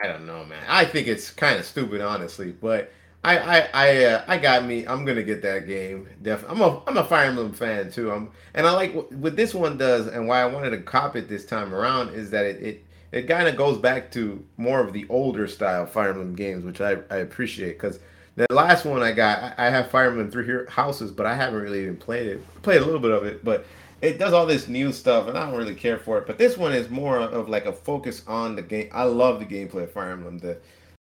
I 0.02 0.06
don't 0.06 0.26
know, 0.26 0.44
man. 0.44 0.62
I 0.68 0.84
think 0.84 1.06
it's 1.08 1.30
kind 1.30 1.58
of 1.58 1.64
stupid, 1.64 2.02
honestly. 2.02 2.52
But 2.52 2.92
I, 3.22 3.38
I, 3.38 3.68
I, 3.74 4.04
uh, 4.04 4.24
I 4.28 4.38
got 4.38 4.64
me. 4.64 4.86
I'm 4.86 5.04
gonna 5.04 5.22
get 5.22 5.42
that 5.42 5.66
game. 5.66 6.08
Definitely. 6.22 6.56
I'm 6.56 6.62
a, 6.62 6.82
I'm 6.86 6.96
a 6.96 7.04
Fire 7.04 7.26
Emblem 7.26 7.52
fan 7.52 7.90
too. 7.90 8.10
I'm, 8.10 8.30
and 8.54 8.66
I 8.66 8.72
like 8.72 8.94
what, 8.94 9.12
what 9.12 9.36
this 9.36 9.54
one 9.54 9.76
does, 9.76 10.06
and 10.06 10.26
why 10.26 10.40
I 10.40 10.46
wanted 10.46 10.70
to 10.70 10.78
cop 10.78 11.16
it 11.16 11.28
this 11.28 11.44
time 11.44 11.74
around 11.74 12.14
is 12.14 12.30
that 12.30 12.46
it, 12.46 12.62
it, 12.62 12.86
it 13.12 13.22
kind 13.28 13.46
of 13.46 13.56
goes 13.56 13.76
back 13.78 14.10
to 14.12 14.42
more 14.56 14.80
of 14.80 14.92
the 14.94 15.06
older 15.10 15.46
style 15.48 15.84
Fire 15.86 16.10
Emblem 16.10 16.34
games, 16.34 16.64
which 16.64 16.80
I, 16.80 16.92
I 17.10 17.16
appreciate 17.16 17.72
because 17.74 18.00
The 18.36 18.46
last 18.50 18.84
one 18.86 19.02
I 19.02 19.12
got, 19.12 19.54
I 19.58 19.66
I 19.66 19.70
have 19.70 19.90
Fire 19.90 20.08
Emblem 20.08 20.30
Three 20.30 20.44
Hero- 20.46 20.70
Houses, 20.70 21.10
but 21.10 21.26
I 21.26 21.34
haven't 21.34 21.60
really 21.60 21.82
even 21.82 21.96
played 21.98 22.26
it. 22.26 22.62
Played 22.62 22.80
a 22.80 22.84
little 22.84 23.00
bit 23.00 23.10
of 23.10 23.24
it, 23.24 23.44
but 23.44 23.66
it 24.00 24.18
does 24.18 24.32
all 24.32 24.46
this 24.46 24.66
new 24.68 24.92
stuff, 24.92 25.28
and 25.28 25.36
I 25.36 25.44
don't 25.44 25.58
really 25.58 25.74
care 25.74 25.98
for 25.98 26.16
it. 26.18 26.26
But 26.26 26.38
this 26.38 26.56
one 26.56 26.72
is 26.72 26.88
more 26.88 27.18
of 27.20 27.48
like 27.50 27.66
a 27.66 27.72
focus 27.72 28.22
on 28.26 28.56
the 28.56 28.62
game. 28.62 28.88
I 28.92 29.02
love 29.04 29.40
the 29.40 29.46
gameplay 29.46 29.82
of 29.82 29.92
Fire 29.92 30.12
Emblem. 30.12 30.38
The 30.38 30.58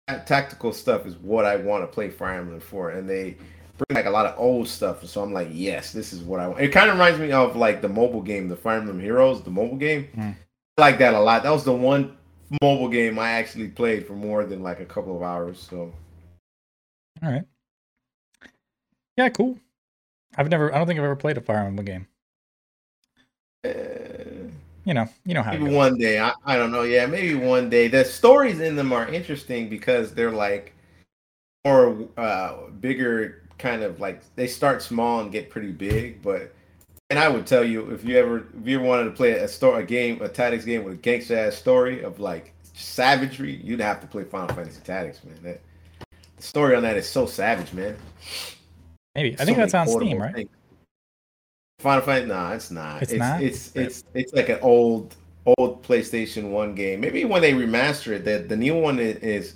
tactical 0.07 0.71
stuff 0.71 1.05
is 1.05 1.15
what 1.17 1.45
I 1.45 1.55
want 1.55 1.83
to 1.83 1.87
play 1.87 2.09
Fire 2.09 2.39
Emblem 2.39 2.59
for, 2.59 2.91
and 2.91 3.09
they 3.09 3.37
bring 3.77 3.95
like 3.95 4.05
a 4.05 4.09
lot 4.09 4.25
of 4.25 4.39
old 4.39 4.67
stuff. 4.67 5.05
So 5.05 5.21
I'm 5.21 5.33
like, 5.33 5.49
yes, 5.51 5.91
this 5.91 6.13
is 6.13 6.21
what 6.21 6.39
I 6.39 6.47
want. 6.47 6.61
It 6.61 6.69
kind 6.69 6.89
of 6.89 6.95
reminds 6.95 7.19
me 7.19 7.31
of 7.31 7.55
like 7.55 7.81
the 7.81 7.89
mobile 7.89 8.21
game, 8.21 8.47
the 8.47 8.55
Fire 8.55 8.77
Emblem 8.77 8.99
Heroes, 8.99 9.41
the 9.41 9.49
mobile 9.49 9.77
game. 9.77 10.07
Mm. 10.15 10.35
I 10.77 10.81
like 10.81 10.97
that 10.99 11.13
a 11.13 11.19
lot. 11.19 11.43
That 11.43 11.51
was 11.51 11.63
the 11.63 11.73
one 11.73 12.17
mobile 12.61 12.89
game 12.89 13.17
I 13.17 13.31
actually 13.31 13.69
played 13.69 14.05
for 14.05 14.13
more 14.13 14.45
than 14.45 14.61
like 14.61 14.79
a 14.79 14.85
couple 14.85 15.15
of 15.15 15.23
hours. 15.23 15.59
So 15.59 15.91
All 17.23 17.31
right. 17.31 17.43
Yeah, 19.17 19.29
cool. 19.29 19.57
I've 20.37 20.49
never. 20.49 20.73
I 20.73 20.77
don't 20.77 20.87
think 20.87 20.99
I've 20.99 21.05
ever 21.05 21.15
played 21.15 21.37
a 21.37 21.41
Fire 21.41 21.65
Emblem 21.65 21.85
game. 21.85 22.07
uh, 23.63 23.69
You 24.85 24.93
know, 24.93 25.07
you 25.25 25.33
know 25.33 25.43
how. 25.43 25.51
Maybe 25.51 25.63
one 25.75 25.97
day. 25.97 26.19
I, 26.19 26.33
I 26.45 26.57
don't 26.57 26.71
know. 26.71 26.83
Yeah, 26.83 27.05
maybe 27.07 27.35
one 27.35 27.69
day. 27.69 27.87
The 27.87 28.05
stories 28.05 28.59
in 28.59 28.75
them 28.75 28.93
are 28.93 29.07
interesting 29.07 29.69
because 29.69 30.13
they're 30.13 30.31
like 30.31 30.73
more 31.65 32.07
uh 32.17 32.67
bigger 32.79 33.43
kind 33.57 33.83
of 33.83 33.99
like 33.99 34.21
they 34.35 34.47
start 34.47 34.81
small 34.81 35.21
and 35.21 35.31
get 35.31 35.49
pretty 35.49 35.71
big, 35.71 36.21
but 36.21 36.53
and 37.09 37.19
I 37.19 37.29
would 37.29 37.47
tell 37.47 37.63
you 37.63 37.91
if 37.91 38.03
you 38.05 38.17
ever 38.17 38.47
if 38.59 38.67
you 38.67 38.77
ever 38.79 38.85
wanted 38.85 39.05
to 39.05 39.11
play 39.11 39.31
a 39.33 39.47
story 39.47 39.83
a 39.83 39.85
game, 39.85 40.21
a 40.21 40.29
tactics 40.29 40.65
game 40.65 40.83
with 40.83 40.95
a 40.95 40.97
gangster 40.97 41.37
ass 41.37 41.55
story 41.55 42.03
of 42.03 42.19
like 42.19 42.53
savagery, 42.73 43.55
you'd 43.63 43.79
have 43.81 44.01
to 44.01 44.07
play 44.07 44.23
Final 44.25 44.55
Fantasy 44.55 44.81
Tactics, 44.83 45.23
man. 45.23 45.37
That 45.43 45.61
the 46.37 46.43
story 46.43 46.75
on 46.75 46.83
that 46.83 46.97
is 46.97 47.09
so 47.09 47.25
savage, 47.25 47.73
man. 47.73 47.97
Maybe. 49.15 49.35
I 49.39 49.45
So 49.45 49.45
think 49.45 49.57
that's 49.57 49.73
on 49.73 49.87
Steam, 49.87 50.21
right? 50.21 50.35
things. 50.35 50.49
Final 51.85 52.01
Fantasy? 52.03 52.27
Nah, 52.27 52.51
it's 52.53 52.71
not. 52.71 53.01
It's 53.03 53.11
It's 53.13 53.19
not? 53.19 53.41
It's 53.41 53.71
it's 53.75 54.03
it's 54.13 54.33
like 54.33 54.49
an 54.49 54.59
old 54.61 55.15
old 55.45 55.83
PlayStation 55.83 56.49
One 56.49 56.75
game. 56.75 56.99
Maybe 56.99 57.23
when 57.23 57.41
they 57.41 57.53
remaster 57.53 58.11
it, 58.13 58.25
that 58.25 58.49
the 58.49 58.57
new 58.57 58.75
one 58.75 58.99
is, 58.99 59.53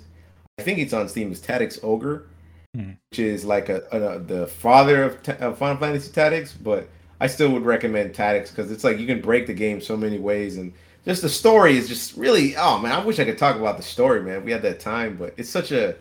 I 0.58 0.62
think 0.62 0.78
it's 0.78 0.92
on 0.94 1.08
Steam. 1.08 1.32
Is 1.32 1.40
Tactics 1.40 1.78
Ogre, 1.82 2.26
Hmm. 2.74 2.92
which 3.10 3.18
is 3.18 3.44
like 3.44 3.68
a, 3.68 3.82
a 3.90 4.18
the 4.20 4.46
father 4.46 5.02
of, 5.02 5.22
ta- 5.24 5.36
of 5.40 5.58
Final 5.58 5.76
Fantasy 5.76 6.12
Tactics. 6.12 6.52
But 6.54 6.88
I 7.20 7.26
still 7.26 7.50
would 7.50 7.64
recommend 7.64 8.14
Tactics 8.14 8.50
because 8.50 8.70
it's 8.70 8.84
like 8.84 8.98
you 8.98 9.06
can 9.06 9.20
break 9.20 9.46
the 9.48 9.54
game 9.54 9.80
so 9.80 9.96
many 9.96 10.18
ways 10.18 10.56
and. 10.56 10.72
Just 11.06 11.22
the 11.22 11.30
story 11.30 11.78
is 11.78 11.88
just 11.88 12.14
really 12.18 12.54
oh 12.58 12.78
man 12.78 12.92
I 12.92 13.02
wish 13.02 13.18
I 13.18 13.24
could 13.24 13.38
talk 13.38 13.56
about 13.56 13.78
the 13.78 13.82
story 13.82 14.20
man 14.22 14.36
if 14.40 14.44
we 14.44 14.52
had 14.52 14.60
that 14.62 14.80
time 14.80 15.16
but 15.16 15.32
it's 15.38 15.48
such 15.48 15.72
a 15.72 15.96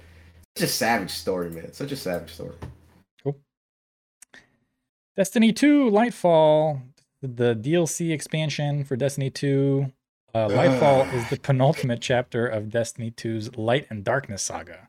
such 0.58 0.66
a 0.66 0.68
savage 0.68 1.10
story 1.12 1.50
man 1.50 1.72
such 1.72 1.94
a 1.94 1.96
savage 1.96 2.34
story 2.34 2.56
Destiny 5.20 5.52
2 5.52 5.92
Lightfall, 5.92 6.82
the 7.22 7.54
DLC 7.54 8.14
expansion 8.14 8.86
for 8.86 8.96
Destiny 8.96 9.30
2. 9.30 9.92
Uh, 10.34 10.48
Lightfall 10.48 11.14
is 11.14 11.30
the 11.30 11.36
penultimate 11.36 12.00
chapter 12.00 12.48
of 12.48 12.70
Destiny 12.70 13.12
2's 13.12 13.58
Light 13.58 13.86
and 13.90 14.06
Darkness 14.06 14.44
saga, 14.44 14.88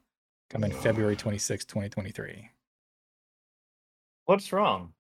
coming 0.48 0.70
February 0.70 1.16
26, 1.16 1.64
2023. 1.64 2.48
What's 4.26 4.52
wrong? 4.52 4.92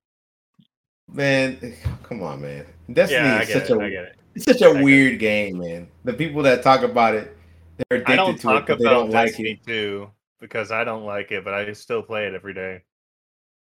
Man, 1.08 1.76
come 2.02 2.24
on, 2.24 2.42
man. 2.42 2.66
Destiny 2.92 3.20
yeah, 3.20 3.42
is 3.42 3.52
such 3.52 3.70
it. 3.70 3.76
a 3.76 3.80
I 3.80 3.88
get 3.88 4.04
it. 4.06 4.16
it's 4.34 4.44
such 4.46 4.62
a 4.62 4.74
get 4.74 4.82
weird 4.82 5.20
game, 5.20 5.58
man. 5.58 5.86
The 6.02 6.12
people 6.12 6.42
that 6.42 6.64
talk 6.64 6.82
about 6.82 7.14
it, 7.14 7.38
they're 7.76 7.98
addicted 7.98 8.12
I 8.14 8.16
don't 8.16 8.34
to 8.34 8.42
talk 8.42 8.62
it, 8.64 8.66
but 8.66 8.78
they 8.80 8.84
don't 8.86 9.10
like 9.10 9.28
Destiny 9.28 9.60
2 9.64 10.10
because 10.40 10.72
I 10.72 10.82
don't 10.82 11.04
like 11.04 11.30
it, 11.30 11.44
but 11.44 11.54
I 11.54 11.72
still 11.74 12.02
play 12.02 12.26
it 12.26 12.34
every 12.34 12.52
day. 12.52 12.82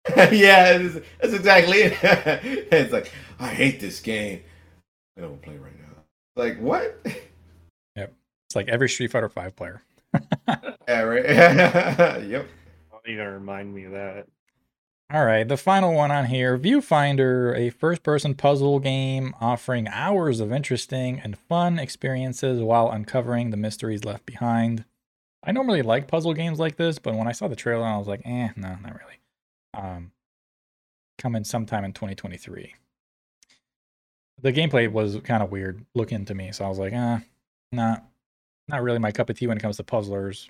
It. 0.06 0.32
yeah, 0.32 0.76
it's, 0.76 0.94
that's 1.20 1.34
exactly 1.34 1.78
it. 1.78 1.98
it's 2.72 2.92
like 2.92 3.12
I 3.38 3.48
hate 3.48 3.80
this 3.80 4.00
game. 4.00 4.42
I 5.16 5.20
don't 5.22 5.40
play 5.42 5.56
right 5.56 5.78
now. 5.78 6.02
Like 6.36 6.58
what? 6.58 7.00
Yep. 7.96 8.14
It's 8.46 8.56
like 8.56 8.68
every 8.68 8.88
Street 8.88 9.10
Fighter 9.10 9.28
5 9.28 9.56
player. 9.56 9.82
yeah, 10.88 11.00
right. 11.02 11.24
yep. 12.24 12.24
You 12.26 12.46
don't 12.90 13.08
even 13.08 13.26
remind 13.26 13.74
me 13.74 13.84
of 13.84 13.92
that. 13.92 14.26
All 15.10 15.24
right, 15.24 15.48
the 15.48 15.56
final 15.56 15.94
one 15.94 16.10
on 16.10 16.26
here 16.26 16.58
Viewfinder, 16.58 17.56
a 17.56 17.70
first 17.70 18.02
person 18.02 18.34
puzzle 18.34 18.78
game 18.78 19.34
offering 19.40 19.88
hours 19.88 20.38
of 20.38 20.52
interesting 20.52 21.18
and 21.18 21.38
fun 21.38 21.78
experiences 21.78 22.60
while 22.60 22.90
uncovering 22.90 23.48
the 23.48 23.56
mysteries 23.56 24.04
left 24.04 24.26
behind. 24.26 24.84
I 25.42 25.52
normally 25.52 25.80
like 25.80 26.08
puzzle 26.08 26.34
games 26.34 26.58
like 26.58 26.76
this, 26.76 26.98
but 26.98 27.14
when 27.14 27.26
I 27.26 27.32
saw 27.32 27.48
the 27.48 27.56
trailer, 27.56 27.86
I 27.86 27.96
was 27.96 28.06
like, 28.06 28.20
eh, 28.26 28.50
no, 28.54 28.76
not 28.82 28.98
really. 28.98 29.18
Um, 29.74 30.12
coming 31.18 31.44
sometime 31.44 31.84
in 31.84 31.92
2023. 31.92 32.74
The 34.40 34.52
gameplay 34.52 34.90
was 34.90 35.18
kind 35.24 35.42
of 35.42 35.50
weird 35.50 35.84
looking 35.94 36.24
to 36.26 36.34
me, 36.34 36.52
so 36.52 36.64
I 36.64 36.68
was 36.68 36.78
like, 36.78 36.92
eh, 36.92 37.18
not, 37.72 38.04
not 38.68 38.82
really 38.82 39.00
my 39.00 39.10
cup 39.10 39.28
of 39.28 39.36
tea 39.36 39.48
when 39.48 39.58
it 39.58 39.60
comes 39.60 39.76
to 39.78 39.84
puzzlers. 39.84 40.48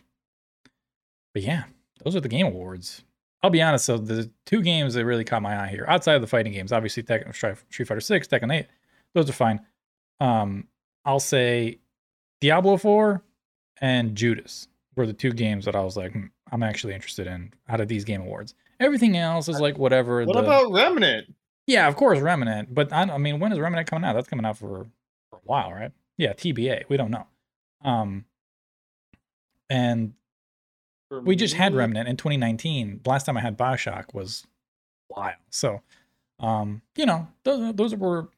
But 1.33 1.43
yeah, 1.43 1.65
those 2.05 2.15
are 2.15 2.21
the 2.21 2.29
game 2.29 2.47
awards. 2.47 3.03
I'll 3.43 3.51
be 3.51 3.63
honest. 3.63 3.87
So 3.87 3.97
the 3.97 4.31
two 4.47 4.63
games 4.63 4.95
that 4.95 5.05
really 5.05 5.25
caught 5.25 5.43
my 5.43 5.63
eye 5.63 5.69
here, 5.69 5.87
outside 5.89 6.15
of 6.15 6.21
the 6.21 6.27
fighting 6.27 6.53
games, 6.53 6.73
obviously 6.73 7.03
Tekken, 7.03 7.35
Street 7.35 7.87
Fighter 7.87 8.01
Six, 8.01 8.29
Tekken 8.29 8.53
Eight, 8.53 8.67
those 9.15 9.31
are 9.31 9.35
fine. 9.35 9.61
Um, 10.21 10.67
I'll 11.05 11.21
say 11.21 11.79
Diablo 12.41 12.77
Four 12.77 13.23
and 13.81 14.17
Judas 14.17 14.69
were 14.97 15.07
the 15.07 15.13
two 15.13 15.33
games 15.33 15.65
that 15.65 15.77
I 15.77 15.81
was 15.81 15.97
like, 15.97 16.13
hmm, 16.13 16.27
I'm 16.51 16.63
actually 16.63 16.95
interested 16.95 17.27
in 17.27 17.53
out 17.69 17.81
of 17.81 17.89
these 17.89 18.05
game 18.05 18.21
awards. 18.21 18.55
Everything 18.81 19.17
else 19.17 19.49
is 19.49 19.61
like 19.61 19.77
whatever. 19.79 20.25
What 20.25 20.35
the- 20.35 20.39
about 20.41 20.73
Remnant? 20.73 21.35
yeah, 21.67 21.89
of 21.89 21.97
course, 21.97 22.21
Remnant. 22.21 22.73
But 22.75 22.93
I, 22.93 23.03
I 23.03 23.19
mean, 23.19 23.41
when 23.41 23.53
is 23.53 23.59
Remnant 23.59 23.89
coming 23.89 24.09
out? 24.09 24.15
That's 24.15 24.29
coming 24.29 24.47
out 24.47 24.57
for, 24.59 24.87
for 25.31 25.37
a 25.37 25.41
while, 25.45 25.73
right? 25.73 25.91
Yeah, 26.17 26.33
TBA. 26.33 26.85
We 26.89 26.97
don't 26.97 27.11
know. 27.11 27.27
Um, 27.85 28.25
and 29.71 30.15
For 31.09 31.21
we 31.21 31.37
just 31.37 31.55
had 31.55 31.75
Remnant 31.75 32.09
in 32.09 32.17
2019. 32.17 33.01
Last 33.05 33.25
time 33.27 33.37
I 33.37 33.41
had 33.41 33.59
Bioshock 33.59 34.15
was 34.15 34.47
wild. 35.11 35.37
So, 35.51 35.83
um, 36.41 36.83
you 36.97 37.07
know, 37.07 37.29
those 37.45 37.75
those 37.75 37.95
were 37.95 38.29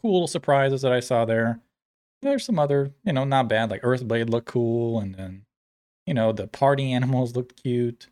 cool 0.00 0.12
little 0.12 0.26
surprises 0.26 0.82
that 0.82 0.92
I 0.92 1.00
saw 1.00 1.24
there. 1.24 1.60
There's 2.22 2.44
some 2.44 2.58
other, 2.58 2.92
you 3.04 3.12
know, 3.12 3.24
not 3.24 3.48
bad. 3.48 3.70
Like 3.70 3.82
Earthblade 3.82 4.30
looked 4.30 4.48
cool, 4.48 4.98
and 5.00 5.14
then, 5.14 5.44
you 6.06 6.14
know, 6.14 6.32
the 6.32 6.46
party 6.46 6.92
animals 6.92 7.36
looked 7.36 7.62
cute. 7.62 8.08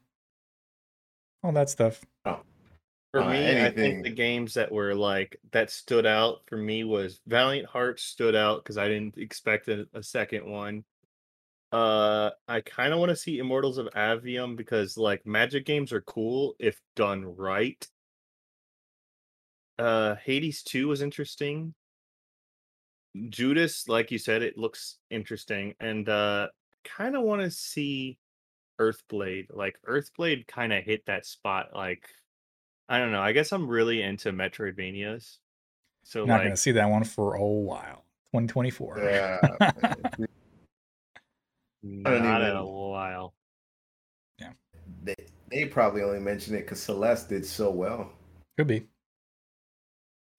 All 1.45 1.53
that 1.53 1.69
stuff. 1.69 2.03
For 2.25 3.21
Uh, 3.21 3.31
me, 3.31 3.63
I 3.63 3.71
think 3.71 4.03
the 4.03 4.11
games 4.11 4.55
that 4.55 4.73
were 4.73 4.95
like 4.95 5.37
that 5.53 5.71
stood 5.71 6.07
out 6.07 6.41
for 6.47 6.57
me 6.57 6.83
was 6.83 7.21
Valiant 7.27 7.69
Hearts 7.69 8.03
stood 8.03 8.35
out 8.35 8.65
because 8.65 8.79
I 8.79 8.89
didn't 8.89 9.19
expect 9.19 9.69
a, 9.69 9.87
a 9.93 10.03
second 10.03 10.51
one. 10.51 10.85
Uh, 11.71 12.31
I 12.49 12.63
kind 12.63 12.93
of 12.95 12.99
want 12.99 13.11
to 13.11 13.17
see 13.17 13.39
Immortals 13.39 13.79
of 13.79 13.89
Aveum 13.95 14.57
because 14.57 14.97
like 14.97 15.27
Magic 15.27 15.67
games 15.67 15.93
are 15.93 16.01
cool 16.01 16.57
if 16.59 16.81
done 16.97 17.25
right. 17.25 17.87
Uh, 19.79 20.15
Hades 20.17 20.63
2 20.63 20.89
was 20.89 21.03
interesting. 21.03 21.75
Judas, 23.29 23.87
like 23.87 24.11
you 24.11 24.19
said, 24.19 24.43
it 24.43 24.57
looks 24.57 24.99
interesting, 25.11 25.75
and 25.79 26.09
uh, 26.09 26.49
kind 26.85 27.15
of 27.15 27.23
want 27.23 27.43
to 27.43 27.51
see 27.51 28.19
Earthblade. 28.81 29.47
Like 29.51 29.77
Earthblade 29.89 30.47
kind 30.47 30.73
of 30.73 30.85
hit 30.85 31.07
that 31.07 31.27
spot. 31.27 31.69
Like 31.75 32.09
I 32.89 32.99
don't 32.99 33.13
know. 33.13 33.21
I 33.23 33.33
guess 33.33 33.53
I'm 33.53 33.69
really 33.69 34.03
into 34.03 34.33
Metroidvanias. 34.33 35.39
So 36.05 36.25
Not 36.25 36.35
like, 36.35 36.43
going 36.43 36.51
to 36.51 36.57
see 36.57 36.73
that 36.73 36.89
one 36.91 37.05
for 37.05 37.35
a 37.35 37.43
while. 37.45 38.05
2024. 38.35 38.99
Yeah. 38.99 39.39
not 41.83 42.13
in 42.13 42.23
even- 42.23 42.57
a 42.57 42.65
while. 42.65 43.35
Yeah. 44.39 44.53
They, 45.03 45.15
they 45.51 45.65
probably 45.67 46.03
only 46.03 46.21
mentioned 46.21 46.57
it 46.57 46.65
because 46.65 46.83
Celeste 46.83 47.29
did 47.31 47.47
so 47.47 47.71
well. 47.71 48.13
Could 48.59 48.67
be. 48.67 48.87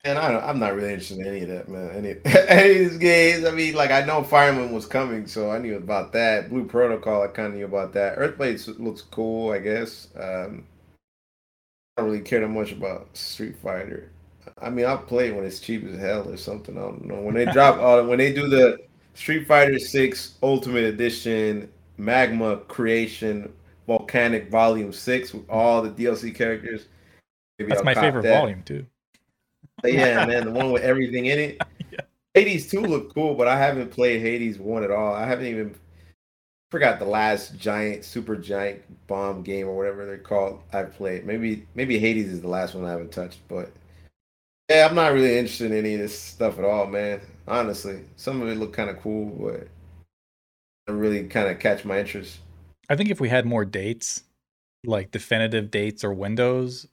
And 0.06 0.20
I 0.20 0.32
don't, 0.32 0.44
I'm 0.44 0.60
not 0.60 0.76
really 0.76 0.94
interested 0.94 1.18
in 1.18 1.26
any 1.26 1.42
of 1.42 1.48
that, 1.50 1.68
man. 1.68 1.90
Any, 1.90 2.16
any 2.48 2.86
of 2.86 2.92
these 2.92 2.98
games. 3.00 3.44
I 3.44 3.50
mean, 3.52 3.74
like 3.74 3.90
I 3.90 4.06
know 4.06 4.24
Fire 4.24 4.50
Emblem 4.50 4.72
was 4.72 4.86
coming, 4.86 5.26
so 5.26 5.50
I 5.50 5.58
knew 5.58 5.78
about 5.78 6.14
that. 6.14 6.50
Blue 6.50 6.64
Protocol, 6.64 7.24
I 7.24 7.28
kind 7.28 7.48
of 7.48 7.54
knew 7.56 7.66
about 7.66 7.92
that. 7.94 8.18
Earthblade 8.20 8.80
looks 8.80 9.02
cool, 9.02 9.52
I 9.52 9.58
guess. 9.58 10.10
Um, 10.16 10.66
I 11.98 12.02
don't 12.02 12.12
really 12.12 12.24
care 12.24 12.42
that 12.42 12.50
much 12.50 12.72
about 12.72 13.18
Street 13.18 13.58
Fighter. 13.58 14.12
I 14.62 14.70
mean, 14.70 14.86
I'll 14.86 15.00
play 15.00 15.32
when 15.32 15.44
it's 15.44 15.60
cheap 15.60 15.84
as 15.88 15.98
hell 15.98 16.30
or 16.30 16.38
something. 16.38 16.78
I 16.78 16.82
don't 16.82 17.06
know. 17.06 17.22
When 17.22 17.34
they 17.34 17.46
drop, 17.46 17.80
uh, 17.80 18.08
when 18.08 18.20
they 18.20 18.32
do 18.32 18.48
the 18.48 18.78
Street 19.16 19.48
Fighter 19.48 19.80
Six 19.80 20.36
Ultimate 20.44 20.84
Edition 20.84 21.68
Magma 21.98 22.58
Creation 22.58 23.52
Volcanic 23.88 24.52
Volume 24.52 24.94
Six 24.94 25.34
with 25.34 25.50
all 25.50 25.82
the 25.82 25.90
DLC 25.90 26.34
characters. 26.36 26.86
maybe 27.58 27.70
That's 27.70 27.80
I'll 27.80 27.86
my 27.86 27.96
favorite 27.96 28.24
that. 28.24 28.40
volume, 28.40 28.62
too. 28.62 28.86
Yeah, 29.94 30.26
man, 30.26 30.46
the 30.46 30.52
one 30.52 30.72
with 30.72 30.84
everything 30.84 31.28
in 31.28 31.40
it. 31.40 31.62
Yeah. 31.92 32.00
Hades 32.34 32.70
2 32.70 32.82
looked 32.82 33.14
cool, 33.14 33.36
but 33.36 33.48
I 33.48 33.58
haven't 33.58 33.92
played 33.92 34.20
Hades 34.20 34.58
1 34.60 34.84
at 34.84 34.92
all. 34.92 35.14
I 35.14 35.26
haven't 35.26 35.46
even 35.46 35.76
forgot 36.72 37.00
the 37.00 37.06
last 37.06 37.58
giant, 37.58 38.04
super 38.04 38.36
giant 38.36 38.82
bomb 39.08 39.44
game 39.44 39.68
or 39.68 39.78
whatever 39.78 40.06
they're 40.06 40.18
called. 40.18 40.62
I've 40.74 40.94
played. 40.96 41.26
Maybe 41.26 41.66
maybe 41.76 42.00
Hades 42.00 42.34
is 42.34 42.42
the 42.42 42.50
last 42.50 42.76
one 42.76 42.86
I 42.86 42.92
haven't 42.92 43.12
touched, 43.12 43.40
but 43.48 43.72
yeah, 44.70 44.88
I'm 44.90 44.96
not 44.96 45.14
really 45.14 45.38
interested 45.38 45.72
in 45.72 45.78
any 45.78 45.94
of 45.94 46.02
this 46.02 46.18
stuff 46.18 46.58
at 46.58 46.66
all, 46.66 46.88
man. 46.88 47.22
Honestly, 47.48 48.02
some 48.16 48.42
of 48.42 48.50
it 48.50 48.58
looked 48.58 48.74
kind 48.74 48.90
of 48.90 49.00
cool, 49.00 49.26
but 49.40 49.68
it 50.88 50.92
really 50.92 51.24
kind 51.28 51.48
of 51.48 51.60
catch 51.60 51.86
my 51.86 52.00
interest. 52.00 52.40
I 52.90 52.96
think 52.96 53.10
if 53.10 53.22
we 53.22 53.30
had 53.30 53.46
more 53.46 53.66
dates, 53.66 54.24
like 54.84 55.12
definitive 55.12 55.72
dates 55.72 56.04
or 56.04 56.14
windows, 56.14 56.88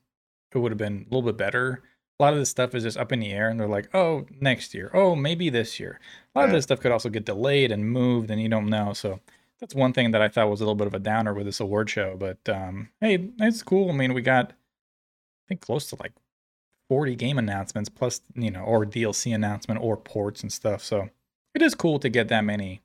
it 0.55 0.59
would 0.59 0.71
have 0.71 0.79
been 0.79 1.07
a 1.11 1.15
little 1.15 1.23
bit 1.23 1.37
better. 1.37 1.83
A 2.23 2.27
lot 2.27 2.35
of 2.35 2.39
this 2.39 2.51
stuff 2.51 2.73
is 2.77 2.85
just 2.85 2.97
up 2.97 3.11
in 3.11 3.19
the 3.19 3.33
air, 3.33 3.49
and 3.49 3.59
they're 3.59 3.67
like, 3.67 3.93
"Oh, 3.93 4.27
next 4.41 4.75
year. 4.75 4.93
Oh, 4.95 5.17
maybe 5.17 5.51
this 5.51 5.81
year." 5.81 5.99
A 6.33 6.39
lot 6.39 6.45
of 6.47 6.53
this 6.53 6.63
stuff 6.63 6.79
could 6.79 6.93
also 6.93 7.09
get 7.09 7.25
delayed 7.25 7.73
and 7.73 7.91
moved, 7.91 8.31
and 8.31 8.41
you 8.41 8.49
don't 8.49 8.69
know. 8.69 8.93
So 8.93 9.19
that's 9.59 9.75
one 9.75 9.93
thing 9.93 10.13
that 10.13 10.23
I 10.23 10.29
thought 10.29 10.49
was 10.49 10.61
a 10.61 10.65
little 10.65 10.77
bit 10.77 10.87
of 10.87 10.95
a 10.95 11.01
downer 11.01 11.35
with 11.35 11.47
this 11.47 11.59
award 11.59 11.91
show. 11.91 12.17
But 12.17 12.49
um, 12.49 12.91
hey, 13.01 13.31
it's 13.41 13.65
cool. 13.65 13.91
I 13.91 13.93
mean, 13.95 14.15
we 14.15 14.23
got 14.23 14.51
I 14.51 15.43
think 15.49 15.63
close 15.63 15.89
to 15.89 15.97
like 15.99 16.13
40 16.89 17.17
game 17.17 17.39
announcements 17.39 17.89
plus 17.89 18.21
you 18.37 18.53
know 18.53 18.61
or 18.61 18.87
DLC 18.87 19.35
announcement 19.35 19.81
or 19.81 19.97
ports 19.97 20.43
and 20.43 20.53
stuff. 20.53 20.85
So 20.85 21.09
it 21.57 21.61
is 21.61 21.75
cool 21.75 21.99
to 21.99 22.09
get 22.09 22.29
that 22.29 22.45
many 22.45 22.83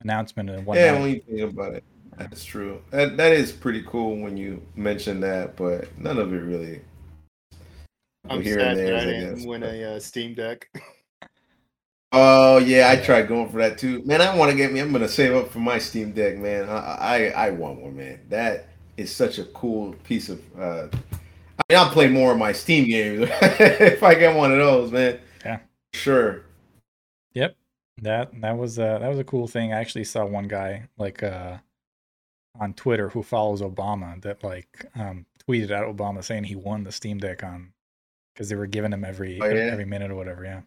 announcement 0.00 0.50
and 0.50 0.66
whatnot. 0.66 0.84
Yeah, 0.84 1.00
when 1.00 1.10
you 1.10 1.20
think 1.20 1.52
about 1.52 1.74
it, 1.74 1.84
that's 2.16 2.44
true. 2.44 2.82
That 2.90 3.18
that 3.18 3.30
is 3.30 3.52
pretty 3.52 3.84
cool 3.86 4.16
when 4.16 4.36
you 4.36 4.66
mention 4.74 5.20
that, 5.20 5.54
but 5.54 5.96
none 5.96 6.18
of 6.18 6.32
it 6.32 6.38
really. 6.38 6.80
I'm 8.28 8.42
here 8.42 8.58
sad 8.58 8.68
and 8.70 8.78
there, 8.78 8.86
that 8.92 8.94
I 8.94 9.02
I 9.02 9.04
didn't 9.06 9.34
guess, 9.36 9.46
win 9.46 9.60
but- 9.62 9.70
a 9.74 9.96
uh, 9.96 10.00
Steam 10.00 10.34
Deck. 10.34 10.68
Oh 12.16 12.58
yeah, 12.58 12.90
I 12.90 12.96
tried 13.04 13.26
going 13.26 13.48
for 13.50 13.58
that 13.58 13.76
too, 13.76 14.00
man. 14.04 14.20
I 14.20 14.36
want 14.36 14.48
to 14.52 14.56
get 14.56 14.72
me. 14.72 14.78
I'm 14.78 14.92
gonna 14.92 15.08
save 15.08 15.34
up 15.34 15.50
for 15.50 15.58
my 15.58 15.78
Steam 15.78 16.12
Deck, 16.12 16.36
man. 16.38 16.68
I 16.68 16.76
I, 17.34 17.46
I 17.46 17.50
want 17.50 17.80
one, 17.80 17.96
man. 17.96 18.20
That 18.28 18.68
is 18.96 19.10
such 19.10 19.38
a 19.38 19.44
cool 19.46 19.94
piece 20.04 20.28
of. 20.28 20.40
uh 20.56 20.86
I 20.92 21.62
mean, 21.68 21.76
I'll 21.78 21.90
play 21.90 22.06
more 22.08 22.30
of 22.30 22.38
my 22.38 22.52
Steam 22.52 22.86
games 22.88 23.28
if 23.42 24.02
I 24.04 24.14
get 24.14 24.36
one 24.36 24.52
of 24.52 24.58
those, 24.58 24.92
man. 24.92 25.18
Yeah. 25.44 25.58
sure. 25.92 26.42
Yep. 27.32 27.56
That 28.02 28.40
that 28.42 28.56
was 28.58 28.78
uh 28.78 29.00
that 29.00 29.08
was 29.08 29.18
a 29.18 29.24
cool 29.24 29.48
thing. 29.48 29.72
I 29.72 29.80
actually 29.80 30.04
saw 30.04 30.24
one 30.24 30.46
guy 30.46 30.84
like 30.96 31.20
uh 31.24 31.56
on 32.60 32.74
Twitter 32.74 33.08
who 33.08 33.24
follows 33.24 33.60
Obama 33.60 34.22
that 34.22 34.44
like 34.44 34.86
um 34.94 35.26
tweeted 35.48 35.72
at 35.72 35.82
Obama 35.82 36.22
saying 36.22 36.44
he 36.44 36.54
won 36.54 36.84
the 36.84 36.92
Steam 36.92 37.18
Deck 37.18 37.42
on 37.42 37.72
because 38.34 38.48
they 38.48 38.56
were 38.56 38.66
giving 38.66 38.92
him 38.92 39.04
every 39.04 39.40
Oh, 39.40 39.46
yeah? 39.46 39.70
every 39.72 39.84
minute 39.84 40.10
or 40.10 40.16
whatever, 40.16 40.44
yeah. 40.44 40.60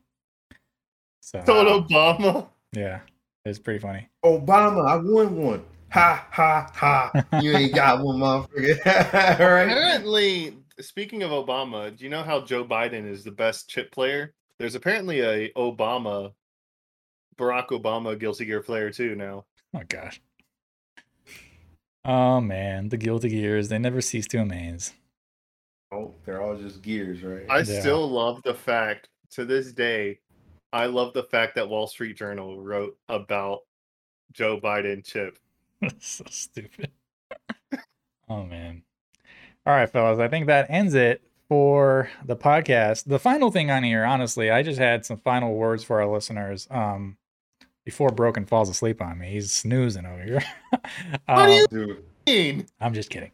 So 1.21 1.41
Total 1.45 1.79
uh, 1.79 1.81
Obama. 2.17 2.47
yeah, 2.73 3.01
it's 3.45 3.59
pretty 3.59 3.79
funny. 3.79 4.07
Obama, 4.23 4.87
I 4.87 4.95
won 4.95 5.35
one. 5.35 5.65
Ha 5.91 6.27
ha 6.31 6.69
ha! 6.73 7.11
You 7.41 7.55
ain't 7.55 7.73
got 7.73 8.03
one, 8.03 8.17
motherfucker. 8.19 9.39
All 9.39 9.49
right. 9.49 9.63
Apparently, 9.71 10.57
speaking 10.81 11.23
of 11.23 11.31
Obama, 11.31 11.95
do 11.95 12.03
you 12.03 12.09
know 12.09 12.23
how 12.23 12.41
Joe 12.41 12.65
Biden 12.65 13.09
is 13.09 13.23
the 13.23 13.31
best 13.31 13.69
Chipp 13.69 13.91
player? 13.91 14.33
There's 14.59 14.75
apparently 14.75 15.21
a 15.21 15.49
Obama, 15.53 16.33
Barack 17.37 17.67
Obama 17.69 18.19
Guilty 18.19 18.45
Gear 18.45 18.61
player 18.61 18.89
too 18.91 19.15
now. 19.15 19.45
Oh 19.75 19.81
gosh. 19.87 20.19
Oh 22.03 22.39
man, 22.41 22.89
the 22.89 22.97
Guilty 22.97 23.29
Gears, 23.29 23.69
they 23.69 23.77
never 23.79 24.01
cease 24.01 24.27
to 24.27 24.37
amaze. 24.39 24.93
They're 26.27 26.41
all 26.41 26.57
just 26.57 26.81
gears, 26.81 27.23
right? 27.23 27.45
I 27.49 27.59
Yeah. 27.59 27.79
still 27.79 28.05
love 28.09 28.43
the 28.43 28.53
fact 28.53 29.07
to 29.31 29.45
this 29.45 29.71
day. 29.71 30.19
I 30.73 30.87
love 30.87 31.13
the 31.13 31.23
fact 31.23 31.55
that 31.55 31.69
Wall 31.69 31.87
Street 31.87 32.17
Journal 32.17 32.59
wrote 32.61 32.97
about 33.07 33.61
Joe 34.33 34.59
Biden 34.59 35.05
Chipp. 35.05 35.37
That's 35.81 36.05
so 36.05 36.25
stupid. 36.29 36.91
oh 38.29 38.43
man. 38.43 38.83
All 39.65 39.73
right, 39.73 39.89
fellas. 39.89 40.19
I 40.19 40.27
think 40.27 40.47
that 40.47 40.69
ends 40.69 40.95
it 40.95 41.21
for 41.47 42.09
the 42.25 42.35
podcast. 42.35 43.05
The 43.05 43.19
final 43.19 43.49
thing 43.49 43.71
on 43.71 43.83
here, 43.83 44.03
honestly, 44.03 44.51
I 44.51 44.63
just 44.63 44.79
had 44.79 45.05
some 45.05 45.17
final 45.17 45.55
words 45.55 45.85
for 45.85 46.01
our 46.01 46.07
listeners. 46.11 46.67
Um, 46.69 47.15
before 47.85 48.09
Broken 48.09 48.45
falls 48.45 48.67
asleep 48.67 49.01
on 49.01 49.17
me, 49.19 49.29
he's 49.29 49.53
snoozing 49.53 50.05
over 50.05 50.23
here. 50.23 50.43
What 51.25 51.69
do 51.69 51.81
Um, 51.83 51.87
you 51.87 52.03
mean? 52.27 52.65
I'm 52.81 52.93
just 52.93 53.09
kidding. 53.09 53.31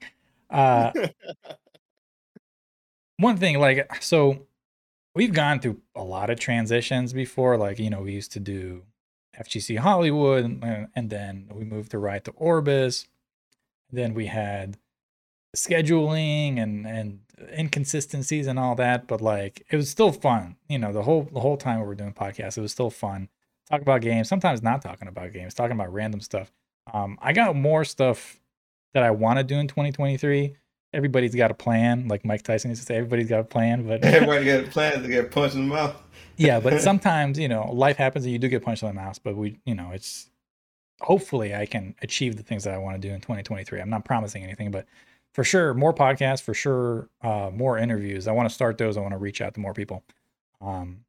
Uh, 0.52 0.92
one 3.24 3.38
thing, 3.38 3.60
like, 3.60 4.04
so 4.04 4.46
we've 5.16 5.34
gone 5.34 5.60
through 5.60 5.82
a 5.96 6.04
lot 6.04 6.30
of 6.30 6.40
transitions 6.40 7.14
before. 7.14 7.58
Like, 7.58 7.80
you 7.80 7.90
know, 7.90 8.02
we 8.02 8.14
used 8.14 8.32
to 8.34 8.40
do 8.40 8.84
FGC 9.40 9.80
Hollywood, 9.80 10.44
and, 10.44 10.88
and 10.96 11.10
then 11.10 11.50
we 11.52 11.64
moved 11.64 11.92
to 11.92 11.98
Ride 11.98 12.26
to 12.26 12.32
Orbis. 12.32 13.08
Then 13.92 14.14
we 14.14 14.28
had 14.28 14.78
scheduling 15.56 16.62
and 16.62 16.88
and 16.88 17.20
inconsistencies 17.58 18.48
and 18.48 18.58
all 18.58 18.76
that, 18.76 19.08
but 19.08 19.22
like 19.22 19.66
it 19.70 19.76
was 19.76 19.90
still 19.90 20.12
fun. 20.12 20.56
You 20.68 20.80
know, 20.80 20.92
the 20.92 21.04
whole 21.04 21.24
the 21.32 21.40
whole 21.40 21.58
time 21.58 21.80
we 21.80 21.86
were 21.86 21.96
doing 21.96 22.14
podcasts, 22.14 22.58
it 22.58 22.62
was 22.62 22.72
still 22.72 22.90
fun. 22.90 23.30
Talk 23.70 23.82
about 23.82 24.02
games, 24.02 24.28
sometimes 24.28 24.62
not 24.62 24.82
talking 24.82 25.08
about 25.08 25.32
games, 25.32 25.54
talking 25.54 25.76
about 25.76 25.94
random 25.94 26.22
stuff. 26.22 26.52
Um, 26.92 27.18
I 27.22 27.34
got 27.34 27.56
more 27.56 27.86
stuff 27.86 28.40
that 28.94 29.04
I 29.04 29.12
want 29.12 29.40
to 29.40 29.44
do 29.44 29.56
in 29.56 29.68
2023. 29.68 30.56
Everybody's 30.94 31.36
got 31.36 31.52
a 31.52 31.54
plan, 31.54 32.08
like 32.08 32.24
Mike 32.26 32.44
Tyson 32.44 32.72
used 32.72 32.82
to 32.82 32.86
say. 32.86 32.96
Everybody's 32.96 33.30
got 33.30 33.40
a 33.40 33.44
plan, 33.44 33.88
but 33.88 34.04
everybody 34.04 34.46
got 34.46 34.66
a 34.66 34.68
plan 34.68 35.02
to 35.02 35.08
get 35.08 35.32
punched 35.32 35.56
in 35.56 35.68
the 35.68 35.74
mouth. 35.74 35.96
yeah, 36.38 36.60
but 36.60 36.82
sometimes 36.90 37.40
you 37.40 37.48
know 37.48 37.72
life 37.72 37.98
happens 37.98 38.26
and 38.26 38.32
you 38.32 38.40
do 38.40 38.48
get 38.48 38.64
punched 38.64 38.84
in 38.84 38.90
the 38.90 38.94
mouth. 38.94 39.20
But 39.24 39.36
we, 39.36 39.60
you 39.66 39.76
know, 39.76 39.92
it's 39.92 40.30
hopefully 41.02 41.56
I 41.56 41.66
can 41.66 41.96
achieve 42.02 42.38
the 42.38 42.44
things 42.44 42.64
that 42.64 42.74
I 42.74 42.78
want 42.78 43.02
to 43.02 43.08
do 43.08 43.14
in 43.14 43.22
2023. 43.22 43.82
I'm 43.82 43.90
not 43.90 44.06
promising 44.06 44.44
anything, 44.44 44.72
but 44.72 44.86
for 45.34 45.44
sure, 45.44 45.74
more 45.74 45.94
podcasts, 45.94 46.42
for 46.42 46.54
sure, 46.54 47.10
uh, 47.22 47.50
more 47.52 47.78
interviews. 47.78 48.28
I 48.28 48.32
want 48.32 48.48
to 48.48 48.54
start 48.54 48.78
those. 48.78 48.98
I 48.98 49.02
want 49.02 49.14
to 49.14 49.18
reach 49.18 49.42
out 49.42 49.54
to 49.56 49.60
more 49.60 49.74
people. 49.74 50.04
Um, 50.62 51.06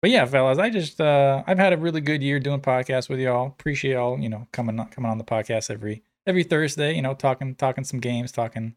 but 0.00 0.10
yeah, 0.10 0.24
fellas, 0.24 0.58
I 0.58 0.68
just 0.68 1.00
uh, 1.00 1.44
I've 1.46 1.58
had 1.58 1.72
a 1.72 1.76
really 1.76 2.00
good 2.00 2.22
year 2.22 2.40
doing 2.40 2.60
podcasts 2.60 3.08
with 3.08 3.20
y'all. 3.20 3.46
Appreciate 3.46 3.92
y'all, 3.92 4.18
you 4.18 4.28
know, 4.28 4.48
coming 4.52 4.78
on, 4.80 4.88
coming 4.88 5.10
on 5.10 5.18
the 5.18 5.24
podcast 5.24 5.70
every 5.70 6.02
every 6.26 6.42
Thursday. 6.42 6.94
You 6.94 7.02
know, 7.02 7.14
talking 7.14 7.54
talking 7.54 7.84
some 7.84 8.00
games, 8.00 8.32
talking 8.32 8.74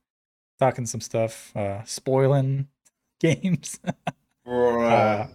talking 0.60 0.86
some 0.86 1.02
stuff, 1.02 1.56
uh, 1.56 1.84
spoiling 1.84 2.68
games. 3.19 3.80
Bruh. 4.48 5.30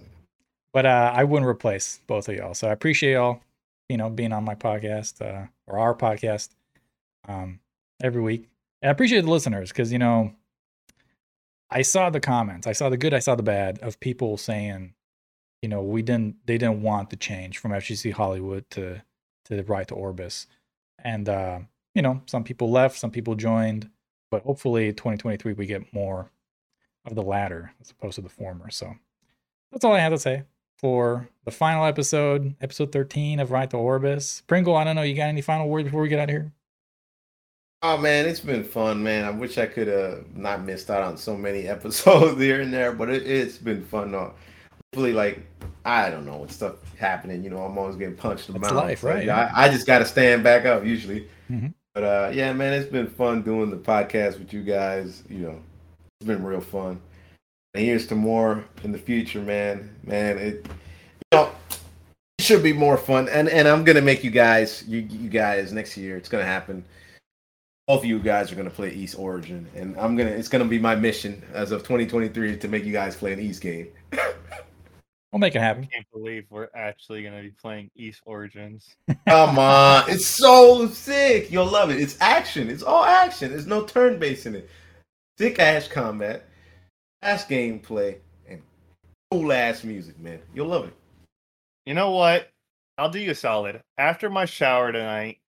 but 0.73 0.87
uh, 0.87 1.13
I 1.15 1.25
wouldn't 1.25 1.49
replace 1.49 2.01
both 2.07 2.29
of 2.29 2.37
y'all. 2.37 2.55
So 2.55 2.69
I 2.69 2.73
appreciate 2.73 3.15
y'all, 3.15 3.41
you 3.89 3.97
know, 3.97 4.09
being 4.09 4.33
on 4.33 4.45
my 4.45 4.55
podcast 4.55 5.21
uh, 5.21 5.47
or 5.67 5.79
our 5.79 5.95
podcast 5.95 6.51
um, 7.29 7.61
every 8.03 8.23
week. 8.23 8.49
And 8.83 8.89
I 8.89 8.93
appreciate 8.93 9.23
the 9.23 9.31
listeners 9.31 9.71
because 9.71 9.93
you 9.93 9.99
know, 9.99 10.33
I 11.71 11.83
saw 11.83 12.11
the 12.11 12.21
comments, 12.21 12.67
I 12.67 12.73
saw 12.73 12.89
the 12.89 12.97
good, 12.97 13.15
I 13.15 13.19
saw 13.19 13.35
the 13.35 13.43
bad 13.43 13.79
of 13.81 14.01
people 14.01 14.37
saying, 14.37 14.95
you 15.63 15.69
know, 15.69 15.83
we 15.83 16.03
didn't, 16.03 16.37
they 16.47 16.57
didn't 16.59 16.83
want 16.83 17.11
the 17.11 17.17
change 17.17 17.59
from 17.59 17.73
FGC 17.73 18.13
Hollywood 18.13 18.65
to 18.71 19.03
to 19.47 19.57
the 19.57 19.65
Ride 19.65 19.89
to 19.89 19.95
Orbis, 19.95 20.47
and 21.03 21.29
uh, 21.29 21.61
you 21.95 22.03
know, 22.03 22.23
some 22.27 22.45
people 22.45 22.71
left, 22.71 22.99
some 22.99 23.11
people 23.11 23.35
joined, 23.35 23.91
but 24.31 24.43
hopefully 24.43 24.93
2023 24.93 25.53
we 25.55 25.67
get 25.67 25.93
more 25.93 26.31
of 27.07 27.15
the 27.15 27.23
latter 27.23 27.73
as 27.81 27.91
opposed 27.91 28.17
to 28.17 28.21
the 28.21 28.29
former. 28.29 28.71
So 28.71 28.95
that's 29.73 29.85
all 29.85 29.93
I 29.93 29.99
have 30.01 30.13
to 30.13 30.19
say 30.19 30.45
for 30.79 31.29
the 31.45 31.51
final 31.51 31.85
episode, 31.85 32.55
episode 32.61 32.93
13 32.93 33.41
of 33.41 33.51
Ride 33.51 33.71
to 33.71 33.77
Orbis. 33.77 34.43
Pringle, 34.47 34.77
I 34.77 34.85
don't 34.85 34.97
know, 34.97 35.03
you 35.03 35.15
got 35.15 35.25
any 35.29 35.41
final 35.43 35.69
words 35.69 35.85
before 35.85 36.03
we 36.03 36.09
get 36.09 36.19
out 36.19 36.25
of 36.29 36.31
here? 36.31 36.53
Oh 37.83 37.97
man, 37.97 38.27
it's 38.27 38.41
been 38.41 38.63
fun, 38.65 39.03
man. 39.03 39.25
I 39.25 39.31
wish 39.31 39.57
I 39.57 39.65
could 39.67 39.89
have 39.89 40.37
not 40.37 40.65
missed 40.65 40.91
out 40.91 41.03
on 41.03 41.17
so 41.17 41.35
many 41.37 41.67
episodes 41.69 42.39
here 42.41 42.61
and 42.61 42.73
there, 42.73 42.93
but 42.93 43.09
it, 43.09 43.27
it's 43.27 43.57
been 43.57 43.85
fun. 43.85 44.13
Though. 44.13 44.35
Hopefully, 44.93 45.15
like 45.15 45.41
I 45.87 46.11
don't 46.11 46.27
know 46.27 46.37
what 46.37 46.51
stuff 46.51 46.75
happening. 46.97 47.43
You 47.43 47.49
know, 47.49 47.65
I'm 47.65 47.79
always 47.79 47.97
getting 47.97 48.17
punched 48.17 48.49
in 48.51 48.55
the 48.55 48.61
It's 48.61 48.71
mouth. 48.71 48.85
life, 48.85 49.01
so, 49.01 49.09
right, 49.09 49.25
yeah, 49.25 49.51
I, 49.55 49.65
I 49.65 49.69
just 49.71 49.87
got 49.87 50.01
to 50.01 50.05
stand 50.05 50.45
back 50.45 50.67
up 50.67 50.85
usually. 50.85 51.27
Mhm. 51.51 51.73
But 52.01 52.07
uh, 52.07 52.31
yeah, 52.33 52.51
man, 52.55 52.73
it's 52.73 52.91
been 52.91 53.09
fun 53.09 53.43
doing 53.43 53.69
the 53.69 53.77
podcast 53.77 54.39
with 54.39 54.55
you 54.55 54.63
guys. 54.63 55.23
You 55.29 55.39
know, 55.41 55.63
it's 56.19 56.27
been 56.27 56.43
real 56.43 56.63
fun. 56.63 56.99
And 57.75 57.85
here's 57.85 58.07
to 58.07 58.15
more 58.15 58.65
in 58.85 58.91
the 58.91 58.99
future, 58.99 59.43
man. 59.43 59.95
Man, 60.03 60.39
it 60.39 60.67
you 60.67 61.39
know 61.39 61.51
it 62.39 62.43
should 62.43 62.63
be 62.63 62.73
more 62.73 62.97
fun. 62.97 63.29
And 63.29 63.51
and 63.51 63.69
I'm 63.69 63.85
gonna 63.85 64.01
make 64.01 64.25
you 64.25 64.31
guys, 64.31 64.83
you 64.89 65.01
you 65.01 65.29
guys 65.29 65.75
next 65.75 65.99
year. 65.99 66.17
It's 66.17 66.31
gonna 66.31 66.43
happen 66.43 66.87
both 67.87 68.01
of 68.01 68.05
you 68.07 68.19
guys 68.19 68.51
are 68.51 68.55
gonna 68.55 68.71
play 68.71 68.89
Ys 68.95 69.15
Origin, 69.17 69.67
and 69.75 69.95
I'm 69.99 70.17
gonna. 70.17 70.31
It's 70.31 70.49
gonna 70.49 70.65
be 70.65 70.79
my 70.79 70.95
mission 70.95 71.43
as 71.53 71.71
of 71.71 71.81
2023 71.81 72.57
to 72.57 72.69
make 72.69 72.85
you 72.85 72.93
guys 72.93 73.15
play 73.15 73.35
an 73.35 73.41
Ys 73.41 73.59
game. 73.59 73.89
We'll 75.33 75.39
make 75.39 75.55
it 75.55 75.61
happen. 75.61 75.87
can't 75.87 76.07
believe 76.13 76.45
we're 76.51 76.69
actually 76.75 77.23
going 77.23 77.37
to 77.37 77.43
be 77.43 77.53
playing 77.53 77.91
Ys 77.95 78.21
Origins. 78.25 78.97
Come 79.29 79.59
on, 79.61 80.11
it's 80.11 80.27
so 80.27 80.89
sick. 80.89 81.53
You'll 81.53 81.67
love 81.71 81.91
it. 81.91 82.01
It's 82.01 82.17
action. 82.21 82.69
It's 82.69 82.83
all 82.83 83.05
action. 83.05 83.51
There's 83.51 83.67
no 83.67 83.85
turn 83.85 84.19
based 84.19 84.47
in 84.47 84.57
it. 84.57 84.69
Sick 85.39 85.61
ass 85.61 85.87
combat, 85.87 86.47
ass 87.23 87.47
gameplay, 87.47 88.17
and 88.49 88.61
cool 89.31 89.53
ass 89.53 89.85
music, 89.85 90.19
man. 90.19 90.41
You'll 90.53 90.67
love 90.67 90.87
it. 90.87 90.95
You 91.87 91.95
know 91.95 92.11
what? 92.11 92.51
I'll 92.99 93.09
do 93.11 93.21
you 93.21 93.31
a 93.31 93.35
solid. 93.35 93.81
After 93.99 94.29
my 94.31 94.45
shower 94.47 94.91
tonight, 94.91 95.39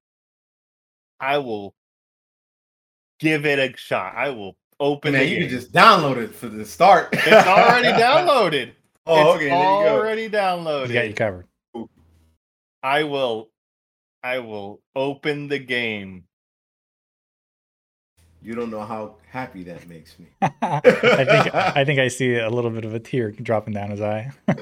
I 1.20 1.38
will 1.38 1.74
give 3.18 3.46
it 3.46 3.58
a 3.58 3.76
shot. 3.76 4.14
I 4.16 4.30
will 4.30 4.56
open 4.80 5.12
Man, 5.12 5.22
the 5.22 5.28
you 5.28 5.36
game. 5.40 5.48
can 5.48 5.58
just 5.58 5.72
download 5.72 6.16
it 6.18 6.34
for 6.34 6.48
the 6.48 6.64
start. 6.64 7.08
It's 7.12 7.46
already 7.46 7.88
downloaded. 8.00 8.72
Oh, 9.06 9.34
it's 9.34 9.36
okay. 9.36 9.48
There 9.48 9.58
you 9.58 9.84
go. 9.84 9.98
already 9.98 10.28
downloaded. 10.28 10.88
We 10.88 10.94
got 10.94 11.08
you 11.08 11.14
covered. 11.14 11.46
I 12.82 13.04
will 13.04 13.50
I 14.22 14.38
will 14.38 14.80
open 14.94 15.48
the 15.48 15.58
game. 15.58 16.24
You 18.40 18.54
don't 18.54 18.70
know 18.70 18.84
how 18.84 19.16
happy 19.30 19.62
that 19.64 19.88
makes 19.88 20.18
me. 20.18 20.26
I 20.42 20.80
think 21.24 21.54
I 21.54 21.84
think 21.84 22.00
I 22.00 22.08
see 22.08 22.36
a 22.36 22.50
little 22.50 22.70
bit 22.70 22.84
of 22.84 22.94
a 22.94 23.00
tear 23.00 23.30
dropping 23.30 23.74
down 23.74 23.90
his 23.90 24.00
eye. 24.00 24.32
I've 24.48 24.60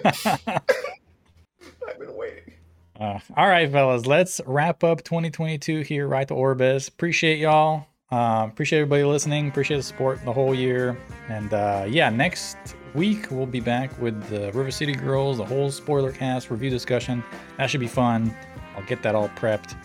been 1.98 2.14
waiting. 2.14 2.52
Uh, 2.98 3.18
all 3.36 3.48
right, 3.48 3.70
fellas, 3.70 4.04
let's 4.04 4.40
wrap 4.44 4.84
up 4.84 5.02
2022 5.04 5.80
here, 5.80 6.06
Ride 6.06 6.28
to 6.28 6.34
Orbis. 6.34 6.88
Appreciate 6.88 7.38
y'all. 7.38 7.86
Uh, 8.12 8.46
appreciate 8.50 8.80
everybody 8.80 9.04
listening. 9.04 9.48
Appreciate 9.48 9.78
the 9.78 9.82
support 9.82 10.22
the 10.24 10.32
whole 10.32 10.54
year. 10.54 10.98
And 11.28 11.54
uh, 11.54 11.86
yeah, 11.88 12.10
next 12.10 12.58
week 12.94 13.30
we'll 13.30 13.46
be 13.46 13.60
back 13.60 13.96
with 14.00 14.22
the 14.28 14.46
River 14.52 14.70
City 14.70 14.92
Girls, 14.92 15.38
the 15.38 15.44
whole 15.44 15.70
spoiler 15.70 16.12
cast 16.12 16.50
review 16.50 16.70
discussion. 16.70 17.22
That 17.56 17.68
should 17.68 17.80
be 17.80 17.88
fun. 17.88 18.34
I'll 18.76 18.84
get 18.84 19.02
that 19.02 19.14
all 19.14 19.28
prepped. 19.30 19.76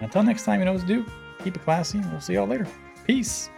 Until 0.00 0.22
next 0.22 0.44
time, 0.44 0.60
you 0.60 0.64
know 0.64 0.72
what 0.72 0.82
to 0.82 0.86
do. 0.86 1.04
Keep 1.44 1.56
it 1.56 1.62
classy. 1.62 2.00
We'll 2.10 2.20
see 2.20 2.34
y'all 2.34 2.46
later. 2.46 2.66
Peace. 3.04 3.50